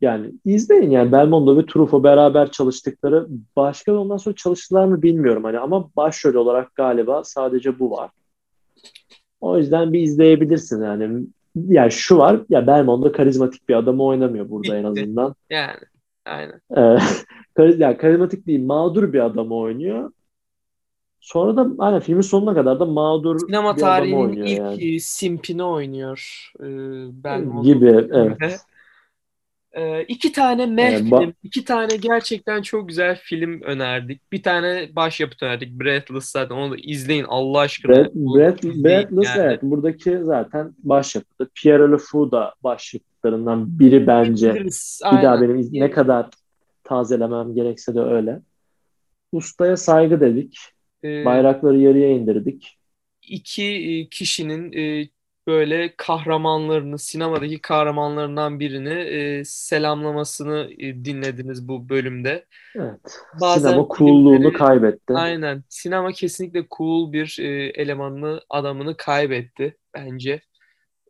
Yani 0.00 0.32
izleyin 0.44 0.90
yani 0.90 1.12
Belmondo 1.12 1.56
ve 1.56 1.66
Truffaut 1.66 2.04
beraber 2.04 2.50
çalıştıkları 2.50 3.26
başka 3.56 3.94
ondan 3.94 4.16
sonra 4.16 4.34
çalıştılar 4.34 4.84
mı 4.84 5.02
bilmiyorum 5.02 5.44
hani 5.44 5.58
ama 5.58 5.90
başrol 5.96 6.34
olarak 6.34 6.74
galiba 6.74 7.24
sadece 7.24 7.78
bu 7.78 7.90
var. 7.90 8.10
O 9.44 9.58
yüzden 9.58 9.92
bir 9.92 10.00
izleyebilirsin 10.00 10.82
yani. 10.82 11.26
Yani 11.56 11.90
şu 11.90 12.18
var 12.18 12.40
ya 12.48 12.66
Belmondo 12.66 13.12
karizmatik 13.12 13.68
bir 13.68 13.74
adamı 13.74 14.04
oynamıyor 14.04 14.50
burada 14.50 14.62
Bitti. 14.62 14.76
en 14.76 14.84
azından. 14.84 15.34
Yani 15.50 15.78
aynen. 16.26 16.60
Ee, 16.76 16.98
yani 17.78 17.96
karizmatik 17.96 18.46
değil 18.46 18.64
mağdur 18.64 19.12
bir 19.12 19.20
adamı 19.20 19.56
oynuyor. 19.56 20.10
Sonra 21.20 21.56
da 21.56 21.68
aynen 21.78 22.00
filmin 22.00 22.20
sonuna 22.20 22.54
kadar 22.54 22.80
da 22.80 22.84
mağdur 22.84 23.38
Sinema 23.38 23.76
bir 23.76 23.82
adamı 23.82 24.18
oynuyor 24.18 24.46
ilk 24.46 24.58
yani. 24.58 25.00
simpini 25.00 25.64
oynuyor 25.64 26.50
e, 26.60 26.64
Belmondo. 27.24 27.62
Gibi 27.62 28.08
evet. 28.12 28.60
Ee, 29.76 30.02
iki 30.02 30.32
tane 30.32 30.66
meh 30.66 30.92
ee, 30.92 30.98
film, 30.98 31.34
iki 31.42 31.64
tane 31.64 31.96
gerçekten 31.96 32.62
çok 32.62 32.88
güzel 32.88 33.16
film 33.16 33.60
önerdik. 33.62 34.32
Bir 34.32 34.42
tane 34.42 34.88
başyapıt 34.96 35.42
önerdik. 35.42 35.80
Breathless 35.80 36.24
zaten 36.24 36.54
onu 36.54 36.72
da 36.72 36.76
izleyin 36.82 37.24
Allah 37.28 37.58
aşkına. 37.58 37.94
Breath, 37.94 38.14
Breath, 38.14 38.64
Breathless 38.64 39.36
yani. 39.36 39.42
evet 39.42 39.62
buradaki 39.62 40.18
zaten 40.22 40.74
başyapıtı. 40.78 41.50
Pierre 41.54 41.82
Le 41.82 42.30
da 42.30 42.54
başyapıtlarından 42.64 43.78
biri 43.78 44.06
bence. 44.06 44.54
Biliriz, 44.54 45.00
bir 45.12 45.22
daha 45.22 45.40
benim 45.40 45.68
ne 45.72 45.90
kadar 45.90 46.26
tazelemem 46.84 47.54
gerekse 47.54 47.94
de 47.94 48.00
öyle. 48.00 48.40
Ustaya 49.32 49.76
saygı 49.76 50.20
dedik. 50.20 50.58
Ee, 51.04 51.24
Bayrakları 51.24 51.78
yarıya 51.78 52.10
indirdik. 52.10 52.78
İki 53.22 53.64
e, 53.64 54.08
kişinin 54.08 54.72
e, 54.72 55.08
böyle 55.46 55.94
kahramanlarını, 55.96 56.98
sinemadaki 56.98 57.60
kahramanlarından 57.60 58.60
birini 58.60 58.92
e, 58.92 59.44
selamlamasını 59.44 60.70
e, 60.78 61.04
dinlediniz 61.04 61.68
bu 61.68 61.88
bölümde. 61.88 62.46
Evet. 62.74 63.18
Bazen 63.40 63.70
Sinema 63.70 63.88
coolluğunu 63.88 64.36
filmleri, 64.36 64.52
kaybetti. 64.52 65.14
Aynen. 65.14 65.64
Sinema 65.68 66.12
kesinlikle 66.12 66.66
cool 66.76 67.12
bir 67.12 67.36
e, 67.40 67.66
elemanını, 67.68 68.40
adamını 68.50 68.96
kaybetti 68.96 69.76
bence. 69.94 70.40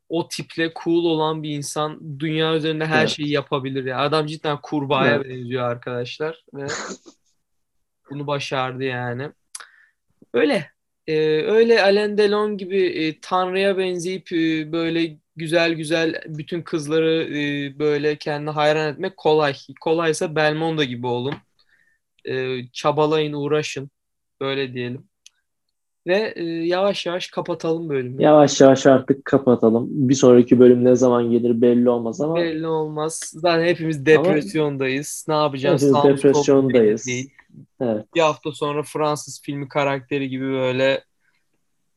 O 0.08 0.28
tiple 0.28 0.72
cool 0.84 1.04
olan 1.04 1.42
bir 1.42 1.50
insan 1.50 2.20
dünya 2.20 2.54
üzerinde 2.54 2.86
her 2.86 3.00
evet. 3.00 3.08
şeyi 3.08 3.30
yapabilir 3.30 3.84
ya. 3.84 3.98
Adam 3.98 4.26
cidden 4.26 4.58
kurbağaya 4.62 5.14
evet. 5.14 5.28
benziyor 5.28 5.64
arkadaşlar 5.70 6.44
ve 6.54 6.66
bunu 8.10 8.26
başardı 8.26 8.84
yani. 8.84 9.30
Öyle 10.34 10.73
e, 11.06 11.14
öyle 11.42 11.82
Alain 11.82 12.18
Delon 12.18 12.58
gibi 12.58 12.86
e, 12.86 13.20
Tanrı'ya 13.20 13.78
benzeyip 13.78 14.32
e, 14.32 14.72
böyle 14.72 15.18
güzel 15.36 15.72
güzel 15.74 16.22
bütün 16.26 16.62
kızları 16.62 17.24
e, 17.74 17.78
böyle 17.78 18.18
kendine 18.18 18.50
hayran 18.50 18.92
etmek 18.92 19.16
kolay. 19.16 19.54
Kolaysa 19.80 20.36
Belmondo 20.36 20.84
gibi 20.84 21.06
olun. 21.06 21.34
E, 22.24 22.58
çabalayın, 22.72 23.32
uğraşın. 23.32 23.90
Böyle 24.40 24.74
diyelim. 24.74 25.08
Ve 26.06 26.32
e, 26.36 26.44
yavaş 26.44 27.06
yavaş 27.06 27.26
kapatalım 27.26 27.88
bölümü. 27.88 28.22
Yavaş 28.22 28.60
yavaş 28.60 28.86
artık 28.86 29.24
kapatalım. 29.24 29.88
Bir 29.90 30.14
sonraki 30.14 30.58
bölüm 30.58 30.84
ne 30.84 30.96
zaman 30.96 31.30
gelir 31.30 31.60
belli 31.60 31.90
olmaz 31.90 32.20
ama. 32.20 32.36
Belli 32.36 32.66
olmaz. 32.66 33.20
Zaten 33.34 33.64
hepimiz 33.64 34.06
depresyondayız. 34.06 35.26
Ama 35.28 35.38
ne 35.38 35.42
yapacağız? 35.42 35.82
Hepimiz 35.82 36.04
depresyondayız. 36.04 37.08
Evet. 37.80 38.04
Bir 38.14 38.20
hafta 38.20 38.52
sonra 38.52 38.82
Fransız 38.82 39.42
filmi 39.42 39.68
karakteri 39.68 40.28
gibi 40.28 40.50
böyle 40.50 41.04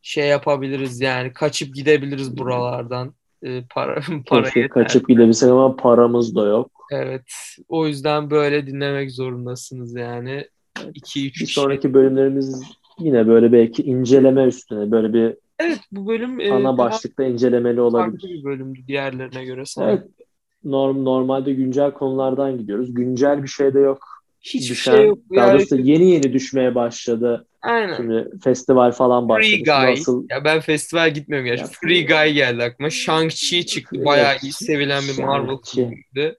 şey 0.01 0.27
yapabiliriz 0.27 1.01
yani 1.01 1.34
kaçıp 1.34 1.75
gidebiliriz 1.75 2.38
buralardan. 2.38 3.13
Ee, 3.43 3.63
para 3.69 4.01
para 4.27 4.43
Keşke 4.43 4.59
yeter. 4.59 4.84
kaçıp 4.84 5.07
gidebilsek 5.07 5.49
ama 5.49 5.75
paramız 5.75 6.35
da 6.35 6.45
yok. 6.45 6.71
Evet. 6.91 7.31
O 7.69 7.88
yüzden 7.88 8.29
böyle 8.29 8.67
dinlemek 8.67 9.11
zorundasınız 9.11 9.95
yani. 9.95 10.47
2 10.93 11.27
3 11.27 11.41
Bir 11.41 11.45
sonraki 11.45 11.93
bölümlerimiz 11.93 12.63
yine 12.99 13.27
böyle 13.27 13.51
belki 13.51 13.83
inceleme 13.83 14.43
üstüne 14.43 14.91
böyle 14.91 15.13
bir 15.13 15.35
Evet 15.59 15.79
bu 15.91 16.07
bölüm 16.07 16.39
e, 16.39 16.51
ana 16.51 16.77
başlıkta 16.77 17.23
incelemeli 17.23 17.81
olabilir. 17.81 18.21
Farklı 18.21 18.29
bir 18.29 18.43
bölümdü 18.43 18.79
diğerlerine 18.87 19.45
göre 19.45 19.65
sanırım. 19.65 19.99
Evet. 19.99 20.27
Norm, 20.63 21.05
normalde 21.05 21.53
güncel 21.53 21.91
konulardan 21.91 22.57
gidiyoruz. 22.57 22.93
Güncel 22.93 23.43
bir 23.43 23.47
şey 23.47 23.73
de 23.73 23.79
yok. 23.79 23.99
Hiçbir 24.41 24.69
düşen, 24.69 24.95
şey 24.95 25.05
yok. 25.05 25.19
Daha 25.35 25.53
doğrusu 25.53 25.75
yeni 25.75 26.11
yeni 26.11 26.33
düşmeye 26.33 26.75
başladı. 26.75 27.45
Aynen. 27.61 27.95
Şimdi 27.95 28.27
festival 28.43 28.91
falan 28.91 29.29
başladı. 29.29 29.51
Free 29.51 29.63
Guy. 29.63 29.91
Nasıl... 29.91 30.25
Ya 30.29 30.43
ben 30.43 30.59
festival 30.59 31.13
gitmiyorum 31.13 31.47
gerçi. 31.47 31.63
Free 31.63 32.05
Guy 32.05 32.33
geldi 32.33 32.63
aklıma. 32.63 32.89
Shang-Chi 32.89 33.65
çıktı. 33.65 34.05
Bayağı 34.05 34.35
iyi 34.43 34.51
sevilen 34.51 35.03
bir 35.03 35.23
Marvel 35.23 35.57
filmiydi. 35.65 36.37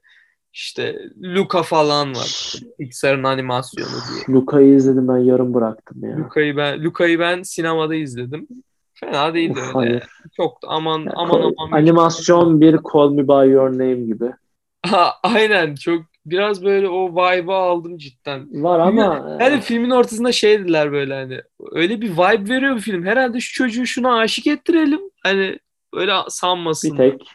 İşte 0.53 0.99
Luca 1.23 1.61
falan 1.63 2.15
var. 2.15 2.53
Pixar'ın 2.79 3.23
animasyonu 3.23 3.87
diye. 3.89 4.35
Luca'yı 4.37 4.75
izledim 4.75 5.07
ben 5.07 5.17
yarım 5.17 5.53
bıraktım 5.53 5.97
ya. 6.03 6.17
Luca'yı 6.17 6.57
ben 6.57 6.83
Luca'yı 6.83 7.19
ben 7.19 7.41
sinemada 7.43 7.95
izledim. 7.95 8.47
Fena 8.93 9.33
değildi 9.33 9.59
Uf, 9.59 9.75
öyle. 9.75 9.89
hani- 9.89 10.01
Çok 10.37 10.57
aman 10.67 10.99
Yani 10.99 11.11
aman 11.15 11.41
ko- 11.41 11.53
aman. 11.57 11.77
animasyon 11.77 12.61
bir 12.61 12.79
Call 12.93 13.09
Me 13.11 13.27
By 13.27 13.51
Your 13.51 13.71
Name 13.71 13.95
gibi. 14.05 14.31
Ha, 14.85 15.13
aynen 15.23 15.75
çok 15.75 16.01
biraz 16.25 16.65
böyle 16.65 16.89
o 16.89 17.11
vibe'ı 17.11 17.53
aldım 17.55 17.97
cidden. 17.97 18.63
Var 18.63 18.79
ama 18.79 19.37
Yani 19.39 19.61
filmin 19.61 19.89
ortasında 19.89 20.31
şey 20.31 20.59
dediler 20.59 20.91
böyle 20.91 21.13
hani 21.13 21.41
öyle 21.71 22.01
bir 22.01 22.09
vibe 22.11 22.49
veriyor 22.53 22.75
bu 22.75 22.79
film. 22.79 23.05
Herhalde 23.05 23.39
şu 23.39 23.53
çocuğu 23.53 23.85
şuna 23.85 24.17
aşık 24.17 24.47
ettirelim. 24.47 25.01
Hani 25.23 25.59
öyle 25.93 26.13
sanmasın. 26.29 26.91
bir 26.91 26.97
tek 26.97 27.27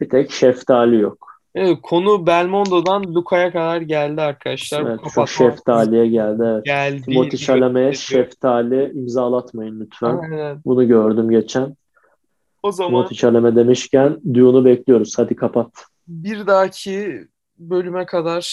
bir 0.00 0.08
tek 0.08 0.30
şeftali 0.30 1.00
yok. 1.00 1.25
Evet, 1.56 1.78
konu 1.82 2.26
Belmondo'dan 2.26 3.14
Luca'ya 3.14 3.52
kadar 3.52 3.80
geldi 3.80 4.20
arkadaşlar. 4.20 4.80
Evet, 4.80 4.96
kapatma 4.96 5.26
şeftaliye 5.26 6.06
geldi. 6.06 6.42
Evet. 6.46 6.64
geldi. 6.64 7.02
Timothy 7.02 7.36
Chalamet'e 7.36 7.96
şeftali 7.96 8.92
imzalatmayın 8.94 9.80
lütfen. 9.80 10.18
Aynen. 10.18 10.60
Bunu 10.64 10.88
gördüm 10.88 11.30
geçen. 11.30 11.76
O 12.62 12.72
zaman 12.72 12.90
Timothy 12.90 13.18
Chalamet 13.18 13.56
demişken 13.56 14.18
Dune'u 14.34 14.64
bekliyoruz. 14.64 15.18
Hadi 15.18 15.36
kapat. 15.36 15.70
bir 16.08 16.46
dahaki 16.46 17.24
bölüme 17.58 18.06
kadar 18.06 18.46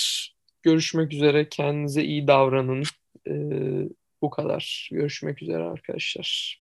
görüşmek 0.62 1.14
üzere. 1.14 1.50
Kendinize 1.50 2.04
iyi 2.04 2.28
davranın. 2.28 2.84
Ee, 3.28 3.90
bu 4.22 4.30
kadar. 4.30 4.90
Görüşmek 4.92 5.42
üzere 5.42 5.64
arkadaşlar. 5.64 6.60